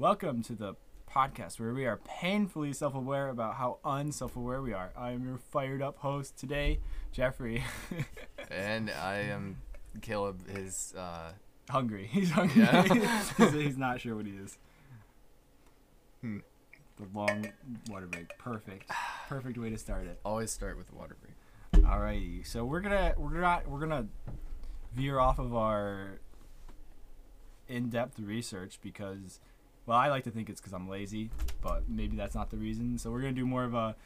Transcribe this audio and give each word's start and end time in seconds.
Welcome 0.00 0.44
to 0.44 0.54
the 0.54 0.76
podcast 1.12 1.58
where 1.58 1.74
we 1.74 1.84
are 1.84 1.96
painfully 1.96 2.72
self 2.72 2.94
aware 2.94 3.30
about 3.30 3.56
how 3.56 3.78
unself 3.84 4.36
aware 4.36 4.62
we 4.62 4.72
are. 4.72 4.92
I 4.96 5.10
am 5.10 5.26
your 5.26 5.38
fired 5.38 5.82
up 5.82 5.98
host 5.98 6.36
today, 6.38 6.78
Jeffrey. 7.10 7.64
and 8.48 8.92
I 8.92 9.22
am 9.22 9.56
Caleb. 10.00 10.48
His 10.48 10.94
uh, 10.96 11.32
hungry. 11.68 12.06
He's 12.12 12.30
hungry. 12.30 12.62
Yeah. 12.62 12.82
he's, 13.38 13.52
he's 13.52 13.76
not 13.76 14.00
sure 14.00 14.14
what 14.14 14.26
he 14.26 14.34
is. 14.34 14.56
Hmm. 16.20 16.38
The 16.98 17.06
long 17.12 17.48
water 17.90 18.06
break. 18.06 18.38
Perfect. 18.38 18.88
Perfect 19.28 19.58
way 19.58 19.70
to 19.70 19.78
start 19.78 20.06
it. 20.06 20.20
always 20.24 20.52
start 20.52 20.78
with 20.78 20.92
a 20.92 20.94
water 20.94 21.16
break. 21.20 21.84
Alrighty. 21.84 22.46
So 22.46 22.64
we're 22.64 22.82
gonna 22.82 23.14
we're 23.18 23.30
gonna 23.30 23.62
we're 23.66 23.80
gonna 23.80 24.06
veer 24.94 25.18
off 25.18 25.40
of 25.40 25.56
our 25.56 26.20
in-depth 27.66 28.20
research 28.20 28.78
because 28.80 29.40
well 29.88 29.98
I 29.98 30.08
like 30.08 30.22
to 30.24 30.30
think 30.30 30.48
it's 30.50 30.60
because 30.60 30.72
I'm 30.74 30.88
lazy, 30.88 31.30
but 31.62 31.88
maybe 31.88 32.16
that's 32.16 32.34
not 32.34 32.50
the 32.50 32.58
reason. 32.58 32.98
So 32.98 33.10
we're 33.10 33.20
gonna 33.22 33.32
do 33.32 33.46
more 33.46 33.64
of 33.64 33.74
a 33.74 33.96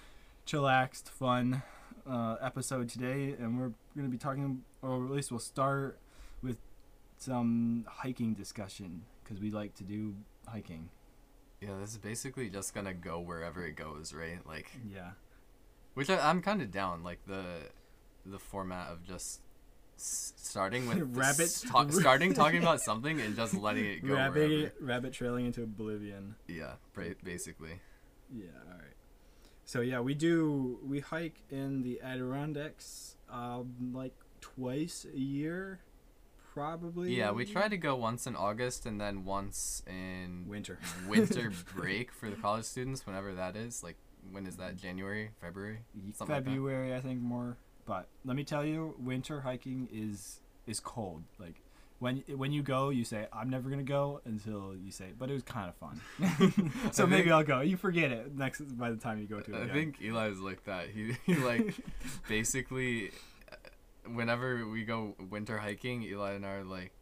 chillaxed, 0.46 1.08
fun 1.10 1.62
uh, 2.08 2.36
episode 2.40 2.88
today, 2.88 3.34
and 3.38 3.58
we're 3.58 3.72
gonna 3.96 4.08
be 4.08 4.16
talking, 4.16 4.62
or 4.80 5.04
at 5.04 5.10
least 5.10 5.30
we'll 5.30 5.40
start 5.40 5.98
with 6.42 6.56
some 7.18 7.84
hiking 7.88 8.32
discussion 8.34 9.02
because 9.22 9.40
we 9.40 9.50
like 9.50 9.74
to 9.74 9.84
do 9.84 10.14
hiking. 10.46 10.88
Yeah, 11.60 11.78
this 11.80 11.90
is 11.90 11.98
basically 11.98 12.48
just 12.48 12.74
gonna 12.74 12.94
go 12.94 13.20
wherever 13.20 13.64
it 13.66 13.76
goes, 13.76 14.12
right? 14.14 14.38
Like, 14.46 14.70
Yeah. 14.88 15.10
which 15.94 16.10
I, 16.10 16.18
I'm 16.30 16.42
kind 16.42 16.62
of 16.62 16.70
down. 16.70 17.02
Like 17.02 17.18
the 17.26 17.44
the 18.24 18.38
format 18.38 18.88
of 18.88 19.04
just 19.04 19.40
s- 19.96 20.32
starting 20.36 20.86
with 20.88 20.98
Rabbit- 21.16 21.48
starting 21.92 22.34
talking 22.34 22.62
about 22.62 22.80
something 22.80 23.20
and 23.20 23.34
just 23.36 23.54
letting 23.54 23.84
it 23.84 24.06
go 24.06 24.14
rabbit 24.14 24.50
wherever. 24.50 24.72
rabbit 24.80 25.12
trailing 25.12 25.46
into 25.46 25.62
oblivion. 25.62 26.34
Yeah, 26.48 26.72
ba- 26.94 27.14
basically. 27.22 27.80
Yeah, 28.34 28.46
all 28.70 28.78
right. 28.78 28.96
So 29.64 29.80
yeah, 29.80 30.00
we 30.00 30.14
do 30.14 30.78
we 30.84 31.00
hike 31.00 31.42
in 31.50 31.82
the 31.82 32.00
Adirondacks 32.02 33.16
um 33.30 33.74
like 33.94 34.14
twice 34.40 35.06
a 35.12 35.18
year 35.18 35.80
probably. 36.52 37.14
Yeah, 37.14 37.30
we 37.30 37.46
try 37.46 37.68
to 37.68 37.76
go 37.78 37.96
once 37.96 38.26
in 38.26 38.36
August 38.36 38.84
and 38.84 39.00
then 39.00 39.24
once 39.24 39.82
in 39.86 40.44
winter. 40.46 40.78
winter 41.08 41.50
break 41.74 42.12
for 42.12 42.28
the 42.28 42.36
college 42.36 42.64
students, 42.66 43.06
whenever 43.06 43.32
that 43.34 43.56
is. 43.56 43.82
Like, 43.82 43.96
when 44.30 44.46
is 44.46 44.56
that? 44.58 44.76
January, 44.76 45.30
February? 45.40 45.78
Something 46.12 46.36
like. 46.36 46.44
February 46.44 46.94
I 46.94 47.00
think 47.00 47.20
more. 47.22 47.56
But 47.86 48.08
let 48.24 48.36
me 48.36 48.44
tell 48.44 48.64
you, 48.64 48.94
winter 48.98 49.40
hiking 49.40 49.88
is 49.92 50.40
is 50.66 50.78
cold. 50.80 51.22
Like 51.38 51.60
when 51.98 52.22
when 52.36 52.52
you 52.52 52.62
go, 52.62 52.90
you 52.90 53.04
say 53.04 53.26
I'm 53.32 53.50
never 53.50 53.68
gonna 53.70 53.82
go 53.82 54.20
until 54.24 54.74
you 54.76 54.90
say, 54.92 55.06
but 55.18 55.30
it 55.30 55.34
was 55.34 55.42
kind 55.42 55.68
of 55.68 55.74
fun. 55.76 56.00
so 56.92 57.06
maybe 57.06 57.22
think- 57.24 57.32
I'll 57.32 57.42
go. 57.44 57.60
You 57.60 57.76
forget 57.76 58.10
it 58.12 58.36
next 58.36 58.60
by 58.78 58.90
the 58.90 58.96
time 58.96 59.18
you 59.20 59.26
go 59.26 59.40
to 59.40 59.52
it. 59.52 59.56
I 59.56 59.60
again. 59.62 59.74
think 59.74 59.98
Eli's 60.02 60.38
like 60.38 60.64
that. 60.64 60.88
He, 60.90 61.16
he 61.26 61.34
like 61.36 61.74
basically 62.28 63.10
uh, 63.50 64.10
whenever 64.12 64.66
we 64.66 64.84
go 64.84 65.14
winter 65.30 65.58
hiking, 65.58 66.02
Eli 66.02 66.32
and 66.32 66.46
I 66.46 66.50
are 66.56 66.64
like, 66.64 66.92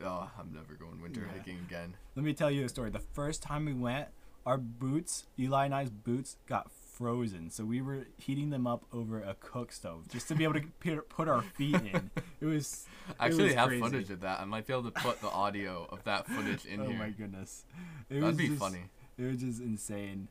"Oh, 0.00 0.30
I'm 0.38 0.52
never 0.52 0.74
going 0.74 1.00
winter 1.02 1.22
Yeah. 1.26 1.32
hiking 1.38 1.58
again." 1.66 1.94
Let 2.16 2.24
me 2.24 2.32
tell 2.34 2.50
you 2.50 2.64
a 2.64 2.68
story. 2.68 2.90
The 2.90 2.98
first 3.12 3.42
time 3.42 3.64
we 3.66 3.72
went, 3.74 4.08
our 4.44 4.58
boots, 4.58 5.24
Eli 5.38 5.66
and 5.66 5.74
I's 5.74 5.90
boots, 5.90 6.36
got 6.46 6.70
frozen. 6.92 7.50
So 7.50 7.64
we 7.64 7.80
were 7.80 8.06
heating 8.16 8.50
them 8.50 8.66
up 8.66 8.84
over 8.92 9.20
a 9.20 9.34
cook 9.40 9.72
stove 9.72 10.08
just 10.08 10.28
to 10.28 10.34
be 10.34 10.44
able 10.44 10.54
to 10.54 11.02
put- 11.08 11.28
our 11.28 11.42
feet 11.42 11.74
in. 11.76 12.10
It 12.40 12.44
was. 12.46 12.86
I 13.18 13.26
it 13.26 13.28
actually 13.28 13.44
was 13.44 13.54
have 13.54 13.68
crazy. 13.68 13.82
footage 13.82 14.10
of 14.10 14.20
that. 14.20 14.40
I 14.40 14.44
might 14.44 14.66
be 14.66 14.72
able 14.72 14.84
to 14.84 15.00
put 15.00 15.20
the 15.20 15.28
audio 15.30 15.86
of 15.90 16.02
that 16.04 16.26
footage 16.26 16.64
in 16.66 16.80
oh 16.82 16.88
here. 16.88 16.98
my 16.98 17.10
goodness. 17.10 17.64
It 18.10 18.20
That'd 18.20 18.36
be 18.36 18.48
just- 18.48 18.60
funny. 18.60 18.84
It 19.18 19.24
was 19.24 19.36
just 19.38 19.60
insane. 19.60 20.28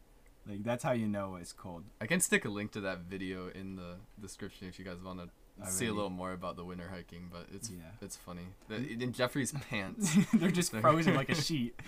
Like 0.48 0.64
that's 0.64 0.84
how 0.84 0.92
you 0.94 1.08
know 1.08 1.36
it's 1.40 1.54
cold. 1.54 1.84
I 2.02 2.08
can 2.08 2.20
stick 2.20 2.46
a 2.46 2.50
link 2.50 2.72
to 2.72 2.82
that 2.82 3.02
video 3.02 3.50
in 3.50 3.76
the 3.76 3.98
description 4.20 4.68
if 4.68 4.80
you 4.80 4.86
guys 4.86 4.98
want 5.04 5.20
to 5.20 5.30
see 5.70 5.88
a 5.88 5.94
little 5.94 6.10
more 6.10 6.34
about 6.34 6.56
the 6.56 6.66
winter 6.66 6.88
hiking. 6.92 7.30
But 7.32 7.48
it's 7.54 7.70
Yeah. 7.70 7.78
it's 8.02 8.16
funny. 8.16 8.48
The, 8.68 8.76
in 8.78 9.14
Jeffrey's 9.14 9.52
pants. 9.70 10.16
They're 10.34 10.52
just 10.52 10.72
frozen 10.72 11.16
like 11.16 11.30
a 11.30 11.36
sheet. 11.42 11.80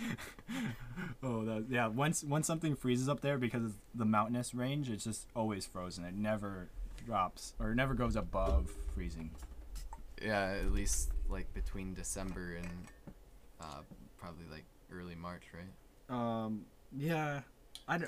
oh, 1.24 1.44
that, 1.46 1.66
yeah. 1.70 1.88
Once 1.88 2.24
once 2.24 2.47
something 2.47 2.75
freezes 2.75 3.09
up 3.09 3.22
there 3.22 3.38
because 3.38 3.64
of 3.64 3.74
the 3.96 4.06
mountainous 4.06 4.53
range, 4.53 4.90
it's 4.90 5.03
just 5.03 5.28
always 5.36 5.66
frozen. 5.66 6.03
It 6.06 6.14
never 6.16 6.70
drops 7.06 7.53
or 7.59 7.72
it 7.72 7.75
never 7.75 7.94
goes 7.94 8.16
above 8.16 8.72
freezing. 8.94 9.31
Yeah, 10.22 10.56
at 10.64 10.72
least 10.72 11.12
like 11.30 11.53
between 11.53 11.94
December 11.94 12.56
and 12.56 12.68
uh, 13.59 13.81
probably 14.18 14.46
like 14.52 14.66
early 14.92 15.16
March, 15.16 15.44
right? 15.53 16.16
Um. 16.46 16.66
Yeah. 16.96 17.42
I 17.88 18.00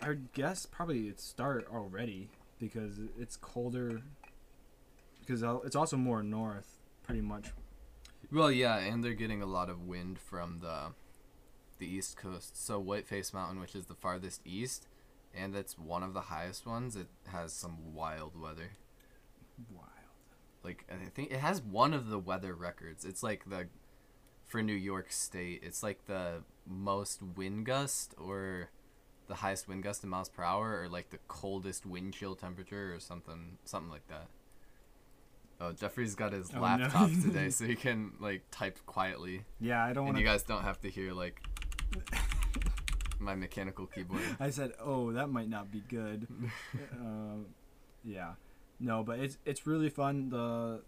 I 0.00 0.08
would 0.08 0.32
guess 0.32 0.66
probably 0.66 1.06
it 1.08 1.20
start 1.20 1.66
already 1.72 2.28
because 2.62 3.00
it's 3.18 3.36
colder. 3.36 4.02
Because 5.18 5.42
it's 5.64 5.74
also 5.74 5.96
more 5.96 6.22
north, 6.22 6.78
pretty 7.02 7.20
much. 7.20 7.48
Well, 8.30 8.52
yeah, 8.52 8.78
and 8.78 9.02
they're 9.02 9.14
getting 9.14 9.42
a 9.42 9.46
lot 9.46 9.68
of 9.68 9.86
wind 9.86 10.20
from 10.20 10.60
the 10.60 10.92
the 11.78 11.86
east 11.86 12.16
coast. 12.16 12.64
So 12.64 12.80
Whiteface 12.80 13.34
Mountain, 13.34 13.60
which 13.60 13.74
is 13.74 13.86
the 13.86 13.96
farthest 13.96 14.42
east, 14.44 14.86
and 15.34 15.56
it's 15.56 15.76
one 15.76 16.04
of 16.04 16.14
the 16.14 16.20
highest 16.20 16.64
ones, 16.64 16.94
it 16.94 17.08
has 17.26 17.52
some 17.52 17.94
wild 17.94 18.40
weather. 18.40 18.70
Wild. 19.74 19.88
Like 20.62 20.84
I 20.88 21.08
think 21.08 21.32
it 21.32 21.40
has 21.40 21.60
one 21.60 21.92
of 21.92 22.10
the 22.10 22.18
weather 22.18 22.54
records. 22.54 23.04
It's 23.04 23.24
like 23.24 23.50
the 23.50 23.66
for 24.46 24.62
New 24.62 24.72
York 24.72 25.10
State, 25.10 25.62
it's 25.64 25.82
like 25.82 26.06
the 26.06 26.44
most 26.64 27.22
wind 27.22 27.66
gust 27.66 28.14
or 28.16 28.70
the 29.32 29.38
highest 29.38 29.66
wind 29.66 29.82
gust 29.82 30.04
in 30.04 30.10
miles 30.10 30.28
per 30.28 30.42
hour 30.42 30.78
or 30.82 30.88
like 30.90 31.08
the 31.08 31.18
coldest 31.26 31.86
wind 31.86 32.12
chill 32.12 32.34
temperature 32.34 32.94
or 32.94 33.00
something 33.00 33.56
something 33.64 33.90
like 33.90 34.06
that. 34.08 34.26
Oh, 35.58 35.72
Jeffrey's 35.72 36.14
got 36.14 36.32
his 36.34 36.50
Oh, 36.52 36.56
no. 36.56 36.62
laptop 36.62 37.08
today, 37.22 37.48
so 37.48 37.64
he 37.64 37.74
can 37.74 38.12
like 38.20 38.42
type 38.50 38.78
quietly, 38.84 39.44
Yeah, 39.58 39.82
I 39.82 39.94
don't 39.94 40.04
and 40.04 40.14
want 40.14 40.18
you 40.18 40.24
guys 40.26 40.42
don't 40.42 40.64
have 40.64 40.80
to 40.82 40.90
hear 40.90 41.12
like 41.14 41.40
my 43.18 43.34
mechanical 43.34 43.86
keyboard. 43.86 44.20
I 44.40 44.50
said, 44.50 44.72
"Oh, 44.80 45.12
that 45.12 45.28
might 45.28 45.48
not 45.48 45.70
be 45.70 45.80
good." 45.88 46.26
um, 47.00 47.46
yeah, 48.04 48.32
no, 48.80 49.02
but 49.02 49.18
it's 49.20 49.38
it's 49.46 49.66
really 49.66 49.88
fun. 49.88 50.28
The 50.30 50.82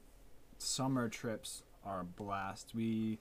summer 0.59 1.09
trips 1.09 1.63
are 1.85 2.01
a 2.01 2.05
blast. 2.05 2.73
We 2.75 3.19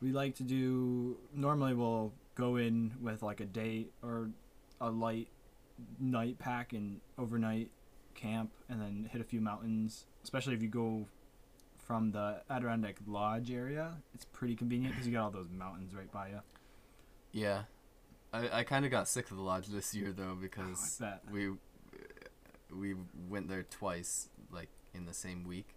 we 0.00 0.10
like 0.10 0.34
to 0.36 0.42
do. 0.42 1.16
Normally, 1.34 1.74
we'll 1.74 2.12
go 2.34 2.56
in 2.56 2.92
with 3.00 3.22
like 3.22 3.40
a 3.40 3.44
day 3.44 3.86
or 4.02 4.30
a 4.80 4.90
light 4.90 5.28
night 5.98 6.38
pack 6.38 6.72
and 6.72 7.00
overnight 7.18 7.70
camp, 8.14 8.52
and 8.68 8.80
then 8.80 9.08
hit 9.10 9.20
a 9.20 9.24
few 9.24 9.40
mountains. 9.40 10.06
Especially 10.22 10.54
if 10.54 10.62
you 10.62 10.68
go 10.68 11.06
from 11.78 12.12
the 12.12 12.40
Adirondack 12.50 12.96
Lodge 13.06 13.50
area, 13.50 13.94
it's 14.14 14.24
pretty 14.24 14.56
convenient 14.56 14.94
because 14.94 15.06
you 15.06 15.12
got 15.12 15.24
all 15.24 15.30
those 15.30 15.50
mountains 15.50 15.94
right 15.94 16.10
by 16.10 16.28
you. 16.28 16.40
Yeah, 17.32 17.62
I 18.32 18.60
I 18.60 18.64
kind 18.64 18.84
of 18.84 18.90
got 18.90 19.08
sick 19.08 19.30
of 19.30 19.36
the 19.36 19.42
lodge 19.42 19.66
this 19.68 19.94
year 19.94 20.12
though 20.12 20.36
because 20.40 21.00
oh, 21.00 21.04
bet. 21.04 21.22
we 21.30 21.50
we 22.74 22.94
went 23.28 23.48
there 23.48 23.62
twice 23.64 24.28
like 24.50 24.68
in 24.94 25.06
the 25.06 25.14
same 25.14 25.44
week, 25.44 25.76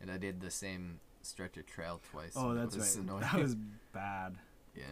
and 0.00 0.10
I 0.10 0.16
did 0.16 0.40
the 0.40 0.50
same 0.50 1.00
stretch 1.22 1.56
of 1.56 1.66
trail 1.66 2.00
twice. 2.10 2.32
Oh, 2.36 2.54
that's 2.54 2.76
was 2.76 2.96
right. 2.96 3.04
annoying. 3.04 3.20
That 3.32 3.42
was 3.42 3.54
bad. 3.92 4.36
yeah. 4.74 4.84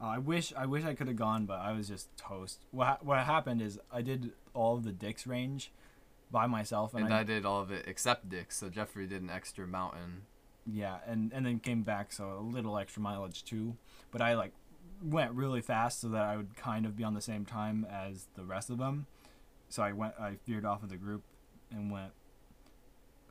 Oh, 0.00 0.06
I 0.06 0.18
wish 0.18 0.52
I 0.56 0.66
wish 0.66 0.84
I 0.84 0.94
could 0.94 1.06
have 1.08 1.16
gone, 1.16 1.46
but 1.46 1.60
I 1.60 1.72
was 1.72 1.88
just 1.88 2.14
toast. 2.16 2.60
What 2.70 3.04
what 3.04 3.18
happened 3.20 3.62
is 3.62 3.78
I 3.92 4.02
did 4.02 4.32
all 4.52 4.76
of 4.76 4.84
the 4.84 4.92
Dix 4.92 5.26
range 5.26 5.70
by 6.30 6.46
myself, 6.46 6.94
and, 6.94 7.04
And 7.04 7.14
I, 7.14 7.20
I 7.20 7.22
did 7.24 7.46
all 7.46 7.60
of 7.60 7.70
it 7.70 7.84
except 7.86 8.28
Dix, 8.28 8.56
so 8.56 8.68
Jeffrey 8.68 9.06
did 9.06 9.22
an 9.22 9.30
extra 9.30 9.66
mountain. 9.66 10.22
yeah, 10.66 10.98
and 11.06 11.32
and 11.32 11.46
then 11.46 11.60
came 11.60 11.82
back, 11.82 12.12
so 12.12 12.38
a 12.38 12.40
little 12.40 12.76
extra 12.78 13.00
mileage 13.00 13.44
too. 13.44 13.76
But 14.10 14.20
I 14.20 14.34
like 14.34 14.52
went 15.02 15.32
really 15.32 15.60
fast 15.60 16.00
so 16.00 16.08
that 16.08 16.22
I 16.24 16.36
would 16.36 16.56
kind 16.56 16.86
of 16.86 16.96
be 16.96 17.04
on 17.04 17.14
the 17.14 17.20
same 17.20 17.44
time 17.44 17.86
as 17.90 18.26
the 18.34 18.44
rest 18.44 18.70
of 18.70 18.78
them. 18.78 19.06
So 19.68 19.82
I 19.82 19.92
went, 19.92 20.14
I 20.20 20.38
veered 20.46 20.64
off 20.64 20.82
of 20.82 20.88
the 20.88 20.96
group 20.96 21.22
and 21.70 21.90
went 21.90 22.12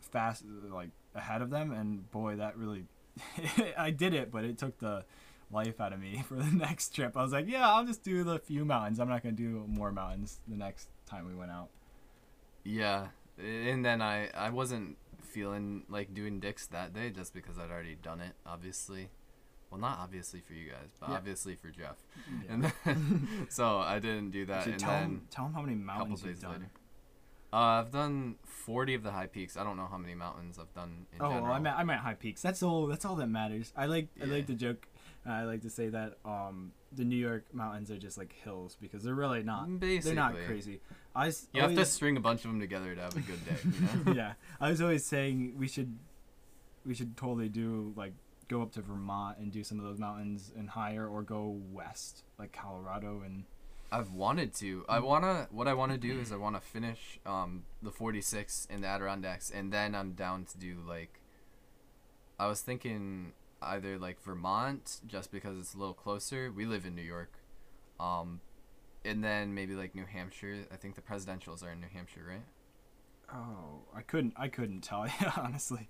fast, 0.01 0.43
like 0.69 0.89
ahead 1.15 1.41
of 1.41 1.49
them, 1.49 1.71
and 1.71 2.09
boy, 2.11 2.35
that 2.35 2.57
really, 2.57 2.85
I 3.77 3.91
did 3.91 4.13
it, 4.13 4.31
but 4.31 4.43
it 4.43 4.57
took 4.57 4.79
the 4.79 5.05
life 5.53 5.79
out 5.79 5.93
of 5.93 5.99
me 5.99 6.23
for 6.27 6.35
the 6.35 6.43
next 6.51 6.93
trip. 6.95 7.15
I 7.15 7.21
was 7.23 7.31
like, 7.31 7.47
yeah, 7.47 7.69
I'll 7.69 7.85
just 7.85 8.03
do 8.03 8.23
the 8.23 8.39
few 8.39 8.65
mountains. 8.65 8.99
I'm 8.99 9.07
not 9.09 9.23
gonna 9.23 9.35
do 9.35 9.63
more 9.67 9.91
mountains 9.91 10.39
the 10.47 10.55
next 10.57 10.89
time 11.05 11.27
we 11.27 11.35
went 11.35 11.51
out. 11.51 11.69
Yeah, 12.63 13.07
and 13.37 13.83
then 13.85 14.01
I 14.01 14.29
I 14.35 14.49
wasn't 14.49 14.97
feeling 15.21 15.83
like 15.89 16.13
doing 16.13 16.39
Dix 16.39 16.67
that 16.67 16.93
day 16.93 17.09
just 17.09 17.33
because 17.33 17.57
I'd 17.57 17.71
already 17.71 17.95
done 17.95 18.21
it. 18.21 18.33
Obviously, 18.45 19.09
well, 19.71 19.81
not 19.81 19.99
obviously 19.99 20.41
for 20.41 20.53
you 20.53 20.69
guys, 20.69 20.89
but 20.99 21.09
Yeah. 21.09 21.15
obviously 21.15 21.55
for 21.55 21.69
Jeff. 21.69 21.97
Yeah. 22.45 22.53
And 22.53 22.73
then, 22.85 23.27
so 23.49 23.79
I 23.79 23.99
didn't 23.99 24.31
do 24.31 24.45
that. 24.45 24.67
And 24.67 24.79
tell 24.79 24.91
then 24.91 25.03
him, 25.03 25.27
tell 25.29 25.45
him 25.47 25.53
how 25.53 25.61
many 25.61 25.75
mountains 25.75 26.23
you've 26.23 26.39
done. 26.39 26.51
later. 26.53 26.69
Uh, 27.51 27.57
I've 27.81 27.91
done 27.91 28.35
40 28.45 28.95
of 28.95 29.03
the 29.03 29.11
high 29.11 29.27
peaks. 29.27 29.57
I 29.57 29.63
don't 29.63 29.77
know 29.77 29.85
how 29.85 29.97
many 29.99 30.15
mountains 30.15 30.57
I've 30.57 30.73
done 30.73 31.05
in 31.11 31.21
Oh, 31.21 31.27
general. 31.29 31.43
well, 31.43 31.51
I 31.53 31.59
meant 31.59 31.77
I 31.77 31.83
meant 31.83 32.01
high 32.01 32.15
peaks. 32.15 32.41
That's 32.41 32.63
all. 32.63 32.87
That's 32.87 33.05
all 33.05 33.15
that 33.17 33.27
matters. 33.27 33.73
I 33.75 33.85
like 33.87 34.07
I 34.21 34.25
like 34.25 34.47
the 34.47 34.55
joke. 34.55 34.87
I 35.25 35.43
like 35.43 35.61
to 35.61 35.69
say 35.69 35.87
that 35.89 36.17
um, 36.25 36.71
the 36.91 37.05
New 37.05 37.15
York 37.15 37.45
mountains 37.53 37.89
are 37.91 37.97
just 37.97 38.17
like 38.17 38.33
hills 38.43 38.75
because 38.81 39.03
they're 39.03 39.15
really 39.15 39.41
not. 39.43 39.79
Basically, 39.79 40.15
They're 40.15 40.23
not 40.23 40.35
crazy. 40.45 40.81
I 41.15 41.27
s- 41.27 41.47
You 41.53 41.61
have 41.61 41.75
to 41.75 41.85
string 41.85 42.17
a 42.17 42.19
bunch 42.19 42.43
of 42.43 42.51
them 42.51 42.59
together 42.59 42.93
to 42.93 43.01
have 43.01 43.15
a 43.15 43.21
good 43.21 43.45
day. 43.45 43.55
You 43.63 44.03
know? 44.05 44.13
yeah, 44.13 44.33
I 44.59 44.69
was 44.69 44.81
always 44.81 45.05
saying 45.05 45.53
we 45.57 45.67
should, 45.67 45.97
we 46.85 46.93
should 46.93 47.15
totally 47.15 47.47
do 47.49 47.93
like 47.95 48.13
go 48.49 48.61
up 48.61 48.73
to 48.73 48.81
Vermont 48.81 49.37
and 49.37 49.51
do 49.51 49.63
some 49.63 49.79
of 49.79 49.85
those 49.85 49.97
mountains 49.99 50.51
and 50.57 50.69
higher, 50.69 51.07
or 51.07 51.21
go 51.23 51.57
west 51.71 52.23
like 52.37 52.51
Colorado 52.51 53.21
and 53.25 53.45
I've 53.91 54.11
wanted 54.11 54.53
to. 54.55 54.83
I 54.89 54.99
wanna. 54.99 55.47
What 55.51 55.67
I 55.67 55.73
want 55.75 55.91
to 55.93 55.97
do 55.99 56.19
is 56.19 56.31
I 56.31 56.35
want 56.35 56.55
to 56.55 56.61
finish 56.61 57.19
um 57.25 57.63
the 57.81 57.91
46 57.91 58.67
in 58.69 58.81
the 58.81 58.87
Adirondacks, 58.87 59.49
and 59.51 59.71
then 59.71 59.95
I'm 59.95 60.13
down 60.13 60.45
to 60.45 60.57
do 60.57 60.77
like. 60.85 61.19
I 62.39 62.47
was 62.47 62.61
thinking 62.61 63.33
either 63.65 63.97
like 63.97 64.21
Vermont, 64.23 64.99
just 65.07 65.31
because 65.31 65.57
it's 65.59 65.73
a 65.73 65.77
little 65.77 65.93
closer. 65.93 66.51
We 66.51 66.65
live 66.65 66.85
in 66.85 66.95
New 66.95 67.01
York, 67.03 67.33
um, 67.99 68.39
and 69.05 69.23
then 69.23 69.53
maybe 69.53 69.73
like 69.75 69.95
New 69.95 70.05
Hampshire. 70.05 70.65
I 70.71 70.75
think 70.77 70.95
the 70.95 71.01
presidentials 71.01 71.63
are 71.63 71.71
in 71.71 71.79
New 71.81 71.87
Hampshire, 71.93 72.25
right? 72.27 72.45
oh, 73.33 73.81
I 73.95 74.01
couldn't, 74.01 74.33
I 74.37 74.47
couldn't 74.47 74.81
tell 74.81 75.07
you 75.07 75.13
honestly. 75.37 75.89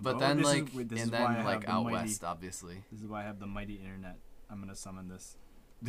But 0.00 0.16
Oh, 0.16 0.18
then 0.20 0.38
is- 0.40 0.44
like, 0.44 0.72
and 0.74 0.92
is 0.92 1.08
I 1.12 1.34
then 1.34 1.44
like 1.44 1.62
the 1.62 1.70
out 1.72 1.84
mighty- 1.84 1.94
west, 2.08 2.22
obviously. 2.22 2.84
This 2.92 3.00
is 3.02 3.08
why 3.08 3.22
I 3.22 3.24
have 3.24 3.40
the 3.40 3.46
mighty 3.48 3.74
internet. 3.76 4.18
I'm 4.50 4.60
gonna 4.60 4.76
summon 4.76 5.08
this. 5.08 5.36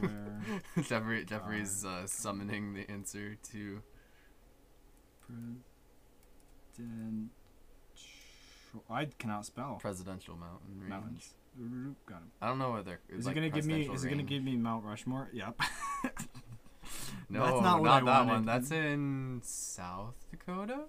Where 0.00 0.40
Jeffrey 0.82 1.24
Jeffrey's 1.24 1.84
uh, 1.84 2.06
summoning 2.06 2.74
the 2.74 2.88
answer 2.90 3.36
to. 3.52 3.82
president. 6.76 7.30
I 8.90 9.06
cannot 9.18 9.46
spell 9.46 9.78
Presidential 9.80 10.36
mountain 10.36 10.78
range. 10.80 10.88
mountains. 10.90 11.34
Got 12.06 12.16
him. 12.18 12.30
I 12.42 12.48
don't 12.48 12.58
know 12.58 12.72
whether 12.72 12.98
Is 13.08 13.26
like 13.26 13.32
it 13.36 13.40
gonna 13.40 13.50
give 13.50 13.64
me? 13.66 13.72
presidential 13.86 13.94
Is 13.94 14.04
it 14.04 14.08
gonna 14.10 14.22
give 14.24 14.42
me 14.42 14.56
Mount 14.56 14.84
Rushmore? 14.84 15.30
Yep. 15.32 15.60
No, 17.30 17.40
That's 17.46 17.62
not, 17.62 17.82
not 17.82 18.02
I 18.02 18.04
that 18.04 18.04
wanted. 18.26 18.32
one. 18.32 18.44
That's 18.46 18.70
in 18.70 19.40
South 19.42 20.14
Dakota. 20.30 20.80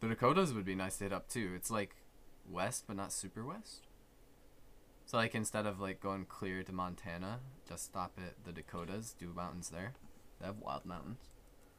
The 0.00 0.08
Dakotas 0.08 0.52
would 0.52 0.64
be 0.64 0.74
nice 0.74 0.96
to 0.98 1.04
hit 1.04 1.12
up 1.12 1.28
too. 1.28 1.52
It's 1.54 1.70
like 1.70 1.94
west, 2.50 2.84
but 2.86 2.96
not 2.96 3.12
super 3.12 3.44
west. 3.44 3.86
So 5.06 5.16
like 5.16 5.34
instead 5.34 5.66
of 5.66 5.80
like 5.80 6.00
going 6.00 6.24
clear 6.26 6.62
to 6.64 6.72
Montana, 6.72 7.38
just 7.68 7.84
stop 7.84 8.18
at 8.18 8.44
the 8.44 8.52
Dakotas, 8.52 9.14
do 9.18 9.32
mountains 9.34 9.70
there. 9.70 9.94
They 10.40 10.46
have 10.46 10.58
wild 10.58 10.84
mountains. 10.84 11.20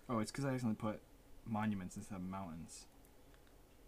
Oh, 0.09 0.19
it's 0.19 0.31
because 0.31 0.45
I 0.45 0.49
accidentally 0.53 0.75
put 0.93 1.01
monuments 1.45 1.97
instead 1.97 2.15
of 2.15 2.21
mountains. 2.23 2.85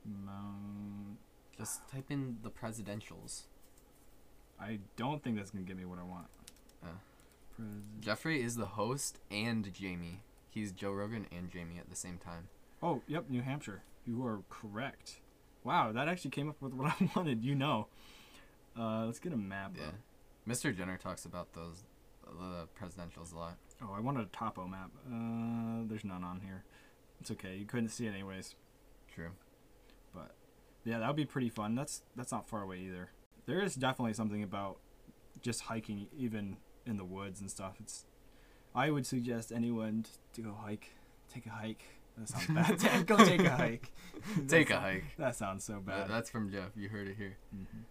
Mount. 0.08 1.18
Just 1.58 1.88
type 1.90 2.06
in 2.10 2.38
the 2.44 2.50
presidentials. 2.50 3.44
I 4.60 4.80
don't 4.96 5.24
think 5.24 5.38
that's 5.38 5.52
gonna 5.52 5.66
give 5.66 5.78
me 5.78 5.86
what 5.86 6.00
I 6.00 6.04
want. 6.04 6.28
Uh. 6.84 7.64
Jeffrey 8.00 8.42
is 8.42 8.56
the 8.56 8.66
host 8.66 9.20
and 9.32 9.72
Jamie. 9.74 10.22
He's 10.50 10.72
Joe 10.72 10.92
Rogan 10.92 11.28
and 11.32 11.50
Jamie 11.52 11.78
at 11.80 11.90
the 11.90 11.96
same 11.96 12.18
time. 12.18 12.50
oh, 12.82 13.02
yep, 13.08 13.30
New 13.30 13.42
Hampshire. 13.42 13.82
You 14.06 14.26
are 14.26 14.42
correct. 14.50 15.20
Wow, 15.64 15.92
that 15.92 16.08
actually 16.08 16.32
came 16.32 16.50
up 16.50 16.62
with 16.62 16.74
what 16.74 16.92
I 17.02 17.10
wanted. 17.16 17.44
You 17.44 17.56
know. 17.56 17.88
Uh, 18.78 19.06
let's 19.06 19.20
get 19.20 19.34
a 19.34 19.38
map. 19.38 19.72
Yeah. 19.78 19.88
up. 19.88 19.94
Mr. 20.48 20.76
Jenner 20.76 20.98
talks 20.98 21.26
about 21.26 21.54
those 21.54 21.84
the 22.26 22.68
presidentials 22.80 23.34
a 23.34 23.38
lot. 23.38 23.58
Oh, 23.82 23.94
I 23.96 24.00
wanted 24.00 24.24
a 24.26 24.30
topo 24.38 24.68
map. 24.68 24.92
Uh, 25.08 25.84
there's 25.88 26.04
none 26.04 26.24
on 26.24 26.42
here. 26.42 26.64
It's 27.22 27.32
okay. 27.32 27.56
You 27.56 27.66
couldn't 27.66 27.90
see 27.90 28.06
it 28.06 28.14
anyways. 28.14 28.56
True. 29.14 29.32
Yeah, 30.84 31.00
that 31.00 31.08
would 31.08 31.16
be 31.18 31.26
pretty 31.26 31.50
fun. 31.50 31.76
That's 31.76 32.02
that's 32.16 32.32
not 32.32 32.48
far 32.48 32.62
away 32.64 32.80
either. 32.80 33.10
There 33.46 33.62
is 33.62 33.76
definitely 33.76 34.14
something 34.14 34.42
about 34.44 34.78
just 35.42 35.62
hiking, 35.62 36.08
even 36.18 36.58
in 36.86 36.98
the 36.98 37.06
woods 37.06 37.42
and 37.42 37.50
stuff. 37.52 37.76
It's. 37.80 38.06
I 38.76 38.92
would 38.92 39.06
suggest 39.06 39.52
anyone 39.52 40.06
to 40.34 40.42
go 40.42 40.54
hike. 40.54 40.92
Take 41.34 41.46
a 41.46 41.50
hike. 41.50 41.84
That 42.18 42.30
sounds 42.30 42.48
bad. 42.82 43.06
go 43.08 43.18
take 43.18 43.44
a 43.44 43.50
hike. 43.56 43.92
Take 44.48 44.70
a 44.70 44.80
hike. 44.80 45.04
That 45.18 45.36
sounds 45.36 45.64
so 45.64 45.80
bad. 45.80 46.10
That's 46.10 46.30
from 46.30 46.52
Jeff. 46.52 46.72
You 46.76 46.90
heard 46.90 47.08
it 47.08 47.16
here. 47.18 47.38
Mhm. 47.56 47.84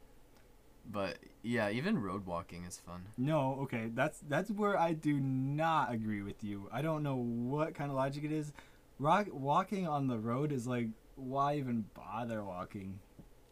But 0.90 1.18
yeah, 1.42 1.70
even 1.70 1.98
road 2.00 2.26
walking 2.26 2.64
is 2.64 2.78
fun. 2.78 3.06
No, 3.18 3.58
okay, 3.62 3.90
that's 3.92 4.20
that's 4.28 4.50
where 4.50 4.78
I 4.78 4.92
do 4.92 5.18
not 5.20 5.92
agree 5.92 6.22
with 6.22 6.44
you. 6.44 6.68
I 6.72 6.80
don't 6.82 7.02
know 7.02 7.16
what 7.16 7.74
kind 7.74 7.90
of 7.90 7.96
logic 7.96 8.24
it 8.24 8.32
is. 8.32 8.52
Rock, 8.98 9.26
walking 9.32 9.86
on 9.86 10.06
the 10.06 10.18
road 10.18 10.52
is 10.52 10.66
like, 10.66 10.88
why 11.16 11.56
even 11.56 11.84
bother 11.94 12.44
walking? 12.44 13.00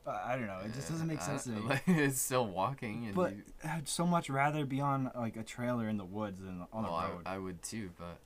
I 0.07 0.35
I 0.35 0.37
don't 0.37 0.47
know. 0.47 0.61
It 0.65 0.75
just 0.75 0.91
doesn't 0.91 1.07
make 1.07 1.19
Uh, 1.21 1.23
sense 1.23 1.45
to 1.45 1.51
me. 1.51 1.81
it's 1.87 2.21
still 2.21 2.47
walking, 2.47 3.07
and 3.07 3.15
But 3.15 3.37
you, 3.37 3.43
I'd 3.65 3.89
so 3.89 4.07
much 4.07 4.31
rather 4.31 4.65
be 4.65 4.81
on 4.81 5.11
like 5.15 5.37
a 5.37 5.43
trailer 5.43 5.89
in 5.89 5.97
the 5.97 6.05
woods 6.05 6.41
than 6.41 6.67
on 6.73 6.85
well, 6.85 6.93
the 6.93 6.99
I, 6.99 7.11
road. 7.11 7.23
I 7.27 7.39
would 7.39 7.63
too. 7.63 7.91
But 7.99 8.19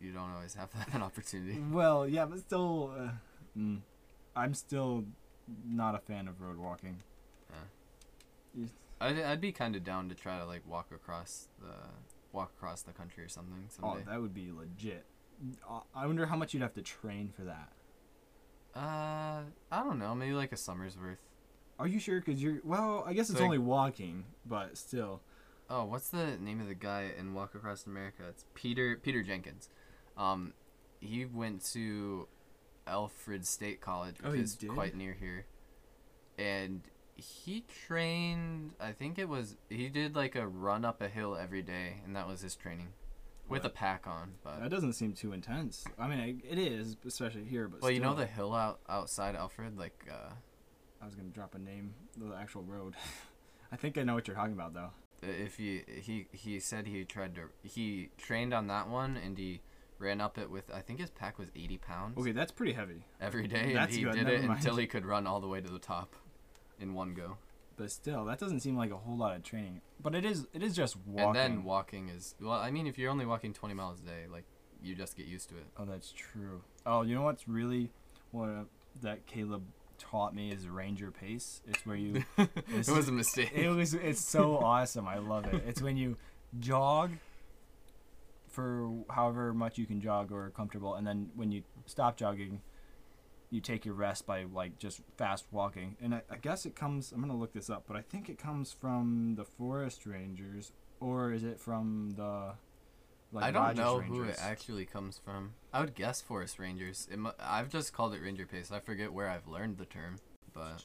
you 0.00 0.12
don't 0.12 0.30
always 0.30 0.54
have 0.54 0.70
that 0.92 1.00
opportunity. 1.00 1.58
well, 1.70 2.08
yeah, 2.08 2.24
but 2.26 2.40
still, 2.40 2.92
uh, 2.98 3.10
mm, 3.56 3.80
I'm 4.34 4.54
still 4.54 5.04
not 5.64 5.94
a 5.94 5.98
fan 5.98 6.26
of 6.28 6.40
road 6.40 6.56
walking. 6.56 7.02
Yeah. 8.54 8.66
I'd, 9.00 9.20
I'd 9.20 9.40
be 9.40 9.52
kind 9.52 9.76
of 9.76 9.84
down 9.84 10.08
to 10.08 10.14
try 10.14 10.38
to 10.38 10.46
like 10.46 10.62
walk 10.66 10.86
across 10.90 11.48
the 11.60 11.74
walk 12.32 12.52
across 12.56 12.82
the 12.82 12.92
country 12.92 13.24
or 13.24 13.28
something 13.28 13.68
Oh, 13.82 13.98
that 14.06 14.20
would 14.20 14.34
be 14.34 14.50
legit. 14.50 15.04
Uh, 15.68 15.80
I 15.94 16.06
wonder 16.06 16.26
how 16.26 16.36
much 16.36 16.54
you'd 16.54 16.62
have 16.62 16.74
to 16.74 16.82
train 16.82 17.30
for 17.34 17.42
that. 17.42 17.72
Uh, 18.76 19.40
I 19.72 19.82
don't 19.82 19.98
know. 19.98 20.14
Maybe 20.14 20.32
like 20.34 20.52
a 20.52 20.56
summer's 20.56 20.96
worth. 20.98 21.18
Are 21.78 21.86
you 21.88 21.98
sure? 21.98 22.20
Cause 22.20 22.42
you're 22.42 22.58
well. 22.64 23.04
I 23.06 23.12
guess 23.14 23.28
it's 23.30 23.38
Like- 23.38 23.44
only 23.44 23.58
walking, 23.58 24.24
but 24.44 24.76
still. 24.78 25.20
Oh, 25.68 25.84
what's 25.84 26.08
the 26.10 26.36
name 26.38 26.60
of 26.60 26.68
the 26.68 26.74
guy 26.74 27.10
in 27.18 27.34
Walk 27.34 27.54
Across 27.54 27.86
America? 27.86 28.22
It's 28.28 28.44
Peter 28.54 28.96
Peter 29.02 29.22
Jenkins. 29.22 29.68
Um, 30.16 30.52
he 31.00 31.24
went 31.26 31.64
to 31.72 32.28
Alfred 32.86 33.46
State 33.46 33.80
College, 33.80 34.16
Oh, 34.22 34.30
which 34.30 34.36
he 34.38 34.42
is 34.44 34.54
did? 34.56 34.70
quite 34.70 34.94
near 34.96 35.12
here, 35.14 35.46
and 36.38 36.82
he 37.16 37.64
trained. 37.86 38.72
I 38.80 38.92
think 38.92 39.18
it 39.18 39.28
was 39.28 39.56
he 39.68 39.88
did 39.88 40.14
like 40.14 40.36
a 40.36 40.46
run 40.46 40.84
up 40.84 41.00
a 41.02 41.08
hill 41.08 41.36
every 41.36 41.62
day, 41.62 42.00
and 42.04 42.14
that 42.16 42.28
was 42.28 42.40
his 42.42 42.54
training, 42.54 42.88
with 43.48 43.64
a 43.64 43.70
pack 43.70 44.06
on. 44.06 44.32
But 44.42 44.60
That 44.60 44.70
doesn't 44.70 44.94
seem 44.94 45.12
too 45.12 45.32
intense. 45.32 45.84
I 45.98 46.08
mean, 46.08 46.42
it- 46.48 46.58
is, 46.58 46.96
especially 47.06 47.44
here. 47.44 47.68
But 47.68 47.82
well, 47.82 47.90
you 47.90 48.00
know 48.00 48.14
the 48.14 48.26
hill 48.26 48.54
out 48.54 48.80
outside 48.88 49.34
Alfred, 49.36 49.78
like 49.78 50.06
uh, 50.10 50.30
I 51.00 51.04
was 51.06 51.14
gonna 51.14 51.28
drop 51.28 51.54
a 51.54 51.58
name, 51.58 51.94
the 52.16 52.34
actual 52.34 52.62
road. 52.62 52.94
I 53.72 53.76
think 53.76 53.98
I 53.98 54.02
know 54.02 54.14
what 54.14 54.26
you're 54.28 54.36
talking 54.36 54.52
about, 54.54 54.74
though. 54.74 54.90
if 55.22 55.56
he 55.56 55.82
he 56.00 56.26
he 56.32 56.60
said 56.60 56.86
he 56.86 57.04
tried 57.04 57.34
to 57.36 57.42
he 57.62 58.10
trained 58.18 58.52
on 58.54 58.66
that 58.68 58.88
one 58.88 59.16
and 59.16 59.36
he 59.38 59.60
ran 59.98 60.20
up 60.20 60.36
it 60.38 60.50
with 60.50 60.70
I 60.72 60.80
think 60.80 61.00
his 61.00 61.10
pack 61.10 61.38
was 61.38 61.48
eighty 61.56 61.78
pounds. 61.78 62.18
Okay, 62.18 62.32
that's 62.32 62.52
pretty 62.52 62.72
heavy. 62.74 63.04
every 63.20 63.46
day, 63.48 63.72
That's 63.72 63.86
and 63.94 63.98
he 63.98 64.04
good, 64.04 64.12
did 64.14 64.24
never 64.24 64.36
it 64.36 64.44
mind. 64.44 64.58
until 64.60 64.76
he 64.76 64.86
could 64.86 65.06
run 65.06 65.26
all 65.26 65.40
the 65.40 65.48
way 65.48 65.60
to 65.60 65.70
the 65.70 65.78
top 65.78 66.14
in 66.78 66.94
one 66.94 67.14
go. 67.14 67.38
But 67.76 67.90
still, 67.90 68.24
that 68.24 68.38
doesn't 68.38 68.60
seem 68.60 68.76
like 68.76 68.90
a 68.90 68.96
whole 68.96 69.16
lot 69.16 69.36
of 69.36 69.42
training. 69.42 69.82
But 70.02 70.14
it 70.14 70.24
is. 70.24 70.46
It 70.54 70.62
is 70.62 70.74
just 70.74 70.96
walking. 71.06 71.26
And 71.26 71.36
then 71.36 71.64
walking 71.64 72.08
is 72.08 72.34
well, 72.40 72.52
I 72.52 72.70
mean, 72.70 72.86
if 72.86 72.98
you're 72.98 73.10
only 73.10 73.26
walking 73.26 73.52
20 73.52 73.74
miles 73.74 74.00
a 74.00 74.02
day, 74.02 74.24
like 74.30 74.44
you 74.82 74.94
just 74.94 75.16
get 75.16 75.26
used 75.26 75.48
to 75.50 75.56
it. 75.56 75.66
oh, 75.78 75.84
that's 75.84 76.12
true. 76.12 76.62
Oh, 76.84 77.02
you 77.02 77.14
know 77.14 77.22
what's 77.22 77.48
really 77.48 77.90
what 78.30 78.48
uh, 78.48 78.64
that 79.02 79.26
Caleb 79.26 79.62
taught 79.98 80.34
me 80.34 80.50
is 80.50 80.68
ranger 80.68 81.10
pace. 81.10 81.60
It's 81.66 81.84
where 81.84 81.96
you. 81.96 82.24
it 82.38 82.88
was 82.88 83.08
a 83.08 83.12
mistake. 83.12 83.52
it 83.54 83.68
was. 83.68 83.94
It's 83.94 84.26
so 84.26 84.56
awesome. 84.58 85.06
I 85.06 85.18
love 85.18 85.46
it. 85.46 85.64
It's 85.66 85.82
when 85.82 85.96
you 85.96 86.16
jog 86.58 87.12
for 88.48 88.90
however 89.10 89.52
much 89.52 89.76
you 89.76 89.86
can 89.86 90.00
jog 90.00 90.32
or 90.32 90.50
comfortable, 90.50 90.94
and 90.94 91.06
then 91.06 91.30
when 91.34 91.52
you 91.52 91.62
stop 91.86 92.16
jogging, 92.16 92.62
you 93.50 93.60
take 93.60 93.84
your 93.84 93.94
rest 93.94 94.26
by 94.26 94.44
like 94.44 94.78
just 94.78 95.00
fast 95.16 95.46
walking. 95.50 95.96
And 96.00 96.14
I, 96.14 96.22
I 96.30 96.36
guess 96.36 96.66
it 96.66 96.74
comes. 96.74 97.12
I'm 97.12 97.20
gonna 97.20 97.36
look 97.36 97.52
this 97.52 97.70
up, 97.70 97.84
but 97.86 97.96
I 97.96 98.02
think 98.02 98.28
it 98.28 98.38
comes 98.38 98.72
from 98.72 99.34
the 99.36 99.44
forest 99.44 100.06
rangers, 100.06 100.72
or 101.00 101.32
is 101.32 101.44
it 101.44 101.60
from 101.60 102.14
the? 102.16 102.54
Like 103.32 103.44
I 103.44 103.50
don't 103.50 103.62
Rogers 103.62 103.78
know 103.78 104.00
who 104.00 104.22
it 104.22 104.36
actually 104.40 104.86
comes 104.86 105.20
from. 105.22 105.54
I 105.72 105.80
would 105.80 105.94
guess 105.94 106.20
forest 106.20 106.58
rangers. 106.58 107.08
It 107.10 107.18
mu- 107.18 107.30
I've 107.40 107.68
just 107.68 107.92
called 107.92 108.14
it 108.14 108.22
ranger 108.22 108.46
pace. 108.46 108.70
I 108.70 108.78
forget 108.80 109.12
where 109.12 109.28
I've 109.28 109.48
learned 109.48 109.78
the 109.78 109.84
term, 109.84 110.16
but 110.52 110.84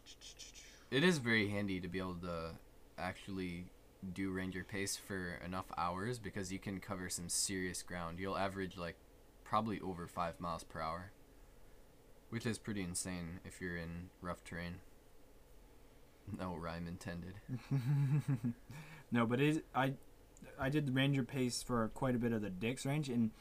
it 0.89 1.03
is 1.03 1.19
very 1.19 1.49
handy 1.49 1.79
to 1.79 1.87
be 1.87 1.99
able 1.99 2.15
to 2.15 2.55
actually 2.97 3.65
do 4.13 4.31
ranger 4.31 4.63
pace 4.63 4.97
for 4.97 5.39
enough 5.45 5.65
hours 5.77 6.17
because 6.17 6.51
you 6.51 6.59
can 6.59 6.79
cover 6.79 7.09
some 7.09 7.29
serious 7.29 7.83
ground. 7.83 8.19
You'll 8.19 8.37
average 8.37 8.75
like 8.75 8.95
probably 9.43 9.79
over 9.79 10.07
five 10.07 10.39
miles 10.39 10.63
per 10.63 10.81
hour, 10.81 11.11
which 12.31 12.45
is 12.47 12.57
pretty 12.57 12.81
insane 12.81 13.39
if 13.45 13.61
you're 13.61 13.77
in 13.77 14.09
rough 14.21 14.43
terrain. 14.43 14.77
No 16.39 16.55
rhyme 16.55 16.87
intended. 16.87 17.35
no, 19.11 19.25
but 19.25 19.39
it 19.39 19.47
is, 19.49 19.61
I 19.75 19.93
I 20.59 20.69
did 20.69 20.87
the 20.87 20.91
ranger 20.91 21.23
pace 21.23 21.61
for 21.61 21.87
quite 21.89 22.15
a 22.15 22.17
bit 22.17 22.31
of 22.31 22.41
the 22.41 22.49
Dix 22.49 22.85
range, 22.85 23.09
and 23.09 23.31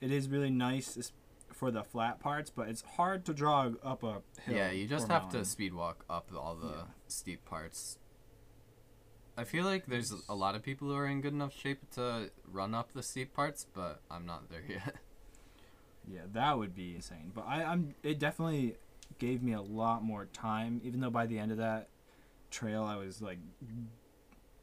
it 0.00 0.10
is 0.12 0.28
really 0.28 0.50
nice 0.50 1.10
for 1.52 1.70
the 1.70 1.82
flat 1.82 2.20
parts, 2.20 2.50
but 2.50 2.68
it's 2.68 2.82
hard 2.96 3.24
to 3.26 3.34
jog 3.34 3.78
up 3.84 4.02
a 4.02 4.22
hill. 4.42 4.56
yeah, 4.56 4.70
you 4.70 4.86
just 4.86 5.08
have 5.08 5.22
to 5.22 5.36
mountain. 5.36 5.44
speed 5.44 5.72
walk 5.74 6.04
up 6.10 6.30
all 6.36 6.54
the 6.56 6.68
Yeah. 6.68 6.84
steep 7.08 7.44
parts. 7.44 7.98
I 9.36 9.44
feel 9.44 9.64
like 9.64 9.86
there's 9.86 10.12
a 10.28 10.34
lot 10.34 10.54
of 10.54 10.62
people 10.62 10.88
who 10.88 10.94
are 10.94 11.06
in 11.06 11.20
good 11.20 11.32
enough 11.32 11.52
shape 11.52 11.90
to 11.92 12.30
run 12.46 12.74
up 12.74 12.92
the 12.92 13.02
steep 13.02 13.32
parts, 13.34 13.66
but 13.72 14.00
I'm 14.10 14.26
not 14.26 14.48
there 14.50 14.62
yet. 14.68 14.96
Yeah, 16.10 16.22
that 16.32 16.58
would 16.58 16.74
be 16.74 16.94
insane. 16.94 17.32
But 17.34 17.46
I, 17.46 17.62
I'm. 17.62 17.94
It 18.02 18.18
definitely 18.18 18.76
gave 19.18 19.42
me 19.42 19.52
a 19.52 19.62
lot 19.62 20.02
more 20.02 20.26
time. 20.26 20.80
Even 20.84 21.00
though 21.00 21.10
by 21.10 21.26
the 21.26 21.38
end 21.38 21.50
of 21.52 21.58
that 21.58 21.88
trail, 22.50 22.84
I 22.84 22.96
was 22.96 23.22
like, 23.22 23.38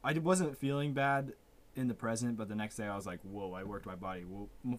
I 0.04 0.12
wasn't 0.14 0.56
feeling 0.56 0.92
bad 0.92 1.32
in 1.74 1.88
the 1.88 1.94
present, 1.94 2.36
but 2.36 2.48
the 2.48 2.54
next 2.54 2.76
day 2.76 2.86
I 2.86 2.96
was 2.96 3.06
like, 3.06 3.20
whoa, 3.22 3.52
I 3.52 3.64
worked 3.64 3.86
my 3.86 3.94
body 3.94 4.24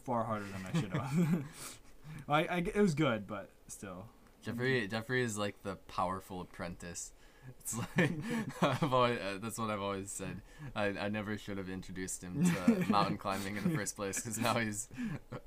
far 0.03 0.23
harder 0.23 0.45
than 0.45 0.65
I 0.73 0.79
should 0.79 0.93
have. 0.93 1.43
I, 2.29 2.45
I, 2.45 2.57
it 2.57 2.75
was 2.75 2.93
good, 2.93 3.27
but 3.27 3.49
still. 3.67 4.05
Jeffrey 4.43 4.87
Jeffrey 4.87 5.23
is 5.23 5.37
like 5.37 5.63
the 5.63 5.77
powerful 5.87 6.41
apprentice. 6.41 7.13
It's 7.59 7.77
like 7.77 8.11
I've 8.61 8.93
always, 8.93 9.19
uh, 9.19 9.37
that's 9.41 9.57
what 9.57 9.69
I've 9.69 9.81
always 9.81 10.11
said. 10.11 10.41
I, 10.75 10.85
I 10.87 11.09
never 11.09 11.37
should 11.37 11.57
have 11.57 11.69
introduced 11.69 12.23
him 12.23 12.43
to 12.43 12.85
mountain 12.91 13.17
climbing 13.17 13.57
in 13.57 13.63
the 13.63 13.69
first 13.77 13.95
place 13.95 14.17
because 14.17 14.37
now 14.37 14.55
he's 14.55 14.89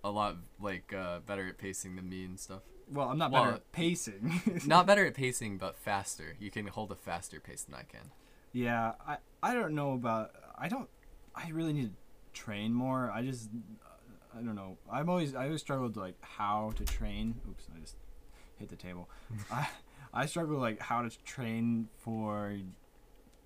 a 0.03 0.11
lot 0.11 0.37
like 0.61 0.93
uh, 0.95 1.21
better 1.21 1.47
at 1.49 1.59
pacing 1.59 1.97
than 1.97 2.09
me 2.09 2.25
and 2.25 2.38
stuff. 2.41 2.62
Well, 2.91 3.09
I'm 3.09 3.19
not 3.19 3.33
Well, 3.33 3.45
better 3.45 3.57
at 3.57 3.73
pacing. 3.73 4.41
Not 4.67 4.87
better 4.87 5.05
at 5.07 5.15
pacing, 5.15 5.59
but 5.59 5.76
faster. 5.76 6.37
You 6.38 6.50
can 6.53 6.69
hold 6.69 6.93
a 6.93 6.95
faster 6.95 7.41
pace 7.41 7.62
than 7.65 7.75
I 7.75 7.83
can. 7.83 8.12
Yeah, 8.53 8.93
I 9.07 9.17
I 9.43 9.55
don't 9.55 9.75
know 9.75 9.93
about 9.93 10.31
I 10.57 10.69
don't 10.69 10.88
I 11.35 11.49
really 11.50 11.73
need 11.73 11.91
to 11.91 12.41
train 12.41 12.73
more. 12.73 13.11
I 13.11 13.23
just 13.23 13.50
I 14.33 14.37
don't 14.43 14.55
know. 14.55 14.79
I'm 14.91 15.09
always 15.09 15.35
I 15.35 15.47
always 15.47 15.61
struggled 15.62 15.97
like 15.97 16.15
how 16.21 16.73
to 16.76 16.85
train. 16.85 17.41
Oops, 17.50 17.65
I 17.76 17.81
just 17.81 17.97
hit 18.59 18.69
the 18.69 18.76
table. 18.76 19.09
I 19.50 19.69
I 20.17 20.25
struggle 20.27 20.59
like 20.59 20.81
how 20.81 21.03
to 21.03 21.11
train 21.25 21.89
for 21.99 22.57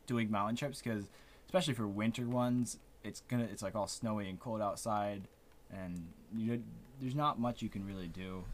doing 0.06 0.30
mountain 0.30 0.54
trips 0.54 0.80
because 0.80 1.10
especially 1.46 1.74
for 1.74 1.88
winter 1.88 2.28
ones, 2.28 2.78
it's 3.02 3.22
gonna 3.28 3.48
it's 3.50 3.62
like 3.62 3.74
all 3.74 3.88
snowy 3.88 4.28
and 4.28 4.38
cold 4.38 4.62
outside, 4.62 5.26
and 5.72 6.06
you 6.34 6.62
there's 7.00 7.16
not 7.16 7.40
much 7.40 7.60
you 7.60 7.68
can 7.68 7.84
really 7.84 8.06
do. 8.06 8.44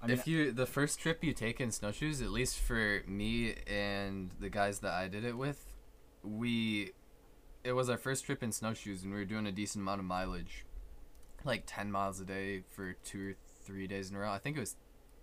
I 0.00 0.06
mean, 0.06 0.18
if 0.18 0.28
you 0.28 0.52
the 0.52 0.66
first 0.66 1.00
trip 1.00 1.24
you 1.24 1.32
take 1.32 1.60
in 1.60 1.72
snowshoes, 1.72 2.22
at 2.22 2.30
least 2.30 2.60
for 2.60 3.02
me 3.08 3.56
and 3.66 4.30
the 4.38 4.48
guys 4.48 4.78
that 4.80 4.92
I 4.92 5.08
did 5.08 5.24
it 5.24 5.36
with, 5.36 5.66
we 6.22 6.92
it 7.64 7.72
was 7.72 7.90
our 7.90 7.98
first 7.98 8.24
trip 8.24 8.44
in 8.44 8.52
snowshoes 8.52 9.02
and 9.02 9.12
we 9.12 9.18
were 9.18 9.24
doing 9.24 9.48
a 9.48 9.52
decent 9.52 9.82
amount 9.82 9.98
of 9.98 10.06
mileage. 10.06 10.64
Like 11.44 11.64
10 11.66 11.90
miles 11.90 12.20
a 12.20 12.24
day 12.24 12.62
for 12.70 12.92
2 13.04 13.30
or 13.30 13.34
3 13.64 13.86
days 13.88 14.10
in 14.10 14.16
a 14.16 14.20
row. 14.20 14.30
I 14.30 14.38
think 14.38 14.56
it 14.56 14.60
was 14.60 14.76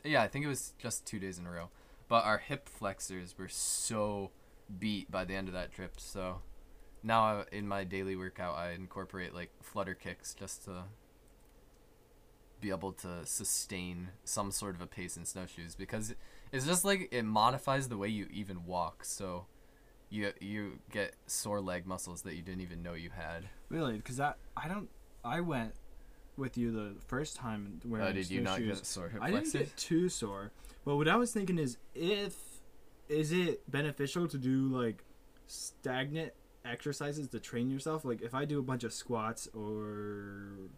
yeah, 0.03 0.21
I 0.21 0.27
think 0.27 0.43
it 0.43 0.49
was 0.49 0.73
just 0.77 1.05
2 1.05 1.17
days 1.19 1.39
in 1.39 1.47
a 1.47 1.51
row. 1.51 1.69
But 2.07 2.25
our 2.25 2.37
hip 2.37 2.69
flexors 2.69 3.35
were 3.37 3.47
so 3.47 4.31
beat 4.79 5.09
by 5.09 5.25
the 5.25 5.35
end 5.35 5.47
of 5.47 5.53
that 5.53 5.71
trip. 5.71 5.99
So 5.99 6.41
now 7.01 7.23
I- 7.23 7.45
in 7.51 7.67
my 7.67 7.83
daily 7.83 8.15
workout 8.15 8.55
I 8.57 8.71
incorporate 8.71 9.33
like 9.33 9.51
flutter 9.61 9.93
kicks 9.95 10.33
just 10.33 10.63
to 10.65 10.85
be 12.61 12.69
able 12.69 12.93
to 12.93 13.25
sustain 13.25 14.09
some 14.23 14.49
sort 14.51 14.73
of 14.75 14.81
a 14.81 14.87
pace 14.87 15.17
in 15.17 15.25
snowshoes 15.25 15.75
because 15.75 16.15
it's 16.51 16.65
just 16.65 16.85
like 16.85 17.09
it 17.11 17.23
modifies 17.23 17.89
the 17.89 17.97
way 17.97 18.07
you 18.07 18.25
even 18.31 18.65
walk 18.65 19.03
so 19.03 19.45
you 20.09 20.31
you 20.39 20.79
get 20.89 21.13
sore 21.27 21.59
leg 21.59 21.85
muscles 21.85 22.21
that 22.21 22.35
you 22.35 22.41
didn't 22.41 22.61
even 22.61 22.81
know 22.81 22.93
you 22.93 23.09
had 23.09 23.49
Really? 23.69 23.97
Because 23.97 24.17
that 24.17 24.37
I 24.55 24.67
don't. 24.67 24.89
I 25.25 25.41
went 25.41 25.73
with 26.37 26.57
you 26.57 26.71
the 26.71 26.95
first 27.07 27.35
time 27.35 27.79
wearing 27.85 28.07
uh, 28.07 28.11
did 28.11 28.29
you 28.29 28.41
not 28.41 28.57
snowshoes. 28.57 28.79
get 28.79 28.85
sore 28.85 29.09
hip 29.09 29.21
I 29.21 29.31
didn't 29.31 29.53
get 29.53 29.75
too 29.77 30.09
sore, 30.09 30.51
but 30.85 30.95
what 30.95 31.07
I 31.07 31.15
was 31.15 31.31
thinking 31.31 31.59
is 31.59 31.77
if 31.93 32.35
is 33.09 33.31
it 33.31 33.69
beneficial 33.69 34.27
to 34.27 34.37
do 34.37 34.67
like 34.67 35.03
stagnant 35.47 36.33
exercises 36.65 37.27
to 37.29 37.39
train 37.39 37.69
yourself? 37.69 38.05
Like 38.05 38.21
if 38.21 38.33
I 38.33 38.45
do 38.45 38.59
a 38.59 38.63
bunch 38.63 38.83
of 38.83 38.93
squats 38.93 39.47
or 39.53 40.69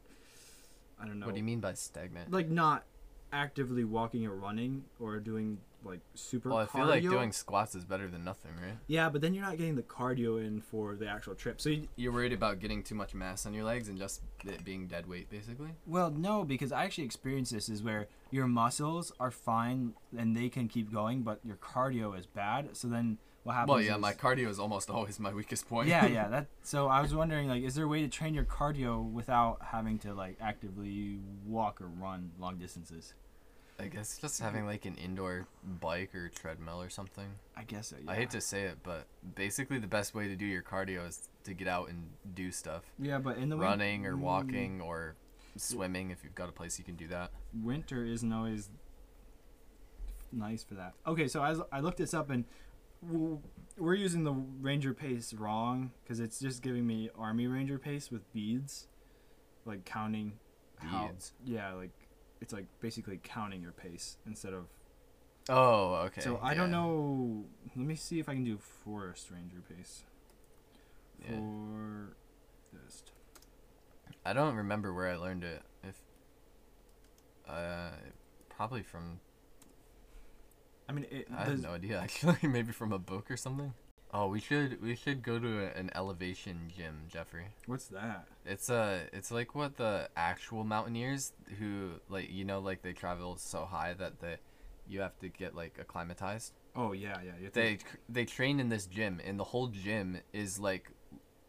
I 1.00 1.06
don't 1.06 1.20
know, 1.20 1.26
what 1.26 1.36
do 1.36 1.40
you 1.40 1.46
mean 1.46 1.60
by 1.60 1.74
stagnant 1.74 2.32
like 2.32 2.50
not 2.50 2.84
actively 3.32 3.84
walking 3.84 4.26
or 4.26 4.36
running 4.36 4.86
or 5.00 5.20
doing 5.20 5.60
like 5.86 6.02
super. 6.14 6.50
well 6.50 6.58
i 6.60 6.66
feel 6.66 6.82
cardio. 6.82 6.90
like 6.90 7.04
doing 7.04 7.32
squats 7.32 7.76
is 7.76 7.86
better 7.86 8.08
than 8.08 8.24
nothing 8.24 8.52
right 8.62 8.78
Yeah, 8.88 9.10
but 9.10 9.22
then 9.22 9.34
you're 9.34 9.46
not 9.46 9.58
getting 9.58 9.76
the 9.76 9.84
cardio 9.84 10.46
in 10.46 10.62
for 10.62 10.96
the 10.96 11.08
actual 11.08 11.36
trip. 11.36 11.62
So 11.62 11.70
you, 11.70 11.88
you're 11.96 12.12
worried 12.12 12.34
about 12.34 12.60
getting 12.60 12.84
too 12.84 12.96
much 12.96 13.14
mass 13.14 13.46
on 13.46 13.54
your 13.54 13.64
legs 13.64 13.88
and 13.88 13.98
just 13.98 14.22
it 14.44 14.64
being 14.64 14.88
dead 14.88 15.08
weight 15.08 15.30
basically 15.30 15.70
Well, 15.86 16.10
no, 16.12 16.44
because 16.44 16.72
I 16.72 16.84
actually 16.86 17.06
experienced 17.06 17.52
this 17.52 17.70
is 17.70 17.82
where 17.84 18.08
your 18.32 18.48
muscles 18.48 19.12
are 19.20 19.32
fine 19.32 19.94
and 20.18 20.36
they 20.36 20.50
can 20.50 20.68
keep 20.68 20.92
going, 20.92 21.22
but 21.22 21.40
your 21.44 21.58
cardio 21.58 22.18
is 22.18 22.26
bad. 22.26 22.76
So 22.76 22.88
then 22.88 23.18
what 23.44 23.54
happens? 23.54 23.70
well 23.70 23.82
yeah 23.82 23.96
is- 23.96 24.02
my 24.02 24.14
cardio 24.14 24.48
is 24.50 24.58
almost 24.60 24.90
always 24.90 25.20
my 25.20 25.32
weakest 25.32 25.70
point 25.70 25.88
yeah, 25.88 26.08
yeah. 26.08 26.28
That. 26.36 26.48
So 26.64 26.88
I 26.88 27.02
was 27.02 27.14
wondering, 27.14 27.48
like, 27.48 27.64
is 27.64 27.76
there 27.76 27.86
a 27.86 27.88
way 27.88 28.02
to 28.02 28.08
train 28.08 28.34
your 28.34 28.44
cardio 28.46 29.04
without 29.04 29.60
having 29.62 30.00
to 30.00 30.14
like 30.14 30.38
actively 30.42 31.20
walk 31.46 31.80
or 31.80 31.88
run 31.88 32.32
long 32.40 32.58
distances? 32.58 33.14
I 33.80 33.88
guess 33.88 34.18
just 34.20 34.40
having 34.40 34.66
like 34.66 34.86
an 34.86 34.96
indoor 34.96 35.48
bike 35.82 36.14
or 36.16 36.30
treadmill 36.30 36.82
or 36.82 36.90
something 36.90 37.28
I 37.58 37.64
guess 37.64 37.88
so. 37.88 37.96
Yeah. 38.04 38.12
I 38.12 38.16
hate 38.16 38.30
to 38.32 38.42
say 38.42 38.64
it, 38.64 38.80
but 38.84 39.06
basically 39.36 39.80
the 39.80 39.88
best 39.88 40.14
way 40.14 40.28
to 40.28 40.36
do 40.36 40.46
your 40.46 40.62
cardio 40.62 41.08
is 41.08 41.30
to 41.46 41.54
get 41.54 41.70
out 41.70 41.88
and 41.88 42.10
do 42.34 42.52
stuff. 42.52 42.84
Yeah, 43.00 43.18
but 43.18 43.38
in 43.38 43.48
the 43.48 43.56
win- 43.56 43.66
Running 43.66 44.06
or 44.06 44.14
Mm, 44.16 44.20
walking 44.20 44.82
or 44.82 45.16
swimming 45.56 46.12
if 46.12 46.22
you've 46.24 46.36
got 46.36 46.50
a 46.50 46.52
place 46.52 46.78
you 46.78 46.84
can 46.84 46.96
do 46.96 47.08
that. 47.08 47.32
winter 47.64 48.04
isn't 48.04 48.32
always 48.34 48.70
nice 50.34 50.64
for 50.64 50.74
that. 50.76 50.94
Okay, 51.08 51.28
so 51.30 51.42
I, 51.42 51.56
I 51.72 51.80
looked 51.80 51.98
this 51.98 52.14
up 52.14 52.30
and 52.30 52.44
we're 53.78 53.94
using 53.96 54.24
the 54.26 54.34
ranger 54.34 54.94
pace 54.94 55.34
wrong 55.34 55.92
because 56.04 56.20
it's 56.20 56.40
just 56.40 56.62
giving 56.62 56.86
me 56.86 57.10
army 57.18 57.48
ranger 57.48 57.80
pace 57.80 58.12
with 58.12 58.32
beads, 58.34 58.88
like 59.66 59.86
counting. 59.86 60.34
how- 60.80 61.08
Beads. 61.08 61.32
yeah, 61.46 61.72
like 61.74 61.92
it's 62.42 62.54
like 62.54 62.66
basically 62.82 63.20
counting 63.24 63.62
your 63.62 63.72
pace 63.72 64.18
instead 64.26 64.54
of. 64.54 64.66
Oh, 65.48 65.96
okay. 66.06 66.22
so 66.22 66.40
I 66.42 66.54
don't 66.54 66.72
know. 66.72 67.46
Let 67.76 67.86
me 67.86 67.96
see 67.96 68.20
if 68.20 68.28
I 68.28 68.34
can 68.34 68.44
do 68.44 68.58
forest 68.58 69.30
ranger 69.32 69.62
pace. 69.68 70.04
Yeah. 71.22 71.38
Forest. 71.38 73.12
I 74.26 74.34
don't 74.34 74.56
remember 74.56 74.94
where 74.94 75.08
I 75.08 75.16
learned 75.16 75.44
it. 75.44 75.62
If 75.84 75.96
uh 77.48 77.92
probably 78.50 78.82
from 78.82 79.20
I 80.88 80.94
mean, 80.94 81.06
it, 81.10 81.28
I 81.36 81.46
have 81.46 81.62
no 81.62 81.72
idea 81.72 82.00
actually, 82.04 82.38
maybe 82.48 82.72
from 82.72 82.92
a 82.92 83.00
book 83.00 83.30
or 83.30 83.38
something. 83.38 83.74
Oh, 84.18 84.28
we 84.28 84.40
should 84.40 84.82
we 84.82 84.96
should 84.96 85.24
go 85.24 85.40
to 85.40 85.60
a, 85.66 85.78
an 85.78 85.90
elevation 85.94 86.72
gym, 86.76 87.02
Jeffrey. 87.10 87.48
what's 87.66 87.88
that? 87.88 88.28
It's 88.46 88.70
uh 88.70 89.00
it's 89.12 89.30
like 89.30 89.54
what 89.56 89.76
the 89.76 90.08
actual 90.16 90.64
mountaineers 90.64 91.34
who 91.60 91.92
like 92.08 92.32
you 92.32 92.46
know 92.46 92.60
like 92.60 92.82
they 92.82 92.94
travel 92.94 93.36
so 93.36 93.66
high 93.66 93.94
that 93.96 94.22
they 94.22 94.38
you 94.88 95.02
have 95.02 95.20
to 95.20 95.28
get 95.28 95.54
like 95.54 95.78
acclimatized. 95.82 96.54
Oh 96.78 96.94
yeah, 96.94 97.18
yeah. 97.26 97.32
Have 97.44 97.52
to- 97.52 97.60
They 97.60 97.78
they 98.08 98.24
train 98.24 98.62
in 98.62 98.70
this 98.70 98.86
gym 98.86 99.20
and 99.26 99.38
the 99.38 99.44
whole 99.44 99.68
gym 99.68 100.22
is 100.32 100.60
like 100.60 100.92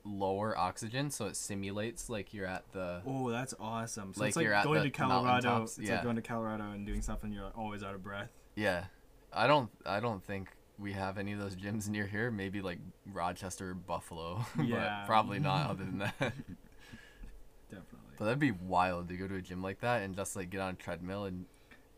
lower 0.05 0.57
oxygen 0.59 1.11
so 1.11 1.27
it 1.27 1.37
simulates 1.37 2.09
like 2.11 2.35
you're 2.35 2.47
at 2.47 2.65
the 2.73 3.01
Oh, 3.07 3.31
that's 3.31 3.55
awesome. 3.61 4.13
So 4.13 4.23
Like 4.23 4.29
it's 4.29 4.37
like 4.39 4.45
you're 4.45 4.63
going 4.65 4.83
the 4.83 4.91
to 4.91 4.91
Colorado. 4.91 5.63
It's 5.63 5.79
yeah. 5.79 5.95
like 5.95 6.03
going 6.03 6.17
to 6.17 6.23
Colorado 6.23 6.65
and 6.73 6.85
doing 6.85 7.03
something 7.03 7.33
you're 7.33 7.53
always 7.57 7.85
out 7.85 7.95
of 7.95 8.03
breath. 8.03 8.31
Yeah. 8.57 8.87
I 9.33 9.47
don't 9.47 9.71
I 9.85 10.01
don't 10.01 10.25
think 10.25 10.49
we 10.79 10.93
have 10.93 11.19
any 11.19 11.33
of 11.33 11.39
those 11.39 11.57
gyms 11.57 11.89
near 11.89 12.07
here. 12.07 12.31
Maybe 12.31 12.61
like 12.61 12.79
Rochester 13.13 13.75
Buffalo. 13.75 14.45
Yeah. 14.63 15.01
but 15.01 15.07
probably 15.07 15.39
not 15.39 15.71
other 15.71 15.85
than 15.85 15.99
that. 15.99 16.15
Definitely. 17.71 18.15
But 18.19 18.25
that'd 18.27 18.39
be 18.39 18.53
wild 18.53 19.09
to 19.09 19.17
go 19.17 19.27
to 19.27 19.35
a 19.37 19.43
gym 19.43 19.63
like 19.63 19.81
that 19.81 20.03
and 20.03 20.15
just 20.17 20.37
like 20.37 20.51
get 20.51 20.61
on 20.61 20.71
a 20.75 20.77
treadmill 20.77 21.25
and, 21.25 21.45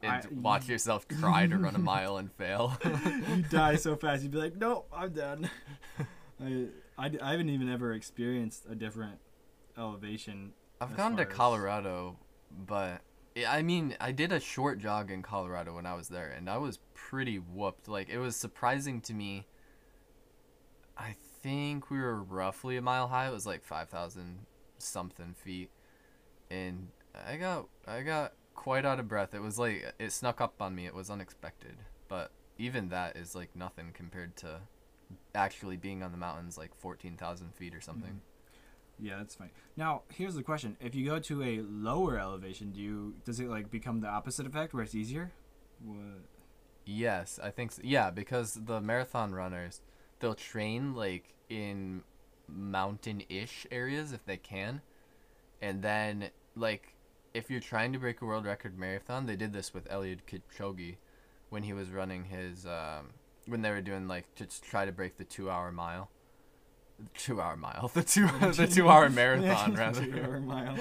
and 0.03 0.13
I- 0.13 0.23
watch 0.33 0.69
yourself 0.69 1.07
try 1.09 1.47
to 1.47 1.57
run 1.57 1.75
a 1.75 1.79
mile 1.81 2.17
and 2.19 2.33
fail. 2.33 2.77
you 2.85 3.43
die 3.51 3.77
so 3.77 3.97
fast. 3.97 4.23
You'd 4.23 4.33
be 4.33 4.39
like, 4.39 4.57
nope, 4.57 4.89
I'm 4.93 5.13
done. 5.13 5.51
I, 6.43 6.67
I, 6.97 7.11
I 7.23 7.31
haven't 7.33 7.51
even 7.51 7.69
ever 7.69 7.93
experienced 7.93 8.65
a 8.71 8.75
different 8.75 9.19
elevation. 9.77 10.53
I've 10.81 10.97
gone 10.97 11.17
to 11.17 11.27
Colorado, 11.27 12.17
but 12.67 13.01
I 13.47 13.63
mean, 13.63 13.97
I 14.01 14.13
did 14.13 14.33
a 14.33 14.41
short 14.41 14.79
jog 14.79 15.11
in 15.11 15.23
Colorado 15.23 15.75
when 15.75 15.87
I 15.87 15.95
was 15.95 16.09
there, 16.09 16.29
and 16.31 16.49
I 16.49 16.59
was 16.59 16.79
pretty 16.95 17.39
whooped. 17.39 17.89
Like, 17.89 18.09
it 18.09 18.19
was 18.19 18.37
surprising 18.37 19.01
to 19.03 19.15
me. 19.15 19.47
I 20.97 21.15
think 21.43 21.91
we 21.91 21.99
were 21.99 22.23
roughly 22.23 22.77
a 22.77 22.83
mile 22.83 23.09
high. 23.09 23.29
It 23.29 23.33
was 23.33 23.47
like 23.47 23.65
five 23.65 23.89
thousand 23.89 24.47
something 24.79 25.35
feet, 25.35 25.71
and 26.51 26.89
I 27.27 27.37
got 27.37 27.69
I 27.87 28.03
got 28.03 28.33
quite 28.55 28.85
out 28.85 28.99
of 28.99 29.09
breath. 29.09 29.35
It 29.35 29.43
was 29.43 29.59
like 29.59 29.95
it 29.99 30.13
snuck 30.13 30.41
up 30.41 30.61
on 30.61 30.75
me. 30.75 30.87
It 30.87 30.95
was 30.95 31.11
unexpected, 31.11 31.77
but 32.09 32.33
even 32.59 32.89
that 32.89 33.17
is 33.17 33.35
like 33.35 33.55
nothing 33.55 33.91
compared 33.95 34.37
to 34.39 34.61
actually 35.35 35.77
being 35.77 36.03
on 36.03 36.11
the 36.11 36.19
mountains, 36.19 36.59
like 36.59 36.75
fourteen 36.75 37.17
thousand 37.17 37.55
feet 37.55 37.75
or 37.75 37.81
something. 37.81 38.11
Mm-hmm. 38.11 38.38
Yeah, 39.01 39.19
that's 39.19 39.35
fine. 39.35 39.51
Now, 39.77 40.03
here's 40.09 40.35
the 40.35 40.43
question: 40.43 40.77
If 40.81 40.95
you 40.95 41.07
go 41.07 41.19
to 41.21 41.43
a 41.43 41.61
lower 41.61 42.19
elevation, 42.19 42.73
do 42.73 42.81
you 42.81 43.15
does 43.25 43.41
it 43.41 43.49
like 43.49 43.71
become 43.71 44.01
the 44.01 44.09
opposite 44.09 44.47
effect 44.47 44.75
where 44.75 44.83
it's 44.83 44.95
easier? 44.95 45.33
What? 45.85 46.23
Yes, 46.85 47.39
I 47.43 47.51
think 47.51 47.73
so. 47.73 47.83
Yeah, 47.85 48.11
because 48.11 48.55
the 48.55 48.81
marathon 48.81 49.35
runners, 49.35 49.81
they'll 50.21 50.35
train 50.35 50.95
like 50.95 51.35
in 51.49 52.03
mountain-ish 52.49 53.67
areas 53.71 54.13
if 54.13 54.25
they 54.25 54.37
can, 54.37 54.81
and 55.61 55.83
then 55.83 56.31
like 56.57 56.95
if 57.35 57.51
you're 57.51 57.61
trying 57.61 57.93
to 57.93 57.99
break 57.99 58.21
a 58.21 58.25
world 58.25 58.47
record 58.47 58.79
marathon, 58.79 59.27
they 59.27 59.37
did 59.37 59.53
this 59.53 59.73
with 59.73 59.89
Eliud 59.89 60.21
Kipchoge 60.27 60.97
when 61.51 61.63
he 61.63 61.73
was 61.73 61.91
running 61.91 62.25
his 62.25 62.67
um, 62.67 63.11
when 63.47 63.63
they 63.63 63.71
were 63.71 63.81
doing 63.81 64.09
like 64.09 64.35
to 64.35 64.47
try 64.61 64.85
to 64.85 64.93
break 64.93 65.19
the 65.19 65.25
two-hour 65.25 65.71
mile. 65.73 66.11
Two 67.17 67.41
hour 67.41 67.57
mile, 67.57 67.89
the 67.95 68.03
two 68.03 68.27
the 68.53 68.67
two 68.67 68.89
hour 68.89 69.09
marathon 69.09 69.75
rather. 69.75 70.05
two 70.05 70.21
hour 70.21 70.41
mile. 70.55 70.77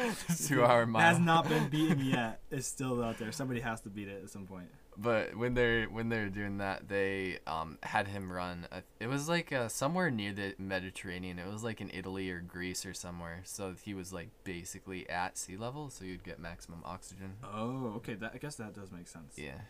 two 0.48 0.64
hour 0.66 0.86
mile 0.86 1.02
has 1.02 1.20
not 1.20 1.48
been 1.48 1.70
beaten 1.70 2.04
yet. 2.04 2.40
It's 2.50 2.66
still 2.68 3.04
out 3.04 3.20
there. 3.20 3.32
Somebody 3.32 3.60
has 3.60 3.82
to 3.82 3.90
beat 3.90 4.08
it 4.08 4.24
at 4.24 4.30
some 4.32 4.48
point. 4.48 4.68
but 4.98 5.36
when 5.36 5.54
they're 5.54 5.86
when 5.86 6.10
they're 6.10 6.30
doing 6.30 6.58
that 6.58 6.88
they 6.90 7.38
um 7.46 7.78
had 7.84 8.08
him 8.08 8.32
run 8.32 8.66
a, 8.72 8.82
it 9.00 9.06
was 9.08 9.30
like 9.30 9.54
uh, 9.54 9.68
somewhere 9.68 10.10
near 10.10 10.34
the 10.34 10.56
mediterranean 10.58 11.38
it 11.38 11.46
was 11.46 11.64
like 11.64 11.80
in 11.82 11.92
italy 11.92 12.32
or 12.32 12.40
greece 12.40 12.84
or 12.84 12.96
somewhere 12.96 13.42
so 13.44 13.76
he 13.84 13.94
was 13.94 14.12
like 14.12 14.30
basically 14.44 15.08
at 15.08 15.38
sea 15.38 15.56
level 15.56 15.92
so 15.92 16.04
you'd 16.04 16.24
get 16.24 16.40
maximum 16.40 16.82
oxygen 16.84 17.34
Oh, 17.44 17.94
okay. 17.98 18.16
That 18.16 18.32
I 18.34 18.40
guess 18.40 18.56
that 18.56 18.74
does 18.74 18.92
make 18.92 19.08
sense. 19.08 19.36
yeah 19.38 19.62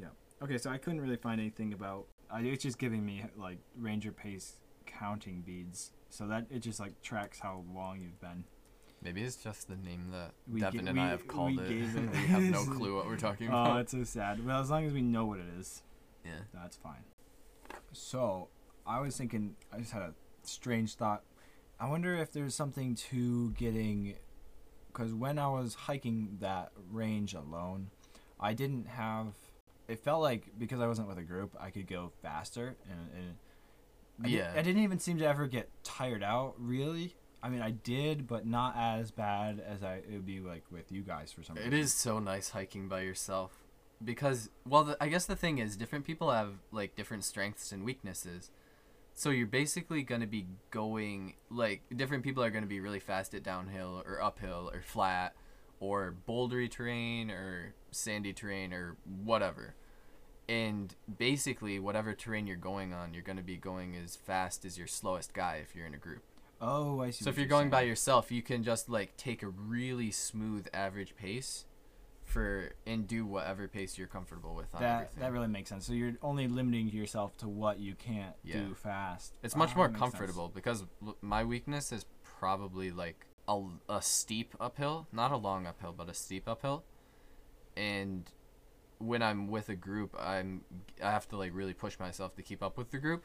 Yeah. 0.00 0.08
Okay, 0.42 0.56
so 0.56 0.70
I 0.70 0.78
couldn't 0.78 1.02
really 1.02 1.16
find 1.16 1.38
anything 1.40 1.72
about. 1.74 2.06
Uh, 2.30 2.38
it's 2.40 2.62
just 2.62 2.78
giving 2.78 3.04
me 3.04 3.24
like 3.36 3.58
ranger 3.78 4.10
pace 4.10 4.54
counting 4.98 5.42
beads, 5.42 5.90
so 6.10 6.26
that 6.28 6.46
it 6.50 6.60
just 6.60 6.80
like 6.80 7.00
tracks 7.02 7.38
how 7.40 7.64
long 7.74 8.00
you've 8.00 8.20
been. 8.20 8.44
maybe 9.02 9.22
it's 9.22 9.36
just 9.36 9.68
the 9.68 9.76
name 9.76 10.08
that 10.12 10.32
We 10.50 10.60
devin 10.60 10.84
ga- 10.84 10.90
and 10.90 11.00
i 11.00 11.08
have 11.10 11.26
called 11.28 11.56
we 11.56 11.62
it 11.62 11.70
it- 11.96 12.10
we 12.12 12.18
have 12.26 12.42
no 12.42 12.64
clue 12.76 12.94
what 12.96 13.06
we're 13.06 13.16
talking 13.16 13.48
about. 13.48 13.66
Oh, 13.66 13.70
about 13.72 13.80
it's 13.82 13.92
so 13.92 14.04
sad. 14.04 14.44
Well, 14.44 14.60
as 14.60 14.70
long 14.70 14.84
as 14.86 14.92
we 14.92 15.02
know 15.02 15.26
what 15.26 15.38
it 15.40 15.46
is, 15.58 15.82
yeah 16.24 16.32
that's 16.54 16.76
fine. 16.76 17.04
So, 17.92 18.48
I 18.86 19.00
was 19.00 19.16
thinking. 19.16 19.56
I 19.72 19.78
just 19.78 19.92
had 19.92 20.02
a 20.02 20.14
strange 20.42 20.94
thought. 20.94 21.22
I 21.78 21.88
wonder 21.88 22.14
if 22.14 22.32
there's 22.32 22.54
something 22.54 22.94
to 23.10 23.50
getting, 23.52 24.14
because 24.92 25.12
when 25.14 25.38
I 25.38 25.48
was 25.48 25.74
hiking 25.74 26.38
that 26.40 26.70
range 26.90 27.34
alone, 27.34 27.90
I 28.40 28.54
didn't 28.54 28.86
have. 28.88 29.34
It 29.86 29.98
felt 30.00 30.22
like 30.22 30.48
because 30.58 30.80
I 30.80 30.86
wasn't 30.86 31.08
with 31.08 31.18
a 31.18 31.22
group, 31.22 31.54
I 31.60 31.70
could 31.70 31.86
go 31.86 32.10
faster, 32.22 32.76
and, 32.90 33.00
and 33.16 33.34
I, 34.22 34.28
Yeah. 34.28 34.50
did, 34.52 34.58
I 34.58 34.62
didn't 34.62 34.82
even 34.82 34.98
seem 34.98 35.18
to 35.18 35.26
ever 35.26 35.46
get 35.46 35.68
tired 35.82 36.22
out. 36.22 36.54
Really, 36.58 37.16
I 37.42 37.48
mean, 37.48 37.62
I 37.62 37.70
did, 37.72 38.26
but 38.26 38.46
not 38.46 38.74
as 38.76 39.10
bad 39.10 39.60
as 39.60 39.82
I 39.82 39.96
it 39.96 40.12
would 40.12 40.26
be 40.26 40.40
like 40.40 40.64
with 40.70 40.92
you 40.92 41.02
guys 41.02 41.32
for 41.32 41.42
some 41.42 41.56
reason. 41.56 41.72
It 41.72 41.78
is 41.78 41.92
so 41.92 42.18
nice 42.18 42.50
hiking 42.50 42.88
by 42.88 43.00
yourself 43.02 43.52
because 44.02 44.50
well 44.68 44.84
the, 44.84 44.96
I 45.00 45.08
guess 45.08 45.24
the 45.24 45.36
thing 45.36 45.58
is 45.58 45.76
different 45.76 46.04
people 46.04 46.30
have 46.30 46.54
like 46.72 46.94
different 46.96 47.24
strengths 47.24 47.72
and 47.72 47.84
weaknesses. 47.84 48.50
So 49.16 49.30
you're 49.30 49.46
basically 49.46 50.02
going 50.02 50.22
to 50.22 50.26
be 50.26 50.46
going 50.70 51.34
like 51.48 51.82
different 51.94 52.24
people 52.24 52.42
are 52.42 52.50
going 52.50 52.64
to 52.64 52.68
be 52.68 52.80
really 52.80 52.98
fast 52.98 53.32
at 53.34 53.42
downhill 53.44 54.02
or 54.04 54.20
uphill 54.20 54.70
or 54.74 54.82
flat 54.82 55.34
or 55.78 56.16
bouldery 56.28 56.68
terrain 56.70 57.30
or 57.30 57.74
sandy 57.92 58.32
terrain 58.32 58.72
or 58.72 58.96
whatever. 59.04 59.74
And 60.48 60.94
basically 61.18 61.78
whatever 61.78 62.12
terrain 62.12 62.46
you're 62.46 62.56
going 62.56 62.92
on, 62.92 63.14
you're 63.14 63.22
going 63.22 63.38
to 63.38 63.42
be 63.42 63.56
going 63.56 63.96
as 63.96 64.14
fast 64.16 64.64
as 64.64 64.76
your 64.76 64.86
slowest 64.86 65.32
guy 65.32 65.56
if 65.62 65.74
you're 65.74 65.86
in 65.86 65.94
a 65.94 65.98
group. 65.98 66.22
Oh, 66.60 67.00
I 67.00 67.10
see. 67.10 67.24
So 67.24 67.30
if 67.30 67.38
you're 67.38 67.46
going 67.46 67.70
by 67.70 67.82
yourself, 67.82 68.30
you 68.30 68.42
can 68.42 68.62
just 68.62 68.88
like 68.88 69.16
take 69.16 69.42
a 69.42 69.48
really 69.48 70.10
smooth 70.10 70.66
average 70.74 71.16
pace 71.16 71.64
for 72.24 72.72
and 72.86 73.06
do 73.06 73.26
whatever 73.26 73.68
pace 73.68 73.98
you're 73.98 74.06
comfortable 74.06 74.54
with 74.54 74.74
on 74.74 74.80
that 74.80 74.94
everything. 74.94 75.20
that 75.20 75.32
really 75.32 75.46
makes 75.48 75.68
sense. 75.68 75.86
So 75.86 75.92
you're 75.92 76.14
only 76.22 76.48
limiting 76.48 76.88
yourself 76.88 77.36
to 77.38 77.48
what 77.48 77.80
you 77.80 77.94
can't 77.94 78.34
Yeah. 78.42 78.60
do 78.60 78.74
fast. 78.74 79.36
it's 79.42 79.56
much 79.56 79.70
Ah, 79.74 79.76
more 79.76 79.86
sense. 79.88 79.98
comfortable 79.98 80.48
because 80.48 80.84
l- 81.04 81.16
my 81.20 81.44
weakness 81.44 81.92
is 81.92 82.06
probably 82.22 82.90
like 82.90 83.26
a, 83.48 83.62
a 83.90 84.00
steep 84.00 84.54
uphill, 84.60 85.06
not 85.12 85.32
a 85.32 85.36
long 85.36 85.66
uphill, 85.66 85.92
but 85.96 86.08
a 86.08 86.14
steep 86.14 86.48
uphill. 86.48 86.84
And 87.76 88.30
when 88.98 89.22
I'm 89.22 89.48
with 89.48 89.68
a 89.68 89.74
group, 89.74 90.14
I'm 90.18 90.62
I 91.02 91.10
have 91.10 91.28
to 91.28 91.36
like 91.36 91.52
really 91.54 91.74
push 91.74 91.98
myself 91.98 92.34
to 92.36 92.42
keep 92.42 92.62
up 92.62 92.76
with 92.78 92.90
the 92.90 92.98
group. 92.98 93.24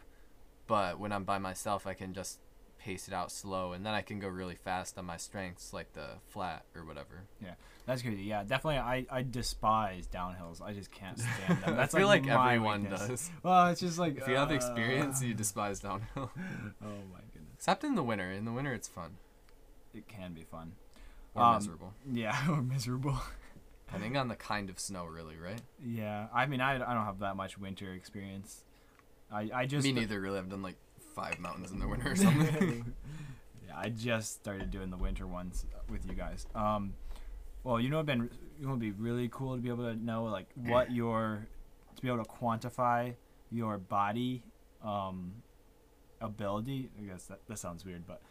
But 0.67 0.99
when 0.99 1.11
I'm 1.11 1.23
by 1.23 1.39
myself, 1.39 1.87
I 1.87 1.93
can 1.93 2.13
just 2.13 2.39
pace 2.77 3.07
it 3.07 3.13
out 3.13 3.31
slow, 3.31 3.73
and 3.73 3.85
then 3.85 3.93
I 3.93 4.01
can 4.01 4.19
go 4.19 4.27
really 4.27 4.55
fast 4.55 4.97
on 4.97 5.05
my 5.05 5.17
strengths, 5.17 5.73
like 5.73 5.93
the 5.93 6.07
flat 6.27 6.63
or 6.75 6.85
whatever. 6.85 7.23
Yeah, 7.43 7.55
that's 7.85 8.01
crazy. 8.01 8.23
Yeah, 8.23 8.43
definitely. 8.43 8.77
I, 8.79 9.05
I 9.09 9.23
despise 9.23 10.07
downhills. 10.07 10.61
I 10.61 10.73
just 10.73 10.91
can't 10.91 11.19
stand 11.19 11.61
them. 11.63 11.75
That's 11.77 11.93
I 11.93 11.97
feel 11.97 12.07
like, 12.07 12.23
my 12.25 12.53
everyone 12.55 12.81
weakness. 12.83 13.07
does. 13.07 13.31
Well, 13.43 13.67
it's 13.67 13.81
just 13.81 13.97
like 13.99 14.17
If 14.17 14.27
you 14.27 14.35
have 14.35 14.51
uh, 14.51 14.53
experience, 14.53 15.21
you 15.23 15.33
despise 15.45 15.79
downhill. 15.81 16.31
Oh 16.35 17.01
my 17.11 17.19
goodness, 17.33 17.55
Except 17.55 17.83
in 17.83 17.95
the 17.95 18.03
winter. 18.03 18.31
In 18.31 18.45
the 18.45 18.53
winter, 18.53 18.73
it's 18.73 18.87
fun 18.87 19.17
it 19.93 20.07
can 20.07 20.33
be 20.33 20.43
fun. 20.43 20.73
or 21.35 21.41
Um, 21.43 21.55
miserable, 21.55 21.93
Yeah, 22.11 22.37
or 22.49 22.61
miserable. 22.61 23.17
Depending 23.89 24.17
on 24.17 24.27
the 24.27 24.35
kind 24.35 24.69
of 24.69 24.79
snow, 24.79 25.05
really, 25.05 25.35
right? 25.37 25.61
Yeah, 25.83 26.27
I 26.33 26.45
mean, 26.45 26.61
I, 26.61 26.75
I 26.75 26.93
don't 26.93 27.05
have 27.05 27.19
that 27.19 27.35
much 27.35 27.57
winter 27.57 27.93
experience. 27.93 28.63
I 29.31 29.49
I 29.53 29.65
just 29.65 29.83
Me 29.83 29.91
neither. 29.91 30.19
Really, 30.19 30.37
I've 30.37 30.49
done 30.49 30.61
like 30.61 30.77
five 31.15 31.39
mountains 31.39 31.71
in 31.71 31.79
the 31.79 31.87
winter 31.87 32.11
or 32.11 32.15
something. 32.15 32.93
yeah, 33.67 33.77
I 33.77 33.89
just 33.89 34.35
started 34.35 34.71
doing 34.71 34.89
the 34.89 34.97
winter 34.97 35.27
ones 35.27 35.65
with 35.89 36.05
you 36.07 36.13
guys. 36.13 36.45
Um, 36.55 36.93
well, 37.63 37.79
you 37.79 37.89
know, 37.89 38.01
been 38.03 38.29
it 38.61 38.65
would 38.65 38.79
be 38.79 38.91
really 38.91 39.29
cool 39.31 39.55
to 39.55 39.61
be 39.61 39.69
able 39.69 39.85
to 39.85 39.95
know 39.95 40.25
like 40.25 40.47
what 40.55 40.91
your 40.93 41.47
to 41.95 42.01
be 42.01 42.07
able 42.07 42.23
to 42.23 42.29
quantify 42.29 43.13
your 43.51 43.77
body 43.77 44.43
um, 44.83 45.33
ability. 46.21 46.89
I 46.99 47.03
guess 47.03 47.25
that 47.25 47.39
that 47.47 47.59
sounds 47.59 47.85
weird, 47.85 48.05
but 48.07 48.21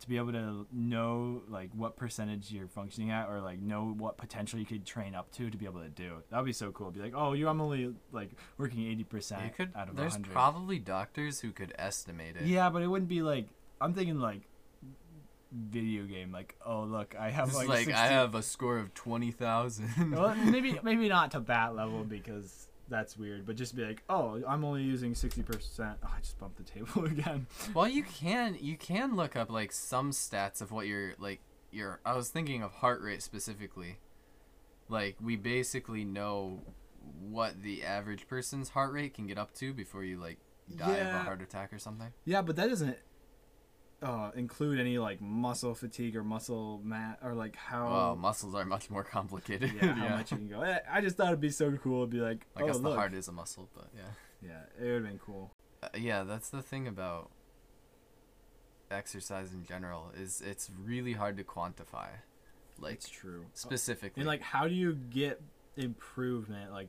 to 0.00 0.08
be 0.08 0.16
able 0.16 0.32
to 0.32 0.66
know 0.72 1.42
like 1.48 1.70
what 1.74 1.96
percentage 1.96 2.50
you're 2.50 2.68
functioning 2.68 3.10
at 3.10 3.28
or 3.28 3.40
like 3.40 3.60
know 3.60 3.94
what 3.96 4.16
potential 4.16 4.58
you 4.58 4.66
could 4.66 4.84
train 4.84 5.14
up 5.14 5.30
to 5.32 5.50
to 5.50 5.56
be 5.56 5.66
able 5.66 5.80
to 5.80 5.88
do 5.88 6.14
it. 6.18 6.30
That 6.30 6.38
would 6.38 6.46
be 6.46 6.52
so 6.52 6.72
cool. 6.72 6.90
Be 6.90 7.00
like, 7.00 7.14
oh, 7.14 7.32
you 7.32 7.48
I'm 7.48 7.60
only 7.60 7.94
like 8.12 8.30
working 8.58 8.80
80% 8.80 9.44
you 9.44 9.50
could. 9.56 9.72
out 9.76 9.88
of 9.88 9.96
There's 9.96 10.12
100. 10.12 10.32
probably 10.32 10.78
doctors 10.78 11.40
who 11.40 11.52
could 11.52 11.72
estimate 11.78 12.36
it. 12.36 12.46
Yeah, 12.46 12.70
but 12.70 12.82
it 12.82 12.86
wouldn't 12.88 13.08
be 13.08 13.22
like 13.22 13.46
I'm 13.80 13.94
thinking 13.94 14.18
like 14.20 14.42
video 15.52 16.04
game. 16.04 16.32
Like, 16.32 16.54
oh 16.64 16.82
look, 16.82 17.14
I 17.18 17.30
have 17.30 17.54
like, 17.54 17.68
like, 17.68 17.90
I 17.90 18.06
have 18.06 18.34
a 18.34 18.42
score 18.42 18.78
of 18.78 18.94
twenty 18.94 19.30
thousand. 19.32 20.12
well, 20.12 20.34
maybe 20.34 20.78
maybe 20.82 21.08
not 21.08 21.32
to 21.32 21.40
that 21.40 21.74
level 21.74 22.04
because 22.04 22.68
that's 22.90 23.16
weird. 23.16 23.46
But 23.46 23.56
just 23.56 23.74
be 23.74 23.84
like, 23.84 24.02
oh, 24.08 24.42
I'm 24.46 24.64
only 24.64 24.82
using 24.82 25.14
sixty 25.14 25.42
percent. 25.42 25.98
Oh, 26.04 26.12
I 26.14 26.20
just 26.20 26.38
bumped 26.38 26.58
the 26.58 26.64
table 26.64 27.04
again. 27.06 27.46
Well, 27.72 27.88
you 27.88 28.02
can 28.02 28.56
you 28.60 28.76
can 28.76 29.16
look 29.16 29.36
up 29.36 29.50
like 29.50 29.72
some 29.72 30.10
stats 30.10 30.60
of 30.60 30.72
what 30.72 30.86
your 30.86 31.14
like 31.18 31.40
your. 31.70 32.00
I 32.04 32.16
was 32.16 32.28
thinking 32.28 32.62
of 32.62 32.72
heart 32.72 33.00
rate 33.00 33.22
specifically. 33.22 33.98
Like 34.88 35.16
we 35.22 35.36
basically 35.36 36.04
know 36.04 36.60
what 37.20 37.62
the 37.62 37.84
average 37.84 38.28
person's 38.28 38.70
heart 38.70 38.92
rate 38.92 39.14
can 39.14 39.26
get 39.26 39.38
up 39.38 39.54
to 39.54 39.72
before 39.72 40.04
you 40.04 40.18
like 40.18 40.38
die 40.76 40.96
of 40.96 41.14
a 41.14 41.18
heart 41.20 41.42
attack 41.42 41.72
or 41.72 41.78
something. 41.78 42.12
Yeah, 42.24 42.42
but 42.42 42.56
that 42.56 42.68
doesn't 42.68 42.98
uh, 44.02 44.30
include 44.34 44.80
any 44.80 44.98
like 44.98 45.20
muscle 45.20 45.74
fatigue 45.74 46.16
or 46.16 46.24
muscle 46.24 46.80
mat 46.82 47.18
or 47.22 47.34
like 47.34 47.56
how. 47.56 47.90
Well, 47.90 48.16
muscles 48.16 48.54
are 48.54 48.64
much 48.64 48.90
more 48.90 49.04
complicated. 49.04 49.72
yeah, 49.74 49.94
how 49.94 50.08
much 50.16 50.32
you 50.32 50.38
can 50.38 50.48
go. 50.48 50.62
Eh, 50.62 50.78
I 50.90 51.00
just 51.00 51.16
thought 51.16 51.28
it'd 51.28 51.40
be 51.40 51.50
so 51.50 51.72
cool. 51.72 51.98
It'd 51.98 52.10
be 52.10 52.20
like, 52.20 52.46
I 52.56 52.62
oh, 52.62 52.66
guess 52.66 52.78
the 52.78 52.94
heart 52.94 53.14
is 53.14 53.28
a 53.28 53.32
muscle, 53.32 53.68
but 53.74 53.88
yeah. 53.94 54.02
Yeah, 54.42 54.62
it 54.80 54.84
would 54.84 54.94
have 54.94 55.04
been 55.04 55.20
cool. 55.24 55.50
Uh, 55.82 55.88
yeah, 55.98 56.24
that's 56.24 56.48
the 56.48 56.62
thing 56.62 56.88
about 56.88 57.30
exercise 58.90 59.52
in 59.52 59.64
general 59.64 60.12
is 60.18 60.42
it's 60.44 60.70
really 60.82 61.12
hard 61.12 61.36
to 61.36 61.44
quantify, 61.44 62.08
like 62.78 62.94
It's 62.94 63.08
true. 63.08 63.46
specifically. 63.52 64.20
And 64.20 64.26
like, 64.26 64.42
how 64.42 64.66
do 64.66 64.74
you 64.74 64.94
get 64.94 65.40
improvement? 65.76 66.72
Like, 66.72 66.88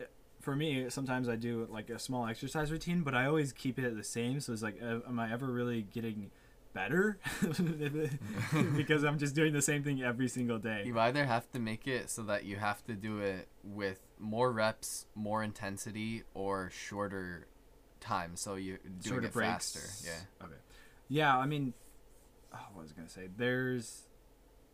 eh, 0.00 0.04
for 0.40 0.56
me, 0.56 0.90
sometimes 0.90 1.28
I 1.28 1.36
do 1.36 1.68
like 1.70 1.88
a 1.88 1.98
small 1.98 2.26
exercise 2.26 2.72
routine, 2.72 3.02
but 3.02 3.14
I 3.14 3.26
always 3.26 3.52
keep 3.52 3.78
it 3.78 3.96
the 3.96 4.04
same. 4.04 4.40
So 4.40 4.52
it's 4.52 4.62
like, 4.62 4.80
uh, 4.82 4.98
am 5.06 5.20
I 5.20 5.32
ever 5.32 5.46
really 5.46 5.82
getting 5.82 6.30
better? 6.78 7.18
because 8.76 9.04
I'm 9.04 9.18
just 9.18 9.34
doing 9.34 9.52
the 9.52 9.62
same 9.62 9.82
thing 9.82 10.02
every 10.02 10.28
single 10.28 10.58
day. 10.58 10.82
You 10.86 10.98
either 10.98 11.24
have 11.24 11.50
to 11.52 11.58
make 11.58 11.86
it 11.86 12.10
so 12.10 12.22
that 12.24 12.44
you 12.44 12.56
have 12.56 12.84
to 12.84 12.94
do 12.94 13.18
it 13.18 13.48
with 13.64 13.98
more 14.18 14.52
reps, 14.52 15.06
more 15.14 15.42
intensity, 15.42 16.22
or 16.34 16.70
shorter 16.70 17.46
time. 18.00 18.32
So 18.36 18.54
you're 18.54 18.78
doing 18.78 19.00
Shorter 19.02 19.26
it 19.26 19.32
breaks. 19.32 19.74
faster. 19.74 20.08
Yeah. 20.10 20.44
Okay. 20.46 20.54
Yeah, 21.08 21.36
I 21.36 21.46
mean, 21.46 21.74
oh, 22.54 22.58
what 22.74 22.82
was 22.82 22.92
I 22.92 22.96
gonna 22.96 23.08
say? 23.08 23.28
There's 23.36 24.02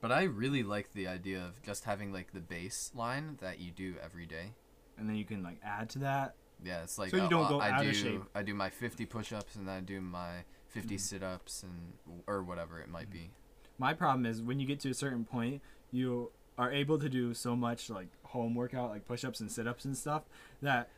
But 0.00 0.12
I 0.12 0.24
really 0.24 0.62
like 0.62 0.92
the 0.92 1.06
idea 1.08 1.38
of 1.44 1.62
just 1.62 1.84
having 1.84 2.12
like 2.12 2.32
the 2.32 2.40
baseline 2.40 3.38
that 3.40 3.60
you 3.60 3.70
do 3.70 3.94
every 4.02 4.26
day. 4.26 4.52
and 4.98 5.08
then 5.08 5.16
you 5.16 5.24
can 5.24 5.42
like 5.42 5.58
add 5.64 5.88
to 5.90 5.98
that. 6.00 6.34
Yeah, 6.62 6.82
it's 6.82 6.98
like 6.98 7.10
So 7.10 7.16
you 7.16 7.28
don't 7.28 7.48
go 7.48 7.60
I 7.60 7.70
out 7.70 7.82
do 7.82 7.88
of 7.90 7.96
shape. 7.96 8.22
I 8.34 8.42
do 8.42 8.54
my 8.54 8.70
50 8.70 9.06
push-ups 9.06 9.56
and 9.56 9.66
then 9.68 9.74
I 9.76 9.80
do 9.80 10.00
my 10.00 10.44
50 10.74 10.96
Mhm. 10.96 11.00
sit-ups 11.00 11.62
and 11.62 12.20
or 12.26 12.42
whatever 12.42 12.80
it 12.80 12.88
might 12.88 13.10
be. 13.10 13.30
My 13.78 13.94
problem 13.94 14.26
is 14.26 14.42
when 14.42 14.58
you 14.60 14.66
get 14.66 14.80
to 14.80 14.90
a 14.90 14.94
certain 14.94 15.24
point, 15.24 15.62
you 15.92 16.30
are 16.58 16.70
able 16.72 16.98
to 16.98 17.08
do 17.08 17.32
so 17.34 17.54
much 17.56 17.88
like 17.90 18.08
home 18.24 18.54
workout, 18.54 18.90
like 18.90 19.04
push-ups 19.06 19.40
and 19.40 19.50
sit-ups 19.50 19.84
and 19.84 19.96
stuff 19.96 20.24
that 20.62 20.88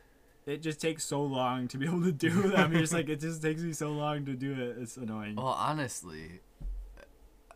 it 0.45 0.61
just 0.61 0.79
takes 0.79 1.03
so 1.03 1.21
long 1.23 1.67
to 1.67 1.77
be 1.77 1.85
able 1.85 2.01
to 2.03 2.11
do 2.11 2.29
them. 2.49 2.71
You're 2.71 2.81
just 2.81 2.93
like 2.93 3.09
it 3.09 3.19
just 3.19 3.41
takes 3.41 3.61
me 3.61 3.73
so 3.73 3.91
long 3.91 4.25
to 4.25 4.33
do 4.33 4.53
it. 4.53 4.77
It's 4.79 4.97
annoying. 4.97 5.35
Well, 5.35 5.47
honestly, 5.47 6.41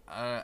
uh, 0.07 0.41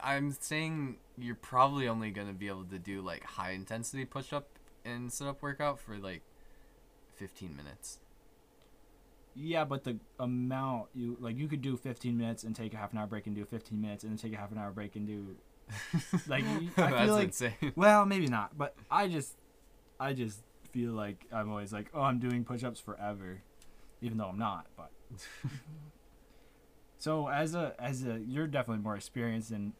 I'm 0.00 0.32
saying 0.32 0.96
you're 1.18 1.34
probably 1.34 1.86
only 1.88 2.10
gonna 2.10 2.32
be 2.32 2.48
able 2.48 2.64
to 2.64 2.78
do 2.78 3.02
like 3.02 3.22
high 3.24 3.50
intensity 3.50 4.04
push 4.04 4.32
up 4.32 4.48
and 4.84 5.12
sit 5.12 5.26
up 5.26 5.42
workout 5.42 5.78
for 5.78 5.96
like 5.98 6.22
15 7.16 7.54
minutes. 7.56 7.98
Yeah, 9.34 9.64
but 9.64 9.84
the 9.84 9.98
amount 10.18 10.88
you 10.94 11.16
like 11.20 11.36
you 11.36 11.48
could 11.48 11.62
do 11.62 11.76
15 11.76 12.16
minutes 12.16 12.44
and 12.44 12.54
take 12.54 12.74
a 12.74 12.76
half 12.76 12.92
an 12.92 12.98
hour 12.98 13.06
break 13.06 13.26
and 13.26 13.34
do 13.34 13.44
15 13.44 13.80
minutes 13.80 14.04
and 14.04 14.12
then 14.12 14.18
take 14.18 14.32
a 14.32 14.36
half 14.36 14.50
an 14.52 14.58
hour 14.58 14.70
break 14.70 14.96
and 14.96 15.06
do 15.06 15.36
like 16.26 16.44
I 16.76 17.04
feel 17.04 17.14
like 17.14 17.26
insane. 17.28 17.72
well 17.76 18.04
maybe 18.04 18.26
not, 18.26 18.56
but 18.58 18.74
I 18.90 19.08
just 19.08 19.36
I 19.98 20.12
just 20.12 20.40
feel 20.72 20.92
like 20.92 21.26
I'm 21.32 21.50
always 21.50 21.72
like 21.72 21.90
oh 21.94 22.02
I'm 22.02 22.18
doing 22.18 22.44
push-ups 22.44 22.80
forever, 22.80 23.42
even 24.00 24.18
though 24.18 24.26
I'm 24.26 24.38
not. 24.38 24.66
But 24.76 24.90
so 26.98 27.28
as 27.28 27.54
a 27.54 27.74
as 27.78 28.04
a 28.04 28.18
you're 28.18 28.46
definitely 28.46 28.82
more 28.82 28.96
experienced 28.96 29.52
in 29.52 29.74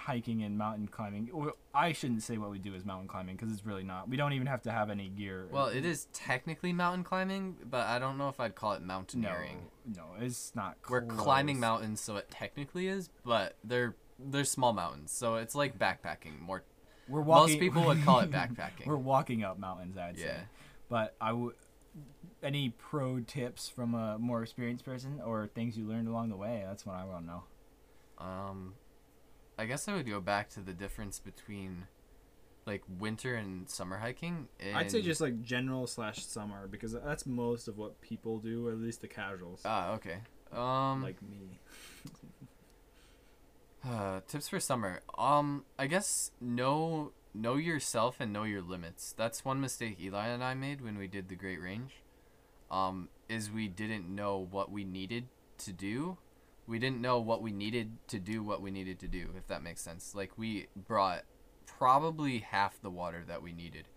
hiking 0.00 0.42
and 0.42 0.56
mountain 0.56 0.88
climbing. 0.88 1.30
I 1.74 1.92
shouldn't 1.92 2.22
say 2.22 2.38
what 2.38 2.50
we 2.50 2.58
do 2.58 2.74
is 2.74 2.84
mountain 2.84 3.06
climbing 3.08 3.36
because 3.36 3.52
it's 3.52 3.64
really 3.64 3.84
not. 3.84 4.08
We 4.08 4.16
don't 4.16 4.32
even 4.32 4.46
have 4.46 4.62
to 4.62 4.72
have 4.72 4.90
any 4.90 5.08
gear. 5.08 5.46
Well, 5.50 5.66
it 5.66 5.84
is 5.84 6.08
technically 6.12 6.72
mountain 6.72 7.04
climbing, 7.04 7.56
but 7.68 7.86
I 7.86 7.98
don't 7.98 8.18
know 8.18 8.28
if 8.28 8.40
I'd 8.40 8.54
call 8.54 8.72
it 8.72 8.82
mountaineering. 8.82 9.68
no, 9.86 10.02
no 10.02 10.24
it's 10.24 10.52
not. 10.54 10.76
We're 10.88 11.02
climbing 11.02 11.60
mountains, 11.60 12.00
so 12.00 12.16
it 12.16 12.30
technically 12.30 12.88
is, 12.88 13.10
but 13.24 13.56
they're 13.62 13.94
they're 14.18 14.44
small 14.44 14.72
mountains, 14.72 15.12
so 15.12 15.36
it's 15.36 15.54
like 15.54 15.78
backpacking. 15.78 16.40
More 16.40 16.62
We're 17.08 17.20
walking. 17.20 17.52
most 17.54 17.60
people 17.60 17.84
would 17.84 18.02
call 18.04 18.20
it 18.20 18.30
backpacking. 18.32 18.86
We're 18.86 18.96
walking 18.96 19.44
up 19.44 19.58
mountains, 19.58 19.96
I'd 19.96 20.18
say. 20.18 20.24
yeah. 20.24 20.40
But 20.88 21.14
I 21.20 21.32
would. 21.32 21.54
Any 22.42 22.70
pro 22.70 23.20
tips 23.20 23.68
from 23.68 23.94
a 23.94 24.18
more 24.18 24.42
experienced 24.42 24.84
person 24.84 25.20
or 25.24 25.46
things 25.46 25.76
you 25.76 25.86
learned 25.86 26.08
along 26.08 26.30
the 26.30 26.36
way? 26.36 26.64
That's 26.66 26.86
what 26.86 26.96
I 26.96 27.04
want 27.04 27.26
to 27.26 27.32
know. 27.32 27.42
Um, 28.18 28.74
I 29.60 29.66
guess 29.66 29.86
I 29.88 29.94
would 29.94 30.08
go 30.08 30.22
back 30.22 30.48
to 30.50 30.60
the 30.60 30.72
difference 30.72 31.18
between 31.18 31.86
like 32.64 32.82
winter 32.98 33.34
and 33.34 33.68
summer 33.68 33.98
hiking. 33.98 34.48
I'd 34.74 34.90
say 34.90 35.02
just 35.02 35.20
like 35.20 35.42
general 35.42 35.86
slash 35.86 36.24
summer 36.24 36.66
because 36.66 36.94
that's 36.94 37.26
most 37.26 37.68
of 37.68 37.76
what 37.76 38.00
people 38.00 38.38
do, 38.38 38.68
or 38.68 38.72
at 38.72 38.78
least 38.78 39.02
the 39.02 39.08
casuals, 39.08 39.60
Ah, 39.66 39.92
okay. 39.92 40.20
Um, 40.50 41.02
like 41.02 41.20
me. 41.22 41.58
Uh, 43.82 44.20
tips 44.28 44.46
for 44.46 44.60
summer. 44.60 45.00
Um, 45.16 45.64
I 45.78 45.86
guess 45.86 46.32
know 46.38 47.12
know 47.32 47.56
yourself 47.56 48.16
and 48.20 48.30
know 48.30 48.42
your 48.42 48.60
limits. 48.60 49.14
That's 49.16 49.42
one 49.42 49.58
mistake 49.58 49.98
Eli 49.98 50.26
and 50.26 50.44
I 50.44 50.52
made 50.52 50.82
when 50.82 50.98
we 50.98 51.06
did 51.06 51.30
the 51.30 51.34
Great 51.34 51.62
Range. 51.62 51.90
Um, 52.70 53.08
is 53.30 53.50
we 53.50 53.68
didn't 53.68 54.06
know 54.14 54.46
what 54.50 54.70
we 54.70 54.84
needed 54.84 55.28
to 55.60 55.72
do. 55.72 56.18
We 56.70 56.78
didn't 56.78 57.00
know 57.00 57.18
what 57.18 57.42
we 57.42 57.50
needed 57.50 57.96
to 58.08 58.20
do 58.20 58.44
what 58.44 58.62
we 58.62 58.70
needed 58.70 59.00
to 59.00 59.08
do, 59.08 59.30
if 59.36 59.48
that 59.48 59.62
makes 59.62 59.82
sense. 59.82 60.14
Like 60.14 60.38
we 60.38 60.68
brought 60.76 61.24
probably 61.66 62.38
half 62.38 62.80
the 62.80 62.90
water 62.90 63.24
that 63.26 63.42
we 63.42 63.52
needed. 63.52 63.88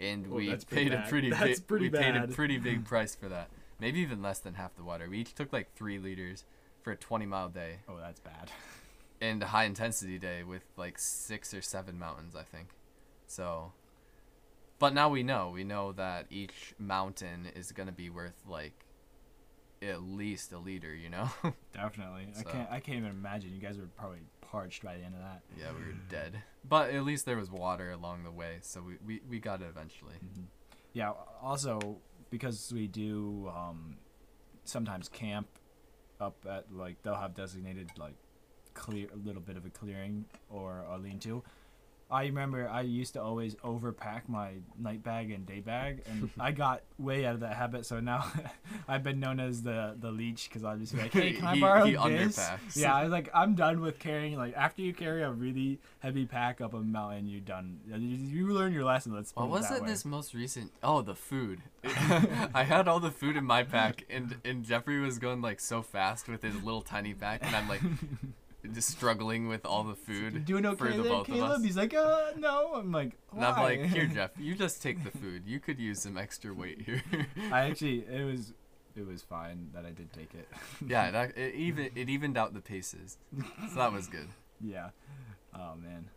And 0.00 0.26
Oh, 0.30 0.36
we 0.36 0.56
paid 0.56 0.94
a 0.94 1.04
pretty 1.08 1.28
That's 1.30 1.60
big 1.60 1.66
pretty 1.66 1.90
we 1.90 1.98
paid 1.98 2.16
a 2.16 2.26
pretty 2.26 2.56
big 2.56 2.84
price 2.86 3.14
for 3.14 3.28
that. 3.28 3.50
Maybe 3.78 4.00
even 4.00 4.22
less 4.22 4.38
than 4.38 4.54
half 4.54 4.74
the 4.76 4.82
water. 4.82 5.08
We 5.10 5.18
each 5.18 5.34
took 5.34 5.52
like 5.52 5.74
three 5.74 5.98
liters 5.98 6.44
for 6.80 6.92
a 6.92 6.96
twenty 6.96 7.26
mile 7.26 7.50
day 7.50 7.80
Oh, 7.86 7.98
that's 8.00 8.20
bad. 8.20 8.50
and 9.20 9.42
a 9.42 9.46
high 9.46 9.64
intensity 9.64 10.18
day 10.18 10.42
with 10.42 10.64
like 10.78 10.98
six 10.98 11.52
or 11.52 11.60
seven 11.60 11.98
mountains, 11.98 12.34
I 12.34 12.42
think. 12.44 12.68
So, 13.26 13.72
but 14.78 14.94
now 14.94 15.10
we 15.10 15.22
know. 15.22 15.50
We 15.52 15.64
know 15.64 15.92
that 15.92 16.26
each 16.30 16.74
mountain 16.78 17.48
is 17.54 17.72
gonna 17.72 17.92
be 17.92 18.08
worth 18.08 18.42
like 18.48 18.81
at 19.82 20.02
least 20.02 20.52
a 20.52 20.58
liter. 20.58 20.94
You 20.94 21.10
know? 21.10 21.28
Definitely. 21.74 22.28
I 22.38 22.42
can't. 22.42 22.68
I 22.70 22.80
can't 22.80 22.98
even 22.98 23.10
imagine. 23.10 23.52
You 23.54 23.60
guys 23.60 23.76
were 23.78 23.88
probably 23.96 24.20
parched 24.40 24.82
by 24.84 24.96
the 24.96 25.04
end 25.04 25.14
of 25.14 25.20
that. 25.20 25.42
yeah, 25.58 25.72
we 25.72 25.84
were 25.84 25.94
dead. 26.08 26.42
But 26.68 26.90
at 26.90 27.04
least 27.04 27.26
there 27.26 27.36
was 27.36 27.50
water 27.50 27.90
along 27.90 28.24
the 28.24 28.30
way, 28.30 28.58
so 28.62 28.82
we 28.82 28.96
we, 29.06 29.20
we 29.28 29.38
got 29.40 29.60
it 29.62 29.66
eventually. 29.68 30.14
Mhm. 30.24 30.44
Yeah. 30.92 31.12
Also, 31.42 31.98
because 32.30 32.70
we 32.74 32.86
do 32.86 33.50
um, 33.54 33.96
sometimes 34.64 35.08
camp 35.08 35.48
up 36.20 36.36
at 36.48 36.72
like 36.72 37.02
they'll 37.02 37.14
have 37.16 37.34
designated 37.34 37.90
like 37.98 38.14
clear 38.74 39.08
a 39.12 39.16
little 39.16 39.42
bit 39.42 39.56
of 39.56 39.66
a 39.66 39.70
clearing 39.70 40.24
or 40.48 40.84
a 40.90 40.96
lean-to. 40.98 41.42
I 42.12 42.24
remember 42.26 42.68
I 42.68 42.82
used 42.82 43.14
to 43.14 43.22
always 43.22 43.54
overpack 43.56 44.28
my 44.28 44.50
night 44.78 45.02
bag 45.02 45.30
and 45.30 45.46
day 45.46 45.60
bag, 45.60 46.02
and 46.10 46.28
I 46.38 46.52
got 46.52 46.82
way 46.98 47.24
out 47.24 47.34
of 47.34 47.40
that 47.40 47.54
habit. 47.56 47.86
So 47.86 47.98
now 48.00 48.30
I've 48.88 49.02
been 49.02 49.18
known 49.18 49.40
as 49.40 49.62
the 49.62 49.96
the 49.98 50.10
leech 50.10 50.48
because 50.48 50.62
I'll 50.62 50.76
just 50.76 50.94
be 50.94 51.00
like, 51.00 51.12
"Hey, 51.12 51.32
can 51.32 51.46
I 51.46 51.54
He- 51.54 51.60
borrow 51.60 51.84
he 51.86 51.92
this?" 51.92 52.38
underpacks. 52.38 52.76
Yeah, 52.76 52.94
I 52.94 53.02
was 53.04 53.12
like, 53.12 53.30
I'm 53.34 53.54
done 53.54 53.80
with 53.80 53.98
carrying. 53.98 54.36
Like 54.36 54.54
after 54.54 54.82
you 54.82 54.92
carry 54.92 55.22
a 55.22 55.30
really 55.30 55.78
heavy 56.00 56.26
pack 56.26 56.60
up 56.60 56.74
a 56.74 56.80
mountain, 56.80 57.26
you're 57.26 57.40
done. 57.40 57.80
Uh, 57.92 57.96
you, 57.96 58.16
you 58.16 58.46
learn 58.52 58.72
your 58.72 58.84
lesson. 58.84 59.14
Let's. 59.14 59.34
What 59.34 59.48
was 59.48 59.70
it 59.70 59.86
this 59.86 60.04
most 60.04 60.34
recent? 60.34 60.70
Oh, 60.82 61.00
the 61.02 61.14
food. 61.14 61.62
I 61.84 62.64
had 62.64 62.86
all 62.88 63.00
the 63.00 63.10
food 63.10 63.36
in 63.36 63.44
my 63.44 63.62
pack, 63.62 64.04
and 64.10 64.36
and 64.44 64.64
Jeffrey 64.64 65.00
was 65.00 65.18
going 65.18 65.40
like 65.40 65.60
so 65.60 65.80
fast 65.82 66.28
with 66.28 66.42
his 66.42 66.54
little 66.62 66.82
tiny 66.82 67.14
pack, 67.14 67.40
and 67.42 67.56
I'm 67.56 67.68
like 67.68 67.80
just 68.72 68.90
struggling 68.90 69.48
with 69.48 69.64
all 69.66 69.82
the 69.82 69.94
food 69.94 70.44
doing 70.44 70.62
for 70.76 70.88
the 70.90 71.02
there, 71.02 71.10
both 71.10 71.28
of 71.28 71.40
us. 71.42 71.62
He's 71.64 71.76
like, 71.76 71.94
uh, 71.94 72.32
no. 72.36 72.74
I'm 72.74 72.92
like, 72.92 73.12
And 73.34 73.44
I'm 73.44 73.60
like, 73.62 73.80
here, 73.86 74.06
Jeff, 74.06 74.30
you 74.38 74.54
just 74.54 74.82
take 74.82 75.02
the 75.02 75.10
food. 75.10 75.42
You 75.46 75.58
could 75.58 75.78
use 75.80 76.00
some 76.00 76.16
extra 76.16 76.54
weight 76.54 76.82
here. 76.82 77.02
I 77.50 77.62
actually, 77.62 78.04
it 78.06 78.24
was, 78.24 78.52
it 78.94 79.06
was 79.06 79.22
fine 79.22 79.70
that 79.74 79.84
I 79.84 79.90
did 79.90 80.12
take 80.12 80.32
it. 80.34 80.48
yeah, 80.86 81.08
it, 81.08 81.14
ac- 81.30 81.40
it 81.40 81.54
even 81.54 81.90
it 81.96 82.08
evened 82.08 82.36
out 82.38 82.54
the 82.54 82.60
paces, 82.60 83.18
so 83.70 83.74
that 83.76 83.92
was 83.92 84.06
good. 84.06 84.28
yeah. 84.60 84.90
Oh 85.54 85.74
man. 85.76 86.08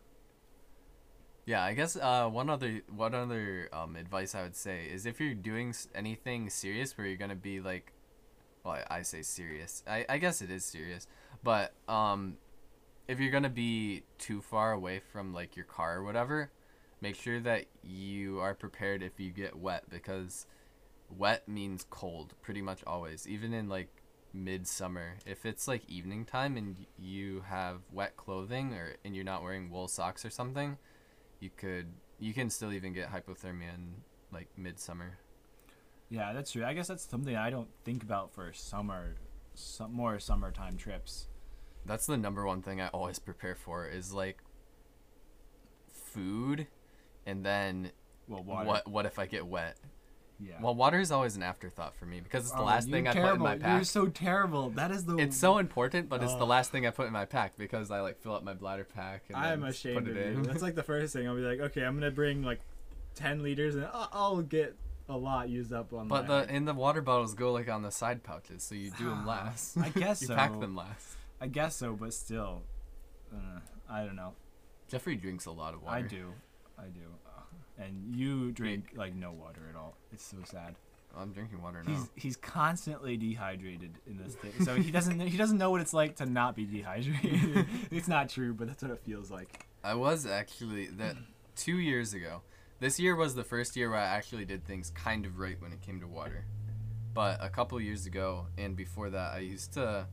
Yeah, 1.45 1.63
I 1.63 1.73
guess 1.73 1.95
uh, 1.95 2.27
one 2.27 2.49
other 2.49 2.81
one 2.95 3.13
other 3.13 3.69
um, 3.71 3.95
advice 3.95 4.33
I 4.33 4.41
would 4.43 4.55
say 4.55 4.85
is 4.85 5.05
if 5.05 5.19
you're 5.19 5.35
doing 5.35 5.75
anything 5.93 6.49
serious 6.49 6.97
where 6.97 7.05
you're 7.05 7.17
gonna 7.17 7.35
be 7.35 7.59
like, 7.61 7.91
well, 8.63 8.81
I, 8.89 8.97
I 8.97 9.01
say 9.03 9.21
serious. 9.21 9.83
I, 9.87 10.05
I 10.09 10.17
guess 10.17 10.41
it 10.41 10.49
is 10.49 10.65
serious, 10.65 11.07
but 11.45 11.73
um, 11.87 12.35
if 13.07 13.21
you're 13.21 13.31
gonna 13.31 13.49
be 13.49 14.03
too 14.17 14.41
far 14.41 14.73
away 14.73 14.99
from 14.99 15.33
like 15.33 15.55
your 15.55 15.65
car 15.65 15.99
or 15.99 16.03
whatever, 16.03 16.51
make 16.99 17.15
sure 17.15 17.39
that 17.39 17.67
you 17.81 18.39
are 18.41 18.53
prepared 18.53 19.01
if 19.01 19.17
you 19.17 19.31
get 19.31 19.55
wet 19.55 19.85
because 19.89 20.45
wet 21.15 21.47
means 21.47 21.85
cold 21.89 22.33
pretty 22.41 22.61
much 22.61 22.83
always, 22.85 23.25
even 23.27 23.53
in 23.53 23.69
like 23.69 24.01
midsummer. 24.33 25.19
If 25.25 25.45
it's 25.45 25.69
like 25.69 25.89
evening 25.89 26.25
time 26.25 26.57
and 26.57 26.75
you 26.99 27.45
have 27.47 27.81
wet 27.93 28.17
clothing 28.17 28.73
or 28.73 28.95
and 29.05 29.15
you're 29.15 29.23
not 29.23 29.43
wearing 29.43 29.69
wool 29.69 29.87
socks 29.87 30.25
or 30.25 30.29
something 30.29 30.77
you 31.39 31.49
could 31.55 31.87
you 32.19 32.33
can 32.33 32.49
still 32.49 32.73
even 32.73 32.93
get 32.93 33.11
hypothermia 33.11 33.73
in 33.75 33.95
like 34.31 34.47
midsummer. 34.57 35.19
Yeah, 36.09 36.33
that's 36.33 36.51
true. 36.51 36.63
I 36.65 36.73
guess 36.73 36.87
that's 36.87 37.07
something 37.07 37.35
I 37.35 37.49
don't 37.49 37.69
think 37.83 38.03
about 38.03 38.33
for 38.33 38.51
summer, 38.53 39.15
some 39.53 39.93
more 39.93 40.19
summertime 40.19 40.77
trips. 40.77 41.27
That's 41.85 42.05
the 42.05 42.17
number 42.17 42.45
one 42.45 42.61
thing 42.61 42.81
I 42.81 42.87
always 42.87 43.19
prepare 43.19 43.55
for 43.55 43.87
is 43.87 44.13
like 44.13 44.39
food 45.87 46.67
and 47.25 47.45
then 47.45 47.91
Well, 48.27 48.43
water. 48.43 48.67
what 48.67 48.87
what 48.87 49.05
if 49.05 49.19
I 49.19 49.25
get 49.25 49.45
wet? 49.45 49.77
Yeah. 50.39 50.55
Well, 50.61 50.75
water 50.75 50.99
is 50.99 51.11
always 51.11 51.37
an 51.37 51.43
afterthought 51.43 51.95
for 51.95 52.05
me 52.05 52.19
because 52.19 52.43
it's 52.43 52.51
the 52.51 52.59
Oh, 52.59 52.65
last 52.65 52.87
you're 52.87 52.97
thing 52.97 53.07
I 53.07 53.13
put 53.13 53.35
in 53.35 53.41
my 53.41 53.57
pack. 53.57 53.75
You're 53.75 53.83
so 53.85 54.07
terrible. 54.07 54.69
That 54.71 54.91
is 54.91 55.05
the. 55.05 55.17
it's 55.17 55.37
so 55.37 55.59
important, 55.59 56.09
but 56.09 56.21
it's 56.23 56.33
the 56.33 56.39
oh. 56.43 56.45
last 56.47 56.71
thing 56.71 56.85
I 56.85 56.89
put 56.89 57.07
in 57.07 57.13
my 57.13 57.25
pack 57.25 57.55
because 57.57 57.89
I 57.89 58.01
like 58.01 58.19
fill 58.19 58.33
up 58.35 58.43
my 58.43 58.53
bladder 58.53 58.83
pack 58.83 59.23
and 59.29 59.37
I'm 59.37 59.63
ashamed 59.63 60.05
put 60.05 60.11
of 60.11 60.17
it 60.17 60.33
you. 60.33 60.39
in. 60.39 60.43
That's 60.43 60.61
like 60.61 60.75
the 60.75 60.83
first 60.91 61.13
thing. 61.13 61.27
I'll 61.27 61.35
be 61.35 61.41
like, 61.41 61.59
okay, 61.59 61.83
I'm 61.83 61.93
gonna 61.95 62.11
bring 62.11 62.43
like 62.43 62.59
ten 63.13 63.43
liters, 63.43 63.75
and 63.75 63.85
I'll, 63.85 64.09
I'll 64.11 64.41
get 64.41 64.75
a 65.07 65.17
lot 65.17 65.49
used 65.49 65.71
up 65.71 65.93
on. 65.93 66.07
but 66.07 66.27
my, 66.27 66.41
the 66.45 66.53
in 66.53 66.65
the 66.65 66.73
water 66.73 67.01
bottles 67.01 67.33
go 67.33 67.53
like 67.53 67.69
on 67.69 67.81
the 67.81 67.91
side 67.91 68.23
pouches, 68.23 68.63
so 68.63 68.75
you 68.75 68.91
do 68.91 69.07
ah, 69.07 69.15
them 69.15 69.25
last. 69.25 69.77
I 69.77 69.89
guess 69.89 70.21
you 70.21 70.27
so. 70.27 70.35
pack 70.35 70.59
them 70.59 70.75
last. 70.75 71.14
I 71.41 71.47
guess 71.47 71.75
so, 71.75 71.93
but 71.93 72.13
still, 72.13 72.63
uh, 73.33 73.59
I 73.89 74.03
don't 74.05 74.15
know. 74.15 74.33
Jeffrey 74.87 75.15
drinks 75.15 75.45
a 75.45 75.51
lot 75.51 75.73
of 75.73 75.83
water. 75.83 75.97
I 75.97 76.01
do, 76.01 76.33
I 76.77 76.85
do, 76.85 77.01
uh, 77.25 77.83
and 77.83 78.15
you 78.15 78.51
drink 78.51 78.91
like 78.95 79.15
no 79.15 79.31
water 79.31 79.61
at 79.69 79.75
all. 79.75 79.97
It's 80.11 80.23
so 80.23 80.37
sad. 80.45 80.75
I'm 81.17 81.31
drinking 81.31 81.61
water 81.61 81.81
now. 81.85 81.93
He's 81.93 82.09
he's 82.15 82.35
constantly 82.35 83.17
dehydrated 83.17 83.91
in 84.05 84.17
this 84.17 84.35
thing, 84.35 84.53
so 84.63 84.75
he 84.75 84.91
doesn't 84.91 85.19
he 85.19 85.37
doesn't 85.37 85.57
know 85.57 85.71
what 85.71 85.81
it's 85.81 85.93
like 85.93 86.17
to 86.17 86.25
not 86.25 86.55
be 86.55 86.65
dehydrated. 86.65 87.65
it's 87.91 88.07
not 88.07 88.29
true, 88.29 88.53
but 88.53 88.67
that's 88.67 88.83
what 88.83 88.91
it 88.91 88.99
feels 89.05 89.31
like. 89.31 89.65
I 89.83 89.93
was 89.95 90.25
actually 90.25 90.87
that 90.87 91.15
two 91.55 91.77
years 91.77 92.13
ago. 92.13 92.41
This 92.79 92.99
year 92.99 93.15
was 93.15 93.35
the 93.35 93.43
first 93.43 93.77
year 93.77 93.89
where 93.89 93.99
I 93.99 94.05
actually 94.05 94.43
did 94.43 94.65
things 94.65 94.91
kind 94.91 95.25
of 95.25 95.39
right 95.39 95.55
when 95.61 95.71
it 95.71 95.81
came 95.81 96.01
to 96.01 96.07
water. 96.07 96.43
But 97.13 97.41
a 97.41 97.47
couple 97.47 97.79
years 97.79 98.05
ago 98.05 98.47
and 98.57 98.75
before 98.75 99.09
that, 99.11 99.33
I 99.33 99.39
used 99.39 99.71
to 99.73 100.07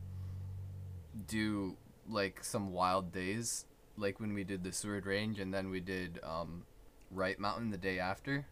do 1.27 1.77
like 2.09 2.43
some 2.45 2.73
wild 2.73 3.13
days, 3.13 3.67
like 3.97 4.21
when 4.21 4.35
we 4.35 4.45
did 4.45 4.65
the 4.65 4.73
Seward 4.73 5.07
Range 5.07 5.39
and 5.39 5.53
then 5.53 5.71
we 5.71 5.81
did 5.81 6.21
um, 6.25 6.65
Wright 7.11 7.39
Mountain 7.39 7.71
the 7.71 7.79
day 7.79 7.99
after. 7.99 8.47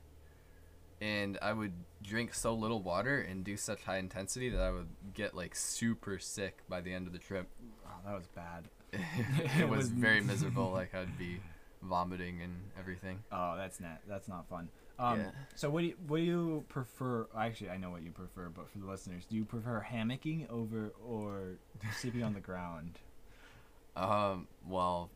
and 1.01 1.39
I 1.41 1.53
would 1.53 1.73
drink 2.03 2.35
so 2.35 2.53
little 2.55 2.83
water 2.83 3.21
and 3.21 3.43
do 3.45 3.57
such 3.57 3.85
high 3.85 3.99
intensity 3.99 4.51
that 4.51 4.61
I 4.61 4.71
would 4.71 4.89
get 5.15 5.35
like 5.35 5.55
super 5.55 6.19
sick 6.19 6.59
by 6.69 6.81
the 6.81 6.93
end 6.93 7.07
of 7.07 7.13
the 7.13 7.19
trip. 7.19 7.49
Oh, 7.87 7.91
that 8.07 8.15
was 8.15 8.27
bad. 8.29 8.69
it 9.61 9.69
was 9.69 9.89
very 9.89 10.21
miserable. 10.21 10.71
Like 10.73 10.95
I'd 10.95 11.17
be 11.19 11.41
vomiting 11.83 12.41
and 12.43 12.55
everything. 12.79 13.23
Oh, 13.33 13.57
that's 13.57 13.81
not 13.81 14.01
that's 14.09 14.29
not 14.29 14.49
fun. 14.49 14.69
Um, 14.99 15.21
Yeah. 15.21 15.31
So 15.55 15.71
what 15.71 15.81
do 15.81 15.87
you, 15.89 15.95
what 16.07 16.19
do 16.19 16.23
you 16.25 16.65
prefer? 16.69 17.27
Actually, 17.37 17.71
I 17.71 17.79
know 17.79 17.91
what 17.91 18.03
you 18.03 18.11
prefer, 18.11 18.49
but 18.49 18.71
for 18.71 18.79
the 18.79 18.87
listeners, 18.87 19.25
do 19.25 19.37
you 19.37 19.45
prefer 19.45 19.87
hammocking 19.91 20.49
over 20.51 20.93
or 21.07 21.59
sleeping 21.99 22.23
on 22.23 22.35
the 22.35 22.41
ground? 22.41 22.99
Um, 23.97 24.47
well, 24.69 25.11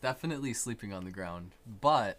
definitely 0.00 0.54
sleeping 0.54 0.94
on 0.94 1.04
the 1.04 1.10
ground, 1.10 1.50
but 1.80 2.18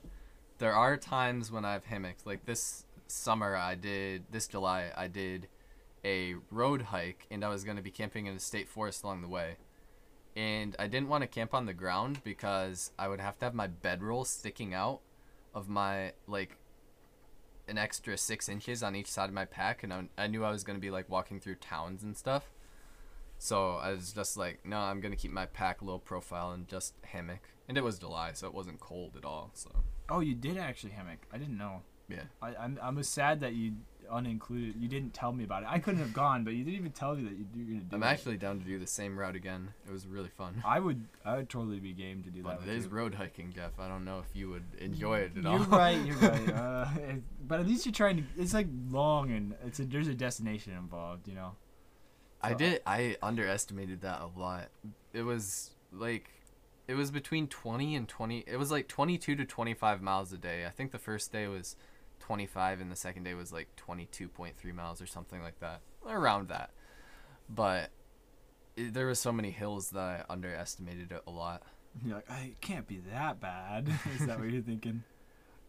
there 0.60 0.74
are 0.74 0.98
times 0.98 1.52
when 1.52 1.66
I've 1.66 1.86
hammocked. 1.86 2.28
Like 2.28 2.46
this 2.46 2.86
summer, 3.08 3.56
I 3.56 3.74
did 3.74 4.24
this 4.32 4.48
July, 4.48 4.92
I 4.96 5.08
did 5.08 5.48
a 6.06 6.36
road 6.52 6.84
hike, 6.84 7.26
and 7.32 7.44
I 7.44 7.50
was 7.50 7.64
going 7.64 7.76
to 7.78 7.84
be 7.84 7.90
camping 7.92 8.28
in 8.28 8.36
a 8.36 8.40
state 8.40 8.70
forest 8.70 9.04
along 9.04 9.24
the 9.24 9.28
way. 9.28 9.56
And 10.36 10.76
I 10.78 10.88
didn't 10.88 11.08
want 11.08 11.22
to 11.22 11.28
camp 11.28 11.54
on 11.54 11.66
the 11.66 11.74
ground 11.74 12.22
because 12.24 12.92
I 13.00 13.08
would 13.08 13.22
have 13.22 13.40
to 13.40 13.46
have 13.46 13.54
my 13.54 13.68
bedroll 13.68 14.26
sticking 14.26 14.74
out 14.74 15.00
of 15.54 15.70
my 15.70 16.12
like 16.28 16.58
an 17.68 17.78
extra 17.78 18.18
six 18.18 18.50
inches 18.50 18.84
on 18.84 18.96
each 18.96 19.08
side 19.08 19.30
of 19.30 19.34
my 19.34 19.46
pack, 19.46 19.82
and 19.84 19.94
I, 19.94 20.04
I 20.18 20.28
knew 20.28 20.44
I 20.44 20.52
was 20.52 20.64
going 20.64 20.76
to 20.78 20.82
be 20.82 20.92
like 20.92 21.10
walking 21.10 21.40
through 21.40 21.56
towns 21.56 22.04
and 22.04 22.16
stuff. 22.18 22.52
So 23.38 23.72
I 23.76 23.92
was 23.92 24.14
just 24.14 24.38
like, 24.38 24.66
no, 24.66 24.78
I'm 24.78 25.02
gonna 25.02 25.16
keep 25.18 25.32
my 25.32 25.46
pack 25.46 25.82
low 25.82 26.00
profile 26.00 26.52
and 26.52 26.68
just 26.68 26.94
hammock. 27.04 27.50
And 27.68 27.78
it 27.78 27.84
was 27.84 28.00
July, 28.00 28.32
so 28.34 28.48
it 28.48 28.54
wasn't 28.54 28.80
cold 28.80 29.16
at 29.18 29.26
all. 29.26 29.52
So 29.54 29.72
Oh, 30.08 30.20
you 30.22 30.36
did 30.36 30.58
actually 30.58 30.92
hammock. 30.94 31.26
I 31.34 31.38
didn't 31.38 31.58
know. 31.58 31.82
yeah, 32.08 32.24
I, 32.42 32.56
I'm 32.56 32.80
I'm 32.82 33.04
sad 33.04 33.42
that 33.42 33.54
you 33.54 33.74
unincluded. 34.10 34.74
You 34.82 34.88
didn't 34.88 35.14
tell 35.14 35.32
me 35.34 35.44
about 35.44 35.64
it. 35.64 35.70
I 35.70 35.80
couldn't 35.80 36.00
have 36.00 36.14
gone, 36.14 36.44
but 36.44 36.54
you 36.54 36.64
didn't 36.64 36.80
even 36.80 36.92
tell 36.92 37.16
me 37.16 37.24
that 37.24 37.32
you, 37.38 37.46
you're 37.56 37.66
gonna 37.68 37.80
do 37.90 37.96
I'm 37.96 38.04
it. 38.04 38.06
actually 38.08 38.38
down 38.38 38.60
to 38.60 38.66
do 38.66 38.78
the 38.80 38.88
same 38.88 39.18
route 39.18 39.36
again. 39.36 39.70
It 39.88 39.92
was 39.92 40.06
really 40.08 40.30
fun. 40.30 40.62
I 40.66 40.80
would 40.80 41.06
I 41.24 41.36
would 41.38 41.50
totally 41.50 41.80
be 41.80 41.94
game 41.94 42.24
to 42.24 42.30
do 42.30 42.42
But 42.44 42.62
that. 42.62 42.70
it 42.70 42.76
is 42.78 42.86
you. 42.86 42.92
road 42.92 43.16
hiking, 43.16 43.52
Jeff. 43.54 43.80
I 43.80 43.88
don't 43.88 44.06
know 44.06 44.20
if 44.20 44.36
you 44.36 44.50
would 44.50 44.64
enjoy 44.80 45.20
it 45.20 45.38
at 45.38 45.46
all. 45.46 45.58
You're 45.58 45.68
right. 45.68 46.06
You're 46.06 46.16
right. 46.18 46.50
Uh, 46.56 46.88
it- 47.10 47.24
but 47.48 47.60
at 47.60 47.68
least 47.68 47.86
you're 47.86 47.94
trying 47.94 48.18
to. 48.18 48.24
It's 48.38 48.54
like 48.56 48.68
long 48.90 49.30
and 49.32 49.54
it's 49.66 49.80
a, 49.80 49.86
there's 49.86 50.08
a 50.08 50.16
destination 50.16 50.74
involved. 50.74 51.28
You 51.28 51.36
know. 51.36 51.52
I 52.42 52.54
did. 52.54 52.82
I 52.86 53.18
underestimated 53.24 54.02
that 54.02 54.22
a 54.22 54.40
lot. 54.40 54.70
It 55.14 55.24
was 55.24 55.72
like, 55.92 56.30
it 56.88 56.94
was 56.94 57.10
between 57.10 57.48
20 57.48 57.96
and 57.96 58.08
20. 58.08 58.44
It 58.46 58.58
was 58.58 58.70
like 58.70 58.88
22 58.88 59.36
to 59.38 59.46
25 59.46 60.02
miles 60.02 60.32
a 60.32 60.38
day. 60.38 60.66
I 60.66 60.70
think 60.70 60.92
the 60.92 61.00
first 61.00 61.32
day 61.32 61.48
was 61.48 61.76
25, 62.26 62.82
and 62.82 62.92
the 62.92 62.96
second 62.96 63.24
day 63.24 63.36
was 63.36 63.54
like 63.54 63.68
22.3 63.76 64.74
miles 64.74 65.00
or 65.00 65.06
something 65.06 65.44
like 65.44 65.60
that, 65.60 65.82
around 66.10 66.50
that. 66.50 66.72
But 67.48 67.92
it, 68.76 68.96
there 68.96 69.06
was 69.06 69.20
so 69.20 69.32
many 69.32 69.52
hills 69.52 69.90
that 69.92 70.00
I 70.00 70.24
underestimated 70.28 71.12
it 71.12 71.22
a 71.28 71.32
lot. 71.32 71.62
You're 72.04 72.16
like, 72.16 72.32
I 72.32 72.40
it 72.40 72.62
can't 72.62 72.88
be 72.88 73.00
that 73.12 73.40
bad. 73.40 73.88
Is 74.20 74.26
that 74.26 74.40
what 74.40 74.50
you're 74.50 74.64
thinking? 74.64 75.04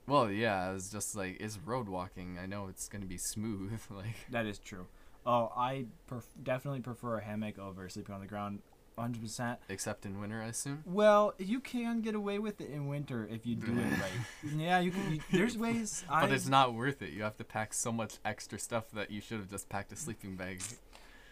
Well, 0.07 0.31
yeah, 0.31 0.69
I 0.69 0.73
was 0.73 0.91
just 0.91 1.15
like, 1.15 1.37
it's 1.41 1.59
road 1.59 1.89
walking. 1.91 2.39
I 2.43 2.47
know 2.47 2.69
it's 2.69 2.89
gonna 2.89 3.05
be 3.07 3.19
smooth. 3.19 3.79
like, 3.91 4.17
That 4.31 4.47
is 4.47 4.59
true. 4.59 4.87
Oh, 5.27 5.53
I 5.57 5.87
pref- 6.07 6.29
definitely 6.43 6.81
prefer 6.81 7.19
a 7.19 7.23
hammock 7.25 7.59
over 7.59 7.87
sleeping 7.89 8.15
on 8.15 8.21
the 8.21 8.29
ground, 8.29 8.61
100%. 8.99 9.57
except 9.69 10.07
in 10.07 10.21
winter, 10.21 10.43
I 10.43 10.47
assume. 10.47 10.83
Well, 10.87 11.35
you 11.39 11.61
can 11.61 12.01
get 12.01 12.15
away 12.15 12.39
with 12.39 12.61
it 12.61 12.71
in 12.71 12.89
winter 12.89 13.29
if 13.31 13.47
you 13.47 13.55
do 13.57 13.73
it 13.73 13.77
right. 14.01 14.55
Yeah, 14.57 14.81
you 14.81 14.91
can. 14.91 15.15
You, 15.15 15.21
there's 15.31 15.57
ways. 15.59 16.05
But 16.09 16.31
I, 16.31 16.35
it's 16.35 16.49
not 16.49 16.75
worth 16.75 17.03
it. 17.03 17.11
You 17.11 17.23
have 17.23 17.37
to 17.37 17.45
pack 17.45 17.75
so 17.75 17.93
much 17.93 18.15
extra 18.25 18.59
stuff 18.59 18.91
that 18.93 19.11
you 19.11 19.21
should 19.21 19.39
have 19.39 19.51
just 19.51 19.69
packed 19.69 19.93
a 19.93 19.97
sleeping 19.97 20.37
bag. 20.37 20.63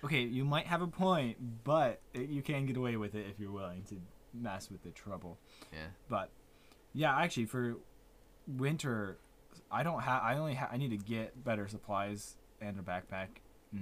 Okay, 0.04 0.20
you 0.20 0.44
might 0.44 0.66
have 0.66 0.82
a 0.82 0.86
point, 0.86 1.64
but 1.64 2.00
it, 2.12 2.28
you 2.28 2.42
can 2.42 2.66
get 2.66 2.76
away 2.76 2.96
with 2.96 3.14
it 3.14 3.26
if 3.30 3.40
you're 3.40 3.50
willing 3.52 3.82
to 3.88 3.96
mess 4.34 4.70
with 4.70 4.82
the 4.82 4.90
trouble. 4.90 5.38
Yeah. 5.72 5.78
But 6.08 6.28
yeah, 6.92 7.16
actually, 7.16 7.46
for 7.46 7.76
winter, 8.46 9.16
I 9.70 9.82
don't 9.82 10.02
have. 10.02 10.22
I 10.22 10.36
only 10.36 10.54
ha- 10.54 10.68
I 10.70 10.76
need 10.76 10.90
to 10.90 10.98
get 10.98 11.42
better 11.42 11.66
supplies 11.68 12.34
and 12.60 12.78
a 12.78 12.82
backpack. 12.82 13.28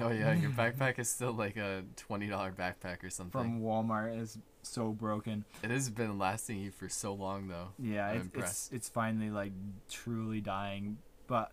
Oh 0.00 0.10
yeah, 0.10 0.32
your 0.34 0.50
backpack 0.58 0.98
is 0.98 1.10
still 1.10 1.32
like 1.32 1.56
a 1.56 1.84
twenty 1.96 2.26
dollar 2.26 2.52
backpack 2.52 3.02
or 3.04 3.10
something. 3.10 3.40
From 3.40 3.60
Walmart 3.60 4.20
is 4.20 4.38
so 4.62 4.90
broken. 4.92 5.44
it 5.62 5.70
has 5.70 5.88
been 5.88 6.18
lasting 6.18 6.58
you 6.58 6.70
for 6.70 6.88
so 6.88 7.14
long 7.14 7.48
though. 7.48 7.68
Yeah, 7.78 8.06
I'm 8.06 8.16
it's, 8.16 8.26
it's 8.26 8.34
impressed. 8.34 8.72
it's 8.72 8.88
finally 8.88 9.30
like 9.30 9.52
truly 9.90 10.40
dying. 10.40 10.98
But 11.26 11.52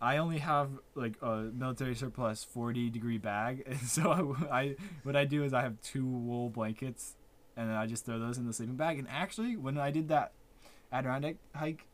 I 0.00 0.18
only 0.18 0.38
have 0.38 0.70
like 0.94 1.14
a 1.22 1.50
military 1.54 1.94
surplus 1.94 2.44
forty 2.44 2.90
degree 2.90 3.18
bag, 3.18 3.62
and 3.66 3.80
so 3.88 4.36
I, 4.50 4.58
I 4.58 4.76
what 5.02 5.16
I 5.16 5.24
do 5.24 5.44
is 5.44 5.52
I 5.52 5.62
have 5.62 5.80
two 5.82 6.06
wool 6.06 6.50
blankets, 6.50 7.14
and 7.56 7.68
then 7.70 7.76
I 7.76 7.86
just 7.86 8.04
throw 8.04 8.18
those 8.18 8.38
in 8.38 8.46
the 8.46 8.52
sleeping 8.52 8.76
bag. 8.76 8.98
And 8.98 9.08
actually, 9.08 9.56
when 9.56 9.78
I 9.78 9.90
did 9.90 10.08
that 10.08 10.32
Adirondack 10.92 11.36
hike, 11.54 11.86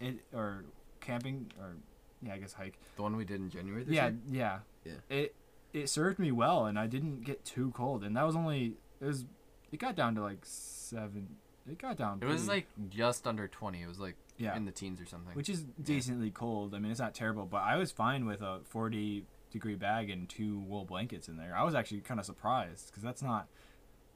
it 0.00 0.16
or 0.32 0.64
camping 1.00 1.50
or 1.60 1.76
yeah, 2.22 2.34
I 2.34 2.38
guess 2.38 2.52
hike. 2.52 2.78
The 2.96 3.02
one 3.02 3.16
we 3.16 3.24
did 3.24 3.40
in 3.40 3.50
January 3.50 3.84
this 3.84 3.94
yeah, 3.94 4.08
year. 4.08 4.18
yeah, 4.30 4.58
Yeah. 4.84 5.16
It 5.16 5.34
it 5.72 5.88
served 5.88 6.18
me 6.18 6.32
well, 6.32 6.66
and 6.66 6.78
I 6.78 6.86
didn't 6.86 7.22
get 7.24 7.44
too 7.44 7.70
cold. 7.72 8.02
And 8.04 8.16
that 8.16 8.24
was 8.26 8.34
only 8.36 8.76
it 9.00 9.04
was 9.04 9.24
it 9.70 9.78
got 9.78 9.96
down 9.96 10.14
to 10.14 10.22
like 10.22 10.38
seven. 10.42 11.36
It 11.70 11.78
got 11.78 11.96
down. 11.98 12.20
To 12.20 12.26
It 12.26 12.30
was 12.30 12.46
pretty- 12.46 12.66
like 12.78 12.90
just 12.90 13.26
under 13.26 13.46
twenty. 13.48 13.82
It 13.82 13.88
was 13.88 13.98
like 14.00 14.16
yeah, 14.38 14.56
in 14.56 14.64
the 14.64 14.72
teens 14.72 15.00
or 15.00 15.06
something. 15.06 15.34
which 15.34 15.48
is 15.48 15.64
decently 15.82 16.30
cold. 16.30 16.74
I 16.74 16.78
mean, 16.78 16.90
it's 16.90 17.00
not 17.00 17.14
terrible, 17.14 17.44
but 17.44 17.58
I 17.62 17.76
was 17.76 17.90
fine 17.90 18.24
with 18.24 18.40
a 18.40 18.60
40 18.68 19.24
degree 19.50 19.74
bag 19.74 20.10
and 20.10 20.28
two 20.28 20.58
wool 20.60 20.84
blankets 20.84 21.28
in 21.28 21.36
there. 21.36 21.56
I 21.56 21.64
was 21.64 21.74
actually 21.74 22.00
kind 22.02 22.20
of 22.20 22.24
surprised 22.26 22.86
because 22.86 23.02
that's 23.02 23.20
not 23.22 23.48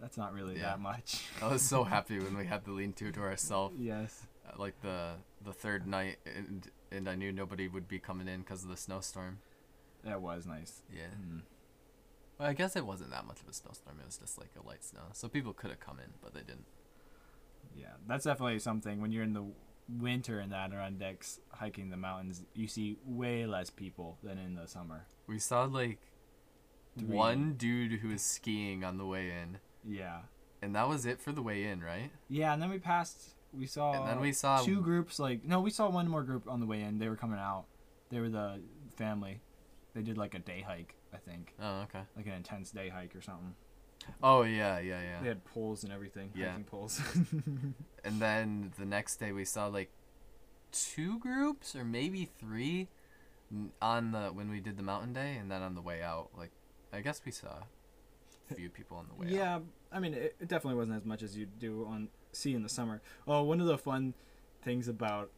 that's 0.00 0.16
not 0.16 0.32
really 0.32 0.54
Yeah. 0.56 0.62
that 0.70 0.80
much. 0.80 1.24
I 1.42 1.48
was 1.48 1.60
so 1.62 1.84
happy 1.94 2.18
when 2.18 2.36
we 2.36 2.46
had 2.46 2.64
the 2.64 2.70
lean 2.72 2.92
to 2.94 3.12
to 3.12 3.20
ourselves. 3.20 3.74
yes. 3.78 4.26
uh, 4.48 4.52
Like 4.58 4.80
the 4.80 5.14
the 5.44 5.52
third 5.52 5.86
night, 5.86 6.16
and 6.24 6.68
and 6.94 7.09
I 7.09 7.14
knew 7.14 7.33
nobody 7.33 7.68
would 7.68 7.88
be 7.88 7.98
coming 7.98 8.28
in 8.28 8.40
because 8.40 8.62
of 8.62 8.68
the 8.70 8.76
snowstorm. 8.76 9.38
That 10.05 10.20
was 10.20 10.46
nice. 10.46 10.83
Yeah. 10.92 11.07
Mm. 11.20 11.42
Well, 12.38 12.48
I 12.48 12.52
guess 12.55 12.76
it 12.76 12.85
wasn't 12.87 13.11
that 13.11 13.26
much 13.26 13.40
of 13.40 13.48
a 13.48 13.52
snowstorm. 13.52 13.96
It 14.00 14.07
was 14.07 14.16
just 14.18 14.38
like 14.38 14.50
a 14.62 14.66
light 14.66 14.83
snow, 14.85 15.02
so 15.12 15.28
people 15.28 15.52
could 15.52 15.70
have 15.70 15.81
come 15.81 15.98
in, 15.98 16.12
but 16.22 16.35
they 16.35 16.40
didn't. 16.40 16.64
Yeah, 17.76 17.92
that's 18.07 18.24
definitely 18.24 18.59
something 18.59 19.00
when 19.00 19.12
you're 19.12 19.22
in 19.22 19.33
the 19.35 19.44
winter 20.00 20.40
in 20.40 20.50
the 20.50 20.57
Adirondacks 20.57 21.40
hiking 21.50 21.90
the 21.90 21.96
mountains, 21.96 22.42
you 22.55 22.66
see 22.68 22.96
way 23.05 23.46
less 23.46 23.70
people 23.70 24.18
than 24.22 24.38
in 24.38 24.55
the 24.55 24.66
summer. 24.66 25.07
We 25.26 25.38
saw 25.38 25.64
like 25.64 25.98
Three. 26.98 27.07
one 27.09 27.55
dude 27.55 28.00
who 28.00 28.09
was 28.09 28.22
skiing 28.22 28.85
on 28.85 28.98
the 28.98 29.07
way 29.07 29.31
in, 29.31 29.59
Yeah. 29.85 30.20
and 30.61 30.74
that 30.74 30.88
was 30.88 31.07
it 31.07 31.20
for 31.20 31.33
the 31.33 31.42
way 31.42 31.64
in, 31.64 31.81
right? 31.83 32.11
Yeah, 32.28 32.52
and 32.52 32.61
then 32.62 32.70
we 32.70 32.78
passed. 32.78 33.35
We 33.52 33.66
saw. 33.66 33.92
And 33.92 34.06
then 34.08 34.20
we 34.20 34.32
saw- 34.32 34.62
two 34.62 34.80
groups. 34.80 35.18
Like 35.18 35.44
no, 35.44 35.60
we 35.60 35.70
saw 35.70 35.88
one 35.90 36.08
more 36.08 36.22
group 36.22 36.48
on 36.48 36.60
the 36.60 36.66
way 36.66 36.80
in. 36.82 36.98
They 36.98 37.08
were 37.08 37.16
coming 37.16 37.38
out. 37.38 37.64
They 38.10 38.20
were 38.20 38.28
the 38.28 38.60
family. 38.96 39.40
They 39.94 40.02
did 40.02 40.16
like 40.16 40.34
a 40.34 40.38
day 40.38 40.64
hike, 40.66 40.94
I 41.12 41.18
think, 41.18 41.52
Oh, 41.60 41.80
okay. 41.82 42.00
like 42.16 42.26
an 42.26 42.32
intense 42.32 42.70
day 42.70 42.88
hike 42.88 43.14
or 43.14 43.20
something. 43.20 43.54
Oh 44.22 44.42
yeah, 44.42 44.78
yeah, 44.80 45.00
yeah. 45.02 45.20
They 45.22 45.28
had 45.28 45.44
poles 45.44 45.84
and 45.84 45.92
everything. 45.92 46.30
Yeah. 46.34 46.48
Hiking 46.50 46.64
poles. 46.64 47.00
And 48.04 48.20
then 48.20 48.72
the 48.78 48.84
next 48.86 49.16
day 49.16 49.32
we 49.32 49.44
saw 49.44 49.66
like 49.66 49.90
two 50.72 51.18
groups 51.18 51.76
or 51.76 51.84
maybe 51.84 52.28
three 52.40 52.88
on 53.80 54.12
the 54.12 54.28
when 54.32 54.50
we 54.50 54.60
did 54.60 54.76
the 54.76 54.82
mountain 54.82 55.12
day, 55.12 55.36
and 55.36 55.50
then 55.50 55.62
on 55.62 55.74
the 55.74 55.82
way 55.82 56.02
out, 56.02 56.30
like 56.36 56.50
I 56.92 57.00
guess 57.02 57.20
we 57.24 57.30
saw 57.32 57.64
a 58.50 58.54
few 58.54 58.70
people 58.70 58.96
on 58.96 59.06
the 59.08 59.14
way 59.14 59.26
out. 59.26 59.32
yeah, 59.32 59.58
I 59.92 60.00
mean, 60.00 60.14
it, 60.14 60.36
it 60.40 60.48
definitely 60.48 60.78
wasn't 60.78 60.96
as 60.96 61.04
much 61.04 61.22
as 61.22 61.36
you 61.36 61.46
do 61.46 61.86
on 61.88 62.08
see 62.32 62.54
in 62.54 62.62
the 62.62 62.68
summer. 62.68 63.00
Oh, 63.26 63.42
one 63.42 63.60
of 63.60 63.66
the 63.66 63.78
fun 63.78 64.14
things 64.62 64.88
about 64.88 65.30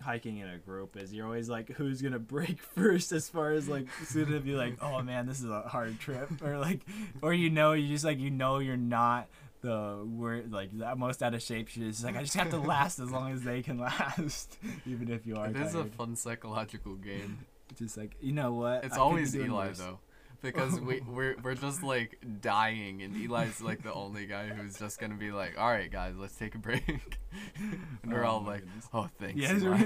hiking 0.00 0.38
in 0.38 0.48
a 0.48 0.58
group 0.58 0.96
is 0.96 1.12
you're 1.12 1.26
always 1.26 1.48
like, 1.48 1.70
who's 1.72 2.02
gonna 2.02 2.18
break 2.36 2.60
first? 2.60 3.12
As 3.12 3.28
far 3.28 3.52
as 3.52 3.68
like, 3.68 3.86
soon 4.04 4.30
to 4.32 4.40
be 4.40 4.54
like, 4.54 4.82
oh 4.82 5.02
man, 5.02 5.26
this 5.26 5.40
is 5.40 5.50
a 5.50 5.62
hard 5.62 5.98
trip, 6.00 6.30
or 6.42 6.58
like, 6.58 6.80
or 7.22 7.32
you 7.32 7.50
know, 7.50 7.72
you 7.72 7.88
just 7.88 8.04
like 8.04 8.18
you 8.18 8.30
know 8.30 8.58
you're 8.58 8.76
not 8.76 9.28
the 9.62 9.98
word 10.06 10.52
like 10.52 10.76
the 10.76 10.96
most 10.96 11.22
out 11.22 11.34
of 11.34 11.42
shape. 11.42 11.68
Just 11.68 12.04
like, 12.04 12.16
I 12.16 12.22
just 12.22 12.34
have 12.34 12.50
to 12.50 12.58
last 12.58 12.98
as 12.98 13.10
long 13.10 13.32
as 13.32 13.42
they 13.42 13.62
can 13.62 13.78
last, 13.78 14.58
even 14.86 15.10
if 15.10 15.26
you 15.26 15.36
are 15.36 15.48
It 15.48 15.56
is 15.56 15.74
a 15.74 15.84
fun 15.84 16.16
psychological 16.16 16.94
game. 16.94 17.40
just 17.78 17.96
like 17.96 18.16
you 18.20 18.32
know 18.32 18.52
what? 18.52 18.84
It's 18.84 18.96
I 18.96 19.00
always 19.00 19.36
Eli 19.36 19.72
though, 19.72 19.98
because 20.42 20.80
we 20.80 21.00
we're 21.08 21.36
we're 21.42 21.54
just 21.54 21.82
like 21.82 22.18
dying, 22.40 23.02
and 23.02 23.14
Eli's 23.16 23.60
like 23.60 23.82
the 23.82 23.92
only 23.92 24.26
guy 24.26 24.48
who's 24.48 24.78
just 24.78 24.98
gonna 25.00 25.14
be 25.16 25.30
like, 25.32 25.58
"All 25.58 25.68
right, 25.70 25.90
guys, 25.90 26.14
let's 26.16 26.34
take 26.36 26.54
a 26.54 26.58
break," 26.58 26.86
and 28.02 28.12
we're 28.12 28.24
Oh 28.24 28.30
all 28.30 28.42
like, 28.42 28.60
goodness. 28.60 28.88
"Oh, 28.92 29.08
thanks." 29.18 29.36
Yeah, 29.40 29.56
Eli." 29.56 29.82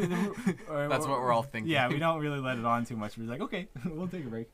or- 0.69 0.89
That's 0.89 1.07
what 1.07 1.21
we're 1.21 1.33
all 1.33 1.43
thinking. 1.43 1.71
Yeah, 1.73 1.89
we 1.89 1.99
don't 1.99 2.21
really 2.21 2.41
let 2.41 2.59
it 2.59 2.65
on 2.65 2.85
too 2.85 2.97
much. 2.97 3.17
We're 3.19 3.29
like, 3.29 3.41
okay, 3.41 3.69
we'll 3.85 4.09
take 4.09 4.25
a 4.25 4.29
break. 4.29 4.49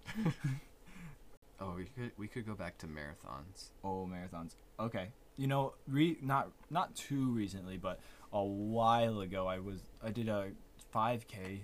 Oh, 1.61 1.75
we 1.77 1.85
could 1.85 2.13
we 2.17 2.27
could 2.29 2.47
go 2.47 2.55
back 2.55 2.79
to 2.79 2.87
marathons. 2.87 3.71
Oh, 3.85 4.09
marathons. 4.11 4.55
Okay, 4.79 5.09
you 5.37 5.47
know, 5.47 5.75
re 5.87 6.17
not 6.23 6.51
not 6.71 6.95
too 6.95 7.31
recently, 7.33 7.77
but 7.77 8.01
a 8.33 8.43
while 8.43 9.21
ago, 9.21 9.47
I 9.47 9.59
was 9.59 9.81
I 10.03 10.11
did 10.11 10.29
a 10.29 10.53
5K 10.95 11.61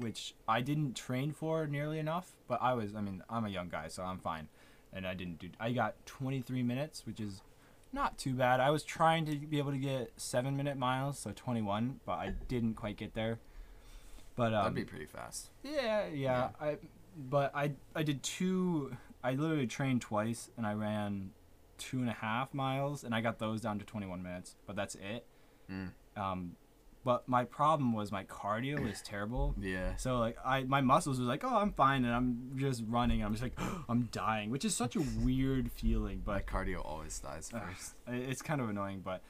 which 0.00 0.34
I 0.48 0.60
didn't 0.60 0.94
train 0.96 1.32
for 1.32 1.66
nearly 1.66 1.98
enough. 1.98 2.32
But 2.48 2.60
I 2.62 2.74
was, 2.74 2.94
I 2.94 3.00
mean, 3.00 3.22
I'm 3.28 3.44
a 3.44 3.48
young 3.48 3.68
guy, 3.68 3.88
so 3.88 4.02
I'm 4.02 4.18
fine. 4.18 4.48
And 4.92 5.06
I 5.06 5.14
didn't 5.14 5.38
do. 5.38 5.50
I 5.60 5.72
got 5.72 5.94
23 6.06 6.62
minutes, 6.62 7.06
which 7.06 7.20
is 7.20 7.42
not 7.92 8.18
too 8.18 8.34
bad. 8.34 8.60
I 8.60 8.70
was 8.70 8.82
trying 8.82 9.26
to 9.26 9.36
be 9.36 9.58
able 9.58 9.72
to 9.72 9.78
get 9.78 10.12
seven 10.16 10.56
minute 10.56 10.76
miles, 10.76 11.18
so 11.18 11.32
21, 11.34 12.00
but 12.04 12.12
I 12.12 12.34
didn't 12.48 12.74
quite 12.74 12.96
get 12.96 13.14
there. 13.14 13.38
But 14.36 14.54
um, 14.54 14.62
That'd 14.62 14.74
be 14.74 14.84
pretty 14.84 15.06
fast. 15.06 15.50
yeah, 15.62 16.06
yeah, 16.06 16.48
I, 16.60 16.76
but 17.16 17.54
I 17.54 17.72
I 17.94 18.02
did 18.02 18.22
two. 18.22 18.96
I 19.22 19.32
literally 19.32 19.66
trained 19.66 20.00
twice, 20.00 20.50
and 20.56 20.66
I 20.66 20.72
ran 20.72 21.30
two 21.78 21.98
and 21.98 22.08
a 22.08 22.14
half 22.14 22.54
miles, 22.54 23.04
and 23.04 23.14
I 23.14 23.20
got 23.20 23.38
those 23.38 23.60
down 23.60 23.78
to 23.80 23.84
21 23.84 24.22
minutes. 24.22 24.54
But 24.66 24.76
that's 24.76 24.94
it. 24.94 25.26
Mm. 25.70 25.90
Um, 26.16 26.56
but 27.04 27.28
my 27.28 27.44
problem 27.44 27.92
was 27.94 28.12
my 28.12 28.24
cardio 28.24 28.82
was 28.82 29.00
terrible. 29.00 29.54
Yeah. 29.60 29.96
So 29.96 30.18
like 30.18 30.36
I 30.44 30.64
my 30.64 30.80
muscles 30.80 31.18
was 31.18 31.28
like, 31.28 31.44
oh, 31.44 31.56
I'm 31.56 31.72
fine, 31.72 32.04
and 32.04 32.14
I'm 32.14 32.52
just 32.56 32.82
running. 32.86 33.20
And 33.20 33.26
I'm 33.26 33.32
just 33.32 33.42
like, 33.42 33.58
I'm 33.88 34.08
dying, 34.12 34.50
which 34.50 34.64
is 34.64 34.74
such 34.76 34.96
a 34.96 35.00
weird 35.24 35.70
feeling. 35.72 36.22
But 36.24 36.32
My 36.32 36.42
cardio 36.42 36.84
always 36.84 37.18
dies 37.18 37.50
first. 37.50 37.94
it's 38.06 38.42
kind 38.42 38.60
of 38.60 38.68
annoying. 38.68 39.00
But 39.04 39.22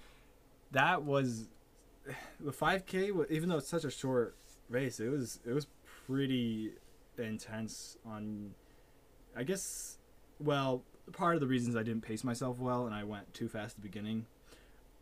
that 0.73 1.03
was 1.05 1.49
the 2.41 2.53
5K. 2.53 3.31
Even 3.31 3.49
though 3.49 3.59
it's 3.59 3.69
such 3.69 3.85
a 3.85 3.91
short 3.91 4.37
race, 4.69 4.99
it 5.01 5.09
was 5.09 5.41
it 5.47 5.53
was 5.53 5.67
pretty 6.07 6.73
intense. 7.19 7.97
On, 8.05 8.51
I 9.37 9.45
guess, 9.45 9.99
well, 10.39 10.83
part 11.13 11.35
of 11.35 11.41
the 11.41 11.47
reasons 11.47 11.77
I 11.77 11.83
didn't 11.83 12.03
pace 12.03 12.25
myself 12.25 12.59
well 12.59 12.87
and 12.87 12.95
I 12.95 13.05
went 13.05 13.33
too 13.35 13.49
fast 13.49 13.77
at 13.77 13.83
the 13.83 13.89
beginning. 13.89 14.27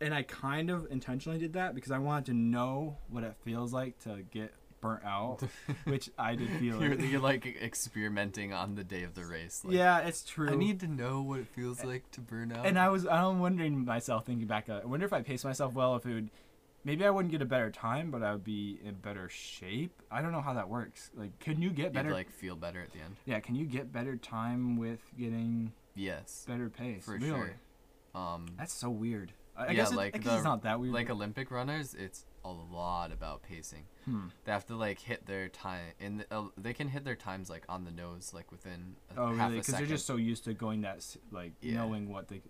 And 0.01 0.13
I 0.13 0.23
kind 0.23 0.69
of 0.69 0.87
intentionally 0.89 1.39
did 1.39 1.53
that 1.53 1.75
because 1.75 1.91
I 1.91 1.97
wanted 1.97 2.25
to 2.27 2.33
know 2.33 2.97
what 3.09 3.23
it 3.23 3.35
feels 3.43 3.73
like 3.73 3.99
to 3.99 4.23
get 4.31 4.53
burnt 4.81 5.03
out, 5.03 5.41
which 5.83 6.09
I 6.17 6.35
did 6.35 6.49
feel. 6.51 6.81
you're, 6.81 6.95
like. 6.95 7.01
you're 7.11 7.19
like 7.19 7.45
experimenting 7.61 8.53
on 8.53 8.75
the 8.75 8.83
day 8.85 9.03
of 9.03 9.13
the 9.13 9.25
race. 9.25 9.61
Like, 9.65 9.75
yeah, 9.75 9.99
it's 9.99 10.23
true. 10.23 10.49
I 10.51 10.55
need 10.55 10.79
to 10.81 10.87
know 10.87 11.21
what 11.21 11.39
it 11.41 11.47
feels 11.47 11.83
like 11.83 12.09
to 12.11 12.21
burn 12.21 12.53
out. 12.53 12.65
And 12.65 12.79
I 12.79 12.87
was 12.89 13.05
I'm 13.05 13.39
wondering 13.39 13.83
myself 13.83 14.25
thinking 14.25 14.47
back. 14.47 14.69
uh, 14.69 14.79
I 14.83 14.85
wonder 14.85 15.05
if 15.05 15.11
I 15.11 15.21
pace 15.21 15.43
myself 15.43 15.73
well, 15.73 15.97
if 15.97 16.05
it 16.05 16.13
would, 16.13 16.29
maybe 16.85 17.05
I 17.05 17.09
wouldn't 17.09 17.33
get 17.33 17.41
a 17.41 17.45
better 17.45 17.69
time, 17.69 18.09
but 18.09 18.23
I 18.23 18.31
would 18.31 18.45
be 18.45 18.79
in 18.81 18.95
better 18.95 19.27
shape. 19.27 20.01
I 20.09 20.21
don't 20.21 20.31
know 20.31 20.39
how 20.41 20.53
that 20.53 20.69
works. 20.69 21.11
Like, 21.13 21.37
can 21.39 21.61
you 21.61 21.71
get 21.71 21.85
You'd 21.87 21.93
better? 21.95 22.11
like 22.13 22.31
feel 22.31 22.55
better 22.55 22.81
at 22.81 22.93
the 22.93 22.99
end. 23.01 23.17
yeah, 23.25 23.41
can 23.41 23.55
you 23.55 23.65
get 23.65 23.91
better 23.91 24.15
time 24.15 24.77
with 24.77 25.01
getting 25.17 25.73
Yes, 25.93 26.45
better 26.47 26.69
pace? 26.69 27.03
for 27.03 27.15
Really? 27.17 27.27
sure. 27.27 27.53
Um, 28.15 28.45
That's 28.57 28.73
so 28.73 28.89
weird. 28.89 29.33
I, 29.59 29.67
Yeah, 29.67 29.73
guess, 29.73 29.91
it, 29.91 29.95
like 29.95 30.15
I 30.15 30.19
the- 30.19 30.35
it's 30.35 30.43
not 30.43 30.63
that 30.63 30.79
weird. 30.79 30.93
like 30.93 31.09
Olympic 31.09 31.51
runners, 31.51 31.93
it's 31.93 32.25
a 32.45 32.49
lot 32.51 33.11
about 33.11 33.43
pacing. 33.43 33.83
hmm. 34.05 34.27
They 34.45 34.51
have 34.53 34.65
to 34.67 34.75
like 34.75 34.99
hit 34.99 35.25
their 35.25 35.49
time, 35.49 35.91
and 35.99 36.25
uh, 36.31 36.43
they 36.57 36.73
can 36.73 36.87
hit 36.87 37.03
their 37.03 37.15
times 37.17 37.49
like 37.49 37.65
on 37.67 37.83
the 37.83 37.91
nose, 37.91 38.31
like 38.33 38.51
within 38.51 38.95
a 39.15 39.19
Oh, 39.19 39.31
really? 39.33 39.57
Because 39.59 39.75
they're 39.75 39.85
just 39.85 40.05
so 40.07 40.15
used 40.15 40.45
to 40.45 40.53
going 40.53 40.81
that 40.81 41.05
like 41.31 41.51
Yeah. 41.61 41.75
knowing 41.75 42.11
what 42.11 42.27
they. 42.29 42.41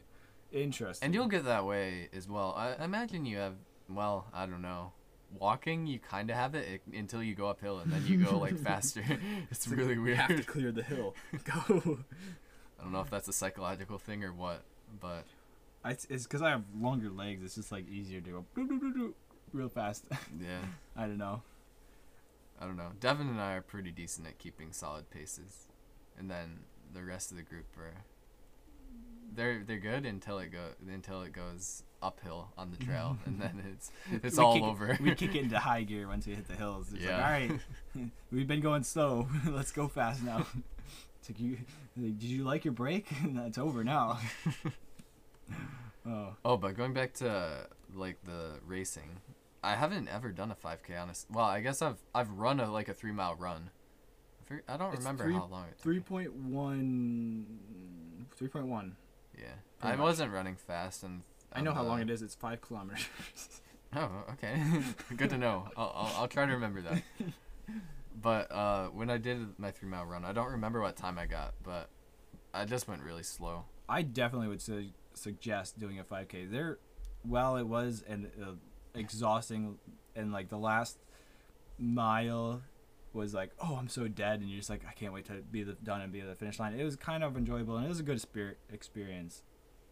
Interesting. 0.52 1.06
And 1.06 1.14
you'll 1.14 1.28
get 1.28 1.46
that 1.46 1.66
way 1.66 2.10
as 2.14 2.28
well. 2.28 2.54
I 2.58 2.74
I 2.74 2.86
imagine 2.86 3.26
you 3.26 3.38
have. 3.38 3.56
Well, 3.90 4.28
I 4.34 4.46
don't 4.46 4.62
know. 4.62 4.94
Walking, 5.38 5.86
you 5.86 6.00
kind 6.00 6.30
of 6.32 6.36
have 6.36 6.56
it 6.56 6.82
i- 6.94 6.98
until 6.98 7.22
you 7.22 7.36
go 7.36 7.48
uphill, 7.50 7.80
and 7.80 7.92
then 7.92 8.06
you 8.08 8.24
go 8.24 8.38
like 8.40 8.58
faster. 8.70 9.04
it's 9.52 9.68
really 9.68 9.94
You 9.94 10.02
weird. 10.04 10.18
have 10.18 10.38
to 10.38 10.44
clear 10.44 10.72
the 10.72 10.84
hill. 10.84 11.16
Go. 11.44 12.00
I 12.80 12.84
don't 12.84 12.92
know 12.94 13.02
if 13.02 13.10
that's 13.10 13.28
a 13.28 13.34
psychological 13.34 13.98
thing 14.00 14.24
or 14.24 14.32
what, 14.34 14.62
but 15.00 15.26
I, 15.84 15.92
it's 15.92 16.06
because 16.24 16.42
I 16.42 16.50
have 16.50 16.64
longer 16.80 17.10
legs. 17.10 17.44
It's 17.44 17.56
just 17.56 17.72
like 17.72 17.88
easier 17.90 18.20
to 18.22 18.30
go 18.30 18.46
doo, 18.56 18.68
doo, 18.68 18.94
doo, 18.94 19.14
real 19.54 19.70
fast. 19.70 20.06
yeah, 20.42 20.60
I 20.96 21.02
don't 21.06 21.18
know. 21.18 21.42
I 22.62 22.66
don't 22.66 22.76
know. 22.76 22.90
Devin 23.00 23.30
and 23.30 23.40
I 23.40 23.54
are 23.54 23.62
pretty 23.62 23.92
decent 23.92 24.28
at 24.28 24.38
keeping 24.38 24.74
solid 24.74 25.10
paces, 25.10 25.68
and 26.18 26.30
then 26.30 26.60
the 26.94 27.04
rest 27.04 27.32
of 27.32 27.38
the 27.38 27.44
group 27.44 27.66
are. 27.78 28.04
They're 29.34 29.64
they're 29.66 29.78
good 29.78 30.06
until 30.06 30.40
it 30.40 30.52
go 30.52 30.70
until 30.92 31.22
it 31.22 31.32
goes 31.34 31.84
uphill 32.02 32.50
on 32.58 32.72
the 32.72 32.84
trail, 32.84 33.18
and 33.26 33.40
then 33.40 33.64
it's 33.72 33.92
it's 34.24 34.38
We 34.38 34.44
all 34.44 34.54
kick- 34.56 34.64
over. 34.64 34.98
we 35.00 35.14
kick 35.16 35.36
it 35.36 35.42
into 35.44 35.60
high 35.60 35.84
gear 35.84 36.08
once 36.08 36.26
we 36.28 36.34
hit 36.34 36.48
the 36.48 36.56
hills. 36.56 36.92
It's 36.92 37.04
Yeah. 37.04 37.16
like, 37.18 37.26
all 37.26 37.32
right, 38.02 38.10
we've 38.32 38.48
been 38.48 38.60
going 38.62 38.84
slow. 38.84 39.28
Let's 39.48 39.72
go 39.72 39.88
fast 39.88 40.24
now. 40.24 40.46
It's 41.20 41.30
like 41.30 41.40
you, 41.40 41.58
like, 41.96 42.18
did 42.18 42.24
you 42.30 42.44
like 42.44 42.66
your 42.66 42.74
break? 42.74 43.08
That's 43.24 43.58
over 43.60 43.84
now. 43.84 44.20
Oh, 46.08 46.36
Oh, 46.46 46.58
but 46.58 46.76
going 46.78 46.94
back 46.94 47.14
to 47.16 47.68
like 47.94 48.18
the 48.26 48.60
racing, 48.66 49.22
I 49.64 49.76
haven't 49.76 50.08
ever 50.08 50.32
done 50.32 50.52
a 50.52 50.56
5K. 50.56 51.00
Honest, 51.02 51.28
well, 51.32 51.46
I 51.46 51.60
guess 51.62 51.82
I've 51.82 51.98
I've 52.16 52.30
run 52.32 52.60
a 52.60 52.72
like 52.72 52.88
a 52.90 52.94
three 52.94 53.12
mile 53.12 53.36
run. 53.36 53.70
I 54.68 54.78
don't 54.78 54.90
It's 54.94 55.00
remember 55.00 55.26
three- 55.26 55.34
how 55.34 55.46
long 55.46 55.66
it. 55.66 55.78
took 55.80 55.92
3.1, 56.08 57.46
3.1. 58.40 58.92
Yeah, 59.38 59.46
I 59.82 59.92
much. 59.92 60.00
wasn't 60.00 60.34
running 60.34 60.56
fast, 60.56 61.04
and 61.04 61.22
I 61.54 61.62
know 61.62 61.72
how 61.74 61.84
long 61.84 62.00
it 62.02 62.10
is. 62.10 62.22
It's 62.22 62.36
five 62.36 62.62
kilometers. 62.62 63.06
Oh, 63.96 64.08
okay. 64.34 64.62
Good 65.18 65.32
to 65.32 65.38
know. 65.40 65.68
I'll, 65.76 65.92
I'll, 65.96 66.16
I'll 66.22 66.28
try 66.28 66.46
to 66.46 66.52
remember 66.54 66.80
that. 66.82 67.02
But 68.22 68.52
uh, 68.52 68.90
when 68.90 69.10
I 69.10 69.18
did 69.18 69.58
my 69.58 69.72
three 69.72 69.90
mile 69.90 70.06
run, 70.06 70.26
I 70.26 70.32
don't 70.32 70.52
remember 70.52 70.80
what 70.82 70.96
time 70.96 71.18
I 71.18 71.26
got, 71.26 71.56
but 71.64 71.90
I 72.54 72.66
just 72.66 72.88
went 72.88 73.02
really 73.02 73.24
slow. 73.24 73.64
I 73.88 74.04
definitely 74.04 74.48
would 74.50 74.62
su- 74.62 74.90
suggest 75.20 75.80
doing 75.80 76.00
a 76.00 76.04
5K. 76.04 76.50
There, 76.52 76.80
while 77.24 77.58
it 77.58 77.68
was 77.68 78.04
an 78.08 78.32
uh, 78.42 78.52
exhausting, 78.94 79.78
and 80.16 80.32
like 80.32 80.50
the 80.50 80.58
last 80.58 80.98
mile 81.78 82.62
was 83.14 83.34
like, 83.34 83.52
oh, 83.60 83.76
I'm 83.80 83.88
so 83.88 84.08
dead, 84.08 84.42
and 84.42 84.50
you're 84.50 84.60
just 84.60 84.70
like, 84.70 84.82
I 84.88 84.94
can't 84.94 85.14
wait 85.14 85.26
to 85.26 85.34
be 85.52 85.64
the, 85.64 85.74
done 85.74 86.02
and 86.02 86.12
be 86.12 86.22
at 86.22 86.28
the 86.28 86.36
finish 86.36 86.60
line. 86.60 86.80
It 86.80 86.84
was 86.84 86.96
kind 86.96 87.24
of 87.24 87.38
enjoyable, 87.38 87.78
and 87.78 87.86
it 87.86 87.90
was 87.90 88.00
a 88.00 88.04
good 88.04 88.22
spirit 88.22 88.58
experience. 88.72 89.44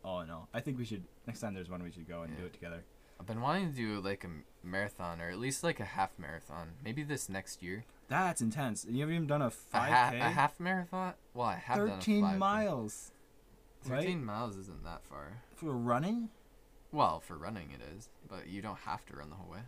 All 0.04 0.22
in 0.22 0.30
all, 0.30 0.48
I 0.54 0.62
think 0.62 0.78
we 0.78 0.86
should 0.86 1.04
next 1.26 1.42
time 1.42 1.54
there's 1.54 1.70
one 1.70 1.84
we 1.84 1.92
should 1.92 2.08
go 2.08 2.22
and 2.22 2.38
do 2.38 2.46
it 2.46 2.54
together. 2.54 2.84
I've 3.20 3.26
been 3.26 3.42
wanting 3.42 3.72
to 3.72 3.76
do 3.76 4.00
like 4.00 4.24
a 4.24 4.30
marathon 4.66 5.20
or 5.20 5.30
at 5.30 5.40
least 5.40 5.64
like 5.64 5.80
a 5.80 5.86
half 5.86 6.12
marathon. 6.18 6.74
Maybe 6.84 7.04
this 7.04 7.28
next 7.30 7.64
year. 7.64 7.84
That's 8.08 8.42
intense. 8.42 8.86
You 8.90 9.02
haven't 9.02 9.16
even 9.16 9.28
done 9.28 9.42
a 9.42 9.48
A, 9.48 9.50
5K. 9.50 9.74
ha- 9.74 10.12
a 10.14 10.30
half 10.30 10.60
marathon? 10.60 11.14
Well, 11.34 11.48
I 11.48 11.56
have 11.56 11.78
done 11.78 11.90
a 11.90 11.92
13 11.96 12.24
5K. 12.24 12.38
miles. 12.38 13.12
Right? 13.90 14.02
13 14.02 14.24
miles 14.24 14.56
isn't 14.58 14.84
that 14.84 15.04
far. 15.06 15.42
For 15.56 15.72
running? 15.72 16.30
Well, 16.92 17.20
for 17.20 17.38
running 17.38 17.70
it 17.72 17.82
is, 17.98 18.10
but 18.30 18.48
you 18.48 18.62
don't 18.62 18.80
have 18.80 19.06
to 19.08 19.16
run 19.18 19.30
the 19.30 19.36
whole 19.36 19.52
way. 19.52 19.60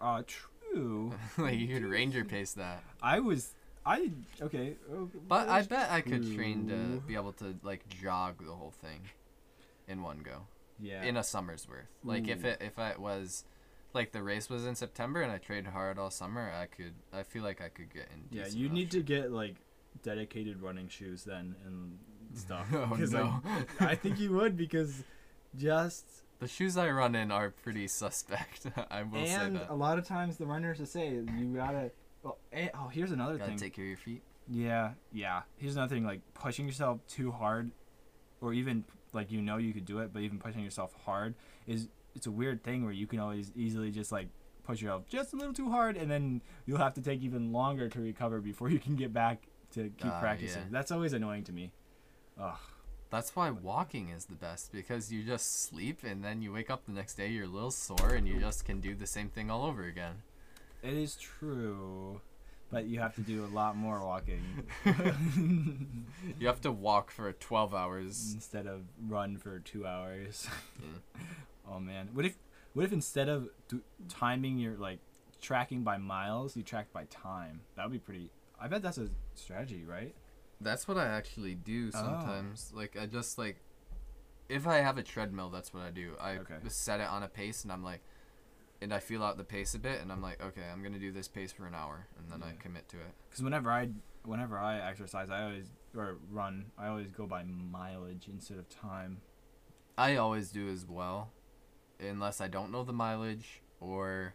Uh, 0.00 0.22
true. 0.26 1.12
like 1.38 1.58
you 1.58 1.68
could 1.68 1.84
ranger 1.84 2.24
pace 2.24 2.52
that. 2.54 2.82
I 3.02 3.20
was. 3.20 3.54
I 3.86 4.10
okay. 4.40 4.76
But 5.28 5.48
I 5.48 5.62
bet 5.62 5.90
I 5.90 6.00
could 6.00 6.34
train 6.34 6.68
to 6.68 7.00
be 7.06 7.14
able 7.14 7.32
to 7.34 7.54
like 7.62 7.86
jog 7.88 8.44
the 8.44 8.52
whole 8.52 8.72
thing 8.80 9.00
in 9.86 10.02
one 10.02 10.20
go 10.24 10.46
Yeah. 10.80 11.02
in 11.02 11.16
a 11.16 11.22
summer's 11.24 11.68
worth. 11.68 11.86
Like 12.02 12.26
if 12.28 12.44
it 12.44 12.62
if 12.62 12.78
it 12.78 12.98
was 12.98 13.44
like 13.92 14.12
the 14.12 14.22
race 14.22 14.48
was 14.48 14.64
in 14.66 14.74
September 14.74 15.20
and 15.20 15.30
I 15.30 15.36
trained 15.38 15.66
hard 15.68 15.98
all 15.98 16.10
summer, 16.10 16.50
I 16.50 16.66
could 16.66 16.94
I 17.12 17.22
feel 17.24 17.42
like 17.42 17.60
I 17.60 17.68
could 17.68 17.92
get 17.92 18.08
in. 18.12 18.24
Yeah, 18.38 18.46
you 18.46 18.68
need 18.70 18.90
to 18.92 19.02
get 19.02 19.30
like 19.30 19.56
dedicated 20.02 20.60
running 20.62 20.88
shoes 20.88 21.24
then 21.24 21.54
and 21.66 21.98
stuff. 22.36 22.66
oh 22.74 22.86
'Cause, 22.96 23.12
like, 23.14 23.24
no. 23.24 23.42
I 23.80 23.94
think 23.94 24.18
you 24.20 24.32
would 24.32 24.56
because 24.56 25.04
just 25.56 26.04
the 26.40 26.48
shoes 26.48 26.76
I 26.76 26.90
run 26.90 27.14
in 27.14 27.30
are 27.30 27.50
pretty 27.50 27.86
suspect. 27.88 28.66
I 28.90 29.02
will 29.02 29.24
say 29.24 29.32
and 29.32 29.56
that. 29.56 29.70
a 29.70 29.74
lot 29.74 29.98
of 29.98 30.06
times 30.06 30.36
the 30.36 30.46
runners 30.46 30.78
will 30.78 30.86
say 30.86 31.10
you 31.10 31.52
gotta. 31.54 31.90
Oh, 32.24 32.36
eh, 32.52 32.68
oh 32.74 32.88
here's 32.88 33.12
another 33.12 33.36
Gotta 33.38 33.50
thing. 33.50 33.58
take 33.58 33.74
care 33.74 33.84
of 33.84 33.88
your 33.88 33.96
feet. 33.98 34.22
Yeah, 34.48 34.92
yeah. 35.12 35.42
Here's 35.56 35.76
another 35.76 35.94
thing. 35.94 36.04
Like 36.04 36.20
pushing 36.34 36.66
yourself 36.66 37.00
too 37.06 37.30
hard, 37.32 37.70
or 38.40 38.52
even 38.52 38.84
like 39.12 39.30
you 39.30 39.40
know 39.40 39.56
you 39.58 39.72
could 39.72 39.84
do 39.84 40.00
it, 40.00 40.12
but 40.12 40.22
even 40.22 40.38
pushing 40.38 40.62
yourself 40.62 40.92
hard 41.04 41.34
is 41.66 41.88
it's 42.14 42.26
a 42.26 42.30
weird 42.30 42.62
thing 42.62 42.82
where 42.84 42.92
you 42.92 43.06
can 43.06 43.20
always 43.20 43.52
easily 43.56 43.90
just 43.90 44.10
like 44.12 44.28
push 44.64 44.80
yourself 44.80 45.06
just 45.08 45.32
a 45.34 45.36
little 45.36 45.52
too 45.54 45.70
hard, 45.70 45.96
and 45.96 46.10
then 46.10 46.42
you'll 46.66 46.78
have 46.78 46.94
to 46.94 47.00
take 47.02 47.20
even 47.22 47.52
longer 47.52 47.88
to 47.88 48.00
recover 48.00 48.40
before 48.40 48.70
you 48.70 48.78
can 48.78 48.96
get 48.96 49.12
back 49.12 49.46
to 49.72 49.90
keep 49.98 50.10
Ah, 50.12 50.20
practicing. 50.20 50.62
yeah. 50.62 50.68
That's 50.70 50.90
always 50.92 51.12
annoying 51.12 51.44
to 51.44 51.52
me. 51.52 51.72
Ugh. 52.40 52.58
That's 53.10 53.36
why 53.36 53.50
walking 53.50 54.08
is 54.08 54.24
the 54.24 54.34
best 54.34 54.72
because 54.72 55.12
you 55.12 55.22
just 55.22 55.62
sleep 55.64 56.00
and 56.04 56.24
then 56.24 56.42
you 56.42 56.52
wake 56.52 56.68
up 56.70 56.84
the 56.84 56.92
next 56.92 57.14
day 57.14 57.28
you're 57.28 57.44
a 57.44 57.48
little 57.48 57.70
sore 57.70 58.14
and 58.14 58.26
you 58.26 58.40
just 58.40 58.64
can 58.64 58.80
do 58.80 58.94
the 58.96 59.06
same 59.06 59.28
thing 59.28 59.50
all 59.50 59.64
over 59.64 59.84
again. 59.84 60.22
It 60.82 60.94
is 60.94 61.14
true, 61.14 62.20
but 62.72 62.86
you 62.86 62.98
have 62.98 63.14
to 63.14 63.20
do 63.20 63.44
a 63.44 63.46
lot 63.54 63.76
more 63.76 64.00
walking 64.04 64.42
You 66.38 66.46
have 66.48 66.60
to 66.62 66.72
walk 66.72 67.10
for 67.10 67.30
12 67.32 67.74
hours. 67.74 68.32
instead 68.34 68.66
of 68.66 68.82
run 69.08 69.36
for 69.36 69.60
two 69.60 69.86
hours. 69.86 70.48
Yeah. 70.80 70.86
Mm. 70.88 71.20
Oh 71.66 71.80
man, 71.80 72.10
what 72.12 72.26
if 72.26 72.36
what 72.74 72.84
if 72.84 72.92
instead 72.92 73.26
of 73.30 73.48
d- 73.68 73.78
timing 74.10 74.58
your 74.58 74.74
like 74.76 74.98
tracking 75.40 75.82
by 75.82 75.96
miles, 75.96 76.58
you 76.58 76.62
track 76.62 76.92
by 76.92 77.04
time? 77.04 77.60
That 77.74 77.84
would 77.84 77.92
be 77.92 77.98
pretty. 77.98 78.30
I 78.60 78.68
bet 78.68 78.82
that's 78.82 78.98
a 78.98 79.08
strategy, 79.34 79.82
right? 79.88 80.14
That's 80.60 80.86
what 80.88 80.96
I 80.96 81.06
actually 81.06 81.54
do 81.54 81.88
Oh. 81.94 81.98
sometimes. 81.98 82.72
Like 82.74 82.96
I 83.00 83.06
just 83.06 83.38
like 83.38 83.60
if 84.48 84.66
I 84.66 84.76
have 84.78 84.98
a 84.98 85.02
treadmill, 85.02 85.48
that's 85.50 85.72
what 85.72 85.82
I 85.82 85.90
do. 85.90 86.14
I 86.20 86.32
Okay. 86.38 86.56
just 86.62 86.82
set 86.84 87.00
it 87.00 87.08
on 87.08 87.22
a 87.22 87.28
pace 87.28 87.62
and 87.64 87.72
I'm 87.72 87.82
like 87.82 88.00
and 88.82 88.92
I 88.92 88.98
feel 88.98 89.22
out 89.22 89.38
the 89.38 89.44
pace 89.44 89.74
a 89.74 89.78
bit, 89.78 90.02
and 90.02 90.12
I'm 90.12 90.20
like, 90.20 90.42
okay, 90.42 90.64
I'm 90.70 90.82
gonna 90.82 90.98
do 90.98 91.10
this 91.10 91.26
pace 91.26 91.52
for 91.52 91.64
an 91.66 91.74
hour, 91.74 92.06
and 92.18 92.30
then 92.30 92.42
I 92.46 92.54
commit 92.60 92.86
to 92.90 92.98
it. 92.98 93.14
Because 93.30 93.42
whenever 93.42 93.70
I 93.70 93.88
whenever 94.24 94.58
I 94.58 94.78
exercise, 94.78 95.30
I 95.30 95.44
always 95.44 95.70
or 95.96 96.18
run, 96.30 96.66
I 96.76 96.88
always 96.88 97.10
go 97.10 97.26
by 97.26 97.44
mileage 97.44 98.26
instead 98.28 98.58
of 98.58 98.68
time. 98.68 99.18
I 99.96 100.16
always 100.16 100.50
do 100.50 100.68
as 100.68 100.84
well, 100.84 101.30
unless 102.00 102.40
I 102.42 102.48
don't 102.48 102.72
know 102.72 102.82
the 102.82 102.92
mileage 102.92 103.62
or 103.80 104.34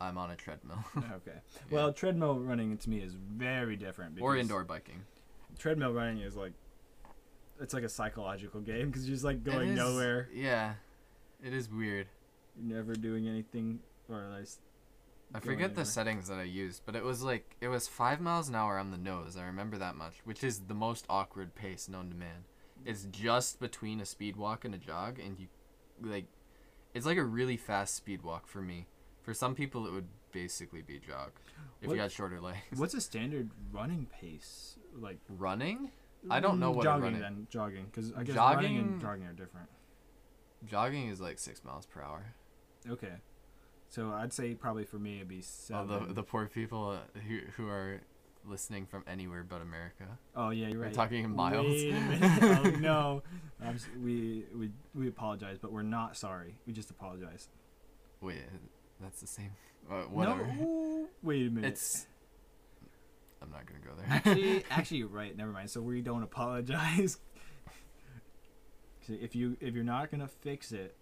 I'm 0.00 0.16
on 0.18 0.30
a 0.30 0.36
treadmill 0.36 0.82
okay. 0.96 1.38
Well, 1.70 1.92
treadmill 1.92 2.40
running 2.40 2.76
to 2.78 2.90
me 2.90 2.98
is 2.98 3.12
very 3.14 3.76
different. 3.76 4.18
or 4.20 4.36
indoor 4.36 4.64
biking. 4.64 5.02
Treadmill 5.58 5.92
running 5.92 6.20
is 6.20 6.36
like, 6.36 6.52
it's 7.60 7.74
like 7.74 7.82
a 7.82 7.88
psychological 7.88 8.60
game 8.60 8.86
because 8.86 9.06
you're 9.08 9.14
just 9.14 9.24
like 9.24 9.42
going 9.44 9.70
is- 9.70 9.76
nowhere. 9.76 10.28
Yeah, 10.32 10.74
it 11.44 11.52
is 11.52 11.70
weird. 11.70 12.06
You're 12.56 12.76
never 12.76 12.94
doing 12.94 13.28
anything 13.28 13.80
or 14.08 14.26
like. 14.32 14.42
s- 14.42 14.58
I 15.34 15.40
forget 15.40 15.74
the 15.74 15.84
settings 15.84 16.28
that 16.28 16.38
I 16.38 16.44
used, 16.44 16.82
but 16.86 16.96
it 16.96 17.04
was 17.04 17.22
like 17.22 17.56
it 17.60 17.68
was 17.68 17.86
five 17.86 18.20
miles 18.20 18.48
an 18.48 18.54
hour 18.54 18.78
on 18.78 18.90
the 18.92 18.96
nose. 18.96 19.36
I 19.36 19.44
remember 19.44 19.76
that 19.78 19.94
much, 19.96 20.14
which 20.24 20.42
is 20.42 20.60
the 20.60 20.74
most 20.74 21.04
awkward 21.10 21.54
pace 21.54 21.88
known 21.88 22.08
to 22.10 22.14
man. 22.16 22.44
It's 22.86 23.04
just 23.04 23.60
between 23.60 24.00
a 24.00 24.06
speed 24.06 24.36
walk 24.36 24.64
and 24.64 24.74
a 24.74 24.78
jog, 24.78 25.18
and 25.18 25.38
you 25.38 25.48
like 26.02 26.26
it's 26.94 27.04
like 27.04 27.18
a 27.18 27.24
really 27.24 27.56
fast 27.58 27.94
speed 27.94 28.22
walk 28.22 28.46
for 28.46 28.62
me. 28.62 28.86
For 29.22 29.34
some 29.34 29.54
people, 29.54 29.86
it 29.86 29.92
would 29.92 30.08
basically 30.32 30.80
be 30.80 30.98
jog 30.98 31.32
if 31.82 31.88
What- 31.88 31.96
you 31.96 32.00
had 32.00 32.10
shorter 32.12 32.40
legs. 32.40 32.78
What's 32.78 32.94
a 32.94 33.00
standard 33.00 33.50
running 33.70 34.06
pace 34.06 34.76
like? 35.00 35.18
Running? 35.28 35.90
I 36.30 36.40
don't 36.40 36.58
know 36.58 36.72
Mm, 36.72 36.76
what 36.76 36.84
jogging 36.84 37.02
running- 37.04 37.20
then 37.20 37.46
jogging 37.50 37.84
because 37.86 38.12
I 38.14 38.22
guess 38.24 38.36
running 38.36 38.76
and 38.76 38.86
Jogging- 38.86 39.00
jogging 39.00 39.26
are 39.26 39.32
different. 39.32 39.68
Jogging 40.66 41.08
is 41.08 41.20
like 41.20 41.38
six 41.38 41.62
miles 41.64 41.86
per 41.86 42.02
hour. 42.02 42.34
Okay, 42.88 43.14
so 43.88 44.10
I'd 44.12 44.32
say 44.32 44.54
probably 44.54 44.84
for 44.84 44.98
me 44.98 45.16
it'd 45.16 45.28
be 45.28 45.38
Oh, 45.38 45.42
seven. 45.42 46.08
the 46.08 46.14
the 46.14 46.22
poor 46.22 46.46
people 46.46 46.90
uh, 46.90 47.20
who 47.20 47.38
who 47.56 47.68
are 47.68 48.00
listening 48.44 48.86
from 48.86 49.04
anywhere 49.06 49.44
but 49.48 49.60
America. 49.62 50.18
oh 50.34 50.50
yeah, 50.50 50.68
you're 50.68 50.78
We're 50.80 50.84
right. 50.86 50.94
talking 50.94 51.22
in 51.24 51.34
miles. 51.36 51.66
Wait 51.66 51.92
a 51.94 52.00
minute. 52.00 52.42
oh 52.42 52.70
no, 52.80 53.22
we 54.02 54.44
we 54.54 54.70
we 54.94 55.06
apologize, 55.08 55.58
but 55.58 55.70
we're 55.72 55.82
not 55.82 56.16
sorry. 56.16 56.58
We 56.66 56.72
just 56.72 56.90
apologize. 56.90 57.48
Wait, 58.20 58.42
that's 59.00 59.20
the 59.20 59.26
same. 59.28 59.52
Uh, 59.88 60.02
whatever. 60.02 60.44
No, 60.44 61.08
wait 61.22 61.46
a 61.46 61.50
minute. 61.50 61.68
It's. 61.72 62.06
I'm 63.48 63.52
not 63.52 63.66
gonna 63.66 63.80
go 63.80 63.90
there. 63.96 64.06
actually 64.10 64.64
actually 64.70 64.96
you're 64.98 65.08
right. 65.08 65.36
Never 65.36 65.52
mind. 65.52 65.70
So 65.70 65.80
we 65.80 66.00
don't 66.02 66.22
apologize. 66.22 67.18
If 69.10 69.34
you 69.34 69.56
if 69.60 69.74
you're 69.74 69.84
not 69.84 70.10
gonna 70.10 70.28
fix 70.28 70.70
it, 70.70 70.94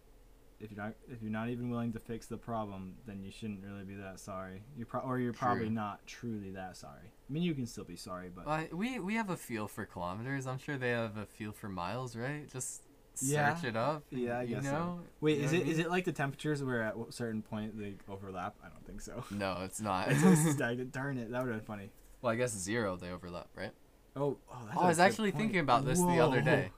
if 0.60 0.70
you're 0.70 0.80
not 0.80 0.94
if 1.10 1.20
you're 1.22 1.32
not 1.32 1.48
even 1.48 1.70
willing 1.70 1.92
to 1.92 1.98
fix 1.98 2.26
the 2.26 2.36
problem, 2.36 2.94
then 3.04 3.20
you 3.20 3.32
shouldn't 3.32 3.64
really 3.64 3.82
be 3.84 3.96
that 3.96 4.20
sorry. 4.20 4.62
You're 4.76 4.86
pro- 4.86 5.00
or 5.00 5.18
you're 5.18 5.32
probably 5.32 5.64
True. 5.66 5.70
not 5.74 6.06
truly 6.06 6.50
that 6.52 6.76
sorry. 6.76 7.02
I 7.28 7.32
mean, 7.32 7.42
you 7.42 7.52
can 7.52 7.66
still 7.66 7.82
be 7.82 7.96
sorry, 7.96 8.28
but 8.32 8.46
Well, 8.46 8.64
we 8.72 9.00
we 9.00 9.14
have 9.14 9.28
a 9.30 9.36
feel 9.36 9.66
for 9.66 9.84
kilometers. 9.86 10.46
I'm 10.46 10.58
sure 10.58 10.76
they 10.78 10.90
have 10.90 11.16
a 11.16 11.26
feel 11.26 11.50
for 11.50 11.68
miles, 11.68 12.14
right? 12.14 12.48
Just 12.48 12.84
search 13.14 13.28
Yeah. 13.28 13.58
it 13.66 13.76
up. 13.76 14.04
Yeah, 14.10 14.38
I 14.38 14.42
you 14.42 14.54
guess 14.54 14.66
so. 14.66 14.70
know. 14.70 15.00
wait, 15.20 15.38
You 15.38 15.44
is 15.46 15.52
it 15.52 15.66
I 15.66 15.70
is 15.70 15.78
it 15.80 15.90
like 15.90 16.04
the 16.04 16.12
temperatures 16.12 16.62
where 16.62 16.82
at 16.82 16.94
a 16.96 17.10
certain 17.10 17.42
point 17.42 17.76
they 17.76 17.94
overlap? 18.08 18.54
I 18.64 18.68
don't 18.68 18.86
think 18.86 19.00
so. 19.00 19.24
No, 19.32 19.62
it's 19.64 19.80
not. 19.80 20.08
It's 20.12 20.52
stagnant. 20.52 20.92
Darn 20.92 21.18
it, 21.18 21.32
that 21.32 21.42
would 21.42 21.52
have 21.52 21.66
been 21.66 21.66
funny. 21.66 21.90
Well, 22.26 22.34
I 22.34 22.36
guess 22.36 22.52
zero 22.52 22.96
they 22.96 23.10
overlap, 23.10 23.48
right? 23.54 23.70
Oh, 24.16 24.36
oh, 24.52 24.68
Oh, 24.76 24.80
I 24.80 24.88
was 24.88 24.98
actually 24.98 25.30
point. 25.30 25.42
thinking 25.42 25.60
about 25.60 25.84
this 25.84 26.00
the 26.00 26.18
other 26.20 26.40
day. 26.40 26.70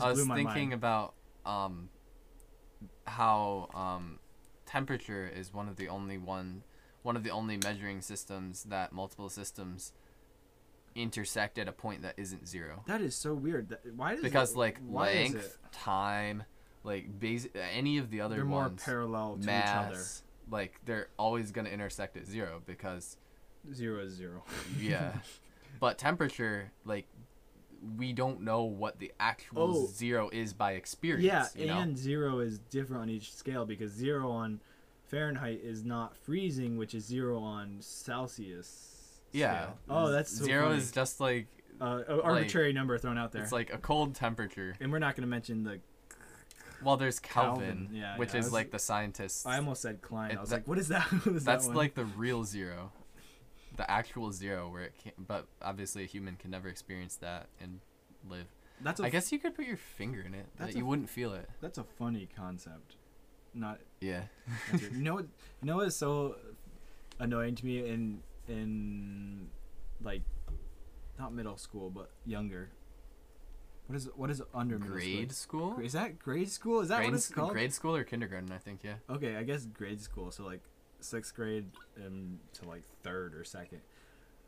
I 0.00 0.10
was 0.10 0.18
thinking 0.26 0.44
mind. 0.44 0.72
about 0.74 1.14
um 1.46 1.88
how 3.06 3.68
um 3.74 4.18
temperature 4.66 5.26
is 5.34 5.52
one 5.54 5.68
of 5.68 5.76
the 5.76 5.88
only 5.88 6.18
one 6.18 6.62
one 7.02 7.16
of 7.16 7.24
the 7.24 7.30
only 7.30 7.56
measuring 7.64 8.02
systems 8.02 8.64
that 8.64 8.92
multiple 8.92 9.28
systems 9.30 9.92
intersect 10.94 11.56
at 11.58 11.66
a 11.66 11.72
point 11.72 12.02
that 12.02 12.14
isn't 12.18 12.46
zero. 12.46 12.82
That 12.86 13.00
is 13.00 13.14
so 13.16 13.32
weird. 13.32 13.70
That, 13.70 13.80
why 13.96 14.12
does 14.16 14.22
Because 14.22 14.52
it- 14.52 14.58
like 14.58 14.78
why 14.86 15.06
length, 15.14 15.58
time, 15.72 16.42
like 16.84 17.18
base 17.18 17.46
any 17.74 17.96
of 17.98 18.10
the 18.10 18.20
other 18.20 18.36
they're 18.36 18.44
more 18.44 18.68
parallel 18.70 19.38
to 19.38 19.46
mass, 19.46 19.64
each 19.92 19.94
other. 19.94 20.04
like 20.56 20.80
they're 20.84 21.08
always 21.18 21.52
gonna 21.52 21.70
intersect 21.70 22.16
at 22.18 22.26
zero 22.26 22.60
because. 22.66 23.16
Zero 23.72 24.02
is 24.04 24.12
zero. 24.14 24.42
yeah. 24.80 25.12
but 25.78 25.98
temperature, 25.98 26.72
like 26.84 27.06
we 27.96 28.12
don't 28.12 28.42
know 28.42 28.64
what 28.64 28.98
the 28.98 29.12
actual 29.18 29.62
Oh. 29.62 29.86
zero 29.86 30.28
is 30.32 30.52
by 30.52 30.72
experience. 30.72 31.24
Yeah, 31.24 31.46
you 31.56 31.66
know? 31.68 31.78
and 31.78 31.96
zero 31.96 32.40
is 32.40 32.58
different 32.58 33.02
on 33.02 33.08
each 33.10 33.34
scale 33.34 33.64
because 33.64 33.90
zero 33.92 34.30
on 34.30 34.60
Fahrenheit 35.06 35.60
is 35.62 35.82
not 35.84 36.16
freezing, 36.16 36.76
which 36.76 36.94
is 36.94 37.04
zero 37.04 37.38
on 37.40 37.78
Celsius. 37.80 39.20
Yeah. 39.32 39.62
scale. 39.62 39.78
Oh, 39.88 40.10
that's 40.10 40.36
so 40.38 40.44
zero 40.44 40.66
funny. 40.68 40.78
is 40.78 40.90
just 40.92 41.20
like 41.20 41.46
uh, 41.80 42.02
arbitrary 42.22 42.72
number 42.72 42.98
thrown 42.98 43.16
out 43.16 43.32
there. 43.32 43.42
it's 43.42 43.52
like 43.52 43.72
a 43.72 43.78
cold 43.78 44.14
temperature. 44.14 44.74
and 44.80 44.92
we're 44.92 44.98
not 44.98 45.16
going 45.16 45.22
to 45.22 45.28
mention 45.30 45.64
the. 45.64 45.80
Well, 46.82 46.96
there's 46.96 47.18
Kelvin, 47.18 47.60
Kelvin, 47.60 47.88
yeah, 47.92 48.16
which 48.16 48.32
yeah, 48.32 48.40
is 48.40 48.46
was- 48.46 48.52
like 48.54 48.70
the 48.70 48.78
scientists. 48.78 49.44
I 49.46 49.56
almost 49.56 49.82
said 49.82 50.00
Klein. 50.02 50.30
It- 50.32 50.38
I 50.38 50.40
was 50.40 50.50
that- 50.50 50.56
like, 50.56 50.68
what 50.68 50.78
is 50.78 50.88
that? 50.88 51.02
What 51.24 51.36
is 51.36 51.44
That's 51.44 51.66
one? 51.66 51.76
like 51.76 51.94
the 51.94 52.04
real 52.04 52.44
zero, 52.44 52.92
the 53.76 53.90
actual 53.90 54.32
zero 54.32 54.68
where 54.70 54.82
it 54.82 54.94
can. 55.02 55.12
But 55.18 55.46
obviously, 55.62 56.02
a 56.04 56.06
human 56.06 56.36
can 56.36 56.50
never 56.50 56.68
experience 56.68 57.16
that 57.16 57.48
and 57.60 57.80
live. 58.28 58.46
That's 58.82 59.00
a 59.00 59.04
I 59.04 59.10
guess 59.10 59.30
you 59.30 59.38
could 59.38 59.54
put 59.54 59.66
your 59.66 59.76
finger 59.76 60.22
in 60.22 60.34
it, 60.34 60.46
but 60.58 60.74
you 60.74 60.86
wouldn't 60.86 61.10
feel 61.10 61.34
it. 61.34 61.48
that's 61.60 61.78
a 61.78 61.84
funny 61.84 62.28
concept. 62.34 62.96
Not 63.54 63.80
Yeah. 64.00 64.22
You 64.72 65.02
know 65.02 65.14
what? 65.14 65.26
You 65.60 65.66
know 65.66 65.76
what's 65.76 65.96
so 65.96 66.36
annoying 67.18 67.54
to 67.56 67.66
me 67.66 67.86
in 67.88 68.22
in 68.48 69.48
like 70.02 70.22
not 71.18 71.32
middle 71.32 71.56
school 71.56 71.90
but 71.90 72.10
younger. 72.24 72.70
What 73.86 73.96
is 73.96 74.08
what 74.14 74.30
is 74.30 74.40
under 74.54 74.78
middle 74.78 74.94
grade 74.94 75.32
school? 75.32 75.72
school. 75.72 75.84
Is 75.84 75.92
that 75.92 76.18
grade 76.18 76.48
school? 76.48 76.80
Is 76.80 76.88
that 76.88 76.98
grade, 76.98 77.10
what 77.10 77.16
it's 77.16 77.28
called? 77.28 77.52
grade 77.52 77.72
school 77.72 77.96
or 77.96 78.04
kindergarten? 78.04 78.52
I 78.52 78.58
think. 78.58 78.80
Yeah. 78.84 78.94
Okay, 79.10 79.36
I 79.36 79.42
guess 79.42 79.66
grade 79.66 80.00
school. 80.00 80.30
So 80.30 80.44
like 80.44 80.62
sixth 81.04 81.34
grade 81.34 81.66
um, 82.04 82.38
to 82.54 82.64
like 82.68 82.82
third 83.02 83.34
or 83.34 83.44
second. 83.44 83.80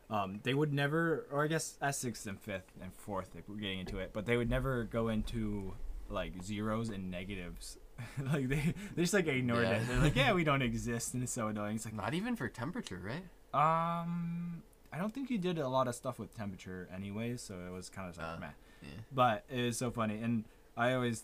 Um, 0.09 0.39
they 0.43 0.53
would 0.53 0.73
never, 0.73 1.25
or 1.31 1.43
I 1.43 1.47
guess 1.47 1.77
at 1.81 1.95
sixth 1.95 2.27
and 2.27 2.39
fifth 2.39 2.71
and 2.81 2.93
fourth, 2.93 3.35
if 3.37 3.47
we're 3.49 3.55
getting 3.55 3.79
into 3.79 3.97
it, 3.99 4.11
but 4.13 4.25
they 4.25 4.37
would 4.37 4.49
never 4.49 4.83
go 4.83 5.07
into 5.07 5.73
like 6.09 6.43
zeros 6.43 6.89
and 6.89 7.09
negatives. 7.09 7.77
like 8.33 8.49
they, 8.49 8.73
they 8.95 9.03
just 9.03 9.13
like 9.13 9.27
ignored 9.27 9.63
Yeah. 9.63 9.77
it. 9.77 9.87
They're 9.87 9.99
like, 9.99 10.15
yeah, 10.15 10.33
we 10.33 10.43
don't 10.49 10.61
exist, 10.61 11.13
and 11.13 11.23
it's 11.23 11.31
so 11.31 11.47
annoying. 11.47 11.75
It's 11.77 11.85
like, 11.85 11.93
Not 11.95 12.13
even 12.13 12.35
for 12.35 12.47
temperature, 12.49 12.99
right? 13.03 13.23
um, 13.53 14.61
I 14.91 14.97
don't 14.97 15.13
think 15.13 15.29
you 15.31 15.37
did 15.37 15.57
a 15.57 15.67
lot 15.67 15.87
of 15.87 15.95
stuff 15.95 16.19
with 16.19 16.35
temperature 16.35 16.87
anyway, 16.93 17.37
so 17.37 17.55
it 17.67 17.71
was 17.71 17.89
kind 17.89 18.09
of 18.09 18.17
like 18.17 18.25
Uh, 18.27 18.39
meh. 18.39 18.47
Yeah. 18.83 18.89
But 19.11 19.45
it 19.49 19.59
is 19.59 19.77
so 19.77 19.89
funny, 19.89 20.19
and 20.21 20.43
I 20.77 20.93
always 20.93 21.23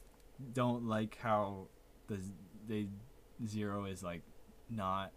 don't 0.53 0.87
like 0.87 1.17
how 1.21 1.67
the 2.07 2.17
they 2.67 2.87
zero 3.45 3.85
is 3.85 4.01
like 4.01 4.21
not. 4.69 5.11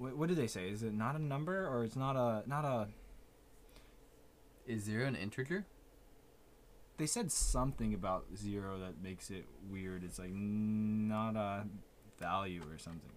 What, 0.00 0.16
what 0.16 0.28
do 0.30 0.34
they 0.34 0.46
say? 0.46 0.70
Is 0.70 0.82
it 0.82 0.94
not 0.94 1.14
a 1.14 1.18
number 1.18 1.68
or 1.68 1.84
it's 1.84 1.94
not 1.94 2.16
a 2.16 2.42
not 2.48 2.64
a? 2.64 2.88
Is 4.66 4.84
zero 4.84 5.06
an 5.06 5.14
integer? 5.14 5.66
They 6.96 7.06
said 7.06 7.30
something 7.30 7.92
about 7.92 8.24
zero 8.34 8.78
that 8.78 9.02
makes 9.02 9.30
it 9.30 9.44
weird. 9.70 10.02
It's 10.02 10.18
like 10.18 10.32
not 10.32 11.36
a 11.36 11.66
value 12.18 12.62
or 12.70 12.78
something. 12.78 13.10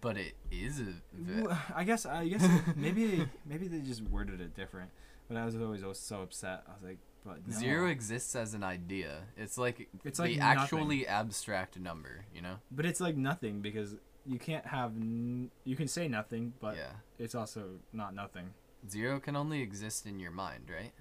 But 0.00 0.16
it 0.16 0.32
is 0.50 0.80
a. 0.80 1.42
Well, 1.42 1.58
I 1.74 1.84
guess 1.84 2.06
I 2.06 2.28
guess 2.28 2.48
maybe 2.76 3.26
maybe 3.44 3.68
they 3.68 3.80
just 3.80 4.02
worded 4.02 4.40
it 4.40 4.56
different. 4.56 4.90
But 5.28 5.36
I 5.36 5.44
was 5.44 5.54
always, 5.54 5.82
always 5.82 5.98
so 5.98 6.22
upset. 6.22 6.62
I 6.66 6.72
was 6.72 6.82
like, 6.82 6.98
but 7.26 7.46
no. 7.46 7.58
Zero 7.58 7.88
exists 7.88 8.34
as 8.34 8.54
an 8.54 8.64
idea. 8.64 9.24
It's 9.36 9.58
like 9.58 9.88
It's 10.02 10.18
like 10.18 10.30
the 10.30 10.38
nothing. 10.38 10.58
actually 10.62 11.06
abstract 11.06 11.78
number. 11.78 12.24
You 12.34 12.40
know. 12.40 12.54
But 12.70 12.86
it's 12.86 13.00
like 13.00 13.16
nothing 13.16 13.60
because 13.60 13.96
you 14.28 14.38
can't 14.38 14.66
have. 14.66 14.92
N- 14.96 15.50
you 15.64 15.76
can 15.76 15.88
say 15.88 16.08
nothing, 16.08 16.52
but 16.60 16.76
yeah. 16.76 16.92
it's 17.18 17.34
also 17.34 17.80
not 17.92 18.14
nothing. 18.14 18.50
Zero 18.88 19.18
can 19.18 19.34
only 19.36 19.62
exist 19.62 20.06
in 20.06 20.20
your 20.20 20.30
mind, 20.30 20.70
right? 20.70 20.92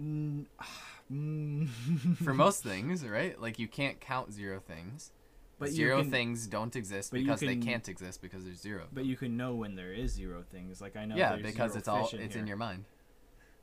Mm, 0.00 0.46
mm. 1.12 2.16
For 2.18 2.34
most 2.34 2.62
things, 2.70 3.06
right? 3.06 3.40
Like 3.40 3.58
you 3.58 3.68
can't 3.68 4.00
count 4.00 4.32
zero 4.32 4.60
things. 4.60 5.12
but 5.58 5.70
zero 5.70 6.02
can, 6.02 6.10
things 6.10 6.46
don't 6.46 6.74
exist 6.74 7.12
because 7.12 7.40
they 7.40 7.56
can- 7.56 7.62
can't 7.62 7.88
exist 7.88 8.20
because 8.20 8.44
there's 8.44 8.60
zero. 8.60 8.84
But 8.92 9.04
you 9.04 9.16
can 9.16 9.36
know 9.36 9.54
when 9.54 9.76
there 9.76 9.92
is 9.92 10.12
zero 10.12 10.44
things. 10.50 10.80
Like 10.80 10.96
I 10.96 11.04
know. 11.04 11.16
yeah, 11.16 11.36
because 11.36 11.76
it's 11.76 11.88
all 11.88 12.10
it's 12.12 12.36
in 12.36 12.46
your 12.46 12.56
mind. 12.56 12.84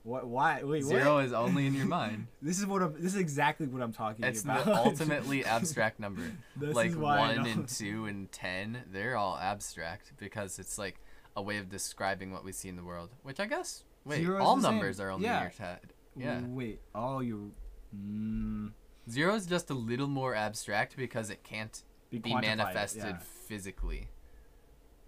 What? 0.07 0.25
Why? 0.25 0.63
Wait. 0.63 0.85
Zero 0.85 1.15
what? 1.15 1.25
is 1.25 1.33
only 1.33 1.67
in 1.67 1.73
your 1.73 1.85
mind. 1.85 2.27
This 2.41 2.59
is 2.59 2.65
what. 2.65 2.81
I'm, 2.81 2.93
this 2.93 3.13
is 3.13 3.19
exactly 3.19 3.67
what 3.67 3.81
I'm 3.81 3.91
talking 3.91 4.23
It's 4.23 4.41
about. 4.41 4.59
It's 4.59 4.65
the 4.65 4.75
ultimately 4.77 5.43
abstract 5.57 5.99
number. 5.99 6.21
This 6.55 6.73
like 6.73 6.95
one 6.95 7.45
and 7.45 7.67
two 7.67 8.05
and 8.05 8.31
ten, 8.31 8.83
they're 8.89 9.17
all 9.17 9.37
abstract 9.37 10.13
because 10.17 10.59
it's 10.59 10.77
like 10.77 11.01
a 11.35 11.41
way 11.41 11.57
of 11.57 11.67
describing 11.67 12.31
what 12.31 12.45
we 12.45 12.53
see 12.53 12.69
in 12.69 12.77
the 12.77 12.85
world. 12.85 13.09
Which 13.23 13.41
I 13.41 13.47
guess 13.47 13.83
wait, 14.05 14.21
Zero 14.23 14.41
all 14.41 14.55
the 14.55 14.61
same. 14.61 14.71
numbers 14.71 15.01
are 15.01 15.09
only 15.09 15.25
Yeah. 15.25 15.37
in 15.37 15.43
your 15.43 15.67
head. 15.67 15.93
Yeah. 16.15 16.39
Wait. 16.47 16.79
All 16.95 17.21
you. 17.21 17.51
Mm, 17.93 18.71
Zero 19.09 19.35
is 19.35 19.45
just 19.45 19.69
a 19.69 19.73
little 19.73 20.07
more 20.07 20.33
abstract 20.33 20.95
because 20.95 21.29
it 21.29 21.43
can't 21.43 21.83
be, 22.09 22.19
be 22.19 22.33
manifested 22.33 23.03
yeah. 23.03 23.17
physically. 23.47 24.07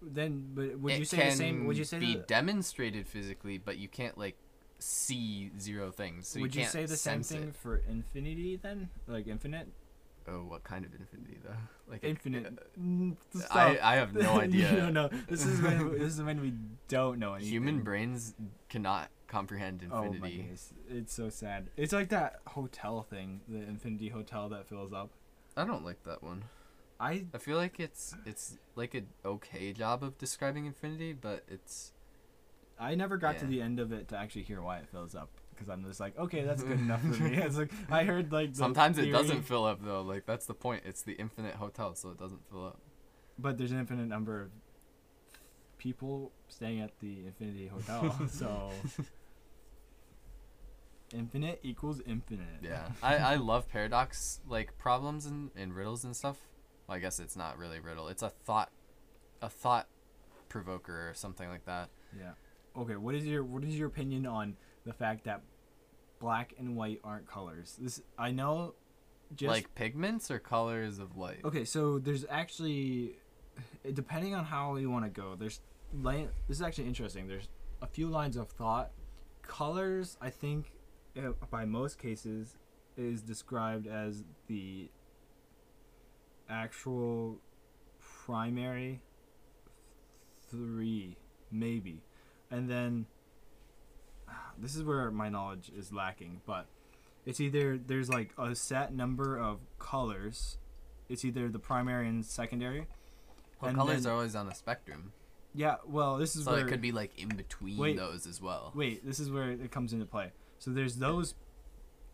Then, 0.02 0.50
but 0.54 0.78
would 0.78 0.92
it 0.92 0.98
you 0.98 1.04
say 1.06 1.16
can 1.16 1.30
the 1.30 1.36
same? 1.36 1.64
Would 1.64 1.78
you 1.78 1.84
say 1.84 1.98
be 1.98 2.22
demonstrated 2.26 3.08
physically, 3.08 3.56
but 3.56 3.78
you 3.78 3.88
can't 3.88 4.18
like 4.18 4.36
see 4.82 5.50
zero 5.58 5.90
things. 5.90 6.28
So 6.28 6.40
would 6.40 6.54
you, 6.54 6.62
you, 6.62 6.68
say 6.68 6.86
the 6.86 6.96
same 6.96 7.22
thing 7.22 7.48
It. 7.48 7.56
for 7.56 7.76
infinity 7.88 8.56
then? 8.56 8.88
Like 9.06 9.26
infinite, 9.26 9.68
Oh, 10.28 10.44
what 10.44 10.64
kind 10.64 10.84
of 10.84 10.92
infinity 10.94 11.38
though? 11.42 11.54
Like 11.90 12.04
infinite. 12.04 12.52
Mm. 12.78 13.16
I, 13.50 13.78
I 13.82 13.96
have 13.96 14.14
no 14.14 14.40
idea. 14.40 14.72
no, 14.72 14.90
no. 14.90 15.08
This 15.28 15.44
is 15.44 15.60
when 15.60 15.98
this 15.98 16.14
is 16.14 16.22
when 16.22 16.40
we 16.40 16.52
don't 16.88 17.18
know 17.18 17.34
anything. 17.34 17.52
Human 17.52 17.80
brains 17.80 18.34
cannot 18.68 19.10
comprehend 19.26 19.82
infinity. 19.82 20.18
Oh 20.18 20.20
my 20.20 20.30
goodness, 20.30 20.72
it's 20.88 21.12
so 21.12 21.30
sad. 21.30 21.68
It's 21.76 21.92
like 21.92 22.10
that 22.10 22.40
hotel 22.46 23.02
thing, 23.02 23.40
the 23.48 23.58
Infinity 23.58 24.08
Hotel 24.08 24.48
that 24.50 24.66
fills 24.68 24.92
up. 24.92 25.10
I 25.56 25.64
don't 25.64 25.84
like 25.84 26.02
that 26.04 26.22
one. 26.22 26.44
I 27.00 27.24
I 27.34 27.38
feel 27.38 27.56
like 27.56 27.80
it's 27.80 28.14
it's 28.26 28.58
like 28.76 28.94
an 28.94 29.06
okay 29.24 29.72
job 29.72 30.04
of 30.04 30.18
describing 30.18 30.66
infinity, 30.66 31.12
but 31.12 31.44
it's 31.48 31.92
I 32.80 32.94
never 32.94 33.16
got 33.18 33.38
to 33.38 33.46
the 33.46 33.60
end 33.60 33.78
of 33.78 33.92
it 33.92 34.08
to 34.08 34.16
actually 34.16 34.42
hear 34.42 34.62
why 34.62 34.78
it 34.78 34.88
fills 34.90 35.14
up 35.14 35.28
because 35.50 35.68
I'm 35.68 35.84
just 35.84 36.00
like, 36.00 36.18
okay, 36.18 36.42
that's 36.42 36.62
good 36.62 36.80
enough 36.80 37.02
for 37.02 37.22
me. 37.22 37.36
It's 37.36 37.58
like 37.58 37.70
I 37.90 38.04
heard 38.04 38.32
like 38.32 38.50
sometimes 38.54 38.96
it 38.98 39.12
doesn't 39.12 39.42
fill 39.42 39.64
up 39.66 39.84
though. 39.84 40.00
Like 40.02 40.24
that's 40.26 40.46
the 40.46 40.54
point. 40.54 40.84
It's 40.86 41.02
the 41.02 41.12
infinite 41.12 41.54
hotel, 41.56 41.94
so 41.94 42.08
it 42.10 42.18
doesn't 42.18 42.40
fill 42.50 42.66
up. 42.66 42.80
but 43.38 43.58
there's 43.58 43.70
an 43.72 43.78
infinite 43.78 44.06
number 44.08 44.40
of 44.40 44.50
people 45.76 46.32
staying 46.48 46.80
at 46.80 46.90
the 47.00 47.26
Infinity 47.26 47.66
Hotel, 47.66 48.14
so 48.30 48.70
infinite 51.14 51.60
equals 51.62 52.00
infinite. 52.06 52.60
Yeah, 52.62 52.88
I, 53.02 53.16
I 53.16 53.34
love 53.36 53.68
paradox 53.68 54.40
like 54.48 54.76
problems 54.78 55.26
and, 55.26 55.50
and 55.56 55.74
riddles 55.74 56.04
and 56.04 56.14
stuff. 56.14 56.36
Well, 56.86 56.96
I 56.96 57.00
guess 57.00 57.18
it's 57.18 57.36
not 57.36 57.58
really 57.58 57.80
riddle. 57.80 58.08
It's 58.08 58.22
a 58.22 58.30
thought, 58.30 58.70
a 59.42 59.48
thought 59.48 59.88
provoker 60.48 61.08
or 61.08 61.14
something 61.14 61.48
like 61.48 61.64
that. 61.66 61.88
Yeah. 62.18 62.32
Okay. 62.76 62.96
What 62.96 63.14
is 63.14 63.26
your 63.26 63.44
What 63.44 63.64
is 63.64 63.78
your 63.78 63.88
opinion 63.88 64.26
on 64.26 64.56
the 64.84 64.92
fact 64.92 65.24
that 65.24 65.42
black 66.20 66.54
and 66.58 66.76
white 66.76 67.00
aren't 67.04 67.26
colors? 67.26 67.76
This 67.80 68.02
I 68.18 68.30
know. 68.30 68.74
Just 69.34 69.48
like 69.48 69.74
pigments 69.76 70.28
or 70.30 70.40
colors 70.40 70.98
of 70.98 71.16
light. 71.16 71.38
okay, 71.44 71.64
so 71.64 72.00
there's 72.00 72.24
actually, 72.28 73.14
eh, 73.84 73.92
depending 73.94 74.34
on 74.34 74.44
how 74.44 74.74
you 74.74 74.90
want 74.90 75.04
to 75.04 75.10
go, 75.10 75.36
there's 75.38 75.60
This 76.02 76.56
is 76.56 76.62
actually 76.62 76.88
interesting. 76.88 77.28
There's 77.28 77.48
a 77.80 77.86
few 77.86 78.08
lines 78.08 78.36
of 78.36 78.48
thought. 78.50 78.90
Colors, 79.42 80.16
I 80.20 80.30
think, 80.30 80.72
uh, 81.16 81.30
by 81.48 81.64
most 81.64 81.98
cases, 81.98 82.56
is 82.96 83.22
described 83.22 83.86
as 83.86 84.24
the 84.48 84.90
actual 86.48 87.38
primary 88.26 89.00
three, 90.50 91.16
maybe, 91.52 92.02
and 92.50 92.68
then 92.68 93.06
this 94.58 94.74
is 94.74 94.82
where 94.82 95.10
my 95.10 95.28
knowledge 95.28 95.70
is 95.76 95.92
lacking, 95.92 96.40
but 96.46 96.66
it's 97.24 97.40
either 97.40 97.78
there's 97.78 98.08
like 98.08 98.30
a 98.38 98.54
set 98.54 98.92
number 98.94 99.38
of 99.38 99.58
colors. 99.78 100.58
It's 101.08 101.24
either 101.24 101.48
the 101.48 101.58
primary 101.58 102.08
and 102.08 102.24
secondary. 102.24 102.86
Well, 103.60 103.70
and 103.70 103.78
colors 103.78 104.02
then- 104.04 104.12
are 104.12 104.14
always 104.14 104.34
on 104.34 104.48
a 104.48 104.54
spectrum, 104.54 105.12
Yeah, 105.54 105.76
well, 105.86 106.16
this 106.16 106.36
is 106.36 106.44
so 106.44 106.52
where 106.52 106.60
it 106.66 106.68
could 106.68 106.80
be 106.80 106.92
like 106.92 107.18
in 107.18 107.28
between 107.28 107.76
Wait. 107.76 107.96
those 107.96 108.26
as 108.26 108.40
well. 108.40 108.72
Wait, 108.74 109.04
this 109.04 109.18
is 109.18 109.30
where 109.30 109.50
it 109.50 109.70
comes 109.70 109.92
into 109.92 110.06
play. 110.06 110.32
So 110.58 110.70
there's 110.70 110.96
those 110.96 111.34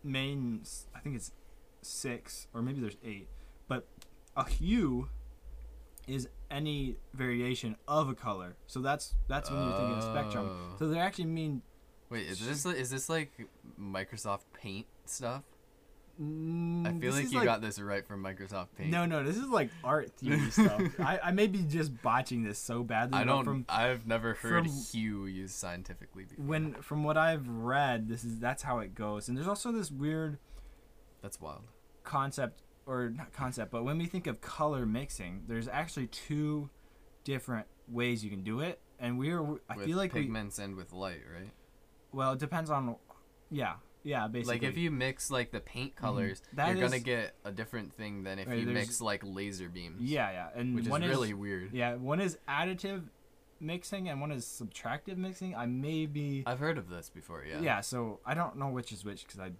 main. 0.03 0.63
I 0.95 0.99
think 0.99 1.15
it's 1.15 1.31
six, 1.81 2.47
or 2.53 2.61
maybe 2.61 2.81
there's 2.81 2.97
eight. 3.03 3.27
But 3.67 3.85
a 4.35 4.47
hue 4.49 5.09
is 6.07 6.27
any 6.49 6.95
variation 7.13 7.75
of 7.87 8.09
a 8.09 8.15
color. 8.15 8.55
So 8.67 8.79
that's 8.79 9.13
that's 9.27 9.51
when 9.51 9.61
you're 9.61 9.77
thinking 9.77 9.97
of 9.97 10.03
spectrum. 10.03 10.49
Oh. 10.49 10.75
So 10.79 10.87
they 10.87 10.99
actually 10.99 11.25
mean. 11.25 11.61
Wait, 12.09 12.25
is 12.27 12.39
this 12.45 12.65
is 12.65 12.89
this 12.89 13.09
like 13.09 13.31
Microsoft 13.79 14.43
Paint 14.53 14.87
stuff? 15.05 15.43
Mm, 16.19 16.87
I 16.87 16.99
feel 16.99 17.13
like 17.13 17.31
you 17.31 17.43
got 17.43 17.61
this 17.61 17.79
right 17.79 18.03
from 18.07 18.23
Microsoft 18.23 18.69
Paint. 18.75 18.89
No, 18.89 19.05
no, 19.05 19.23
this 19.23 19.37
is 19.37 19.49
like 19.49 19.69
art 19.83 20.09
theory 20.17 20.49
stuff. 20.49 20.81
I, 20.99 21.19
I 21.25 21.31
may 21.31 21.45
be 21.45 21.59
just 21.59 22.01
botching 22.01 22.43
this 22.43 22.57
so 22.57 22.81
badly. 22.81 23.19
I 23.19 23.23
don't. 23.23 23.43
From 23.43 23.65
I've 23.69 24.07
never 24.07 24.33
heard 24.33 24.65
from- 24.65 24.73
hue 24.91 25.25
used 25.27 25.53
scientifically 25.55 26.23
before. 26.23 26.43
when 26.45 26.73
from 26.75 27.03
what 27.03 27.17
I've 27.17 27.47
read, 27.47 28.07
this 28.07 28.23
is 28.23 28.39
that's 28.39 28.63
how 28.63 28.79
it 28.79 28.95
goes. 28.95 29.27
And 29.27 29.37
there's 29.37 29.47
also 29.47 29.71
this 29.71 29.91
weird 29.91 30.39
That's 31.21 31.39
wild. 31.39 31.65
concept 32.03 32.63
or 32.87 33.09
not 33.09 33.33
concept, 33.33 33.71
but 33.71 33.83
when 33.83 33.97
we 33.97 34.05
think 34.05 34.25
of 34.27 34.41
color 34.41 34.85
mixing, 34.85 35.43
there's 35.47 35.67
actually 35.67 36.07
two 36.07 36.69
different 37.23 37.67
ways 37.87 38.23
you 38.23 38.29
can 38.29 38.43
do 38.43 38.61
it, 38.61 38.79
and 38.99 39.19
we're 39.19 39.41
I 39.69 39.75
with 39.75 39.85
feel 39.85 39.97
like 39.97 40.13
we 40.13 40.21
pigments 40.21 40.57
and 40.57 40.75
with 40.75 40.93
light, 40.93 41.21
right? 41.31 41.51
well 42.13 42.31
it 42.31 42.39
depends 42.39 42.69
on 42.69 42.95
yeah 43.51 43.73
yeah 44.03 44.27
basically 44.27 44.55
Like 44.55 44.63
if 44.63 44.77
you 44.77 44.89
mix 44.89 45.29
like 45.29 45.51
the 45.51 45.59
paint 45.59 45.95
mm-hmm. 45.95 46.05
colors, 46.05 46.41
That 46.53 46.69
you're 46.69 46.87
gonna 46.87 46.99
get 46.99 47.33
a 47.43 47.51
different 47.51 47.93
thing 47.93 48.23
than 48.23 48.39
if 48.39 48.47
Right, 48.47 48.59
you 48.59 48.65
mix 48.67 49.01
like 49.01 49.21
laser 49.25 49.67
beams. 49.67 50.01
yeah 50.01 50.31
yeah 50.31 50.47
and 50.55 50.73
which 50.75 50.87
one 50.87 51.03
is 51.03 51.09
really 51.09 51.33
weird. 51.33 51.73
yeah 51.73 51.95
one 51.95 52.21
is 52.21 52.37
additive 52.47 53.03
mixing 53.59 54.07
and 54.09 54.21
one 54.21 54.31
is 54.31 54.45
subtractive 54.45 55.17
mixing. 55.17 55.55
I 55.55 55.65
may 55.65 56.05
be 56.05 56.43
I've 56.45 56.59
heard 56.59 56.77
of 56.77 56.89
this 56.89 57.09
before. 57.09 57.43
Yeah. 57.47 57.59
yeah. 57.59 57.81
so 57.81 58.19
I 58.25 58.33
don't 58.33 58.57
know 58.57 58.69
which 58.69 58.91
is 58.91 59.03
which 59.03 59.25
because 59.25 59.39
I 59.39 59.51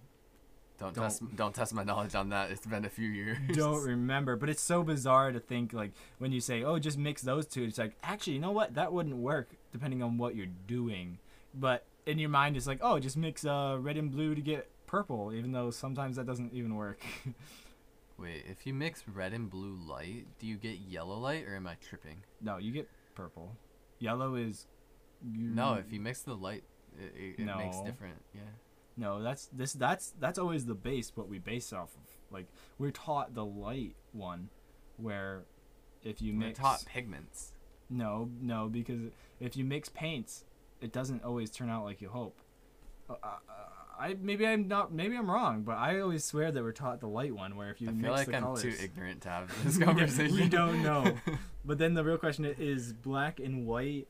Don't, 0.80 0.94
Don't- 0.94 1.04
test. 1.06 1.36
Don't 1.36 1.56
test 1.56 1.74
my 1.74 1.84
knowledge 1.84 2.14
on 2.16 2.30
that. 2.30 2.52
It's 2.52 2.66
been 2.66 2.86
a 2.86 2.90
few 2.90 3.10
years. 3.10 3.38
don't 3.54 3.84
remember. 3.84 4.36
But 4.36 4.50
it's 4.50 4.62
so 4.62 4.84
bizarre 4.84 5.32
to 5.32 5.40
think 5.40 5.74
like 5.74 5.92
when 6.20 6.32
you 6.32 6.40
say, 6.40 6.64
"Oh, 6.64 6.78
just 6.80 6.98
mix 6.98 7.22
those 7.24 7.48
two. 7.48 7.64
It's 7.64 7.78
like 7.78 7.96
actually, 8.04 8.34
you 8.34 8.40
know 8.40 8.52
what? 8.52 8.76
That 8.76 8.94
wouldn't 8.94 9.16
work 9.18 9.50
depending 9.72 10.04
on 10.04 10.18
what 10.18 10.36
you're 10.36 10.46
doing. 10.68 11.18
But 11.54 11.86
in 12.06 12.20
your 12.20 12.30
mind, 12.30 12.56
it's 12.58 12.68
like, 12.68 12.80
"Oh, 12.82 13.00
just 13.00 13.18
mix 13.18 13.44
uh, 13.46 13.78
red 13.80 13.98
and 13.98 14.12
blue 14.12 14.36
to 14.36 14.42
get 14.42 14.70
purple," 14.86 15.34
even 15.34 15.52
though 15.52 15.72
sometimes 15.72 16.16
that 16.18 16.28
doesn't 16.28 16.54
even 16.54 16.76
work. 16.76 17.02
Wait, 18.20 18.46
if 18.50 18.66
you 18.66 18.74
mix 18.74 19.04
red 19.08 19.32
and 19.34 19.50
blue 19.50 19.76
light, 19.88 20.26
do 20.40 20.48
you 20.48 20.56
get 20.58 20.80
yellow 20.80 21.18
light 21.20 21.46
or 21.48 21.56
am 21.56 21.68
I 21.68 21.76
tripping? 21.76 22.18
no, 22.42 22.58
you 22.58 22.72
get 22.72 22.88
purple. 23.16 23.56
Yellow 24.00 24.36
is. 24.36 24.66
You, 25.24 25.50
No, 25.50 25.74
if 25.76 25.92
you 25.92 26.00
mix 26.00 26.22
the 26.22 26.36
light, 26.36 26.64
it, 27.00 27.14
it, 27.40 27.42
it 27.42 27.58
makes 27.58 27.80
different. 27.82 28.16
Yeah. 28.34 28.42
No, 28.98 29.22
that's 29.22 29.48
this. 29.54 29.74
That's 29.74 30.14
that's 30.20 30.40
always 30.40 30.66
the 30.66 30.74
base. 30.76 31.12
What 31.16 31.30
we 31.30 31.38
base 31.40 31.72
off 31.72 31.90
of. 31.96 32.02
Like 32.32 32.48
we're 32.80 32.92
taught 32.92 33.34
the 33.36 33.46
light 33.46 33.96
one, 34.12 34.50
where 34.98 35.44
if 36.04 36.22
you 36.22 36.34
mix 36.34 36.60
We're 36.60 36.64
taught 36.64 36.86
pigments. 36.86 37.54
No, 37.90 38.30
no, 38.42 38.68
because 38.68 39.12
if 39.40 39.56
you 39.56 39.64
mix 39.64 39.88
paints, 39.90 40.44
it 40.82 40.92
doesn't 40.92 41.24
always 41.24 41.50
turn 41.52 41.70
out 41.70 41.84
like 41.86 42.02
you 42.02 42.10
hope. 42.10 42.38
Uh, 43.10 43.14
uh, 43.24 43.28
I 44.00 44.16
maybe 44.20 44.46
I'm 44.46 44.68
not 44.68 44.92
maybe 44.94 45.16
I'm 45.16 45.30
wrong, 45.32 45.62
but 45.62 45.78
I 45.78 46.00
always 46.02 46.24
swear 46.26 46.52
that 46.52 46.62
we're 46.64 46.72
taught 46.74 47.00
the 47.00 47.08
light 47.08 47.34
one, 47.34 47.56
where 47.56 47.70
if 47.72 47.80
you 47.80 47.88
I 47.90 47.92
mix 47.92 48.04
feel 48.04 48.14
like 48.14 48.28
the 48.28 48.36
I'm 48.36 48.44
colors, 48.44 48.62
too 48.64 48.74
ignorant 48.84 49.22
to 49.22 49.30
have 49.30 49.64
this 49.64 49.78
conversation. 49.78 50.36
we 50.36 50.50
don't 50.50 50.82
know. 50.84 51.16
But 51.66 51.78
then 51.80 51.94
the 51.96 52.04
real 52.04 52.18
question 52.18 52.46
i- 52.46 52.56
is 52.58 52.94
black 52.94 53.40
and 53.42 53.66
white 53.68 54.08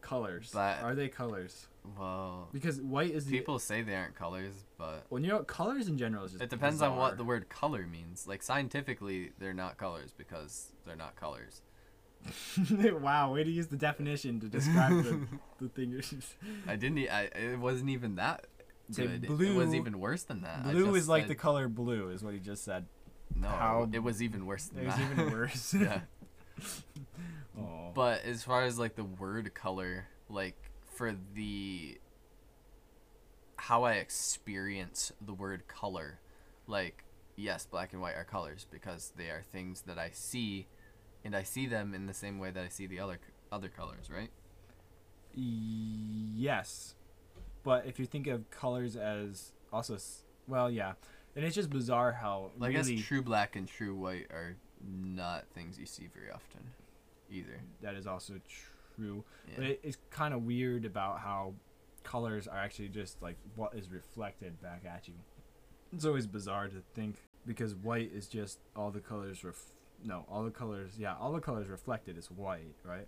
colors. 0.00 0.50
Are 0.82 0.94
they 0.94 1.08
colors? 1.08 1.66
Well, 1.98 2.48
Because 2.52 2.80
white 2.80 3.10
is 3.10 3.26
the 3.26 3.36
people 3.38 3.58
say 3.58 3.82
they 3.82 3.94
aren't 3.94 4.14
colors, 4.14 4.54
but 4.78 5.04
well, 5.10 5.20
you 5.20 5.28
know, 5.28 5.42
colors 5.44 5.86
in 5.86 5.98
general 5.98 6.24
is 6.24 6.32
just 6.32 6.42
it 6.42 6.50
depends 6.50 6.80
on 6.80 6.96
what 6.96 7.18
the 7.18 7.24
word 7.24 7.48
color 7.48 7.86
means. 7.86 8.26
Like 8.26 8.42
scientifically, 8.42 9.32
they're 9.38 9.54
not 9.54 9.76
colors 9.76 10.12
because 10.16 10.72
they're 10.86 10.96
not 10.96 11.14
colors. 11.16 11.60
wow, 12.70 13.34
way 13.34 13.44
to 13.44 13.50
use 13.50 13.66
the 13.66 13.76
definition 13.76 14.40
to 14.40 14.46
describe 14.46 14.92
the, 15.04 15.20
the 15.60 15.68
thing. 15.68 15.90
you're 15.90 16.00
just- 16.00 16.36
I 16.66 16.76
didn't. 16.76 17.06
I, 17.10 17.24
it 17.34 17.58
wasn't 17.58 17.90
even 17.90 18.14
that 18.16 18.46
Say 18.90 19.06
good. 19.06 19.24
it 19.24 19.54
was 19.54 19.74
even 19.74 19.98
worse 20.00 20.22
than 20.22 20.42
that. 20.42 20.62
Blue 20.64 20.86
just 20.86 20.96
is 20.96 21.08
like 21.08 21.28
the 21.28 21.34
color 21.34 21.68
blue, 21.68 22.08
is 22.10 22.22
what 22.24 22.32
he 22.34 22.40
just 22.40 22.64
said. 22.64 22.86
no. 23.36 23.48
how- 23.48 23.88
it 23.92 24.02
was 24.02 24.22
even 24.22 24.46
worse 24.46 24.66
than 24.66 24.84
It 24.84 24.86
was 24.86 25.00
even 25.00 25.30
worse. 25.32 25.74
yeah. 25.78 26.00
Oh. 27.58 27.90
But 27.94 28.24
as 28.24 28.42
far 28.42 28.64
as 28.64 28.78
like 28.78 28.96
the 28.96 29.04
word 29.04 29.52
color, 29.54 30.06
like 30.28 30.56
for 30.94 31.14
the 31.34 31.98
how 33.56 33.84
I 33.84 33.94
experience 33.94 35.12
the 35.20 35.32
word 35.32 35.66
color, 35.68 36.20
like 36.66 37.04
yes, 37.36 37.66
black 37.66 37.92
and 37.92 38.00
white 38.00 38.16
are 38.16 38.24
colors 38.24 38.66
because 38.70 39.12
they 39.16 39.26
are 39.26 39.42
things 39.42 39.82
that 39.82 39.98
I 39.98 40.10
see, 40.12 40.66
and 41.24 41.34
I 41.34 41.42
see 41.42 41.66
them 41.66 41.94
in 41.94 42.06
the 42.06 42.14
same 42.14 42.38
way 42.38 42.50
that 42.50 42.64
I 42.64 42.68
see 42.68 42.86
the 42.86 43.00
other 43.00 43.18
other 43.50 43.68
colors, 43.68 44.10
right? 44.10 44.30
Yes, 45.36 46.94
but 47.64 47.86
if 47.86 47.98
you 47.98 48.06
think 48.06 48.26
of 48.26 48.50
colors 48.50 48.96
as 48.96 49.52
also, 49.72 49.96
well, 50.46 50.70
yeah, 50.70 50.92
and 51.34 51.44
it's 51.44 51.54
just 51.56 51.70
bizarre 51.70 52.12
how 52.12 52.50
Like 52.58 52.70
I 52.70 52.72
guess 52.82 52.90
true 53.02 53.22
black 53.22 53.56
and 53.56 53.66
true 53.66 53.94
white 53.96 54.26
are 54.30 54.56
not 54.86 55.46
things 55.54 55.78
you 55.78 55.86
see 55.86 56.08
very 56.14 56.30
often, 56.30 56.60
either. 57.30 57.60
that 57.82 57.94
is 57.94 58.06
also 58.06 58.34
true. 58.48 58.73
Yeah. 58.98 59.54
But 59.56 59.64
it, 59.64 59.80
it's 59.82 59.98
kind 60.10 60.32
of 60.34 60.42
weird 60.44 60.84
about 60.84 61.20
how 61.20 61.54
colors 62.02 62.46
are 62.46 62.58
actually 62.58 62.88
just 62.88 63.20
like 63.22 63.36
what 63.56 63.74
is 63.74 63.90
reflected 63.90 64.60
back 64.60 64.82
at 64.86 65.08
you. 65.08 65.14
It's 65.92 66.04
always 66.04 66.26
bizarre 66.26 66.68
to 66.68 66.82
think. 66.94 67.16
because 67.46 67.74
white 67.74 68.10
is 68.12 68.26
just 68.26 68.58
all 68.74 68.90
the 68.90 69.00
colors 69.00 69.44
ref- 69.44 69.72
no 70.02 70.24
all 70.30 70.42
the 70.44 70.50
colors 70.50 70.92
yeah 70.98 71.14
all 71.20 71.32
the 71.32 71.40
colors 71.40 71.68
reflected 71.68 72.16
is 72.18 72.30
white 72.30 72.74
right 72.84 73.06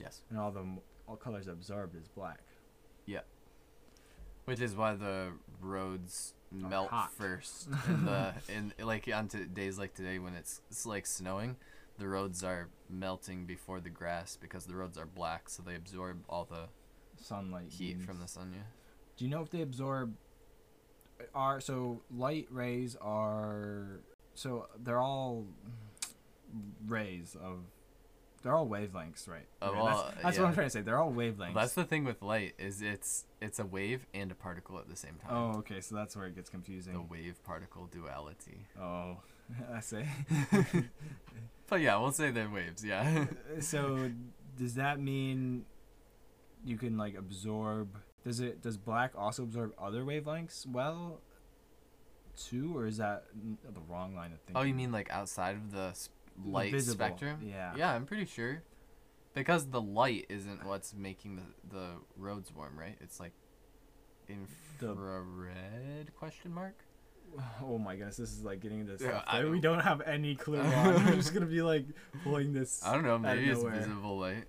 Yes. 0.00 0.22
and 0.30 0.38
all 0.38 0.50
the 0.52 0.64
all 1.08 1.16
colors 1.16 1.46
absorbed 1.48 1.94
is 1.96 2.08
black 2.08 2.40
yeah 3.06 3.20
Which 4.46 4.60
is 4.60 4.74
why 4.74 4.94
the 4.94 5.32
roads 5.60 6.34
melt 6.50 6.90
hot. 6.90 7.12
first. 7.12 7.68
In 7.88 8.04
the 8.04 8.32
in 8.48 8.72
like 8.86 9.08
on 9.12 9.28
t- 9.28 9.44
days 9.44 9.78
like 9.78 9.94
today 9.94 10.18
when 10.18 10.34
it's 10.34 10.60
it's 10.70 10.86
like 10.86 11.06
snowing, 11.06 11.56
the 11.98 12.08
roads 12.08 12.42
are 12.44 12.68
melting 12.90 13.44
before 13.46 13.80
the 13.80 13.90
grass 13.90 14.36
because 14.40 14.66
the 14.66 14.74
roads 14.74 14.98
are 14.98 15.06
black, 15.06 15.48
so 15.48 15.62
they 15.62 15.74
absorb 15.76 16.22
all 16.28 16.44
the 16.44 16.68
sunlight 17.22 17.70
heat 17.70 17.94
beams. 17.94 18.04
from 18.04 18.18
the 18.20 18.26
sun. 18.28 18.52
Yeah. 18.54 18.62
do 19.16 19.24
you 19.24 19.30
know 19.30 19.40
if 19.42 19.50
they 19.50 19.62
absorb 19.62 20.14
are 21.34 21.60
so 21.60 22.02
light 22.10 22.48
rays 22.50 22.96
are 23.00 24.00
so 24.34 24.66
they're 24.82 24.98
all 25.00 25.46
rays 26.86 27.36
of 27.42 27.58
they're 28.42 28.54
all 28.54 28.66
wavelengths 28.68 29.28
right 29.28 29.46
Oh, 29.62 29.68
Okay, 29.68 29.76
well, 29.76 29.86
that's, 29.86 30.22
that's 30.22 30.38
what 30.38 30.48
i'm 30.48 30.54
trying 30.54 30.66
to 30.66 30.70
say 30.70 30.80
they're 30.82 30.98
all 30.98 31.12
wavelengths 31.12 31.54
That's 31.54 31.74
the 31.74 31.84
thing 31.84 32.04
with 32.04 32.20
light 32.20 32.54
is 32.58 32.82
it's 32.82 33.24
it's 33.40 33.58
a 33.58 33.64
wave 33.64 34.06
and 34.12 34.30
a 34.30 34.34
particle 34.34 34.78
at 34.78 34.88
the 34.88 34.96
same 34.96 35.14
time. 35.24 35.30
oh 35.32 35.58
okay 35.58 35.80
so 35.80 35.94
that's 35.94 36.16
where 36.16 36.26
it 36.26 36.34
gets 36.34 36.50
confusing 36.50 36.92
The 36.94 37.00
wave 37.02 37.42
particle 37.44 37.86
duality. 37.90 38.66
oh 38.80 39.18
i 39.74 39.80
say 39.80 40.06
But 41.66 41.80
yeah, 41.80 41.96
we'll 41.96 42.12
say 42.12 42.30
they're 42.30 42.48
waves. 42.50 42.84
Yeah. 42.84 43.24
so 43.60 44.10
does 44.58 44.74
that 44.74 45.00
mean 45.00 45.64
you 46.64 46.76
can 46.76 46.96
like 46.98 47.16
absorb 47.16 47.96
does 48.22 48.40
it 48.40 48.60
does 48.62 48.76
black 48.76 49.12
also 49.16 49.42
absorb 49.44 49.72
other 49.78 50.02
wavelengths 50.04 50.66
well 50.66 51.20
too 52.36 52.76
or 52.76 52.86
is 52.86 52.98
that 52.98 53.24
the 53.34 53.80
wrong 53.88 54.14
line 54.14 54.32
of 54.32 54.40
thinking 54.40 54.56
oh, 54.56 54.62
you 54.62 54.74
mean 54.74 54.92
like 54.92 55.10
outside 55.10 55.56
of 55.56 55.72
the 55.72 55.88
s- 55.88 56.10
The 56.42 56.50
light 56.50 56.70
visible, 56.72 57.04
spectrum? 57.06 57.38
yeah 57.42 57.72
Yeah, 57.76 57.92
I'm 57.94 58.06
pretty 58.06 58.26
sure. 58.26 58.62
Because 59.32 59.66
the 59.66 59.80
light 59.80 60.26
isn't 60.28 60.64
what's 60.64 60.94
making 60.94 61.36
the 61.36 61.76
the 61.76 61.86
roads 62.16 62.52
warm, 62.54 62.78
right? 62.78 62.96
It's 63.00 63.18
like 63.20 63.32
The- 64.26 64.34
infrared 64.34 66.14
question 66.14 66.52
mark. 66.52 66.74
Oh 67.62 67.78
my 67.78 67.96
goodness, 67.96 68.16
this 68.16 68.32
is 68.32 68.42
like 68.44 68.60
getting 68.60 68.80
into 68.80 68.92
Yeah, 68.92 68.98
stuff 69.20 69.24
that 69.32 69.44
we 69.44 69.60
don't- 69.60 69.74
don't 69.76 69.80
have 69.84 70.00
any 70.02 70.34
clue 70.36 70.60
on. 70.60 71.04
We're 71.06 71.14
just 71.16 71.34
gonna 71.34 71.46
be 71.46 71.62
like 71.62 71.84
pulling 72.22 72.52
this. 72.52 72.82
I 72.84 72.94
don't 72.94 73.04
know. 73.04 73.18
Maybe 73.18 73.48
it's 73.50 73.60
nowhere. 73.60 73.76
visible 73.76 74.18
light. 74.18 74.44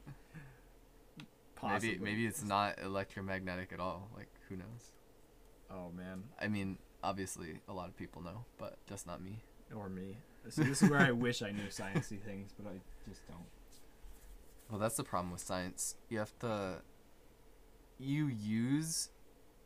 Possibly. 1.56 1.90
Maybe 1.98 2.04
maybe 2.04 2.26
it's 2.28 2.44
not 2.44 2.80
electromagnetic 2.82 3.72
at 3.74 3.80
all. 3.80 4.10
Like 4.16 4.28
who 4.50 4.58
knows? 4.58 4.92
Oh 5.72 5.90
man, 5.96 6.24
I 6.40 6.48
mean, 6.48 6.78
obviously 7.04 7.60
a 7.68 7.74
lot 7.74 7.88
of 7.90 7.98
people 7.98 8.22
know, 8.22 8.46
but 8.58 8.78
just 8.88 9.08
not 9.08 9.22
me. 9.22 9.42
or 9.76 9.90
me. 9.90 10.18
So 10.50 10.62
this 10.62 10.84
is 10.84 10.90
where 10.92 11.00
I 11.00 11.12
wish 11.12 11.42
I 11.42 11.50
knew 11.52 11.68
sciencey 11.70 12.20
things, 12.22 12.52
but 12.58 12.70
I 12.70 12.80
just 13.10 13.28
don't. 13.28 13.40
Well, 14.70 14.80
that's 14.80 14.96
the 14.96 15.04
problem 15.04 15.32
with 15.32 15.42
science. 15.42 15.96
You 16.10 16.20
have 16.20 16.38
to 16.40 16.82
you 17.98 18.28
use 18.28 19.10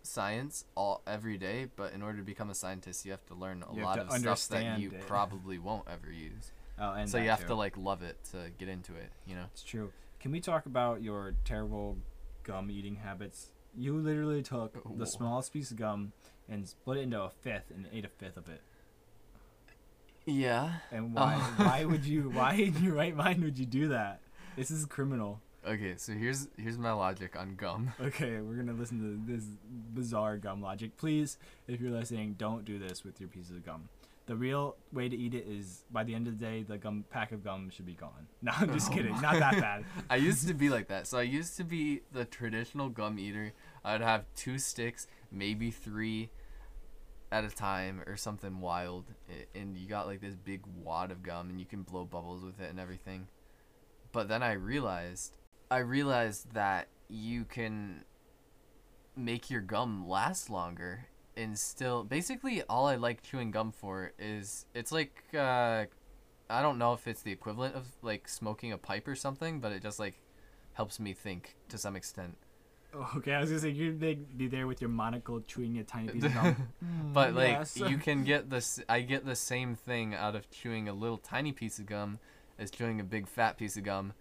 science 0.10 0.66
all 0.76 1.02
every 1.08 1.38
day, 1.38 1.68
but 1.76 1.94
in 1.94 2.02
order 2.02 2.18
to 2.18 2.24
become 2.24 2.50
a 2.50 2.56
scientist, 2.56 3.06
you 3.06 3.12
have 3.12 3.26
to 3.28 3.36
learn 3.36 3.64
a 3.70 3.76
You 3.76 3.84
lot 3.84 4.00
of 4.00 4.12
stuff 4.12 4.48
that 4.50 4.80
you 4.80 4.92
it. 4.92 5.08
probably 5.08 5.60
won't 5.60 5.88
ever 5.88 6.12
use. 6.12 6.52
Oh, 6.82 6.94
and 6.94 7.10
so 7.10 7.18
you 7.18 7.30
have 7.30 7.42
too. 7.42 7.48
to 7.48 7.56
like 7.56 7.76
love 7.76 8.04
it 8.04 8.16
to 8.32 8.52
get 8.58 8.70
into 8.70 8.96
it, 8.96 9.12
you 9.28 9.36
know. 9.36 9.44
It's 9.52 9.64
true. 9.64 9.92
Can 10.22 10.32
we 10.32 10.40
talk 10.40 10.66
about 10.66 11.02
your 11.04 11.34
terrible 11.44 11.98
gum 12.44 12.72
eating 12.72 12.96
habits? 12.96 13.48
You 13.76 13.98
literally 13.98 14.42
took 14.42 14.82
the 14.98 15.06
smallest 15.06 15.52
piece 15.52 15.72
of 15.72 15.78
gum 15.78 16.14
and 16.48 16.66
split 16.66 17.00
it 17.00 17.02
into 17.02 17.22
a 17.22 17.30
fifth 17.30 17.70
and 17.76 17.86
ate 17.92 18.06
a 18.06 18.08
fifth 18.08 18.38
of 18.38 18.48
it. 18.48 18.62
Yeah. 20.26 20.72
And 20.92 21.14
why? 21.14 21.36
Oh. 21.38 21.54
why 21.66 21.84
would 21.86 22.06
you? 22.06 22.30
Why 22.30 22.54
in 22.54 22.82
your 22.84 22.94
right 22.94 23.16
mind 23.16 23.44
would 23.44 23.60
you 23.60 23.66
do 23.66 23.90
that? 23.90 24.22
This 24.56 24.72
is 24.72 24.86
criminal. 24.86 25.42
Okay, 25.68 25.96
so 25.98 26.14
here's 26.14 26.48
here's 26.58 26.78
my 26.78 26.92
logic 26.94 27.36
on 27.38 27.56
gum. 27.56 27.92
Okay, 28.02 28.40
we're 28.40 28.56
gonna 28.56 28.74
listen 28.74 29.00
to 29.28 29.32
this 29.34 29.44
bizarre 29.94 30.38
gum 30.38 30.62
logic. 30.62 30.96
Please, 30.98 31.38
if 31.68 31.82
you're 31.82 31.92
listening, 31.92 32.36
don't 32.38 32.64
do 32.66 32.80
this 32.80 33.04
with 33.04 33.20
your 33.20 33.28
pieces 33.30 33.52
of 33.58 33.66
gum. 33.66 33.90
The 34.28 34.36
real 34.36 34.76
way 34.94 35.10
to 35.10 35.16
eat 35.18 35.34
it 35.34 35.46
is 35.48 35.84
by 35.92 36.04
the 36.04 36.14
end 36.16 36.28
of 36.28 36.38
the 36.40 36.46
day, 36.46 36.64
the 36.64 36.78
gum 36.78 37.04
pack 37.10 37.32
of 37.32 37.44
gum 37.44 37.70
should 37.72 37.86
be 37.88 37.94
gone. 37.96 38.28
No, 38.42 38.52
I'm 38.56 38.72
just 38.74 38.90
Oh 38.92 38.94
kidding. 38.94 39.12
my- 39.14 39.22
Not 39.22 39.40
that 39.40 39.60
bad. 39.60 39.86
I 40.10 40.16
used 40.18 40.48
to 40.48 40.54
be 40.54 40.70
like 40.70 40.88
that. 40.88 41.08
So 41.08 41.18
I 41.18 41.24
used 41.24 41.58
to 41.58 41.64
be 41.64 42.02
the 42.14 42.26
traditional 42.26 42.90
gum 42.90 43.18
eater. 43.20 43.54
I'd 43.84 44.02
have 44.02 44.26
two 44.36 44.60
sticks, 44.60 45.08
maybe 45.32 45.72
three 45.72 46.30
at 47.32 47.44
a 47.44 47.50
time 47.50 48.02
or 48.08 48.16
something 48.16 48.62
wild. 48.62 49.06
And 49.56 49.76
you 49.76 49.90
got 49.90 50.06
like 50.08 50.22
this 50.22 50.36
big 50.36 50.62
wad 50.84 51.10
of 51.12 51.22
gum 51.24 51.50
and 51.50 51.60
you 51.60 51.66
can 51.66 51.82
blow 51.82 52.06
bubbles 52.06 52.44
with 52.46 52.62
it 52.62 52.70
and 52.70 52.80
everything. 52.80 53.28
But 54.12 54.28
then 54.28 54.42
I 54.44 54.54
realized 54.54 55.34
I 55.72 55.80
realized 55.80 56.54
that 56.54 56.88
you 57.10 57.46
can 57.46 58.04
make 59.16 59.50
your 59.50 59.62
gum 59.62 60.08
last 60.08 60.50
longer 60.50 61.06
and 61.36 61.58
still 61.58 62.04
basically 62.04 62.64
all 62.64 62.88
I 62.88 62.96
like 62.96 63.22
chewing 63.22 63.52
gum 63.52 63.72
for 63.72 64.14
is 64.18 64.66
it's 64.74 64.92
like 64.92 65.24
uh 65.34 65.86
I 66.50 66.62
don't 66.62 66.78
know 66.80 66.94
if 66.94 67.08
it's 67.08 67.22
the 67.22 67.32
equivalent 67.32 67.76
of 67.76 67.86
like 68.02 68.28
smoking 68.28 68.72
a 68.72 68.78
pipe 68.78 69.08
or 69.08 69.16
something, 69.16 69.60
but 69.60 69.72
it 69.72 69.84
just 69.84 70.00
like 70.00 70.16
helps 70.74 71.00
me 71.00 71.14
think 71.14 71.56
to 71.70 71.78
some 71.78 71.96
extent. 71.96 72.38
Okay, 73.18 73.34
I 73.34 73.40
was 73.42 73.50
gonna 73.52 73.62
say 73.62 73.70
you'd 73.70 74.00
be- 74.00 74.16
be 74.16 74.48
there 74.48 74.66
with 74.66 74.82
your 74.82 74.90
monocle 74.90 75.42
chewing 75.42 75.78
a 75.78 75.84
tiny 75.84 76.10
piece 76.10 76.24
of 76.24 76.34
gum. 76.34 76.56
Mm, 76.84 77.14
But 77.14 77.36
like 77.36 77.50
yes. 77.52 77.78
you 77.78 77.98
can 77.98 78.24
get 78.24 78.50
this 78.50 78.80
I 78.90 79.02
get 79.02 79.26
the 79.26 79.36
same 79.36 79.76
thing 79.76 80.16
out 80.16 80.36
of 80.36 80.50
chewing 80.50 80.88
a 80.90 80.94
little 80.94 81.18
tiny 81.20 81.52
piece 81.52 81.78
of 81.78 81.86
gum 81.86 82.18
as 82.58 82.72
chewing 82.72 83.00
a 83.00 83.04
big 83.04 83.28
fat 83.28 83.58
piece 83.58 83.78
of 83.78 83.84
gum 83.84 84.14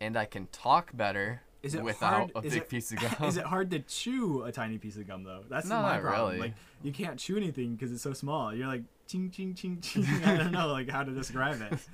and 0.00 0.16
I 0.16 0.24
can 0.24 0.46
talk 0.52 0.96
better 0.96 1.42
Is 1.62 1.74
it 1.74 1.82
without 1.82 2.12
hard? 2.12 2.30
a 2.34 2.42
big 2.42 2.52
it, 2.54 2.68
piece 2.68 2.92
of 2.92 2.98
gum. 3.18 3.28
Is 3.28 3.36
it 3.36 3.44
hard 3.44 3.70
to 3.70 3.78
chew 3.80 4.42
a 4.44 4.52
tiny 4.52 4.78
piece 4.78 4.96
of 4.96 5.06
gum 5.06 5.24
though? 5.24 5.44
That's 5.48 5.66
No, 5.68 5.76
my 5.82 5.94
not 5.94 6.02
problem. 6.02 6.26
really. 6.34 6.38
Like 6.48 6.54
you 6.82 6.92
can't 6.92 7.18
chew 7.18 7.36
anything 7.36 7.74
because 7.74 7.92
it's 7.92 8.02
so 8.02 8.12
small. 8.12 8.54
You're 8.54 8.66
like 8.68 8.82
ching 9.06 9.30
ching 9.30 9.54
ching 9.54 9.80
ching. 9.80 10.04
I 10.24 10.36
don't 10.36 10.52
know 10.52 10.68
like 10.68 10.88
how 10.90 11.02
to 11.04 11.12
describe 11.12 11.60
it. 11.60 11.72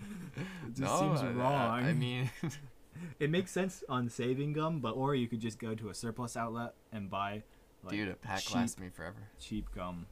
It 0.67 0.77
just 0.77 0.81
no, 0.81 0.99
seems 1.15 1.23
wrong. 1.37 1.85
I 1.85 1.93
mean 1.93 2.31
it 3.21 3.31
makes 3.31 3.51
sense 3.51 3.85
on 3.89 4.09
saving 4.09 4.55
gum, 4.55 4.81
but 4.81 4.93
or 4.93 5.15
you 5.15 5.29
could 5.29 5.41
just 5.41 5.59
go 5.59 5.75
to 5.75 5.91
a 5.91 5.95
surplus 5.95 6.37
outlet 6.37 6.73
and 6.93 7.11
buy 7.11 7.43
like 7.85 7.93
dude, 7.93 8.09
a 8.09 8.15
pack 8.15 8.41
cheap, 8.41 8.55
lasts 8.57 8.79
me 8.81 8.89
forever. 8.89 9.29
cheap 9.39 9.67
gum. 9.75 10.07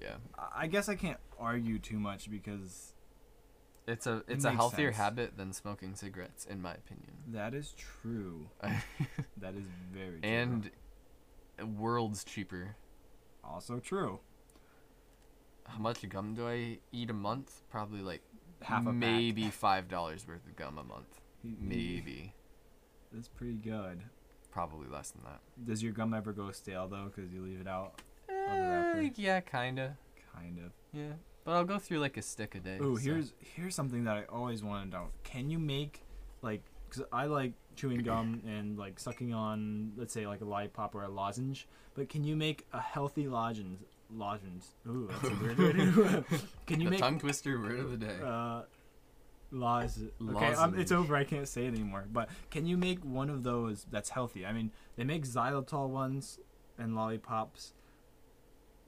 Yeah. 0.00 0.16
I 0.54 0.66
guess 0.66 0.88
I 0.88 0.96
can't 0.96 1.18
argue 1.38 1.78
too 1.78 1.98
much 2.00 2.28
because 2.30 2.94
It's 3.86 4.06
a 4.06 4.22
it's 4.28 4.44
a 4.44 4.52
healthier 4.52 4.92
sense. 4.92 4.96
habit 5.02 5.36
than 5.36 5.52
smoking 5.52 5.94
cigarettes 5.96 6.44
in 6.46 6.62
my 6.62 6.72
opinion. 6.74 7.12
that 7.28 7.52
is 7.54 7.74
true. 7.76 8.48
That 9.40 9.54
is 9.54 9.64
very 9.92 10.20
true. 10.20 10.28
and 10.30 10.70
worlds 11.78 12.22
cheaper. 12.24 12.76
also 13.42 13.80
true. 13.80 14.20
How 15.66 15.78
much 15.78 16.08
gum 16.08 16.34
do 16.34 16.46
I 16.48 16.78
eat 16.92 17.10
a 17.10 17.14
month? 17.14 17.62
Probably 17.70 18.02
like 18.02 18.22
Half 18.62 18.82
a 18.82 18.86
pack. 18.86 18.94
maybe 18.94 19.50
five 19.50 19.88
dollars 19.88 20.26
worth 20.28 20.46
of 20.46 20.54
gum 20.56 20.78
a 20.78 20.84
month. 20.84 21.20
Maybe, 21.42 22.34
That's 23.12 23.26
pretty 23.26 23.54
good. 23.54 24.02
probably 24.52 24.86
less 24.88 25.10
than 25.10 25.24
that. 25.24 25.40
Does 25.66 25.82
your 25.82 25.92
gum 25.92 26.14
ever 26.14 26.32
go 26.32 26.52
stale 26.52 26.86
though? 26.86 27.10
Because 27.14 27.32
you 27.32 27.42
leave 27.42 27.60
it 27.60 27.66
out. 27.66 28.00
Eh, 28.28 29.10
yeah, 29.16 29.40
kinda. 29.40 29.96
Kind 30.36 30.58
of. 30.58 30.70
Yeah, 30.92 31.14
but 31.44 31.52
I'll 31.52 31.64
go 31.64 31.78
through 31.78 31.98
like 32.00 32.16
a 32.16 32.22
stick 32.22 32.54
a 32.54 32.60
day. 32.60 32.78
Oh, 32.80 32.96
so- 32.96 33.02
here's 33.02 33.32
here's 33.38 33.74
something 33.74 34.04
that 34.04 34.16
I 34.16 34.24
always 34.24 34.62
wanted 34.62 34.90
to 34.92 34.98
know. 34.98 35.06
Can 35.24 35.50
you 35.50 35.58
make 35.58 36.02
like? 36.42 36.62
Cause 36.90 37.04
I 37.10 37.24
like 37.24 37.52
chewing 37.74 37.98
gum 38.04 38.42
and 38.46 38.78
like 38.78 39.00
sucking 39.00 39.32
on, 39.32 39.92
let's 39.96 40.12
say 40.12 40.26
like 40.26 40.42
a 40.42 40.44
lollipop 40.44 40.94
or 40.94 41.02
a 41.04 41.08
lozenge. 41.08 41.66
But 41.94 42.08
can 42.08 42.22
you 42.24 42.36
make 42.36 42.66
a 42.72 42.80
healthy 42.80 43.28
lozenge? 43.28 43.78
Lozenge. 44.14 44.64
Ooh, 44.86 45.08
that's 45.10 45.24
a 45.24 45.42
weird 45.42 45.58
word. 45.96 46.24
can 46.66 46.80
you 46.80 46.86
the 46.86 46.90
make 46.90 47.00
tongue 47.00 47.18
twister 47.18 47.58
word 47.58 47.78
of 47.78 47.90
the 47.92 47.96
day. 48.06 48.16
uh, 48.22 48.62
loz? 49.50 50.00
Okay, 50.22 50.52
um, 50.54 50.78
it's 50.78 50.92
over. 50.92 51.16
I 51.16 51.24
can't 51.24 51.48
say 51.48 51.64
it 51.64 51.74
anymore. 51.74 52.04
But 52.12 52.28
can 52.50 52.66
you 52.66 52.76
make 52.76 53.02
one 53.04 53.30
of 53.30 53.42
those 53.42 53.86
that's 53.90 54.10
healthy? 54.10 54.44
I 54.44 54.52
mean, 54.52 54.70
they 54.96 55.04
make 55.04 55.24
xylitol 55.24 55.88
ones 55.88 56.38
and 56.78 56.94
lollipops. 56.94 57.72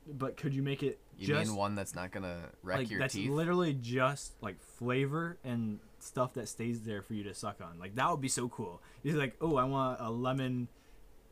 But 0.07 0.37
could 0.37 0.55
you 0.55 0.63
make 0.63 0.83
it 0.83 0.99
you 1.19 1.27
just 1.27 1.49
mean 1.51 1.57
one 1.57 1.75
that's 1.75 1.95
not 1.95 2.11
gonna 2.11 2.51
wreck 2.63 2.79
like 2.79 2.91
your 2.91 3.01
that's 3.01 3.15
teeth? 3.15 3.31
literally 3.31 3.73
just 3.75 4.33
like 4.43 4.61
flavor 4.63 5.37
and 5.45 5.79
stuff 5.99 6.35
that 6.35 6.49
stays 6.49 6.83
there 6.83 7.03
for 7.03 7.15
you 7.15 7.23
to 7.25 7.35
suck 7.35 7.61
on. 7.63 7.79
Like 7.79 7.95
that 7.97 8.11
would 8.11 8.21
be 8.21 8.29
so 8.29 8.49
cool. 8.49 8.81
You're 9.03 9.17
like, 9.17 9.37
oh, 9.41 9.57
I 9.57 9.65
want 9.65 9.99
a 10.01 10.11
lemon. 10.11 10.69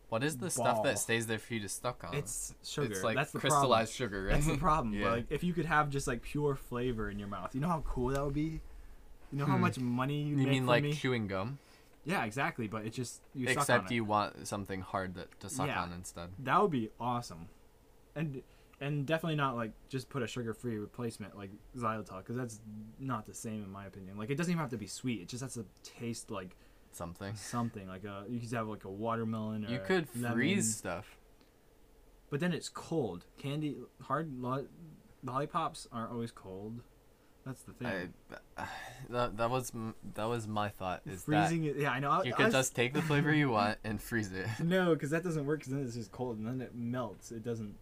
what 0.09 0.23
is 0.25 0.39
the 0.39 0.51
stuff 0.51 0.83
that 0.85 0.99
stays 0.99 1.27
there 1.27 1.39
for 1.39 1.55
you 1.55 1.61
to 1.61 1.69
suck 1.69 2.05
on? 2.05 2.15
It's 2.15 2.55
sugar. 2.65 2.93
It's 2.93 3.03
like 3.03 3.17
that's 3.17 3.33
the 3.33 3.39
crystallized 3.39 3.93
sugar, 3.95 4.25
right? 4.25 4.31
Problem. 4.33 4.47
That's 4.47 4.57
the 4.57 4.61
problem. 4.61 4.95
yeah. 4.99 5.03
But 5.05 5.13
like, 5.13 5.27
if 5.31 5.45
you 5.45 5.53
could 5.53 5.67
have 5.67 5.91
just 5.91 6.07
like 6.07 6.23
pure 6.23 6.55
flavor 6.55 7.11
in 7.11 7.19
your 7.19 7.29
mouth, 7.29 7.55
you 7.55 7.61
know 7.61 7.69
how 7.69 7.81
cool 7.87 8.09
that 8.09 8.25
would 8.25 8.35
be. 8.35 8.61
You 9.33 9.39
know 9.39 9.47
how 9.47 9.57
Hmm. 9.57 9.63
much 9.63 9.79
money 9.79 10.23
you, 10.23 10.37
make 10.37 10.47
you 10.47 10.53
mean 10.53 10.67
like 10.67 10.83
me? 10.83 10.93
chewing 10.93 11.27
gum? 11.27 11.59
Yeah, 12.05 12.25
exactly. 12.25 12.67
But 12.69 12.85
it 12.85 12.93
just 12.93 13.21
you 13.35 13.47
suck 13.47 13.57
on 13.57 13.63
Except 13.63 13.91
it. 13.91 13.95
you 13.95 14.05
want 14.05 14.47
something 14.49 14.81
hard 14.81 15.15
that, 15.15 15.41
to 15.41 15.49
suck 15.49 15.69
Yeah. 15.69 15.83
on 15.83 15.93
instead. 15.93 16.31
That 16.41 16.61
would 16.61 16.71
be 16.71 16.91
awesome. 17.01 17.49
And 18.15 18.43
and 18.83 19.07
definitely 19.07 19.37
not 19.37 19.55
like 19.57 19.73
just 19.89 20.09
put 20.11 20.23
a 20.23 20.27
sugar-free 20.27 20.77
replacement 20.77 21.37
like 21.37 21.51
xylitol 21.77 22.19
because 22.19 22.37
that's 22.37 22.61
not 22.99 23.27
the 23.27 23.35
same 23.35 23.63
in 23.63 23.71
my 23.71 23.87
opinion. 23.87 24.17
Like 24.19 24.31
it 24.31 24.35
doesn't 24.37 24.51
even 24.51 24.61
have 24.61 24.71
to 24.71 24.77
be 24.77 24.87
sweet; 24.87 25.21
it 25.23 25.29
just 25.29 25.43
has 25.43 25.55
to 25.55 25.65
taste 25.83 26.31
like 26.31 26.57
Something. 26.93 27.35
something. 27.35 27.89
Like 27.89 28.05
a 28.05 28.25
you 28.29 28.39
could 28.41 28.51
have 28.53 28.69
like 28.69 28.85
a 28.85 28.91
watermelon. 28.91 29.65
Or 29.65 29.69
You 29.71 29.81
could 29.87 30.09
freeze 30.09 30.77
stuff. 30.77 31.17
but 32.31 32.41
then 32.41 32.53
it's 32.53 32.69
cold. 32.69 33.25
Candy, 33.39 33.77
hard 34.03 34.31
lo- 34.41 34.67
lollipops 35.25 35.87
aren't 35.93 36.11
always 36.13 36.33
cold. 36.33 36.81
That's 37.47 37.63
the 37.63 37.73
thing. 37.73 38.13
I, 38.57 38.65
that, 39.11 39.37
that 39.37 39.51
was 39.51 39.73
that 40.15 40.25
was 40.29 40.47
my 40.47 40.69
thought. 40.69 41.03
Is 41.07 41.25
Freezing 41.25 41.65
it, 41.65 41.77
yeah, 41.77 41.91
I 41.93 41.99
know. 42.01 42.11
I- 42.11 42.23
you 42.25 42.33
I 42.35 42.37
could 42.37 42.45
was- 42.47 42.55
just 42.55 42.75
take 42.77 42.95
the 42.95 43.03
flavor 43.03 43.33
you 43.33 43.51
want 43.51 43.79
and 43.85 44.01
freeze 44.01 44.33
it. 44.33 44.47
no, 44.63 44.93
because 44.95 45.11
that 45.11 45.23
doesn't 45.25 45.47
work. 45.47 45.61
Because 45.61 45.73
then 45.73 45.83
it's 45.85 45.95
just 45.95 46.13
cold, 46.13 46.39
and 46.39 46.47
then 46.47 46.61
it 46.61 46.75
melts. 46.75 47.33
It 47.33 47.43
doesn't 47.45 47.75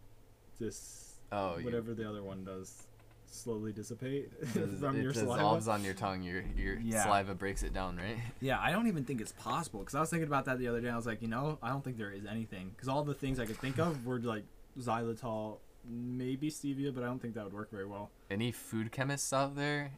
just 0.61 1.07
Oh, 1.33 1.57
you- 1.59 1.65
whatever 1.65 1.95
the 1.95 2.09
other 2.09 2.23
one 2.23 2.45
does 2.45 2.87
slowly 3.33 3.73
dissipate 3.73 4.29
Does- 4.55 4.81
from 4.81 4.97
it 4.97 5.03
your 5.03 5.13
dissolves 5.13 5.39
saliva. 5.65 5.71
on 5.71 5.85
your 5.85 5.95
tongue. 5.95 6.23
Your 6.23 6.43
your 6.57 6.79
Yeah. 6.81 7.03
saliva 7.05 7.35
breaks 7.35 7.63
it 7.63 7.73
down, 7.73 7.97
right? 7.97 8.19
Yeah, 8.41 8.59
I 8.61 8.71
don't 8.73 8.87
even 8.89 9.05
think 9.05 9.21
it's 9.21 9.33
possible. 9.33 9.81
Because 9.81 9.95
I 9.95 10.01
was 10.01 10.11
thinking 10.11 10.27
about 10.29 10.45
that 10.47 10.59
the 10.59 10.69
other 10.69 10.81
day. 10.81 10.89
I 10.91 10.97
was 10.97 11.07
like, 11.07 11.23
you 11.23 11.29
know, 11.29 11.59
I 11.63 11.69
don't 11.71 11.83
think 11.85 11.97
there 11.99 12.11
is 12.13 12.27
anything. 12.27 12.71
Because 12.71 12.89
all 12.89 13.05
the 13.05 13.15
things 13.15 13.39
I 13.41 13.47
could 13.47 13.59
think 13.59 13.79
of 13.79 14.05
were 14.05 14.19
like 14.19 14.45
xylitol, 14.79 15.59
maybe 15.89 16.51
stevia, 16.51 16.93
but 16.95 17.03
I 17.03 17.07
don't 17.07 17.21
think 17.23 17.35
that 17.35 17.45
would 17.45 17.53
work 17.55 17.71
very 17.71 17.87
well. 17.87 18.11
Any 18.31 18.51
food 18.53 18.91
chemists 18.93 19.33
out 19.33 19.55
there? 19.57 19.93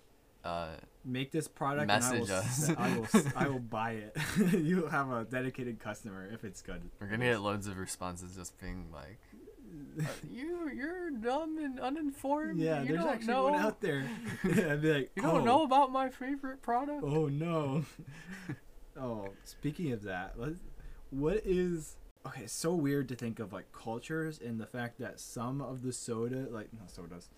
Uh, 0.44 0.70
Make 1.04 1.30
this 1.32 1.46
product 1.48 1.86
Message 1.86 2.20
and 2.22 2.30
I 2.30 2.34
will, 2.34 2.38
us. 2.38 2.68
s- 2.68 2.76
I 2.76 2.96
will, 2.96 3.04
s- 3.04 3.32
I 3.36 3.48
will 3.48 3.58
buy 3.78 3.92
it. 3.92 4.16
You'll 4.52 4.88
have 4.88 5.10
a 5.10 5.24
dedicated 5.24 5.78
customer 5.80 6.28
if 6.32 6.44
it's 6.44 6.60
good. 6.62 6.82
we're 7.00 7.06
gonna 7.06 7.24
get 7.26 7.40
loads 7.40 7.66
of 7.68 7.78
responses 7.78 8.34
just 8.36 8.58
being 8.60 8.86
like, 8.92 9.18
"You 10.30 10.70
you're 10.74 11.10
dumb 11.10 11.58
and 11.58 11.78
uninformed. 11.80 12.60
Yeah, 12.60 12.82
you 12.82 12.88
there's 12.88 13.00
don't 13.00 13.08
actually 13.14 13.26
know. 13.32 13.44
one 13.44 13.54
out 13.60 13.80
there. 13.80 14.04
I'd 14.44 14.82
be 14.82 14.92
like, 14.92 15.10
You 15.16 15.22
oh, 15.24 15.32
don't 15.34 15.44
know 15.44 15.62
about 15.64 15.92
my 15.92 16.08
favorite 16.08 16.62
product." 16.62 17.02
Oh 17.04 17.26
no. 17.26 17.84
oh, 19.00 19.28
speaking 19.44 19.92
of 19.92 20.02
that, 20.02 20.36
what, 20.36 20.54
what 21.10 21.40
is 21.44 21.96
okay? 22.26 22.42
It's 22.42 22.52
so 22.52 22.74
weird 22.74 23.08
to 23.08 23.14
think 23.14 23.38
of 23.38 23.52
like 23.52 23.70
cultures 23.72 24.38
and 24.44 24.60
the 24.60 24.66
fact 24.66 24.98
that 25.00 25.20
some 25.20 25.60
of 25.60 25.82
the 25.82 25.92
soda, 25.92 26.46
like 26.50 26.72
no 26.72 26.82
sodas, 26.86 27.30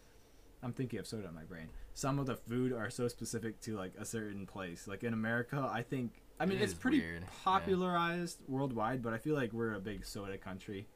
I'm 0.63 0.73
thinking 0.73 0.99
of 0.99 1.07
soda 1.07 1.29
in 1.29 1.35
my 1.35 1.45
brain. 1.45 1.69
Some 1.95 2.19
of 2.19 2.27
the 2.27 2.37
food 2.37 2.73
are 2.73 2.91
so 2.91 3.07
specific 3.09 3.61
to 3.63 3.77
like 3.77 3.93
a 3.99 4.05
certain 4.05 4.47
place. 4.47 4.89
Like 4.89 5.05
in 5.05 5.13
America, 5.13 5.69
I 5.73 5.83
think. 5.83 6.23
I 6.41 6.47
mean, 6.47 6.59
It 6.59 6.63
it's 6.65 6.75
pretty 6.75 7.01
weird, 7.01 7.23
yeah. 7.23 7.29
popularized 7.45 8.39
worldwide, 8.49 9.03
but 9.03 9.13
I 9.13 9.19
feel 9.19 9.37
like 9.37 9.53
we're 9.53 9.75
a 9.75 9.81
big 9.81 10.05
soda 10.05 10.37
country, 10.37 10.89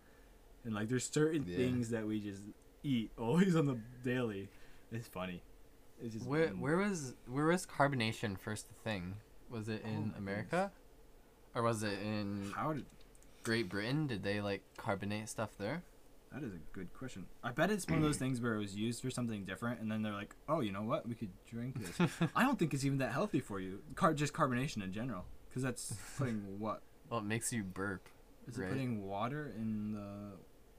and 0.65 0.75
like 0.75 0.89
there's 0.89 1.09
certain 1.09 1.45
Yeah. 1.47 1.57
things 1.57 1.91
that 1.91 2.07
we 2.07 2.21
just 2.21 2.43
eat 2.83 3.11
always 3.19 3.57
on 3.57 3.67
the 3.67 3.79
daily. 4.05 4.49
It's 4.93 5.09
funny. 5.09 5.43
It's 6.03 6.15
just 6.15 6.27
Where 6.27 6.49
mm. 6.49 6.61
where 6.61 6.77
was 6.77 7.15
where 7.27 7.47
was 7.47 7.67
carbonation 7.67 8.39
first 8.39 8.67
a 8.71 8.75
thing? 8.85 9.17
Was 9.51 9.69
it 9.69 9.83
in 9.85 10.13
Oh, 10.15 10.19
America, 10.19 10.71
or 11.55 11.63
was 11.63 11.83
it 11.83 11.99
in 12.01 12.53
how 12.55 12.73
did 12.73 12.85
Great 13.43 13.69
Britain? 13.69 14.07
Did 14.07 14.23
they 14.23 14.41
like 14.41 14.63
carbonate 14.77 15.29
stuff 15.29 15.51
there? 15.59 15.83
That 16.33 16.43
is 16.43 16.53
a 16.53 16.59
good 16.75 16.93
question. 16.93 17.25
I 17.43 17.53
bet 17.53 17.71
it's 17.71 17.89
one 17.89 17.97
of 17.99 18.05
those 18.05 18.17
things 18.25 18.41
where 18.41 18.55
it 18.55 18.59
was 18.59 18.77
used 18.77 19.01
for 19.03 19.11
something 19.11 19.45
different, 19.45 19.81
and 19.81 19.91
then 19.91 20.03
they're 20.03 20.13
like, 20.13 20.35
"Oh, 20.49 20.61
you 20.61 20.71
know 20.73 20.83
what? 20.83 21.09
We 21.09 21.15
could 21.15 21.31
drink 21.51 21.77
this." 21.81 22.11
I 22.37 22.43
don't 22.43 22.59
think 22.59 22.75
it's 22.75 22.85
even 22.85 22.99
that 22.99 23.13
healthy 23.13 23.41
for 23.41 23.59
you. 23.59 23.81
Car- 23.95 24.13
just 24.15 24.35
carbonation 24.35 24.85
in 24.85 24.93
general, 24.93 25.25
because 25.49 25.63
that's 25.63 25.95
putting 26.19 26.59
what? 26.59 26.83
Well, 27.11 27.21
it 27.21 27.25
makes 27.25 27.51
you 27.53 27.65
burp. 27.65 28.09
Is 28.47 28.59
Right. 28.59 28.67
it 28.69 28.73
putting 28.73 29.07
water 29.07 29.53
in 29.57 29.93
the? 29.93 30.33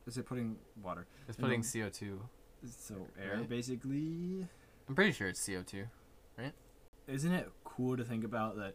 Is 0.10 0.18
it 0.18 0.26
putting 0.26 0.58
water? 0.82 1.06
It's 1.28 1.38
No. 1.38 1.46
putting 1.46 1.62
CO 1.62 1.90
two. 1.90 2.28
So 2.66 3.08
air, 3.18 3.38
Right. 3.38 3.48
basically. 3.50 4.48
I'm 4.88 4.96
pretty 4.96 5.12
sure 5.12 5.28
it's 5.28 5.40
CO 5.40 5.62
two. 5.64 5.86
right? 6.38 6.54
Isn't 7.08 7.32
it 7.34 7.52
cool 7.66 7.96
to 7.98 8.04
think 8.06 8.24
about 8.24 8.56
that? 8.56 8.74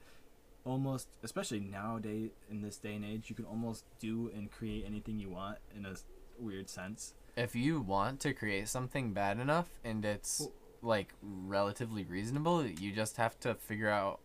Almost, 0.65 1.09
especially 1.23 1.61
nowadays 1.61 2.31
in 2.51 2.61
this 2.63 2.77
day 2.79 2.95
and 2.95 3.05
age, 3.05 3.29
you 3.31 3.35
can 3.35 3.47
almost 3.47 3.85
do 3.99 4.29
and 4.35 4.51
create 4.51 4.85
anything 4.87 5.19
you 5.19 5.31
want 5.31 5.59
in 5.75 5.85
a 5.87 5.95
weird 6.39 6.69
sense. 6.71 7.15
If 7.37 7.57
you 7.57 7.81
want 7.81 8.21
to 8.21 8.33
create 8.33 8.69
something 8.69 9.13
bad 9.13 9.41
enough 9.41 9.81
and 9.83 10.05
it's 10.05 10.41
Well- 10.41 10.53
like 10.83 11.15
relatively 11.23 12.05
reasonable, 12.05 12.65
you 12.67 12.93
just 12.93 13.17
have 13.17 13.41
to 13.41 13.55
figure 13.57 13.89
out 13.89 14.21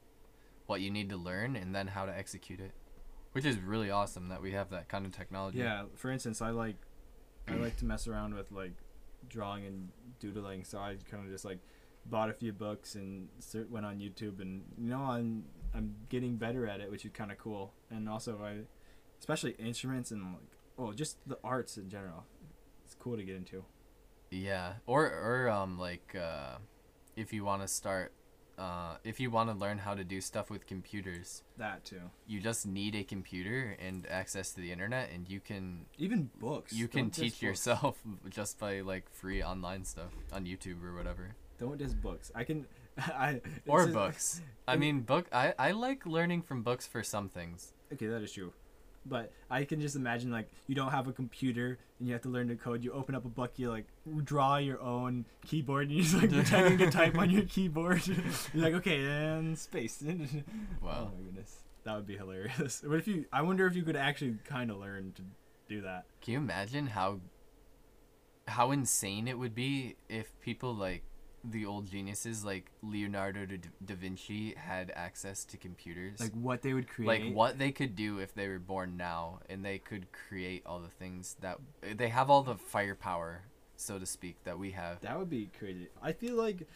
what 0.67 0.81
you 0.81 0.91
need 0.91 1.09
to 1.09 1.17
learn 1.17 1.55
and 1.55 1.73
then 1.73 1.87
how 1.87 2.05
to 2.05 2.15
execute 2.15 2.59
it. 2.59 2.73
Which 3.31 3.45
is 3.45 3.57
really 3.59 3.89
awesome 3.89 4.27
that 4.29 4.41
we 4.41 4.51
have 4.51 4.69
that 4.71 4.89
kind 4.89 5.05
of 5.05 5.11
technology. 5.13 5.59
Yeah, 5.59 5.85
for 5.95 6.11
instance, 6.11 6.41
I 6.41 6.49
like 6.49 6.75
I 7.49 7.55
like 7.55 7.77
to 7.77 7.85
mess 7.85 8.07
around 8.07 8.35
with 8.35 8.51
like 8.51 8.73
drawing 9.27 9.65
and 9.65 9.89
doodling, 10.19 10.63
so 10.63 10.77
I 10.77 10.97
kind 11.09 11.25
of 11.25 11.31
just 11.31 11.45
like 11.45 11.59
bought 12.05 12.29
a 12.29 12.33
few 12.33 12.53
books 12.53 12.95
and 12.95 13.29
went 13.69 13.85
on 13.85 13.99
YouTube, 13.99 14.41
and 14.41 14.63
you 14.77 14.89
know 14.89 15.01
I'm 15.01 15.45
I'm 15.73 15.95
getting 16.09 16.37
better 16.37 16.67
at 16.67 16.79
it, 16.79 16.89
which 16.91 17.05
is 17.05 17.11
kind 17.11 17.31
of 17.31 17.37
cool. 17.37 17.73
And 17.89 18.07
also 18.09 18.39
I, 18.43 18.59
especially 19.19 19.51
instruments 19.59 20.11
and 20.11 20.23
like 20.33 20.57
oh 20.77 20.93
just 20.93 21.17
the 21.27 21.37
arts 21.43 21.77
in 21.77 21.89
general, 21.89 22.25
it's 22.85 22.95
cool 22.95 23.17
to 23.17 23.23
get 23.23 23.35
into. 23.35 23.63
Yeah, 24.31 24.73
or 24.85 25.05
or 25.05 25.49
um 25.49 25.79
like 25.79 26.15
uh, 26.15 26.57
if 27.15 27.33
you 27.33 27.43
want 27.43 27.61
to 27.61 27.67
start, 27.67 28.13
uh, 28.59 28.97
if 29.03 29.19
you 29.19 29.31
want 29.31 29.49
to 29.49 29.55
learn 29.55 29.77
how 29.79 29.95
to 29.95 30.03
do 30.03 30.19
stuff 30.21 30.49
with 30.49 30.67
computers, 30.67 31.43
That 31.57 31.85
too. 31.85 32.01
you 32.27 32.41
just 32.41 32.67
need 32.67 32.93
a 32.95 33.03
computer 33.03 33.77
and 33.79 34.05
access 34.09 34.51
to 34.53 34.61
the 34.61 34.71
internet, 34.71 35.09
and 35.13 35.29
you 35.29 35.39
can 35.39 35.85
Even 35.97 36.29
books. 36.39 36.73
you 36.73 36.87
can 36.89 37.09
teach 37.09 37.33
books. 37.35 37.41
yourself 37.41 37.97
just 38.29 38.59
by 38.59 38.81
like 38.81 39.09
free 39.09 39.41
online 39.41 39.85
stuff 39.85 40.11
on 40.33 40.45
YouTube 40.45 40.83
or 40.83 40.93
whatever, 40.93 41.35
Don't 41.57 41.79
just 41.79 42.01
books. 42.01 42.31
I 42.35 42.43
can. 42.43 42.65
I 42.97 43.41
or 43.65 43.83
just- 43.83 43.93
books. 43.93 44.41
I 44.67 44.75
mean, 44.75 45.01
book. 45.01 45.25
I 45.31 45.53
I 45.57 45.71
like 45.71 46.05
learning 46.05 46.41
from 46.43 46.61
books 46.63 46.85
for 46.85 47.01
some 47.03 47.29
things. 47.29 47.73
Okay, 47.93 48.07
that 48.07 48.21
is 48.21 48.31
true. 48.33 48.51
But 49.09 49.31
I 49.49 49.63
can 49.63 49.81
just 49.81 49.95
imagine 49.95 50.31
like 50.31 50.47
you 50.67 50.75
don't 50.75 50.91
have 50.91 51.07
a 51.07 51.11
computer 51.11 51.79
and 51.97 52.07
you 52.07 52.13
have 52.13 52.21
to 52.23 52.29
learn 52.29 52.47
to 52.49 52.55
code. 52.55 52.83
You 52.83 52.93
open 52.93 53.15
up 53.15 53.25
a 53.25 53.29
book, 53.29 53.53
you 53.57 53.69
like 53.69 53.85
draw 54.23 54.57
your 54.57 54.79
own 54.81 55.25
keyboard, 55.45 55.87
and 55.87 55.95
you're 55.95 56.03
just 56.03 56.15
like 56.15 56.31
pretending 56.31 56.77
to 56.77 56.91
type 56.91 57.17
on 57.17 57.29
your 57.29 57.43
keyboard. 57.43 58.05
you're 58.53 58.63
like, 58.63 58.73
okay, 58.75 59.03
and 59.05 59.57
space. 59.57 60.03
Wow. 60.81 61.09
Oh 61.09 61.11
my 61.17 61.23
goodness, 61.25 61.63
that 61.83 61.95
would 61.95 62.07
be 62.07 62.17
hilarious. 62.17 62.83
What 62.87 62.99
if 62.99 63.07
you? 63.07 63.25
I 63.33 63.41
wonder 63.41 63.65
if 63.67 63.75
you 63.75 63.83
could 63.83 63.95
actually 63.95 64.37
kind 64.45 64.69
of 64.69 64.77
learn 64.77 65.13
to 65.13 65.23
do 65.67 65.81
that. 65.81 66.05
Can 66.21 66.33
you 66.33 66.39
imagine 66.39 66.87
how 66.87 67.19
how 68.47 68.71
insane 68.71 69.27
it 69.27 69.37
would 69.37 69.53
be 69.55 69.95
if 70.09 70.27
people 70.41 70.73
like 70.75 71.03
the 71.43 71.65
old 71.65 71.89
geniuses 71.89 72.43
like 72.43 72.71
Leonardo 72.81 73.45
da, 73.45 73.57
da 73.85 73.95
Vinci 73.95 74.53
had 74.55 74.91
access 74.95 75.45
to 75.45 75.57
computers? 75.57 76.19
Like 76.19 76.33
what 76.33 76.61
they 76.61 76.73
would 76.73 76.87
create. 76.87 77.07
like 77.07 77.33
what 77.33 77.57
they 77.57 77.71
could 77.71 77.95
do 77.95 78.19
if 78.19 78.33
they 78.33 78.47
were 78.47 78.59
born 78.59 78.97
now 78.97 79.39
and 79.49 79.63
they 79.63 79.77
could 79.79 80.07
create 80.11 80.63
all 80.65 80.79
the 80.79 80.89
things 80.89 81.35
that 81.41 81.59
they 81.95 82.09
have 82.09 82.29
all 82.29 82.43
the 82.43 82.55
firepower 82.55 83.43
so 83.75 83.97
to 83.97 84.05
speak 84.05 84.35
that 84.43 84.59
we 84.59 84.71
have 84.71 84.99
That 85.01 85.17
would 85.17 85.29
be 85.29 85.49
crazy. 85.57 85.87
I 86.01 86.11
feel 86.13 86.35
like 86.35 86.67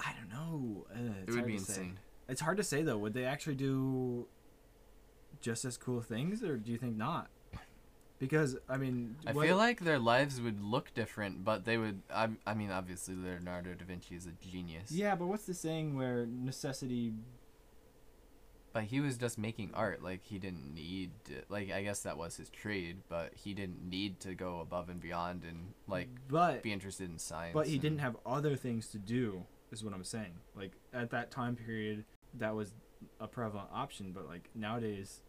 I 0.00 0.12
don't 0.18 0.30
know. 0.30 0.86
Uh, 0.92 1.22
it 1.26 1.30
would 1.34 1.46
be 1.46 1.58
to 1.58 1.64
say. 1.64 1.72
insane 1.72 1.98
It's 2.28 2.40
hard 2.40 2.56
to 2.56 2.64
say 2.64 2.82
though. 2.82 2.98
Would 2.98 3.14
they 3.14 3.24
actually 3.24 3.54
do 3.54 4.26
just 5.40 5.64
as 5.64 5.76
cool 5.76 6.00
things, 6.00 6.42
or 6.42 6.56
do 6.56 6.72
you 6.72 6.78
think 6.78 6.96
not? 6.96 7.28
Because 8.18 8.56
I 8.68 8.76
mean, 8.76 9.16
i 9.26 9.32
feel 9.32 9.56
like 9.56 9.80
their 9.80 9.98
lives 9.98 10.40
would 10.40 10.60
look 10.62 10.94
different 10.94 11.44
but 11.44 11.64
they 11.64 11.76
would 11.76 12.00
I, 12.12 12.28
I 12.46 12.54
mean 12.54 12.70
obviously 12.70 13.14
leonardo 13.16 13.74
da 13.74 13.84
vinci 13.84 14.14
is 14.14 14.26
a 14.26 14.32
genius 14.46 14.90
yeah, 14.90 15.14
but 15.14 15.26
what's 15.26 15.44
the 15.44 15.54
saying 15.54 15.96
where 15.96 16.24
necessity? 16.26 17.12
but 18.72 18.84
he 18.84 19.00
was 19.00 19.16
just 19.16 19.38
making 19.38 19.70
art 19.74 20.02
like 20.02 20.20
he 20.24 20.38
didn't 20.38 20.74
need 20.74 21.10
to, 21.26 21.34
like 21.48 21.70
i 21.70 21.82
guess 21.82 22.00
that 22.02 22.16
was 22.16 22.36
his 22.36 22.48
trade 22.50 22.96
but 23.08 23.32
he 23.34 23.52
didn't 23.54 23.88
need 23.88 24.18
to 24.20 24.34
go 24.34 24.60
above 24.60 24.88
and 24.88 25.00
beyond 25.00 25.42
and 25.44 25.74
like 25.86 26.08
but 26.28 26.62
be 26.62 26.72
interested 26.72 27.08
in 27.08 27.18
science 27.18 27.54
but 27.54 27.66
he 27.66 27.74
and- 27.74 27.82
didn't 27.82 27.98
have 27.98 28.16
other 28.26 28.56
things 28.56 28.88
to 28.88 28.98
do. 28.98 29.44
Is 29.72 29.82
what 29.82 29.92
I'm 29.92 30.04
saying. 30.04 30.34
Like 30.54 30.70
at 30.92 31.10
that 31.10 31.32
time 31.32 31.56
period, 31.56 32.04
that 32.34 32.54
was 32.54 32.74
a 33.18 33.26
prevalent 33.26 33.70
option. 33.72 34.12
But 34.12 34.28
like 34.28 34.48
nowadays, 34.54 35.20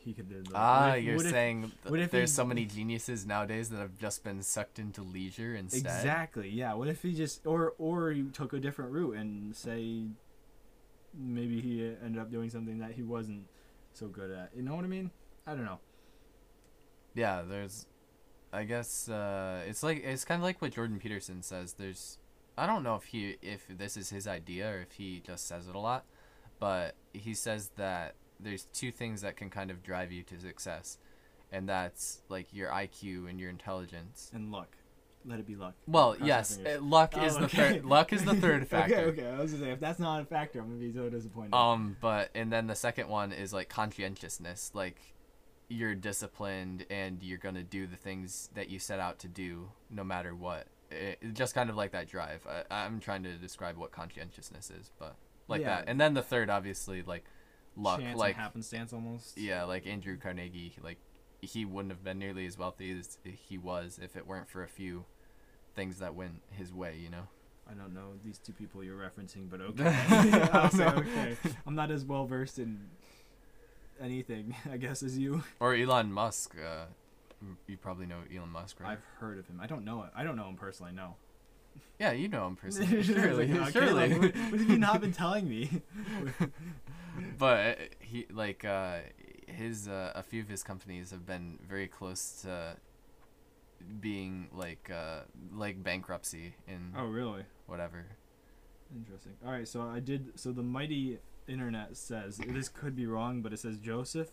he 0.00 0.12
could 0.14 0.28
do. 0.28 0.42
Ah, 0.54 0.94
if- 0.94 1.04
you're 1.04 1.14
if- 1.16 1.30
saying 1.30 1.70
if 1.84 2.10
there's 2.10 2.30
he- 2.30 2.34
so 2.34 2.44
many 2.44 2.64
geniuses 2.64 3.26
nowadays 3.26 3.68
that 3.70 3.78
have 3.78 3.96
just 3.98 4.24
been 4.24 4.42
sucked 4.42 4.78
into 4.78 5.02
leisure 5.02 5.54
instead. 5.54 5.80
Exactly. 5.80 6.48
Yeah. 6.48 6.74
What 6.74 6.88
if 6.88 7.02
he 7.02 7.12
just 7.14 7.46
or 7.46 7.74
or 7.78 8.10
he 8.10 8.22
took 8.24 8.52
a 8.52 8.58
different 8.58 8.92
route 8.92 9.16
and 9.16 9.54
say 9.54 10.06
maybe 11.14 11.60
he 11.60 11.84
ended 12.04 12.20
up 12.20 12.30
doing 12.30 12.48
something 12.50 12.78
that 12.78 12.92
he 12.92 13.02
wasn't 13.02 13.46
so 13.92 14.08
good 14.08 14.30
at. 14.30 14.50
You 14.56 14.62
know 14.62 14.74
what 14.74 14.84
I 14.84 14.88
mean? 14.88 15.10
I 15.46 15.54
don't 15.54 15.64
know. 15.64 15.80
Yeah, 17.14 17.42
there's, 17.42 17.86
I 18.52 18.64
guess 18.64 19.08
uh, 19.08 19.62
it's 19.66 19.82
like 19.82 20.02
it's 20.04 20.24
kind 20.24 20.40
of 20.40 20.44
like 20.44 20.62
what 20.62 20.72
Jordan 20.72 20.98
Peterson 21.00 21.42
says. 21.42 21.72
There's, 21.74 22.18
I 22.56 22.66
don't 22.66 22.82
know 22.84 22.94
if 22.96 23.04
he 23.04 23.36
if 23.42 23.66
this 23.68 23.96
is 23.96 24.10
his 24.10 24.26
idea 24.28 24.70
or 24.70 24.80
if 24.80 24.92
he 24.92 25.20
just 25.26 25.46
says 25.48 25.66
it 25.68 25.74
a 25.74 25.78
lot, 25.78 26.04
but 26.60 26.94
he 27.12 27.34
says 27.34 27.70
that 27.76 28.14
there's 28.42 28.64
two 28.64 28.90
things 28.90 29.22
that 29.22 29.36
can 29.36 29.50
kind 29.50 29.70
of 29.70 29.82
drive 29.82 30.12
you 30.12 30.22
to 30.24 30.40
success, 30.40 30.98
and 31.52 31.68
that's 31.68 32.22
like 32.28 32.52
your 32.52 32.70
IQ 32.70 33.28
and 33.28 33.38
your 33.40 33.50
intelligence. 33.50 34.30
And 34.34 34.50
luck. 34.52 34.76
let 35.24 35.38
it 35.38 35.46
be 35.46 35.54
luck. 35.56 35.74
Well, 35.86 36.14
Cross 36.14 36.26
yes, 36.26 36.56
fingers. 36.56 36.78
uh, 36.78 36.82
luck 36.82 37.12
Oh, 37.16 37.24
is 37.24 37.36
the 37.36 37.48
third. 37.48 37.84
Luck 37.84 38.12
is 38.12 38.24
the 38.24 38.34
third 38.46 38.66
factor. 38.68 38.96
okay, 38.96 39.22
okay. 39.22 39.26
I 39.30 39.40
was 39.40 39.52
gonna 39.52 39.64
say 39.64 39.70
if 39.72 39.80
that's 39.80 39.98
not 39.98 40.22
a 40.22 40.24
factor, 40.24 40.60
I'm 40.60 40.66
gonna 40.68 40.78
be 40.80 40.92
so 40.92 41.08
disappointed. 41.10 41.54
Um, 41.54 41.96
but 42.00 42.30
and 42.34 42.52
then 42.52 42.66
the 42.66 42.74
second 42.74 43.08
one 43.08 43.32
is 43.32 43.52
like 43.52 43.68
conscientiousness, 43.68 44.70
like 44.74 44.96
you're 45.68 45.94
disciplined 45.94 46.84
and 46.90 47.22
you're 47.22 47.38
gonna 47.38 47.62
do 47.62 47.86
the 47.86 47.96
things 47.96 48.50
that 48.54 48.68
you 48.70 48.78
set 48.78 48.98
out 48.98 49.18
to 49.20 49.28
do, 49.28 49.70
no 49.90 50.02
matter 50.02 50.34
what. 50.34 50.66
It, 50.90 51.18
it- 51.20 51.34
just 51.34 51.54
kind 51.54 51.70
of 51.70 51.76
like 51.76 51.92
that 51.92 52.08
drive. 52.08 52.44
I, 52.48 52.84
I'm 52.84 52.98
trying 53.00 53.22
to 53.24 53.34
describe 53.34 53.76
what 53.76 53.92
conscientiousness 53.92 54.70
is, 54.70 54.90
but 54.98 55.14
like 55.48 55.60
Yeah. 55.60 55.76
that. 55.76 55.84
And 55.88 56.00
then 56.00 56.14
the 56.14 56.22
third, 56.22 56.50
obviously, 56.50 57.02
like 57.02 57.24
luck, 57.80 58.02
like 58.14 58.36
happenstance 58.36 58.92
almost. 58.92 59.38
yeah, 59.38 59.64
like 59.64 59.86
Andrew 59.86 60.16
Carnegie, 60.16 60.74
like 60.82 60.98
he 61.40 61.64
wouldn't 61.64 61.92
have 61.92 62.04
been 62.04 62.18
nearly 62.18 62.46
as 62.46 62.58
wealthy 62.58 62.90
as 62.98 63.18
he 63.24 63.56
was 63.58 63.98
if 64.02 64.16
it 64.16 64.26
weren't 64.26 64.48
for 64.48 64.62
a 64.62 64.68
few 64.68 65.04
things 65.74 65.98
that 65.98 66.14
went 66.14 66.42
his 66.50 66.72
way, 66.72 66.96
you 67.02 67.08
know. 67.10 67.28
I 67.70 67.74
don't 67.74 67.94
know 67.94 68.14
these 68.24 68.38
two 68.38 68.52
people 68.52 68.82
you're 68.82 68.98
referencing, 68.98 69.48
but 69.48 69.60
okay. 69.60 70.68
No. 70.76 70.86
okay. 70.98 71.36
I'm 71.66 71.74
not 71.74 71.90
as 71.90 72.04
well 72.04 72.26
versed 72.26 72.58
in 72.58 72.88
anything, 74.00 74.54
I 74.72 74.76
guess, 74.76 75.02
as 75.02 75.16
you. 75.16 75.44
Or 75.60 75.74
Elon 75.74 76.12
Musk. 76.12 76.56
Uh, 76.58 76.86
you 77.66 77.76
probably 77.76 78.06
know 78.06 78.18
Elon 78.34 78.50
Musk, 78.50 78.80
right? 78.80 78.92
I've 78.92 79.04
heard 79.18 79.38
of 79.38 79.46
him. 79.46 79.60
I 79.62 79.66
don't 79.66 79.84
know 79.84 80.02
it. 80.02 80.10
I 80.14 80.24
don't 80.24 80.36
know 80.36 80.48
him 80.48 80.56
personally. 80.56 80.92
No. 80.92 81.14
Yeah, 81.98 82.12
you 82.12 82.28
know 82.28 82.46
him 82.46 82.56
personally. 82.62 83.02
surely, 83.02 83.48
Like, 83.48 83.60
okay, 83.60 83.70
surely. 83.72 83.92
like, 83.92 84.10
what, 84.20 84.34
what 84.50 84.60
have 84.60 84.70
you 84.70 84.78
not 84.78 85.00
been 85.00 85.12
telling 85.12 85.48
me? 85.48 85.82
but 87.38 87.78
he 88.00 88.26
like 88.30 88.64
uh, 88.64 88.98
his 89.46 89.88
uh, 89.88 90.12
a 90.14 90.22
few 90.22 90.42
of 90.42 90.48
his 90.48 90.62
companies 90.62 91.10
have 91.10 91.26
been 91.26 91.58
very 91.68 91.86
close 91.88 92.42
to 92.42 92.76
being 94.00 94.48
like 94.52 94.90
uh, 94.92 95.20
like 95.52 95.82
bankruptcy 95.82 96.54
in 96.68 96.92
oh, 96.96 97.06
really? 97.06 97.44
whatever. 97.66 98.06
Interesting. 98.94 99.32
All 99.44 99.52
right, 99.52 99.68
so 99.68 99.82
I 99.82 100.00
did. 100.00 100.38
So 100.38 100.52
the 100.52 100.62
mighty 100.62 101.18
internet 101.48 101.96
says 101.96 102.38
this 102.48 102.68
could 102.68 102.96
be 102.96 103.06
wrong, 103.06 103.42
but 103.42 103.52
it 103.52 103.58
says 103.58 103.78
Joseph 103.78 104.30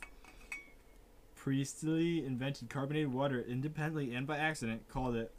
Priestley 1.35 2.25
invented 2.25 2.69
carbonated 2.69 3.13
water 3.13 3.41
independently 3.41 4.13
and 4.13 4.25
by 4.27 4.37
accident. 4.37 4.87
Called 4.89 5.15
it, 5.15 5.33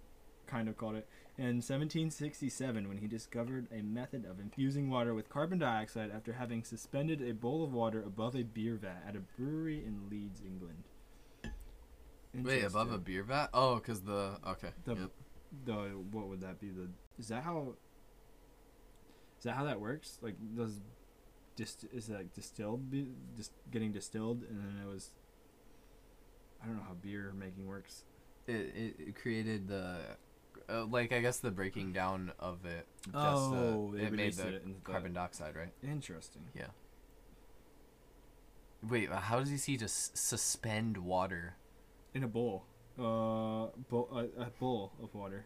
kind 0.47 0.69
of 0.69 0.77
called 0.77 0.97
it, 0.97 1.09
in 1.39 1.59
1767 1.63 2.89
when 2.89 2.99
he 2.99 3.07
discovered 3.07 3.69
a 3.73 3.81
method 3.81 4.27
of 4.27 4.41
infusing 4.41 4.91
water 4.91 5.15
with 5.15 5.29
carbon 5.29 5.59
dioxide 5.59 6.11
after 6.15 6.33
having 6.33 6.65
suspended 6.65 7.23
a 7.23 7.33
bowl 7.33 7.63
of 7.63 7.73
water 7.73 8.03
above 8.03 8.35
a 8.35 8.43
beer 8.43 8.75
vat 8.75 9.05
at 9.09 9.15
a 9.15 9.21
brewery 9.21 9.85
in 9.85 10.11
Leeds, 10.11 10.43
England. 10.45 10.83
Wait, 12.35 12.65
above 12.65 12.91
a 12.91 12.99
beer 12.99 13.23
vat? 13.23 13.49
Oh, 13.55 13.77
because 13.77 14.03
the 14.03 14.39
okay. 14.47 14.71
The- 14.85 14.95
yep. 14.97 15.11
the 15.65 15.75
what 16.11 16.29
would 16.29 16.41
that 16.41 16.61
be 16.61 16.71
the 16.71 16.89
is 17.19 17.29
that 17.29 17.45
how 17.45 17.75
is 19.39 19.45
that 19.45 19.55
how 19.55 19.65
that 19.65 19.81
works 19.81 20.19
like 20.21 20.35
does 20.57 20.81
dist 21.57 21.87
is 21.93 22.09
that 22.09 22.19
like 22.19 22.35
distilled 22.35 22.91
be, 22.91 23.09
just 23.37 23.53
getting 23.71 23.91
distilled 23.93 24.43
and 24.43 24.59
then 24.59 24.83
it 24.85 24.87
was 24.87 25.15
i 26.63 26.67
don't 26.67 26.77
know 26.77 26.83
how 26.87 26.95
beer 26.95 27.33
making 27.35 27.67
works 27.67 28.05
It, 28.47 28.53
it, 28.53 28.97
it 28.99 29.17
created 29.17 29.69
the 29.69 30.01
uh, 30.69 30.85
like 30.87 31.13
I 31.13 31.21
guess 31.21 31.39
the 31.39 31.51
breaking 31.51 31.93
down 31.93 32.33
of 32.39 32.65
it. 32.67 32.87
Just, 33.05 33.17
Oh, 33.17 33.93
uh, 33.95 33.97
it 33.97 34.13
made 34.13 34.35
the 34.35 34.49
it 34.57 34.85
carbon 34.85 35.13
dioxide, 35.15 35.57
right? 35.57 35.73
interesting 35.83 36.43
Yeah. 36.55 36.67
Wait, 38.89 39.11
uh, 39.11 39.17
how 39.17 39.41
does 39.41 39.51
he 39.51 39.57
see 39.57 39.77
just 39.77 40.17
suspend 40.17 40.99
water? 40.99 41.55
in 42.15 42.25
a 42.25 42.27
bowl 42.27 42.65
uh 42.99 43.67
bowl 43.91 44.09
a, 44.13 44.43
a 44.43 44.51
bowl 44.59 44.93
of 45.03 45.15
water 45.15 45.45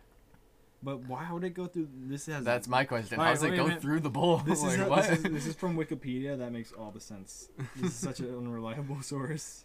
but 0.82 0.98
why 1.08 1.30
would 1.30 1.42
it 1.44 1.50
go 1.50 1.66
through 1.66 1.88
this 2.06 2.26
has 2.26 2.44
That's 2.44 2.68
my 2.68 2.84
question. 2.84 3.18
How 3.18 3.30
does 3.30 3.42
it 3.42 3.56
go 3.56 3.68
through 3.70 4.00
the 4.00 4.08
bowl? 4.10 4.38
this 4.38 4.58
is, 4.62 4.64
Like, 4.78 4.86
a- 4.86 4.88
what? 4.88 5.02
this 5.10 5.18
is 5.18 5.22
this 5.24 5.46
is 5.48 5.54
from 5.56 5.76
wikipedia 5.76 6.38
that 6.38 6.52
makes 6.52 6.72
all 6.72 6.92
the 6.92 7.00
sense 7.00 7.48
this 7.76 7.90
is 7.92 7.96
such 7.98 8.20
an 8.20 8.28
unreliable 8.38 9.02
source 9.02 9.64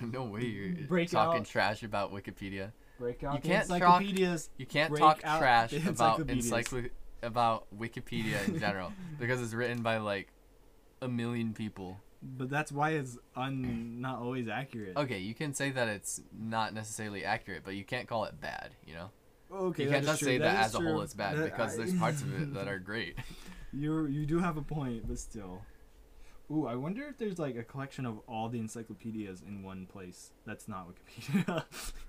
no 0.00 0.24
way 0.24 0.44
you're 0.44 0.74
Break 0.88 1.10
talking 1.10 1.42
out- 1.42 1.46
trash 1.46 1.82
about 1.82 2.12
Wikipedia. 2.12 2.72
Break 2.98 3.22
out 3.24 3.34
You 3.34 3.40
the 3.40 3.48
can't 3.48 3.68
talk- 3.68 3.76
encyclopedias 4.02 4.50
You 4.58 4.66
can't 4.66 4.90
Break 4.90 5.00
talk 5.00 5.20
trash 5.20 5.72
about 5.72 6.20
encyclopedias. 6.20 6.50
encycl- 6.50 6.90
about 7.22 7.66
Wikipedia 7.76 8.46
in 8.48 8.58
general 8.60 8.92
because 9.18 9.40
it's 9.42 9.54
written 9.54 9.82
by 9.82 9.96
like 9.98 10.28
a 11.02 11.08
million 11.08 11.52
people. 11.54 11.98
But 12.22 12.50
that's 12.50 12.72
why 12.72 12.90
it's 12.90 13.16
un 13.36 14.00
not 14.00 14.18
always 14.20 14.48
accurate. 14.48 14.96
Okay, 14.96 15.18
you 15.18 15.34
can 15.34 15.54
say 15.54 15.70
that 15.70 15.88
it's 15.88 16.20
not 16.36 16.74
necessarily 16.74 17.24
accurate, 17.24 17.62
but 17.64 17.74
you 17.76 17.84
can't 17.84 18.08
call 18.08 18.24
it 18.24 18.40
bad. 18.40 18.70
You 18.86 18.94
know, 18.94 19.10
Okay, 19.52 19.84
you 19.84 19.90
can't 19.90 20.04
just 20.04 20.18
true. 20.18 20.26
say 20.28 20.38
that 20.38 20.56
as 20.66 20.74
a 20.74 20.80
whole 20.80 21.00
it's 21.02 21.14
bad 21.14 21.36
That- 21.38 21.44
because 21.44 21.74
I- 21.74 21.76
there's 21.78 21.94
parts 21.94 22.22
of 22.22 22.40
it 22.40 22.54
that 22.54 22.66
are 22.68 22.78
great. 22.90 23.16
You 23.72 24.06
you 24.06 24.26
do 24.26 24.38
have 24.40 24.56
a 24.56 24.62
point, 24.62 25.06
but 25.06 25.18
still. 25.18 25.62
Ooh, 26.50 26.66
I 26.66 26.76
wonder 26.76 27.02
if 27.04 27.18
there's 27.18 27.38
like 27.38 27.56
a 27.56 27.62
collection 27.62 28.06
of 28.06 28.20
all 28.26 28.48
the 28.48 28.58
encyclopedias 28.58 29.42
in 29.42 29.62
one 29.62 29.86
place. 29.86 30.32
That's 30.46 30.66
not 30.66 30.88
Wikipedia. 30.88 31.64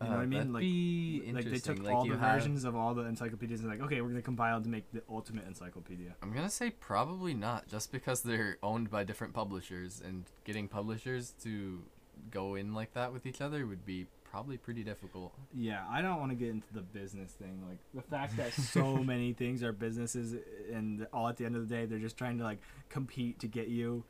you 0.00 0.06
know 0.08 0.14
what 0.16 0.22
I 0.22 0.26
mean? 0.26 0.40
Uh, 0.40 1.24
Like, 1.34 1.34
like 1.44 1.52
they 1.52 1.58
took 1.58 1.82
Like, 1.82 1.94
all 1.94 2.04
the 2.06 2.16
have- 2.16 2.34
versions 2.40 2.64
of 2.64 2.76
all 2.76 2.94
the 2.94 3.02
encyclopedias 3.02 3.60
and 3.60 3.68
like, 3.70 3.80
okay, 3.80 4.00
we're 4.00 4.08
gonna 4.08 4.22
compile 4.22 4.60
to 4.62 4.68
make 4.68 4.90
the 4.92 5.02
ultimate 5.08 5.46
encyclopedia. 5.46 6.14
I'm 6.22 6.32
gonna 6.32 6.50
say 6.50 6.70
probably 6.70 7.34
not, 7.34 7.66
just 7.68 7.90
because 7.92 8.22
they're 8.22 8.58
owned 8.62 8.90
by 8.90 9.04
different 9.04 9.34
publishers, 9.34 10.00
and 10.04 10.24
getting 10.44 10.68
publishers 10.68 11.34
to 11.42 11.82
go 12.30 12.54
in 12.54 12.74
like 12.74 12.92
that 12.94 13.12
with 13.12 13.26
each 13.26 13.40
other 13.40 13.66
would 13.66 13.84
be 13.86 14.06
probably 14.24 14.56
pretty 14.58 14.84
difficult. 14.84 15.32
Yeah, 15.54 15.84
I 15.88 16.02
don't 16.02 16.20
want 16.20 16.30
to 16.30 16.36
get 16.36 16.50
into 16.50 16.72
the 16.74 16.82
business 16.82 17.32
thing. 17.32 17.64
Like 17.66 17.78
the 17.94 18.02
fact 18.02 18.36
that 18.36 18.52
so 18.76 18.98
many 18.98 19.32
things 19.32 19.62
are 19.62 19.72
businesses, 19.72 20.36
and 20.72 21.06
all 21.12 21.28
at 21.28 21.38
the 21.38 21.44
end 21.46 21.56
of 21.56 21.68
the 21.68 21.74
day, 21.74 21.86
they're 21.86 21.98
just 21.98 22.16
trying 22.18 22.38
to 22.38 22.44
like 22.44 22.58
compete 22.88 23.38
to 23.40 23.48
get 23.48 23.68
you. 23.68 24.04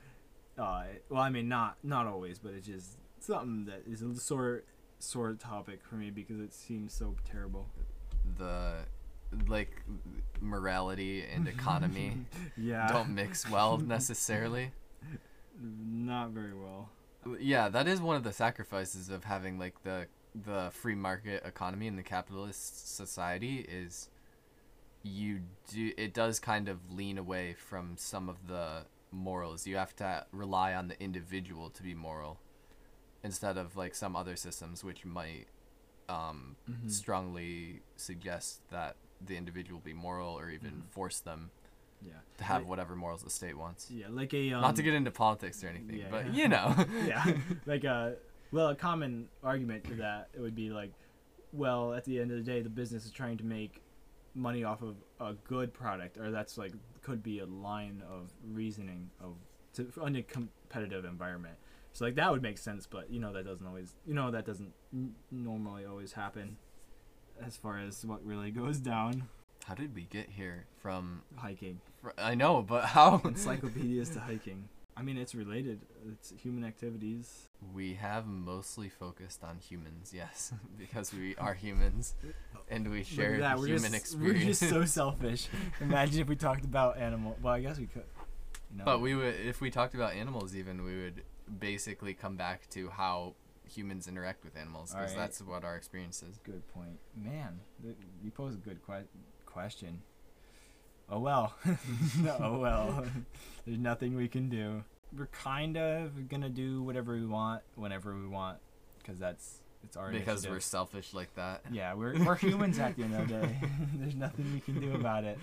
Uh, 0.59 0.84
well, 1.09 1.22
I 1.22 1.30
mean, 1.30 1.49
not 1.49 1.76
not 1.84 2.07
always, 2.07 2.39
but 2.41 2.53
it's 2.53 2.66
just 2.66 2.99
something 3.20 3.66
that 3.66 3.84
is 3.86 4.03
a 4.03 4.14
sore 4.99 5.34
topic 5.34 5.80
for 5.84 5.94
me 5.96 6.11
because 6.11 6.40
it 6.40 6.53
seems 6.53 6.92
so 6.92 7.14
terrible. 7.30 7.66
The 8.38 8.74
like 9.46 9.82
morality 10.40 11.22
and 11.24 11.46
economy 11.57 12.18
Yeah, 12.57 12.88
don't 12.88 13.11
mix 13.14 13.49
well 13.51 13.78
necessarily. 13.96 14.72
not 15.61 16.30
very 16.30 16.55
well. 16.55 16.88
Yeah, 17.40 17.68
that 17.68 17.86
is 17.86 18.01
one 18.01 18.16
of 18.16 18.24
the 18.24 18.32
sacrifices 18.32 19.09
of 19.11 19.24
having 19.24 19.59
like 19.59 19.82
the 19.82 20.07
the 20.44 20.70
free 20.72 20.94
market 20.94 21.42
economy 21.44 21.88
and 21.88 21.99
the 21.99 22.03
capitalist 22.03 22.96
society 22.96 23.66
is 23.68 24.09
you 25.03 25.40
do 25.72 25.92
it 25.96 26.12
does 26.14 26.38
kind 26.38 26.68
of 26.68 26.92
lean 26.92 27.18
away 27.18 27.55
from 27.55 27.96
some 27.96 28.28
of 28.28 28.46
the 28.46 28.84
morals. 29.11 29.66
You 29.66 29.76
have 29.76 29.96
to 29.96 30.26
rely 30.32 30.74
on 30.74 30.88
the 30.88 31.01
individual 31.03 31.70
to 31.70 31.82
be 31.82 31.94
moral 31.94 32.38
instead 33.22 33.56
of 33.58 33.76
like 33.76 33.94
some 33.94 34.14
other 34.16 34.36
systems 34.36 34.84
which 34.84 35.04
might 35.04 35.46
um, 36.08 36.56
Mhm. 36.70 36.90
strongly 36.90 37.82
suggest 37.96 38.60
that 38.70 38.96
the 39.20 39.36
individual 39.36 39.78
be 39.80 39.92
moral 39.92 40.38
or 40.38 40.48
even 40.50 40.70
Mhm. 40.82 40.88
force 40.90 41.20
them 41.20 41.50
Yeah, 42.00 42.12
to 42.38 42.44
have 42.44 42.62
Like- 42.62 42.68
whatever 42.70 42.94
morals 42.96 43.22
the 43.24 43.28
state 43.30 43.58
wants. 43.58 43.90
yeah, 43.90 44.06
like 44.08 44.32
a 44.32 44.52
um, 44.52 44.60
Not 44.62 44.76
to 44.76 44.82
get 44.84 44.94
into 44.94 45.10
politics 45.10 45.62
or 45.64 45.68
anything, 45.68 45.96
yeah. 45.98 46.08
but 46.10 46.32
you 46.32 46.46
know. 46.48 46.72
yeah, 47.06 47.24
like 47.66 47.82
a 47.84 48.16
well, 48.52 48.68
a 48.68 48.74
common 48.76 49.28
argument 49.42 49.82
to 49.84 49.96
that 49.96 50.28
it 50.32 50.40
would 50.40 50.54
be 50.54 50.70
like, 50.70 50.92
well, 51.52 51.92
at 51.92 52.04
the 52.04 52.20
end 52.20 52.30
of 52.30 52.36
the 52.38 52.42
day, 52.44 52.62
the 52.62 52.70
business 52.70 53.04
is 53.04 53.10
trying 53.10 53.36
to 53.38 53.44
make 53.44 53.82
money 54.34 54.62
off 54.64 54.80
of 54.80 54.96
a 55.20 55.34
good 55.34 55.74
product, 55.74 56.16
or 56.18 56.30
that's 56.30 56.56
like 56.56 56.72
could 57.02 57.22
be 57.22 57.40
a 57.40 57.46
line 57.46 58.00
of 58.08 58.30
reasoning 58.44 59.10
of 59.20 59.34
to 59.74 59.90
in 60.06 60.14
a 60.16 60.22
competitive 60.22 61.04
environment. 61.04 61.58
So 61.99 62.05
like 62.05 62.14
that 62.14 62.30
would 62.30 62.42
make 62.42 62.59
sense, 62.59 62.86
but 62.86 63.11
you 63.11 63.18
know 63.18 63.32
that 63.32 63.44
doesn't 63.44 63.66
always, 63.66 63.96
you 64.07 64.14
know 64.14 64.30
that 64.30 64.46
doesn't 64.46 64.72
n- 64.94 65.16
normally 65.32 65.84
always 65.84 66.12
happen, 66.12 66.57
as 67.44 67.57
far 67.57 67.80
as 67.80 68.05
what 68.05 68.24
really 68.24 68.53
goes 68.53 68.78
down. 68.78 69.24
How 69.64 69.74
did 69.74 69.96
we 69.96 70.03
get 70.03 70.28
here 70.30 70.66
from? 70.80 71.22
Hiking, 71.34 71.80
fr- 72.01 72.11
I 72.16 72.36
know, 72.36 72.62
but 72.62 72.84
how? 72.84 73.20
encyclopedias 73.24 74.11
to 74.11 74.20
hiking. 74.20 74.68
I 74.96 75.03
mean, 75.03 75.18
it's 75.18 75.34
related. 75.34 75.80
It's 76.12 76.32
human 76.40 76.62
activities. 76.64 77.49
we 77.74 77.94
have 77.94 78.28
mostly 78.28 78.88
focused 78.88 79.42
on 79.42 79.59
humans, 79.59 80.12
yes, 80.14 80.53
because 80.78 81.12
we 81.12 81.34
are 81.34 81.55
humans, 81.55 82.14
and 82.70 82.88
we 82.92 83.03
share 83.03 83.40
that, 83.40 83.59
we're 83.59 83.66
human 83.66 83.90
just, 83.90 83.94
experience. 83.96 84.38
We're 84.44 84.49
just 84.51 84.68
so 84.68 84.84
selfish. 85.01 85.49
Imagine 85.80 86.20
if 86.20 86.28
we 86.28 86.36
talked 86.36 86.64
about 86.64 86.96
animal. 86.96 87.36
Well, 87.42 87.55
I 87.55 87.61
guess 87.61 87.76
we 87.76 87.86
could. 87.86 88.05
No. 88.74 88.84
But 88.84 89.00
we 89.00 89.14
would, 89.14 89.34
if 89.34 89.60
we 89.60 89.70
talked 89.70 89.94
about 89.94 90.12
animals, 90.14 90.54
even 90.54 90.84
we 90.84 90.96
would 91.02 91.22
basically 91.58 92.12
come 92.14 92.36
back 92.36 92.68
to 92.70 92.90
how 92.90 93.34
humans 93.66 94.06
interact 94.08 94.44
with 94.44 94.56
animals, 94.56 94.90
because 94.92 95.12
Alright. 95.12 95.16
that's 95.28 95.40
what 95.42 95.64
our 95.64 95.76
experience 95.76 96.22
is. 96.22 96.38
Good 96.44 96.66
point, 96.68 96.98
man. 97.16 97.60
th- 97.82 97.96
You 98.22 98.30
pose 98.30 98.54
a 98.54 98.58
good 98.58 98.78
que- 98.86 99.08
question. 99.46 100.02
Oh 101.10 101.18
well. 101.20 101.54
oh 102.40 102.58
well. 102.58 103.04
There's 103.66 103.78
nothing 103.78 104.14
we 104.16 104.28
can 104.28 104.48
do. 104.50 104.84
We're 105.16 105.26
kind 105.28 105.76
of 105.78 106.28
gonna 106.28 106.50
do 106.50 106.82
whatever 106.82 107.14
we 107.14 107.24
want 107.24 107.62
whenever 107.74 108.14
we 108.14 108.26
want, 108.26 108.58
because 108.98 109.18
that's 109.18 109.60
it's 109.84 109.96
our 109.96 110.10
because 110.10 110.46
we're 110.46 110.60
selfish 110.60 111.14
like 111.14 111.32
that. 111.36 111.62
yeah 111.72 111.94
we're 111.94 112.22
we're 112.24 112.34
humans 112.36 112.78
at 112.78 112.96
the 112.96 113.04
end 113.04 113.14
of 113.14 113.28
the 113.28 113.34
day. 113.46 113.58
There's 113.94 114.14
nothing 114.16 114.52
we 114.52 114.60
can 114.60 114.78
do 114.80 114.94
about 114.94 115.24
it. 115.24 115.38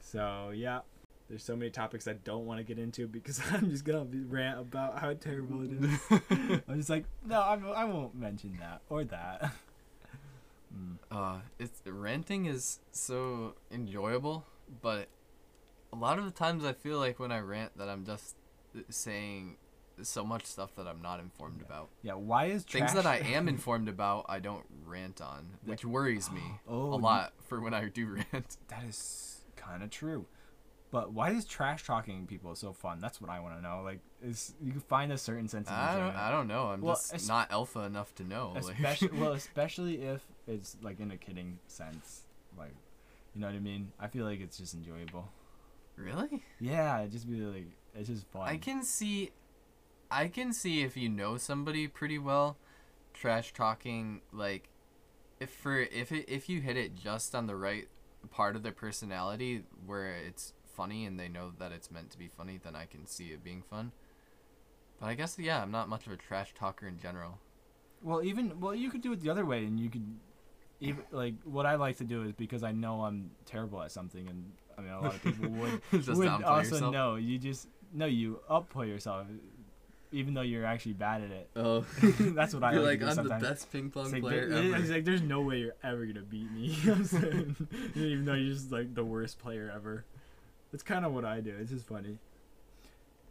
So 0.00 0.52
yeah, 0.54 0.80
there's 1.28 1.42
so 1.42 1.56
many 1.56 1.70
topics 1.70 2.06
I 2.06 2.14
don't 2.14 2.46
want 2.46 2.58
to 2.58 2.64
get 2.64 2.78
into 2.78 3.06
because 3.08 3.40
I'm 3.52 3.70
just 3.70 3.84
gonna 3.84 4.04
be 4.04 4.20
rant 4.20 4.60
about 4.60 4.98
how 4.98 5.12
terrible 5.14 5.62
it 5.62 5.72
is. 5.72 6.00
I'm 6.68 6.76
just 6.76 6.90
like, 6.90 7.04
no, 7.24 7.40
I'm, 7.42 7.64
I 7.74 7.84
won't 7.84 8.14
mention 8.14 8.56
that 8.60 8.82
or 8.88 9.04
that. 9.04 9.52
Mm. 10.74 10.96
Uh, 11.10 11.38
it's 11.58 11.80
ranting 11.86 12.44
is 12.46 12.80
so 12.90 13.54
enjoyable, 13.70 14.44
but 14.82 15.08
a 15.92 15.96
lot 15.96 16.18
of 16.18 16.24
the 16.26 16.30
times 16.30 16.64
I 16.64 16.72
feel 16.74 16.98
like 16.98 17.18
when 17.18 17.32
I 17.32 17.38
rant 17.38 17.78
that 17.78 17.88
I'm 17.88 18.04
just 18.04 18.34
saying 18.90 19.56
so 20.02 20.24
much 20.24 20.44
stuff 20.44 20.74
that 20.76 20.86
I'm 20.86 21.00
not 21.00 21.20
informed 21.20 21.62
about. 21.62 21.88
Yeah, 22.02 22.14
why 22.14 22.46
is? 22.46 22.64
Things 22.64 22.92
that 22.92 23.06
I 23.06 23.18
am 23.18 23.48
informed 23.48 23.88
about, 23.88 24.26
I 24.28 24.40
don't 24.40 24.64
rant 24.84 25.20
on, 25.20 25.56
which 25.64 25.84
worries 25.84 26.30
me 26.30 26.42
Oh, 26.68 26.92
a 26.92 26.96
lot 26.96 27.32
for 27.46 27.60
when 27.60 27.72
I 27.72 27.88
do 27.88 28.06
rant. 28.08 28.56
That 28.68 28.84
is 28.86 29.44
kind 29.54 29.82
of 29.82 29.90
true. 29.90 30.26
But 30.96 31.12
why 31.12 31.30
is 31.32 31.44
trash 31.44 31.84
talking 31.86 32.26
people 32.26 32.54
so 32.54 32.72
fun? 32.72 33.00
That's 33.00 33.20
what 33.20 33.28
I 33.28 33.38
want 33.40 33.54
to 33.56 33.60
know. 33.62 33.82
Like, 33.84 34.00
is 34.22 34.54
you 34.62 34.72
can 34.72 34.80
find 34.80 35.12
a 35.12 35.18
certain 35.18 35.46
sense 35.46 35.68
of 35.68 35.74
I 35.74 35.88
don't, 35.88 35.94
enjoyment. 35.96 36.16
I 36.16 36.30
don't 36.30 36.48
know. 36.48 36.62
I'm 36.68 36.80
Well, 36.80 36.94
just 36.94 37.12
es- 37.14 37.28
not 37.28 37.50
alpha 37.50 37.80
enough 37.80 38.14
to 38.14 38.24
know. 38.24 38.52
like- 38.54 38.74
especially 38.76 39.08
well, 39.20 39.32
especially 39.32 40.02
if 40.02 40.22
it's 40.46 40.78
like 40.80 40.98
in 41.00 41.10
a 41.10 41.18
kidding 41.18 41.58
sense. 41.66 42.22
Like, 42.56 42.74
you 43.34 43.42
know 43.42 43.46
what 43.48 43.56
I 43.56 43.58
mean? 43.58 43.92
I 44.00 44.06
feel 44.08 44.24
like 44.24 44.40
it's 44.40 44.56
just 44.56 44.72
enjoyable. 44.72 45.28
really? 45.96 46.42
Yeah, 46.60 47.00
it 47.00 47.10
just 47.10 47.28
be 47.30 47.40
like 47.40 47.66
it's 47.94 48.08
just 48.08 48.26
fun. 48.28 48.48
I 48.48 48.56
can 48.56 48.82
see, 48.82 49.32
I 50.10 50.28
can 50.28 50.54
see 50.54 50.82
if 50.82 50.96
you 50.96 51.10
know 51.10 51.36
somebody 51.36 51.88
pretty 51.88 52.18
well, 52.18 52.56
trash 53.12 53.52
talking 53.52 54.22
like, 54.32 54.70
if 55.40 55.50
for 55.50 55.78
if 55.78 56.10
it 56.10 56.24
if 56.26 56.48
you 56.48 56.62
hit 56.62 56.78
it 56.78 56.94
just 56.94 57.34
on 57.34 57.46
the 57.46 57.54
right 57.56 57.86
part 58.30 58.56
of 58.56 58.62
their 58.62 58.72
personality 58.72 59.62
where 59.84 60.14
it's 60.14 60.54
funny 60.76 61.04
and 61.06 61.18
they 61.18 61.28
know 61.28 61.52
that 61.58 61.72
it's 61.72 61.90
meant 61.90 62.10
to 62.10 62.18
be 62.18 62.28
funny, 62.28 62.60
then 62.62 62.76
I 62.76 62.84
can 62.86 63.06
see 63.06 63.26
it 63.28 63.42
being 63.42 63.62
fun. 63.62 63.92
But 65.00 65.06
I 65.06 65.14
guess 65.14 65.38
yeah, 65.38 65.62
I'm 65.62 65.70
not 65.70 65.88
much 65.88 66.06
of 66.06 66.12
a 66.12 66.16
trash 66.16 66.54
talker 66.54 66.86
in 66.86 66.98
general. 66.98 67.38
Well, 68.02 68.22
even 68.22 68.60
well, 68.60 68.74
you 68.74 68.90
could 68.90 69.00
do 69.02 69.12
it 69.12 69.20
the 69.20 69.30
other 69.30 69.44
way, 69.44 69.64
and 69.64 69.78
you 69.80 69.88
could 69.90 70.06
even 70.80 71.02
like 71.10 71.34
what 71.44 71.66
I 71.66 71.74
like 71.76 71.96
to 71.98 72.04
do 72.04 72.22
is 72.22 72.32
because 72.32 72.62
I 72.62 72.72
know 72.72 73.02
I'm 73.02 73.30
terrible 73.44 73.82
at 73.82 73.90
something, 73.92 74.26
and 74.28 74.52
I 74.78 74.80
mean 74.82 74.92
a 74.92 75.00
lot 75.00 75.14
of 75.14 75.22
people 75.22 75.48
would 75.48 75.80
Just 75.92 76.08
would 76.18 76.28
also 76.28 76.74
yourself. 76.74 76.92
know. 76.92 77.16
You 77.16 77.38
just 77.38 77.68
no, 77.92 78.06
you 78.06 78.40
upplay 78.50 78.88
yourself, 78.88 79.26
even 80.12 80.34
though 80.34 80.42
you're 80.42 80.64
actually 80.66 80.92
bad 80.94 81.22
at 81.22 81.30
it. 81.30 81.50
Oh, 81.56 81.80
That's 82.20 82.52
what 82.54 82.62
I 82.64 82.72
You're 82.72 82.82
like 82.82 83.00
like 83.00 83.10
I'm 83.10 83.14
sometimes. 83.16 83.42
the 83.42 83.48
best 83.48 83.72
ping 83.72 83.90
pong 83.90 84.10
like, 84.12 84.22
player 84.22 84.48
there- 84.48 84.58
ever. 84.64 84.76
it's 84.76 84.90
like 84.90 85.04
there's 85.04 85.22
no 85.22 85.40
way 85.42 85.58
you're 85.58 85.76
ever 85.82 86.04
gonna 86.06 86.22
beat 86.22 86.50
me. 86.52 86.68
You 86.68 86.86
know 86.86 86.92
what 86.92 86.98
I'm 86.98 87.04
saying? 87.06 87.68
even 87.96 88.24
though 88.24 88.34
you're 88.34 88.54
just 88.54 88.72
like 88.72 88.94
the 88.94 89.04
worst 89.04 89.38
player 89.38 89.70
ever. 89.74 90.04
That's 90.76 90.84
kind 90.84 91.06
of 91.06 91.14
what 91.14 91.24
I 91.24 91.40
do. 91.40 91.54
It's 91.58 91.70
just 91.70 91.88
funny. 91.88 92.18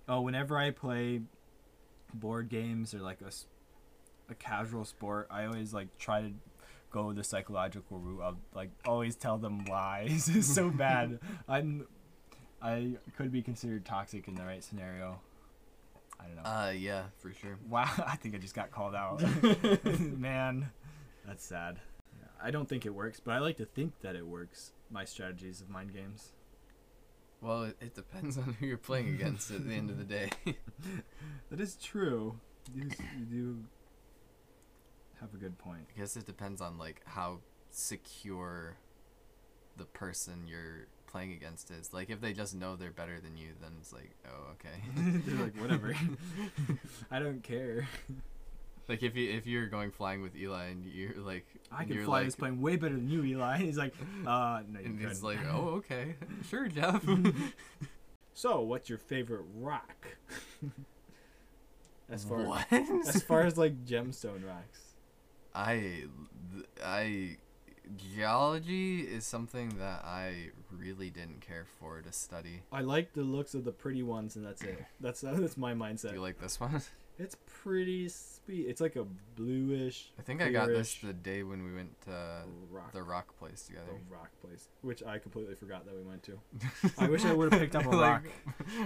Oh, 0.10 0.22
whenever 0.22 0.58
I 0.58 0.72
play 0.72 1.22
board 2.12 2.50
games 2.50 2.96
or 2.96 3.02
like 3.02 3.20
a 3.22 4.34
casual 4.34 4.84
sport, 4.84 5.28
I 5.30 5.46
always 5.46 5.72
like 5.72 5.96
try 6.00 6.24
to 6.24 6.32
go 6.90 7.14
the 7.14 7.24
psychological 7.24 8.00
route 8.00 8.24
of 8.24 8.38
like 8.56 8.72
always 8.84 9.16
tell 9.16 9.38
them 9.38 9.64
lies. 9.66 10.28
it's 10.34 10.52
so 10.52 10.70
bad. 10.76 11.20
I'm 11.48 11.86
I 12.64 12.94
could 13.16 13.32
be 13.32 13.44
considered 13.44 13.86
toxic 13.86 14.28
in 14.28 14.34
the 14.34 14.44
right 14.44 14.64
scenario. 14.64 15.20
I 16.20 16.24
don't 16.26 16.36
know. 16.38 16.50
Uh, 16.50 16.72
yeah, 16.72 17.04
for 17.20 17.32
sure. 17.32 17.60
Wow, 17.70 17.92
I 18.08 18.16
think 18.16 18.34
I 18.34 18.40
just 18.40 18.56
got 18.56 18.72
called 18.72 18.96
out. 18.96 19.22
Man, 20.18 20.72
that's 21.28 21.46
sad. 21.46 21.80
I 22.42 22.50
don't 22.50 22.68
think 22.68 22.88
it 22.88 22.96
works, 22.96 23.20
but 23.20 23.36
I 23.36 23.38
like 23.38 23.58
to 23.58 23.66
think 23.66 24.02
that 24.02 24.16
it 24.16 24.26
works. 24.26 24.72
My 24.90 25.06
strategies 25.06 25.62
of 25.62 25.70
mind 25.70 25.94
games. 25.94 26.32
Well, 27.42 27.64
it, 27.64 27.78
it 27.80 27.96
depends 27.96 28.38
on 28.38 28.56
who 28.60 28.66
you're 28.66 28.78
playing 28.78 29.10
against 29.10 29.52
at 29.52 29.68
the 29.68 29.74
end 29.74 29.90
of 29.90 29.98
the 29.98 30.04
day. 30.04 30.30
That 31.52 31.60
is 31.60 31.76
true. 31.76 32.40
You, 32.74 32.90
you 33.20 33.26
do 33.26 33.64
have 35.22 35.34
a 35.34 35.38
good 35.38 35.58
point. 35.58 35.88
I 35.96 36.00
guess 36.00 36.18
it 36.18 36.26
depends 36.26 36.60
on 36.60 36.78
like 36.78 37.02
how 37.06 37.40
secure 37.70 38.78
the 39.78 39.86
person 39.86 40.48
you're 40.48 40.88
playing 41.08 41.34
against 41.34 41.72
is. 41.72 41.94
Like 41.94 42.10
if 42.10 42.20
they 42.20 42.34
just 42.34 42.56
know 42.56 42.76
they're 42.76 42.92
better 42.92 43.20
than 43.22 43.38
you, 43.38 43.50
then 43.62 43.74
it's 43.80 43.94
like, 43.94 44.12
oh 44.28 44.54
okay. 44.54 44.82
They're 45.26 45.44
like, 45.44 45.56
whatever. 45.62 45.96
I 47.12 47.20
don't 47.20 47.44
care. 47.44 47.88
Like 48.88 49.04
if 49.04 49.16
you 49.16 49.32
if 49.32 49.48
you're 49.48 49.68
going 49.68 49.92
flying 49.92 50.22
with 50.22 50.36
Eli 50.36 50.66
and 50.66 50.86
you're 50.86 51.18
like, 51.18 51.46
I 51.72 51.86
can 51.86 52.04
fly 52.06 52.20
like, 52.20 52.28
this 52.28 52.36
plane 52.36 52.62
way 52.62 52.76
better 52.76 52.96
than 52.96 53.10
you, 53.10 53.24
Eli. 53.24 53.58
He's 53.60 53.78
like, 53.78 53.94
uh, 54.28 54.62
no, 54.68 54.80
you 54.80 54.86
and 54.86 55.00
he's 55.00 55.24
like, 55.24 55.40
oh 55.52 55.76
okay, 55.78 56.16
sure, 56.50 56.68
Jeff. 56.68 57.06
So, 58.34 58.62
what's 58.62 58.90
your 58.90 58.98
favorite 58.98 59.46
rock? 59.56 60.08
as 62.10 62.24
far 62.24 62.44
what? 62.44 62.66
as 62.72 63.24
far 63.24 63.42
as 63.42 63.58
like 63.58 63.86
gemstone 63.86 64.46
rocks. 64.46 64.80
I 65.54 66.04
I 66.84 67.38
geology 67.96 69.02
is 69.02 69.26
something 69.26 69.78
that 69.78 70.04
I 70.04 70.50
really 70.72 71.10
didn't 71.10 71.42
care 71.42 71.66
for 71.80 72.02
to 72.02 72.12
study. 72.12 72.64
I 72.72 72.82
like 72.82 73.14
the 73.14 73.22
looks 73.22 73.54
of 73.54 73.64
the 73.64 73.72
pretty 73.72 74.04
ones, 74.04 74.36
and 74.36 74.46
that's 74.46 74.62
it. 74.64 74.86
That's 75.00 75.22
that's 75.22 75.58
my 75.58 75.74
Do 75.74 75.80
mindset. 75.80 76.14
you 76.14 76.22
like 76.22 76.40
this 76.40 76.60
one? 76.60 76.82
It's 77.18 77.38
pretty 77.64 78.10
sweet. 78.10 78.68
It's 78.68 78.82
like 78.82 78.96
a 78.98 79.06
bluish. 79.36 80.12
I 80.20 80.22
think 80.22 80.42
I 80.42 80.52
got 80.52 80.68
this 80.68 80.98
the 81.02 81.14
day 81.14 81.44
when 81.44 81.64
we 81.64 81.74
went 81.74 82.00
to 82.02 82.44
rock. 82.70 82.92
the 82.92 83.04
rock 83.04 83.38
place 83.40 83.64
together. 83.68 83.86
the 83.88 84.14
rock 84.14 84.30
place, 84.46 84.68
which 84.82 85.02
I 85.02 85.18
completely 85.20 85.56
forgot 85.56 85.86
that 85.86 85.96
we 85.96 86.04
went 86.04 86.24
to. 86.24 86.40
I 86.98 87.08
wish 87.08 87.24
I 87.24 87.32
would 87.34 87.54
have 87.54 87.62
picked 87.62 87.76
up 87.76 87.86
a 87.86 87.90
Like, 87.96 88.12
rock. 88.12 88.24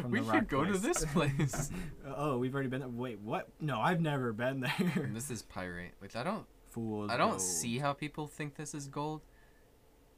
from 0.02 0.12
we 0.12 0.20
the 0.20 0.26
should 0.26 0.34
rock 0.34 0.48
go 0.48 0.64
to 0.66 0.78
this 0.78 1.06
place. 1.06 1.72
Oh, 2.16 2.38
we've 2.38 2.54
already 2.54 2.70
been 2.70 2.82
there. 2.82 2.90
Wait, 2.90 3.20
what? 3.20 3.50
No, 3.60 3.80
I've 3.80 4.02
never 4.02 4.32
been 4.34 4.60
there. 4.60 5.04
and 5.04 5.16
this 5.16 5.32
is 5.32 5.42
pyrite, 5.42 5.94
which 6.00 6.16
I 6.16 6.24
don't 6.24 6.46
Fools. 6.70 7.10
I 7.12 7.18
don't 7.18 7.30
gold. 7.32 7.42
see 7.42 7.80
how 7.80 7.94
people 7.94 8.28
think 8.28 8.56
this 8.56 8.76
is 8.76 8.88
gold 8.88 9.22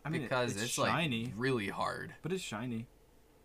I 0.03 0.09
mean, 0.09 0.23
because 0.23 0.51
it's, 0.53 0.63
it's, 0.63 0.71
shiny, 0.71 1.25
like 1.25 1.33
really 1.37 1.69
hard. 1.69 2.13
but 2.21 2.33
it's 2.33 2.43
shiny. 2.43 2.87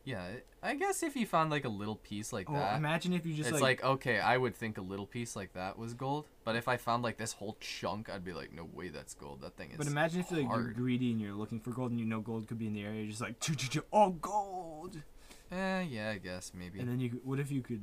Yeah, 0.07 0.25
I 0.63 0.77
guess 0.77 1.03
if 1.03 1.17
you 1.17 1.27
found 1.27 1.51
like 1.51 1.65
a 1.65 1.69
little 1.69 1.97
piece 1.97 2.33
like 2.33 2.49
Oh, 2.49 2.53
that, 2.55 2.77
imagine 2.77 3.13
if 3.13 3.27
you 3.27 3.35
just 3.35 3.51
it's 3.51 3.61
like, 3.61 3.83
like, 3.83 3.85
okay, 3.85 4.21
I 4.21 4.37
would 4.37 4.55
think 4.55 4.79
a 4.79 4.81
little 4.81 5.05
piece 5.05 5.35
like 5.35 5.53
that 5.55 5.77
was 5.77 5.95
gold. 5.95 6.29
But 6.45 6.55
if 6.55 6.69
I 6.69 6.77
found 6.77 7.03
like 7.03 7.17
this 7.19 7.33
whole 7.33 7.57
chunk, 7.59 8.09
I'd 8.09 8.25
be 8.25 8.33
like, 8.33 8.53
no 8.55 8.69
way, 8.73 8.89
that's 8.89 9.15
gold. 9.15 9.41
That 9.43 9.57
thing 9.57 9.73
is. 9.73 9.79
But 9.79 9.89
imagine 9.89 10.21
if 10.21 10.31
like 10.31 10.43
you're 10.49 10.73
greedy 10.73 11.11
and 11.11 11.21
you're 11.21 11.35
looking 11.35 11.59
for 11.59 11.71
gold 11.73 11.91
and 11.91 11.99
you 11.99 12.07
know 12.07 12.21
gold 12.21 12.47
could 12.47 12.59
be 12.59 12.69
in 12.69 12.73
the 12.73 12.85
area. 12.85 13.01
You're 13.01 13.11
just 13.11 13.21
like, 13.21 13.41
"Choo, 13.41 13.57
choo, 13.57 13.69
choo, 13.69 13.85
oh, 13.93 14.11
gold. 14.11 15.03
Eh, 15.51 15.81
yeah, 15.83 16.11
I 16.11 16.19
guess 16.19 16.53
maybe. 16.55 16.79
And 16.79 16.89
then 16.89 17.01
you, 17.01 17.21
what 17.25 17.41
if 17.41 17.51
you 17.51 17.61
could 17.61 17.83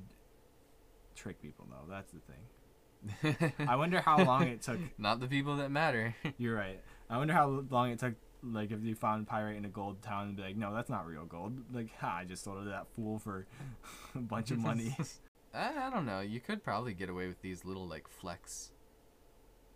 trick 1.15 1.41
people 1.41 1.67
though? 1.69 1.89
That's 1.89 2.11
the 2.11 2.19
thing. 2.19 3.53
I 3.67 3.75
wonder 3.75 3.99
how 3.99 4.23
long 4.23 4.47
it 4.47 4.61
took. 4.61 4.79
Not 4.97 5.19
the 5.19 5.27
people 5.27 5.57
that 5.57 5.71
matter. 5.71 6.15
You're 6.37 6.55
right. 6.55 6.79
I 7.09 7.17
wonder 7.17 7.33
how 7.33 7.65
long 7.69 7.91
it 7.91 7.99
took. 7.99 8.13
Like 8.45 8.71
if 8.71 8.83
you 8.83 8.93
found 8.95 9.25
pyrite 9.27 9.55
in 9.55 9.63
a 9.65 9.69
gold 9.69 10.01
town 10.01 10.27
and 10.27 10.35
be 10.35 10.43
like, 10.43 10.57
no, 10.57 10.73
that's 10.73 10.89
not 10.89 11.07
real 11.07 11.25
gold. 11.25 11.57
Like, 11.73 11.95
ha, 11.97 12.17
I 12.19 12.25
just 12.25 12.43
sold 12.43 12.57
it 12.61 12.63
to 12.65 12.69
that 12.71 12.87
fool 12.95 13.17
for 13.19 13.45
a 14.15 14.19
bunch 14.19 14.51
of 14.51 14.59
money. 14.59 14.95
I, 15.53 15.87
I 15.87 15.89
don't 15.89 16.05
know. 16.05 16.19
You 16.19 16.39
could 16.39 16.63
probably 16.63 16.93
get 16.93 17.09
away 17.09 17.27
with 17.27 17.41
these 17.41 17.63
little 17.63 17.87
like 17.87 18.07
flecks. 18.09 18.71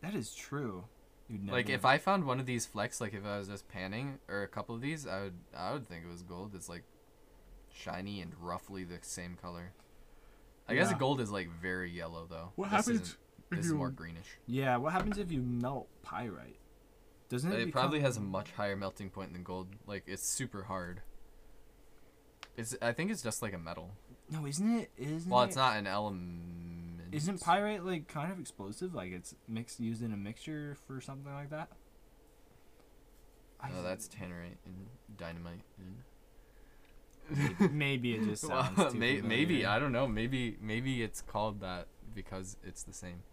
that 0.01 0.13
is 0.15 0.34
true. 0.34 0.86
You'd 1.30 1.43
never. 1.45 1.57
Like 1.57 1.70
if 1.70 1.86
I 1.86 1.97
found 1.97 2.26
one 2.26 2.39
of 2.39 2.45
these 2.45 2.65
flecks, 2.65 2.99
like 2.99 3.13
if 3.13 3.26
I 3.26 3.38
was 3.38 3.47
just 3.47 3.68
panning 3.70 4.20
or 4.28 4.43
a 4.43 4.47
couple 4.47 4.76
of 4.76 4.82
these, 4.82 5.05
I 5.07 5.22
would 5.24 5.34
I 5.55 5.74
would 5.74 5.88
think 5.88 6.03
it 6.05 6.09
was 6.11 6.24
gold. 6.24 6.53
It's 6.55 6.68
like 6.70 6.84
shiny 7.74 8.22
and 8.22 8.34
roughly 8.39 8.84
the 8.84 8.97
same 9.01 9.38
color. 9.41 9.72
I 10.68 10.76
guess 10.76 10.91
Yeah. 10.91 10.97
gold 10.97 11.22
is 11.22 11.30
like 11.32 11.49
very 11.61 11.91
yellow 11.91 12.28
though. 12.30 12.51
What 12.55 12.65
This 12.65 12.72
happens 12.72 13.01
isn't- 13.01 13.18
if 13.51 13.57
This 13.57 13.65
is 13.68 13.74
more 13.74 13.89
greenish. 13.91 14.38
Yeah, 14.45 14.76
what 14.78 14.91
happens 14.93 15.18
if 15.18 15.32
you 15.32 15.41
melt 15.41 15.88
pyrite? 16.03 16.57
Doesn't 17.30 17.52
it? 17.52 17.60
It 17.60 17.72
probably 17.72 18.00
has 18.02 18.18
a 18.18 18.22
much 18.22 18.52
higher 18.52 18.76
melting 18.76 19.10
point 19.10 19.34
than 19.34 19.44
gold. 19.44 19.68
Like 19.86 20.04
it's 20.08 20.28
super 20.28 20.64
hard. 20.64 21.02
It's 22.56 22.76
I 22.82 22.94
think 22.94 23.12
it's 23.12 23.22
just 23.22 23.42
like 23.42 23.54
a 23.54 23.58
metal. 23.58 23.92
No, 24.30 24.46
isn't 24.46 24.80
it? 24.80 24.90
Isn't 24.98 25.30
Well, 25.30 25.42
it? 25.44 25.48
it's 25.48 25.56
not 25.56 25.78
an 25.78 25.88
element. 25.88 27.10
Isn't 27.12 27.42
pyrite 27.42 27.84
like 27.86 28.08
kind 28.08 28.32
of 28.32 28.40
explosive? 28.40 28.94
Like 28.94 29.12
it's 29.12 29.36
mixed 29.48 29.80
used 29.80 30.02
in 30.02 30.14
a 30.14 30.18
mixture 30.18 30.78
for 30.88 31.00
something 31.02 31.34
like 31.34 31.50
that. 31.52 31.70
I- 33.60 33.70
No, 33.72 33.84
that's 33.84 34.08
tannerite 34.08 34.58
and 34.66 34.88
dynamite. 35.18 35.62
maybe, 37.30 37.70
maybe 37.74 38.14
it 38.16 38.24
just 38.26 38.44
Well, 38.50 38.64
sounds 38.76 38.94
too 38.94 39.00
may- 39.00 39.22
maybe. 39.22 39.66
I 39.66 39.80
don't 39.80 39.92
know. 39.92 40.08
Maybe 40.08 40.58
maybe 40.62 41.02
it's 41.04 41.22
called 41.22 41.60
that 41.62 41.88
because 42.16 42.58
it's 42.64 42.84
the 42.84 42.94
same. 42.94 43.24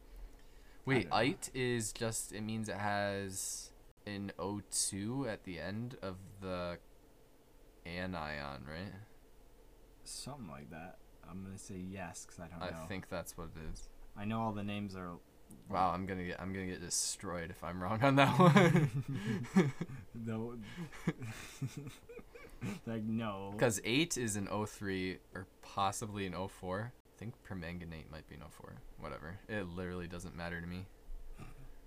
Wait, 0.86 1.08
ite 1.10 1.50
is 1.54 1.92
just 1.92 2.32
it 2.32 2.42
means 2.42 2.68
it 2.68 2.76
has 2.76 3.70
an 4.06 4.32
O2 4.38 5.28
at 5.28 5.44
the 5.44 5.58
end 5.58 5.96
of 6.02 6.16
the 6.40 6.78
anion, 7.86 8.64
right? 8.66 8.92
something 10.06 10.48
like 10.48 10.70
that. 10.70 10.98
I'm 11.28 11.42
gonna 11.42 11.58
say 11.58 11.76
yes 11.76 12.26
because 12.26 12.40
I 12.40 12.48
don't 12.48 12.62
I 12.62 12.70
know. 12.76 12.84
I 12.84 12.86
think 12.86 13.08
that's 13.08 13.38
what 13.38 13.48
it 13.56 13.72
is. 13.72 13.88
I 14.16 14.24
know 14.26 14.40
all 14.40 14.52
the 14.52 14.62
names 14.62 14.94
are 14.94 15.12
Wow, 15.70 15.92
I'm 15.92 16.04
gonna 16.04 16.24
get 16.24 16.40
I'm 16.40 16.52
gonna 16.52 16.66
get 16.66 16.80
destroyed 16.80 17.50
if 17.50 17.64
I'm 17.64 17.82
wrong 17.82 18.02
on 18.02 18.16
that 18.16 18.28
one. 18.38 19.72
no. 20.14 20.54
like 22.86 23.04
no. 23.04 23.52
Because 23.52 23.80
eight 23.84 24.18
is 24.18 24.36
an 24.36 24.46
O3 24.48 25.18
or 25.34 25.46
possibly 25.62 26.26
an 26.26 26.34
O4. 26.34 26.88
I 26.88 26.90
think 27.16 27.34
permanganate 27.44 28.10
might 28.10 28.28
be 28.28 28.34
an 28.34 28.42
O4. 28.42 28.72
Whatever. 29.00 29.38
It 29.48 29.68
literally 29.68 30.06
doesn't 30.06 30.36
matter 30.36 30.60
to 30.60 30.66
me 30.66 30.84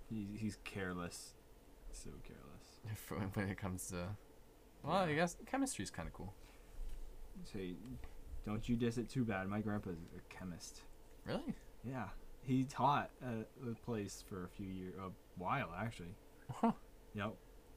he's 0.10 0.58
careless. 0.64 1.34
So 2.04 2.10
careless. 2.24 3.32
when 3.36 3.50
it 3.50 3.58
comes 3.58 3.88
to. 3.88 4.08
Well, 4.84 4.96
I 4.98 5.10
Yeah. 5.10 5.16
guess 5.16 5.38
chemistry's 5.46 5.90
kind 5.90 6.08
of 6.08 6.14
cool. 6.14 6.34
Say, 7.44 7.76
don't 8.46 8.68
you 8.68 8.76
diss 8.76 8.98
it 8.98 9.10
too 9.10 9.24
bad. 9.24 9.48
My 9.48 9.60
grandpa's 9.62 9.98
a 10.18 10.34
chemist. 10.34 10.82
Really? 11.26 11.54
Yeah, 11.84 12.06
he 12.42 12.64
taught 12.66 13.10
at 13.22 13.48
the 13.64 13.76
place 13.86 14.24
for 14.28 14.46
a 14.46 14.48
few 14.50 14.68
years, 14.68 14.94
a 15.00 15.10
while 15.38 15.70
actually. 15.78 16.16
Huh. 16.52 16.72
Yep. 17.14 17.34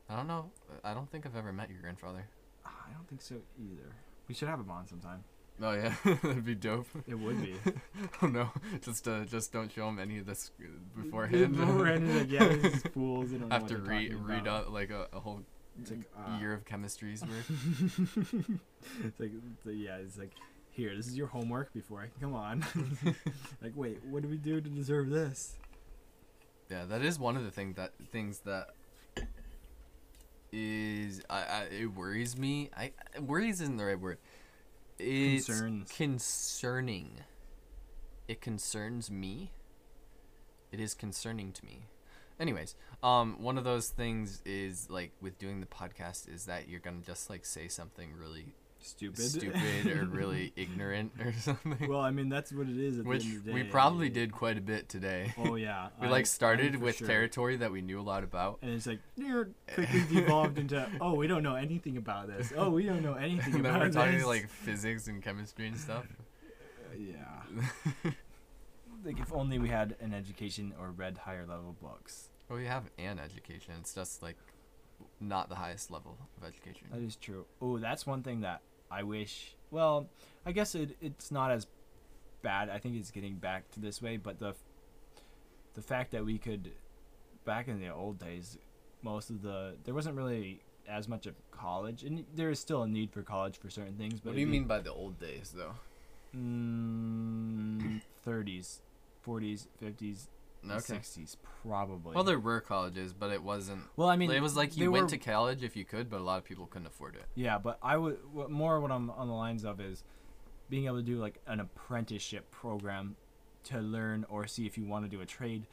I 0.08 0.16
don't 0.16 0.26
know. 0.26 0.50
I 0.84 0.94
don't 0.94 1.10
think 1.10 1.26
I've 1.26 1.36
ever 1.36 1.52
met 1.52 1.70
your 1.70 1.80
grandfather. 1.80 2.26
I 2.64 2.92
don't 2.94 3.08
think 3.08 3.22
so 3.22 3.36
either. 3.58 3.94
We 4.28 4.34
should 4.34 4.48
have 4.48 4.60
him 4.60 4.70
on 4.70 4.86
sometime. 4.86 5.24
Oh 5.62 5.72
yeah, 5.72 5.94
that'd 6.04 6.44
be 6.44 6.54
dope. 6.54 6.86
It 7.06 7.18
would 7.18 7.42
be. 7.42 7.54
oh 8.22 8.26
no, 8.26 8.50
just 8.80 9.06
uh, 9.06 9.24
just 9.24 9.52
don't 9.52 9.70
show 9.70 9.88
him 9.88 9.98
any 9.98 10.18
of 10.18 10.26
this 10.26 10.50
beforehand. 10.96 11.56
Beforehand, 11.56 12.16
like, 12.16 12.30
yeah, 12.30 12.48
this 12.48 12.76
is 12.76 12.82
fools. 12.94 13.30
They 13.30 13.38
don't 13.38 13.52
have 13.52 13.66
to 13.66 13.76
they're 13.76 13.82
read 13.82 14.12
about." 14.12 14.46
out 14.46 14.72
like 14.72 14.90
a, 14.90 15.08
a 15.12 15.20
whole 15.20 15.42
like, 15.90 16.00
uh, 16.16 16.38
year 16.38 16.54
of 16.54 16.64
chemistry's 16.64 17.22
worth. 17.22 17.50
it's 19.04 19.20
like, 19.20 19.32
yeah, 19.66 19.96
it's 19.96 20.18
like, 20.18 20.32
here, 20.70 20.96
this 20.96 21.06
is 21.06 21.16
your 21.16 21.26
homework 21.26 21.72
before 21.74 22.00
I 22.00 22.20
come 22.20 22.34
on. 22.34 22.64
like, 23.62 23.72
wait, 23.74 24.02
what 24.04 24.22
do 24.22 24.28
we 24.28 24.36
do 24.38 24.60
to 24.60 24.68
deserve 24.68 25.10
this? 25.10 25.56
Yeah, 26.70 26.84
that 26.86 27.02
is 27.02 27.18
one 27.18 27.36
of 27.36 27.44
the 27.44 27.50
thing 27.50 27.74
that 27.74 27.92
things 28.12 28.38
that 28.40 28.68
is 30.52 31.22
I, 31.28 31.42
I 31.42 31.62
it 31.70 31.86
worries 31.86 32.36
me. 32.36 32.70
I 32.76 32.92
worries 33.20 33.60
isn't 33.60 33.76
the 33.76 33.84
right 33.84 34.00
word. 34.00 34.18
It's 35.02 35.46
Concerns. 35.46 35.90
concerning. 35.92 37.10
It 38.28 38.40
concerns 38.40 39.10
me. 39.10 39.50
It 40.72 40.78
is 40.80 40.94
concerning 40.94 41.52
to 41.52 41.64
me. 41.64 41.86
Anyways, 42.38 42.74
um, 43.02 43.36
one 43.42 43.58
of 43.58 43.64
those 43.64 43.88
things 43.88 44.40
is 44.44 44.88
like 44.88 45.12
with 45.20 45.38
doing 45.38 45.60
the 45.60 45.66
podcast 45.66 46.32
is 46.32 46.46
that 46.46 46.68
you're 46.68 46.80
gonna 46.80 47.02
just 47.04 47.28
like 47.28 47.44
say 47.44 47.68
something 47.68 48.10
really 48.18 48.54
Stupid. 48.82 49.20
stupid 49.22 49.86
or 49.86 50.06
really 50.10 50.52
ignorant 50.56 51.12
or 51.20 51.32
something. 51.32 51.88
well, 51.88 52.00
I 52.00 52.10
mean, 52.10 52.28
that's 52.28 52.52
what 52.52 52.68
it 52.68 52.78
is. 52.78 52.98
At 52.98 53.04
Which 53.04 53.22
the 53.22 53.28
end 53.28 53.36
of 53.38 53.44
the 53.44 53.52
we 53.52 53.62
probably 53.64 54.08
did 54.08 54.32
quite 54.32 54.56
a 54.56 54.60
bit 54.60 54.88
today. 54.88 55.34
Oh 55.38 55.54
yeah. 55.54 55.88
we 56.00 56.06
I- 56.06 56.10
like 56.10 56.20
I 56.20 56.24
started 56.24 56.76
with 56.80 56.96
sure. 56.96 57.06
territory 57.06 57.56
that 57.56 57.70
we 57.70 57.82
knew 57.82 58.00
a 58.00 58.02
lot 58.02 58.24
about. 58.24 58.58
and 58.62 58.70
it's 58.72 58.86
like 58.86 59.00
you're 59.16 59.50
quickly 59.72 60.02
devolved 60.12 60.58
into 60.58 60.88
oh 61.00 61.14
we 61.14 61.26
don't 61.26 61.42
know 61.42 61.54
anything 61.56 61.96
about 61.98 62.26
this 62.28 62.52
oh 62.56 62.70
we 62.70 62.84
don't 62.84 63.02
know 63.02 63.14
anything 63.28 63.54
and 63.54 63.64
then 63.64 63.74
about 63.74 63.86
we're 63.86 63.92
talking 63.92 64.24
like 64.24 64.48
physics 64.48 65.06
and 65.08 65.22
chemistry 65.22 65.66
and 65.68 65.78
stuff. 65.78 66.06
Uh, 66.90 66.96
yeah 66.98 68.10
like 69.04 69.18
if 69.20 69.32
only 69.32 69.58
we 69.58 69.68
had 69.68 69.96
an 70.00 70.12
education 70.12 70.72
or 70.78 70.90
read 70.90 71.18
higher 71.18 71.46
level 71.46 71.76
books 71.80 72.28
well, 72.48 72.58
we 72.58 72.66
have 72.66 72.90
an 72.98 73.20
education. 73.20 73.74
It's 73.78 73.94
just 73.94 74.24
like 74.24 74.36
not 75.20 75.48
the 75.48 75.54
highest 75.54 75.88
level 75.92 76.18
of 76.36 76.44
education. 76.48 76.88
that 76.92 77.00
is 77.00 77.14
true 77.16 77.46
oh 77.62 77.78
that's 77.78 78.06
one 78.06 78.22
thing 78.22 78.40
that 78.40 78.60
i 78.90 79.02
wish 79.02 79.54
well 79.70 80.08
i 80.44 80.52
guess 80.52 80.74
it, 80.74 80.96
it's 81.00 81.30
not 81.30 81.50
as 81.50 81.66
bad 82.42 82.68
i 82.68 82.78
think 82.78 82.96
it's 82.96 83.10
getting 83.10 83.36
back 83.36 83.70
to 83.70 83.80
this 83.80 84.00
way 84.00 84.16
but 84.16 84.38
the 84.38 84.54
the 85.74 85.82
fact 85.82 86.10
that 86.10 86.24
we 86.24 86.38
could 86.38 86.70
back 87.44 87.68
in 87.68 87.80
the 87.80 87.88
old 87.88 88.18
days 88.18 88.58
most 89.02 89.30
of 89.30 89.42
the 89.42 89.74
there 89.84 89.94
wasn't 89.94 90.14
really 90.14 90.60
as 90.88 91.08
much 91.08 91.26
of 91.26 91.34
college 91.50 92.02
and 92.02 92.24
there 92.34 92.50
is 92.50 92.58
still 92.58 92.82
a 92.82 92.88
need 92.88 93.12
for 93.12 93.22
college 93.22 93.58
for 93.58 93.70
certain 93.70 93.94
things 93.94 94.20
but 94.20 94.30
What 94.30 94.34
do 94.34 94.40
you 94.40 94.46
mean 94.46 94.64
by 94.64 94.80
the 94.80 94.92
old 94.92 95.18
days, 95.20 95.54
though? 95.56 95.74
Mm, 96.36 98.00
30s, 98.26 98.80
40s, 99.26 99.66
50s, 100.64 100.90
Okay. 100.90 100.98
60s, 101.00 101.36
probably. 101.62 102.14
Well, 102.14 102.24
there 102.24 102.38
were 102.38 102.60
colleges, 102.60 103.12
but 103.12 103.30
it 103.30 103.42
wasn't. 103.42 103.82
well, 103.96 104.08
I 104.08 104.16
mean, 104.16 104.30
it 104.30 104.42
was 104.42 104.56
like 104.56 104.76
you 104.76 104.90
went 104.92 105.04
were- 105.04 105.10
to 105.10 105.18
college 105.18 105.62
if 105.62 105.76
you 105.76 105.84
could, 105.84 106.10
but 106.10 106.20
a 106.20 106.22
lot 106.24 106.38
of 106.38 106.44
people 106.44 106.66
couldn't 106.66 106.86
afford 106.86 107.14
it. 107.16 107.24
Yeah, 107.34 107.58
but 107.58 107.78
I 107.82 107.96
would 107.96 108.18
more 108.48 108.80
what 108.80 108.90
I'm 108.90 109.10
on 109.10 109.28
the 109.28 109.34
lines 109.34 109.64
of 109.64 109.80
is 109.80 110.04
being 110.68 110.86
able 110.86 110.96
to 110.96 111.02
do 111.02 111.18
like 111.18 111.40
an 111.46 111.60
apprenticeship 111.60 112.50
program 112.50 113.16
to 113.64 113.78
learn 113.80 114.24
or 114.28 114.46
see 114.46 114.66
if 114.66 114.76
you 114.78 114.84
want 114.86 115.04
to 115.04 115.08
do 115.08 115.20
a 115.20 115.26
trade. 115.26 115.66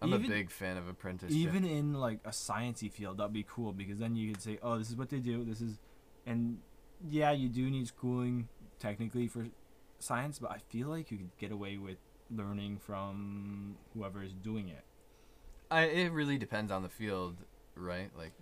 I'm 0.00 0.10
Even- 0.14 0.26
a 0.26 0.28
big 0.28 0.50
fan 0.50 0.76
of 0.76 0.86
apprenticeship. 0.88 1.36
Even 1.36 1.64
in 1.64 1.94
like 1.94 2.20
a 2.24 2.30
sciencey 2.30 2.90
field, 2.92 3.18
that'd 3.18 3.32
be 3.32 3.44
cool 3.48 3.72
because 3.72 3.98
then 3.98 4.14
you 4.14 4.32
could 4.32 4.40
say, 4.42 4.58
"Oh, 4.62 4.78
this 4.78 4.90
is 4.90 4.96
what 4.96 5.08
they 5.08 5.18
do. 5.18 5.44
This 5.44 5.60
is," 5.60 5.78
and 6.26 6.60
yeah, 7.08 7.30
you 7.32 7.48
do 7.48 7.68
need 7.70 7.88
schooling 7.88 8.48
technically 8.78 9.26
for 9.26 9.46
science, 9.98 10.38
but 10.38 10.50
I 10.52 10.58
feel 10.58 10.88
like 10.88 11.10
you 11.10 11.18
could 11.18 11.36
get 11.38 11.50
away 11.50 11.76
with 11.78 11.98
learning 12.30 12.78
from 12.78 13.76
whoever 13.94 14.22
is 14.22 14.32
doing 14.32 14.68
it. 14.68 14.84
I, 15.70 15.82
it 15.84 16.12
really 16.12 16.38
depends 16.38 16.72
on 16.72 16.82
the 16.82 16.88
field, 16.88 17.36
right? 17.74 18.10
Like, 18.16 18.32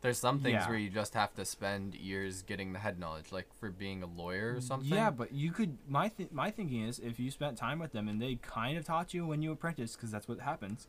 there's 0.00 0.18
some 0.18 0.40
things 0.40 0.54
Yeah. 0.54 0.68
where 0.68 0.78
you 0.78 0.90
just 0.90 1.14
have 1.14 1.34
to 1.34 1.44
spend 1.44 1.94
years 1.94 2.42
getting 2.42 2.72
the 2.72 2.78
head 2.78 2.98
knowledge, 2.98 3.32
like 3.32 3.46
for 3.58 3.70
being 3.70 4.02
a 4.02 4.06
lawyer 4.06 4.54
or 4.56 4.60
something. 4.60 4.88
Yeah, 4.92 5.10
but 5.10 5.32
you 5.32 5.50
could. 5.50 5.76
My 5.88 6.08
th- 6.08 6.30
my 6.30 6.50
thinking 6.50 6.82
is 6.84 6.98
if 6.98 7.18
you 7.18 7.30
spent 7.30 7.56
time 7.56 7.78
with 7.78 7.92
them 7.92 8.06
and 8.08 8.20
they 8.22 8.36
kind 8.36 8.78
of 8.78 8.84
taught 8.84 9.12
you 9.12 9.26
when 9.26 9.42
you 9.42 9.50
apprentice, 9.50 9.96
because 9.96 10.10
that's 10.10 10.28
what 10.28 10.40
happens, 10.40 10.86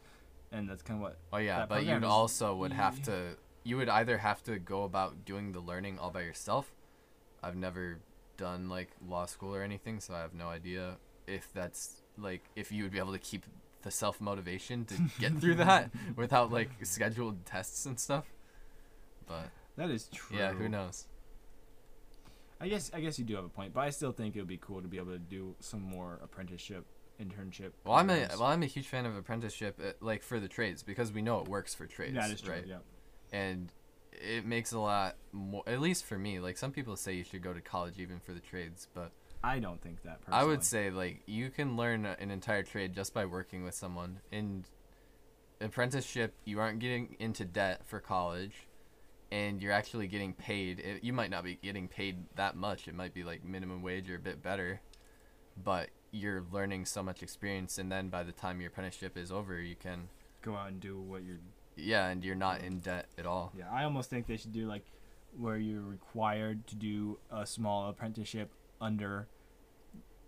and 0.52 0.70
that's 0.70 0.84
kind 0.84 1.00
of 1.00 1.02
what. 1.02 1.18
Oh 1.34 1.38
yeah, 1.38 1.66
but 1.66 1.86
you'd 1.86 2.04
also 2.04 2.56
would 2.56 2.74
have 2.74 3.02
to. 3.04 3.36
You 3.64 3.78
would 3.78 3.90
either 3.90 4.18
have 4.20 4.44
to 4.44 4.60
go 4.60 4.84
about 4.84 5.26
doing 5.26 5.54
the 5.54 5.60
learning 5.60 5.98
all 5.98 6.12
by 6.12 6.22
yourself. 6.22 6.72
I've 7.42 7.56
never 7.56 8.00
done 8.38 8.70
like 8.70 8.90
law 9.08 9.26
school 9.26 9.56
or 9.56 9.64
anything, 9.64 10.00
so 10.02 10.14
I 10.14 10.20
have 10.20 10.34
no 10.34 10.50
idea 10.50 10.98
if 11.26 11.52
that's 11.54 11.99
like 12.22 12.44
if 12.56 12.72
you 12.72 12.84
would 12.84 12.92
be 12.92 13.00
able 13.00 13.14
to 13.14 13.20
keep 13.20 13.46
the 13.82 13.92
self 13.92 14.20
motivation 14.20 14.86
to 14.86 14.96
get 15.20 15.38
through 15.38 15.56
that 15.66 15.90
without 16.16 16.52
like 16.52 16.70
scheduled 16.84 17.46
tests 17.46 17.86
and 17.86 18.00
stuff. 18.00 18.26
But 19.28 19.50
That 19.78 19.90
is 19.90 20.08
true. 20.14 20.38
yeah, 20.38 20.52
who 20.54 20.68
knows? 20.70 21.06
I 22.62 22.68
guess 22.68 22.92
I 22.94 23.00
guess 23.00 23.18
you 23.18 23.26
do 23.26 23.36
have 23.36 23.46
a 23.46 23.50
point, 23.50 23.74
but 23.74 23.82
I 23.82 23.90
still 23.90 24.12
think 24.12 24.36
it 24.36 24.40
would 24.40 24.48
be 24.48 24.58
cool 24.58 24.82
to 24.82 24.88
be 24.88 24.98
able 24.98 25.14
to 25.14 25.20
do 25.20 25.56
some 25.62 25.82
more 25.82 26.20
apprenticeship, 26.22 26.86
internship. 27.22 27.72
Well, 27.86 27.96
I'm 27.96 28.10
a 28.10 28.28
well, 28.32 28.44
I'm 28.44 28.64
a 28.64 28.66
huge 28.66 28.88
fan 28.88 29.06
of 29.06 29.16
apprenticeship, 29.16 29.80
uh, 29.82 29.92
like 30.02 30.24
for 30.24 30.40
the 30.42 30.50
trades, 30.50 30.84
because 30.84 31.14
we 31.14 31.22
know 31.22 31.40
it 31.40 31.48
works 31.48 31.74
for 31.74 31.86
trades, 31.88 32.16
that 32.16 32.30
is 32.32 32.42
true. 32.42 32.56
right? 32.56 32.66
Yeah. 32.68 32.78
and 33.32 33.72
it 34.12 34.46
makes 34.46 34.74
a 34.74 34.80
lot 34.80 35.16
more 35.32 35.64
at 35.68 35.80
least 35.80 36.04
for 36.04 36.18
me 36.18 36.40
like 36.40 36.58
some 36.58 36.72
people 36.72 36.96
say 36.98 37.14
you 37.14 37.24
should 37.24 37.44
go 37.44 37.54
to 37.54 37.62
college 37.62 38.00
even 38.00 38.20
for 38.20 38.34
the 38.34 38.40
trades 38.40 38.88
but 38.96 39.12
I 39.44 39.60
don't 39.60 39.82
think 39.82 40.04
that. 40.04 40.22
Personally. 40.22 40.42
i 40.42 40.44
would 40.46 40.64
say 40.64 40.90
like 40.90 41.22
you 41.26 41.50
can 41.50 41.78
learn 41.78 42.06
an 42.06 42.32
entire 42.32 42.64
trade 42.64 42.94
just 42.94 43.14
by 43.14 43.26
working 43.26 43.64
with 43.64 43.74
someone 43.74 44.20
in 44.32 44.66
apprenticeship 45.62 46.34
you 46.46 46.60
aren't 46.60 46.80
getting 46.80 47.16
into 47.20 47.44
debt 47.46 47.82
for 47.86 48.00
college 48.00 48.68
and 49.32 49.62
you're 49.62 49.72
actually 49.74 50.08
getting 50.08 50.34
paid 50.34 50.80
it, 50.80 51.04
you 51.04 51.14
might 51.14 51.30
not 51.30 51.44
be 51.44 51.56
getting 51.56 51.88
paid 51.88 52.18
that 52.36 52.56
much 52.56 52.88
it 52.88 52.96
might 52.96 53.14
be 53.14 53.24
like 53.24 53.44
minimum 53.44 53.82
wage 53.82 54.10
or 54.10 54.16
a 54.16 54.20
bit 54.20 54.42
better 54.42 54.82
but 55.62 55.90
you're 56.12 56.44
learning 56.52 56.86
so 56.86 57.04
much 57.04 57.22
experience 57.22 57.78
and 57.78 57.92
then 57.92 58.10
by 58.10 58.24
the 58.24 58.32
time 58.32 58.60
your 58.62 58.70
apprenticeship 58.70 59.18
is 59.18 59.32
over 59.32 59.60
you 59.60 59.76
can 59.76 60.08
go 60.42 60.56
out 60.56 60.70
and 60.70 60.80
do 60.80 61.00
what 61.00 61.24
you're. 61.24 61.40
yeah 61.76 62.08
and 62.08 62.24
you're 62.24 62.36
not 62.36 62.62
in 62.62 62.80
debt 62.80 63.08
at 63.18 63.26
all 63.26 63.52
Yeah, 63.58 63.66
I 63.72 63.84
almost 63.84 64.10
think 64.10 64.28
they 64.28 64.38
should 64.38 64.54
do 64.54 64.66
like 64.68 64.86
where 65.38 65.58
you're 65.58 65.82
required 65.82 66.66
to 66.68 66.76
do 66.76 67.20
a 67.30 67.46
small 67.46 67.90
apprenticeship 67.90 68.50
under 68.82 69.28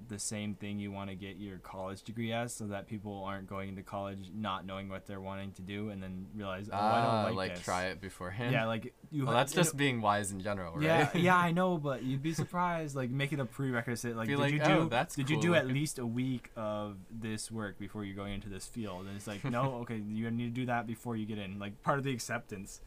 the 0.07 0.18
same 0.18 0.56
thing 0.56 0.80
you 0.80 0.91
want 0.91 1.10
to 1.10 1.15
get 1.15 1.38
your 1.38 1.60
college 1.60 2.02
degree 2.03 2.34
as, 2.34 2.53
so 2.53 2.65
that 2.68 2.88
people 2.88 3.23
aren't 3.23 3.48
going 3.48 3.69
into 3.69 3.84
college 3.84 4.32
not 4.36 4.65
knowing 4.65 4.90
what 4.90 5.06
they're 5.06 5.22
wanting 5.22 5.52
to 5.53 5.61
do, 5.61 5.90
and 5.90 6.02
then 6.02 6.26
realize, 6.36 6.69
oh, 6.72 6.76
I 6.76 6.80
Ah, 6.80 7.02
don't 7.23 7.36
like, 7.36 7.49
like 7.49 7.56
this. 7.56 7.64
try 7.64 7.86
it 7.86 8.02
beforehand 8.02 8.52
Yeah, 8.52 8.65
like 8.65 8.94
you. 9.11 9.25
well, 9.25 9.33
that's 9.33 9.53
you 9.53 9.57
know- 9.57 9.63
just 9.63 9.77
being 9.77 10.01
wise 10.01 10.31
in 10.31 10.41
general, 10.41 10.73
right? 10.75 10.83
Yeah, 10.83 11.09
yeah, 11.17 11.38
I 11.38 11.51
know, 11.59 11.77
but 11.77 12.03
you'd 12.03 12.23
be 12.23 12.33
surprised. 12.33 12.95
Like 12.95 13.09
make 13.09 13.33
it 13.33 13.39
a 13.39 13.45
prerequisite. 13.45 14.15
Like, 14.15 14.27
Be 14.27 14.33
did 14.33 14.39
like, 14.39 14.53
you 14.53 14.61
oh, 14.63 14.67
do? 14.67 14.73
"Oh, 14.73 14.85
that's 14.85 15.15
did 15.15 15.29
you 15.29 15.35
cool 15.38 15.43
do 15.43 15.55
at 15.55 15.67
least 15.67 15.99
a 15.99 16.05
week 16.05 16.49
of 16.55 16.97
this 17.11 17.51
work 17.51 17.77
before 17.77 18.03
you're 18.05 18.15
going 18.15 18.33
into 18.33 18.49
this 18.49 18.65
field? 18.65 19.05
And 19.07 19.15
it's 19.15 19.27
like, 19.27 19.43
no, 19.43 19.73
okay, 19.81 19.97
you 19.97 20.29
need 20.31 20.55
to 20.55 20.61
do 20.61 20.65
that 20.67 20.88
before 20.88 21.15
you 21.15 21.25
get 21.25 21.38
in. 21.38 21.59
Like 21.59 21.81
part 21.83 21.97
of 21.97 22.03
the 22.03 22.11
acceptance. 22.11 22.81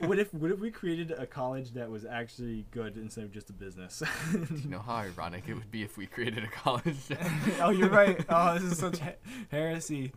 what 0.00 0.18
if 0.18 0.34
what 0.34 0.50
if 0.50 0.58
we 0.58 0.68
created 0.68 1.12
a 1.12 1.26
college 1.26 1.74
that 1.74 1.88
was 1.88 2.04
actually 2.04 2.66
good 2.72 2.96
instead 2.96 3.22
of 3.22 3.30
just 3.30 3.50
a 3.50 3.52
business? 3.52 4.02
you 4.32 4.68
know 4.68 4.80
how 4.80 4.96
ironic 4.96 5.44
it 5.46 5.54
would 5.54 5.70
be 5.70 5.84
if 5.84 5.96
we 5.96 6.06
created 6.06 6.42
a 6.42 6.48
college. 6.48 6.96
oh, 7.60 7.70
you're 7.70 7.88
right. 7.88 8.18
Oh, 8.28 8.54
this 8.54 8.64
is 8.72 8.78
such 8.78 8.98
he- 8.98 9.10
heresy. 9.52 10.12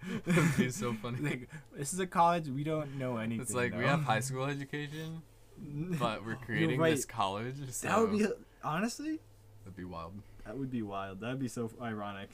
Be 0.58 0.72
so 0.72 0.94
funny. 0.94 1.20
like, 1.20 1.50
this 1.78 1.94
is 1.94 2.00
a 2.00 2.08
college 2.08 2.48
we 2.48 2.64
don't 2.64 2.98
know 2.98 3.18
anything. 3.18 3.42
it's 3.42 3.54
like 3.54 3.74
we 3.76 3.82
though. 3.82 3.88
have 3.90 4.02
high 4.02 4.22
school 4.22 4.46
education, 4.46 5.22
but 5.60 6.26
we're 6.26 6.36
creating 6.36 6.80
right. 6.80 6.96
this 6.96 7.06
college. 7.06 7.56
So 7.72 7.88
That 7.88 8.00
would 8.00 8.12
be 8.18 8.26
honestly. 8.64 9.20
that'd 9.64 9.76
be 9.76 9.84
wild. 9.86 10.14
That 10.46 10.58
would 10.58 10.72
be 10.72 10.82
wild. 10.82 11.20
That'd 11.22 11.40
be 11.40 11.48
so 11.48 11.70
ironic. 11.82 12.30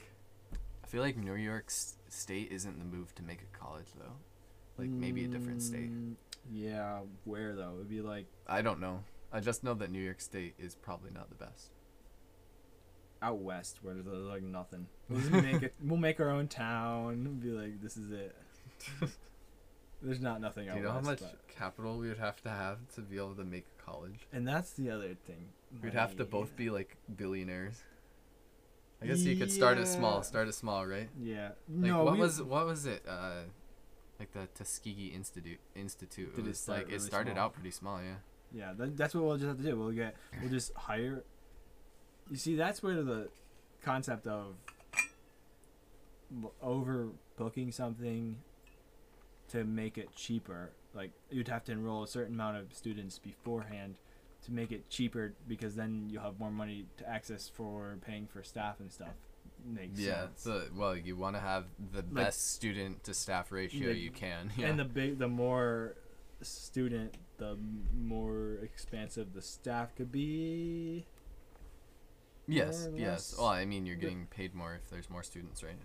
I 0.52 0.86
feel 0.86 1.02
like 1.02 1.16
New 1.16 1.34
York 1.34 1.64
State 1.68 2.52
isn't 2.52 2.78
the 2.78 2.84
move 2.84 3.14
to 3.16 3.22
make 3.22 3.40
a 3.42 3.58
college 3.58 3.86
though. 3.98 4.12
Like 4.78 4.88
maybe 4.88 5.24
a 5.24 5.28
different 5.28 5.62
state. 5.62 5.90
Mm, 5.90 6.14
Yeah, 6.52 7.00
where 7.24 7.54
though? 7.54 7.72
It'd 7.76 7.88
be 7.88 8.00
like 8.00 8.26
I 8.46 8.62
don't 8.62 8.80
know. 8.80 9.02
I 9.32 9.40
just 9.40 9.64
know 9.64 9.74
that 9.74 9.90
New 9.90 10.00
York 10.02 10.20
State 10.20 10.54
is 10.58 10.74
probably 10.76 11.10
not 11.12 11.28
the 11.28 11.34
best. 11.36 11.70
out 13.22 13.38
west 13.38 13.78
where 13.82 13.94
there's 13.94 14.06
like 14.06 14.42
nothing. 14.42 14.86
We'll 15.08 15.42
make 15.42 15.62
it. 15.62 15.74
We'll 15.82 15.98
make 15.98 16.18
our 16.20 16.30
own 16.30 16.48
town. 16.48 17.40
Be 17.42 17.50
like, 17.50 17.82
this 17.82 17.96
is 17.96 18.10
it. 18.10 18.34
There's 20.04 20.20
not 20.20 20.40
nothing 20.40 20.68
Do 20.68 20.74
you 20.76 20.82
know 20.82 20.92
how 20.92 21.00
much 21.00 21.20
but- 21.20 21.48
capital 21.48 21.96
we 21.98 22.08
would 22.08 22.18
have 22.18 22.42
to 22.42 22.50
have 22.50 22.78
to 22.94 23.00
be 23.00 23.16
able 23.16 23.34
to 23.36 23.44
make 23.44 23.64
a 23.78 23.82
college? 23.82 24.20
and 24.32 24.46
that's 24.46 24.72
the 24.72 24.90
other 24.90 25.14
thing. 25.26 25.48
We'd 25.82 25.94
have 25.94 26.16
to 26.16 26.24
both 26.24 26.54
be 26.56 26.70
like 26.70 26.96
billionaires. 27.16 27.82
I 29.02 29.06
guess 29.06 29.20
you 29.20 29.36
could 29.36 29.50
start 29.50 29.78
it 29.78 29.86
small. 29.86 30.22
Start 30.22 30.48
it 30.48 30.54
small, 30.54 30.86
right? 30.86 31.08
Yeah. 31.20 31.48
Like 31.68 31.90
no. 31.90 32.04
what 32.04 32.14
we- 32.14 32.20
was 32.20 32.42
what 32.42 32.66
was 32.66 32.86
it? 32.86 33.02
Uh, 33.08 33.42
like 34.20 34.32
the 34.32 34.46
Tuskegee 34.54 35.08
Institute. 35.08 35.58
Institute. 35.74 36.34
Did 36.36 36.44
it 36.44 36.46
it 36.46 36.48
was 36.50 36.60
start 36.60 36.84
like 36.84 36.92
it 36.94 37.00
started 37.02 37.32
small? 37.34 37.44
out 37.46 37.54
pretty 37.54 37.70
small. 37.72 38.00
Yeah. 38.00 38.14
Yeah, 38.52 38.72
that, 38.78 38.96
that's 38.96 39.14
what 39.14 39.24
we'll 39.24 39.36
just 39.36 39.48
have 39.48 39.56
to 39.56 39.62
do. 39.64 39.76
We'll 39.76 39.90
get. 39.90 40.14
We'll 40.40 40.50
just 40.50 40.72
hire. 40.74 41.24
You 42.30 42.36
see, 42.36 42.54
that's 42.56 42.82
where 42.82 43.02
the 43.02 43.28
concept 43.82 44.26
of 44.28 44.54
overbooking 46.62 47.72
something 47.72 48.36
to 49.54 49.64
make 49.64 49.96
it 49.98 50.14
cheaper. 50.14 50.70
Like 50.94 51.10
you'd 51.30 51.48
have 51.48 51.64
to 51.64 51.72
enroll 51.72 52.02
a 52.02 52.08
certain 52.08 52.34
amount 52.34 52.58
of 52.58 52.72
students 52.74 53.18
beforehand 53.18 53.96
to 54.44 54.52
make 54.52 54.70
it 54.72 54.88
cheaper 54.90 55.32
because 55.48 55.74
then 55.74 56.08
you'll 56.10 56.22
have 56.22 56.38
more 56.38 56.50
money 56.50 56.86
to 56.98 57.08
access 57.08 57.48
for 57.48 57.96
paying 58.06 58.26
for 58.26 58.42
staff 58.42 58.78
and 58.80 58.92
stuff. 58.92 59.14
Makes 59.66 59.98
Yeah. 59.98 60.26
sense. 60.26 60.42
So 60.42 60.62
well, 60.76 60.96
you 60.96 61.16
want 61.16 61.36
to 61.36 61.40
have 61.40 61.64
the 61.92 62.02
Like- 62.02 62.14
best 62.14 62.52
student 62.52 63.02
to 63.04 63.14
staff 63.14 63.50
ratio 63.50 63.88
Like- 63.88 63.98
you 63.98 64.10
can. 64.10 64.52
Yeah. 64.56 64.66
And 64.68 64.78
the 64.78 64.84
big, 64.84 65.18
the 65.18 65.28
more 65.28 65.96
student, 66.42 67.14
the 67.38 67.56
more 67.96 68.58
expansive 68.62 69.32
the 69.32 69.40
staff 69.42 69.94
could 69.96 70.12
be. 70.12 71.06
yes. 72.46 72.88
Yes. 72.94 73.34
Well, 73.38 73.46
I 73.48 73.64
mean, 73.64 73.86
you're 73.86 73.96
getting 73.96 74.26
paid 74.26 74.54
more 74.54 74.74
if 74.74 74.90
there's 74.90 75.08
more 75.08 75.22
students, 75.22 75.62
right? 75.62 75.78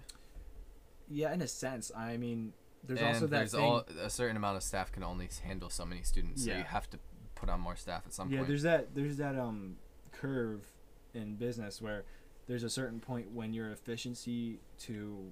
Yeah, 1.07 1.33
in 1.33 1.41
a 1.41 1.47
sense. 1.47 1.91
I 1.95 2.17
mean, 2.17 2.53
there's 2.83 2.99
and 2.99 3.07
also 3.09 3.27
that 3.27 3.29
there's 3.29 3.51
thing. 3.51 3.61
all 3.63 3.83
a 4.01 4.09
certain 4.09 4.37
amount 4.37 4.57
of 4.57 4.63
staff 4.63 4.91
can 4.91 5.03
only 5.03 5.29
handle 5.43 5.69
so 5.69 5.85
many 5.85 6.01
students, 6.03 6.43
so 6.43 6.49
Yeah. 6.51 6.59
you 6.59 6.63
have 6.65 6.89
to 6.91 6.99
put 7.35 7.49
on 7.49 7.59
more 7.61 7.75
staff 7.75 8.03
at 8.05 8.13
some 8.13 8.29
yeah, 8.29 8.39
point. 8.39 8.47
Yeah, 8.47 8.47
there's 8.49 8.63
that. 8.63 8.95
There's 8.95 9.17
that 9.17 9.35
um 9.37 9.77
curve 10.11 10.65
in 11.13 11.35
business 11.35 11.81
where 11.81 12.03
there's 12.47 12.63
a 12.63 12.69
certain 12.69 12.99
point 12.99 13.31
when 13.31 13.53
your 13.53 13.69
efficiency 13.71 14.59
to 14.79 15.31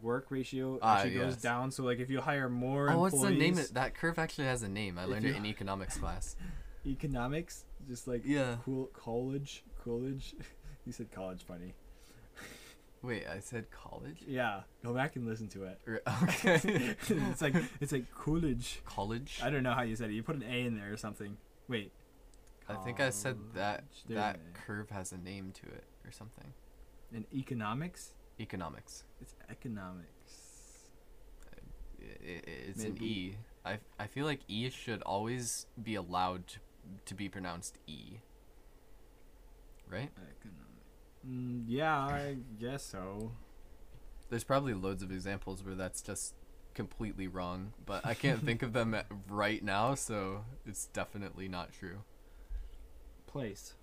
work 0.00 0.26
ratio 0.30 0.78
Ah, 0.80 0.96
actually 0.96 1.14
goes 1.14 1.32
yes. 1.34 1.42
down. 1.42 1.70
So 1.70 1.82
like 1.84 1.98
if 1.98 2.08
you 2.08 2.20
hire 2.20 2.48
more 2.48 2.90
Oh, 2.90 3.00
what's 3.00 3.20
the 3.20 3.30
name? 3.30 3.58
Of, 3.58 3.74
that 3.74 3.94
curve 3.94 4.18
actually 4.18 4.46
has 4.46 4.62
a 4.62 4.68
name. 4.68 4.98
I 4.98 5.04
learned 5.04 5.26
it 5.26 5.36
in 5.36 5.44
economics 5.46 5.96
class. 5.98 6.36
economics, 6.86 7.64
just 7.86 8.08
like 8.08 8.22
Yeah. 8.24 8.56
cool 8.64 8.86
college, 8.86 9.62
college. 9.84 10.34
you 10.86 10.92
said 10.92 11.10
college, 11.12 11.42
funny. 11.44 11.74
Wait, 13.02 13.26
I 13.26 13.40
said 13.40 13.66
college. 13.72 14.18
Yeah, 14.26 14.60
go 14.84 14.94
back 14.94 15.16
and 15.16 15.26
listen 15.26 15.48
to 15.48 15.64
it. 15.64 15.80
Okay. 16.22 16.94
it's 17.08 17.42
like 17.42 17.54
it's 17.80 17.90
like 17.92 18.04
college. 18.14 18.80
college. 18.84 19.40
I 19.42 19.50
don't 19.50 19.64
know 19.64 19.72
how 19.72 19.82
you 19.82 19.96
said 19.96 20.10
it. 20.10 20.14
You 20.14 20.22
put 20.22 20.36
an 20.36 20.44
A 20.44 20.64
in 20.66 20.76
there 20.76 20.92
or 20.92 20.96
something. 20.96 21.36
Wait. 21.68 21.92
I 22.68 22.74
think 22.76 23.00
I 23.00 23.10
said 23.10 23.38
that. 23.54 23.84
There's 24.06 24.20
that 24.20 24.38
curve 24.54 24.90
has 24.90 25.10
a 25.12 25.18
name 25.18 25.52
to 25.52 25.66
it 25.66 25.84
or 26.04 26.12
something. 26.12 26.52
in 27.12 27.26
economics. 27.34 28.14
Economics. 28.40 29.04
It's 29.20 29.34
economics. 29.50 30.86
I- 31.52 32.04
I- 32.04 32.40
it's 32.68 32.84
an 32.84 32.94
Maybe. 32.94 33.04
E. 33.06 33.36
I, 33.64 33.78
I 33.98 34.06
feel 34.06 34.26
like 34.26 34.40
E 34.48 34.70
should 34.70 35.02
always 35.02 35.66
be 35.82 35.94
allowed 35.96 36.46
to, 36.48 36.58
to 37.06 37.14
be 37.14 37.28
pronounced 37.28 37.78
E. 37.86 38.18
Right? 39.88 40.10
Economic. 40.40 40.71
Mm, 41.28 41.64
yeah, 41.66 41.96
I 41.96 42.36
guess 42.58 42.82
so. 42.84 43.32
There's 44.30 44.44
probably 44.44 44.74
loads 44.74 45.02
of 45.02 45.12
examples 45.12 45.62
where 45.62 45.74
that's 45.74 46.02
just 46.02 46.34
completely 46.74 47.28
wrong, 47.28 47.72
but 47.86 48.04
I 48.06 48.14
can't 48.14 48.42
think 48.44 48.62
of 48.62 48.72
them 48.72 48.96
right 49.28 49.62
now, 49.62 49.94
so 49.94 50.44
it's 50.66 50.86
definitely 50.86 51.48
not 51.48 51.72
true. 51.72 51.98
Place. 53.26 53.74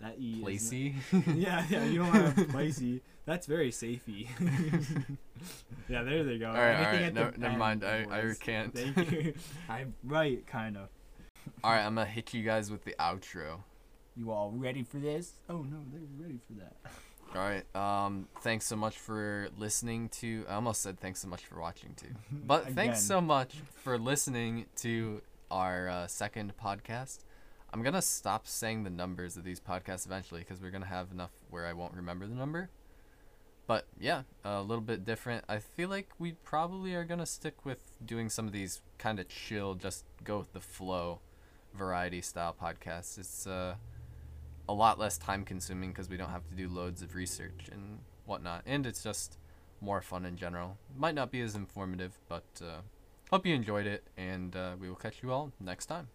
That 0.00 0.16
E. 0.18 0.42
Placey? 0.44 0.94
yeah, 1.34 1.64
yeah. 1.70 1.84
You 1.84 2.00
don't 2.00 2.12
want 2.12 2.36
to 2.36 2.44
placey. 2.44 3.00
That's 3.24 3.46
very 3.46 3.70
safey. 3.72 4.28
yeah, 5.88 6.02
there 6.02 6.22
they 6.22 6.38
go. 6.38 6.48
All 6.48 6.52
right, 6.54 6.76
all 6.76 6.84
right, 6.92 7.02
at 7.02 7.14
never- 7.14 7.56
mind, 7.56 7.82
I- 7.82 8.06
I 8.10 8.20
recant. 8.20 8.74
Thank 8.74 9.10
you. 9.10 9.34
I'm 9.68 9.94
right, 10.04 10.46
kind 10.46 10.76
of. 10.76 10.88
Alright, 11.64 11.84
I'm 11.84 11.94
gonna 11.94 12.06
hit 12.06 12.34
you 12.34 12.42
guys 12.42 12.70
with 12.70 12.84
the 12.84 12.94
outro. 13.00 13.60
You 14.16 14.32
all 14.32 14.50
ready 14.50 14.82
for 14.82 14.96
this? 14.96 15.32
Oh 15.48 15.58
no, 15.58 15.78
they're 15.92 16.00
ready 16.18 16.38
for 16.46 16.54
that. 16.54 16.76
All 17.34 17.42
right. 17.42 17.76
Um, 17.76 18.28
thanks 18.40 18.64
so 18.64 18.74
much 18.74 18.96
for 18.96 19.48
listening 19.58 20.08
to. 20.20 20.46
I 20.48 20.54
almost 20.54 20.80
said 20.80 20.98
thanks 20.98 21.20
so 21.20 21.28
much 21.28 21.44
for 21.44 21.60
watching 21.60 21.94
too, 21.96 22.14
but 22.32 22.68
thanks 22.70 23.02
so 23.02 23.20
much 23.20 23.56
for 23.82 23.98
listening 23.98 24.66
to 24.76 25.20
our 25.50 25.88
uh, 25.88 26.06
second 26.06 26.54
podcast. 26.62 27.24
I'm 27.74 27.82
gonna 27.82 28.00
stop 28.00 28.46
saying 28.46 28.84
the 28.84 28.90
numbers 28.90 29.36
of 29.36 29.44
these 29.44 29.60
podcasts 29.60 30.06
eventually 30.06 30.40
because 30.40 30.62
we're 30.62 30.70
gonna 30.70 30.86
have 30.86 31.12
enough 31.12 31.32
where 31.50 31.66
I 31.66 31.74
won't 31.74 31.92
remember 31.92 32.26
the 32.26 32.34
number. 32.34 32.70
But 33.66 33.86
yeah, 34.00 34.22
a 34.44 34.62
little 34.62 34.82
bit 34.82 35.04
different. 35.04 35.44
I 35.46 35.58
feel 35.58 35.90
like 35.90 36.08
we 36.18 36.32
probably 36.32 36.94
are 36.94 37.04
gonna 37.04 37.26
stick 37.26 37.66
with 37.66 37.80
doing 38.04 38.30
some 38.30 38.46
of 38.46 38.52
these 38.52 38.80
kind 38.96 39.20
of 39.20 39.28
chill, 39.28 39.74
just 39.74 40.04
go 40.24 40.38
with 40.38 40.54
the 40.54 40.60
flow, 40.60 41.18
variety 41.74 42.22
style 42.22 42.56
podcasts. 42.58 43.18
It's 43.18 43.46
uh 43.46 43.74
a 44.68 44.72
lot 44.72 44.98
less 44.98 45.18
time 45.18 45.44
consuming 45.44 45.90
because 45.90 46.08
we 46.08 46.16
don't 46.16 46.30
have 46.30 46.46
to 46.48 46.54
do 46.54 46.68
loads 46.68 47.02
of 47.02 47.14
research 47.14 47.68
and 47.70 48.00
whatnot. 48.24 48.62
And 48.66 48.86
it's 48.86 49.02
just 49.02 49.38
more 49.80 50.02
fun 50.02 50.24
in 50.24 50.36
general. 50.36 50.78
Might 50.96 51.14
not 51.14 51.30
be 51.30 51.40
as 51.40 51.54
informative, 51.54 52.18
but 52.28 52.44
uh, 52.60 52.80
hope 53.30 53.46
you 53.46 53.54
enjoyed 53.54 53.86
it, 53.86 54.04
and 54.16 54.54
uh, 54.56 54.76
we 54.80 54.88
will 54.88 54.96
catch 54.96 55.22
you 55.22 55.32
all 55.32 55.52
next 55.60 55.86
time. 55.86 56.08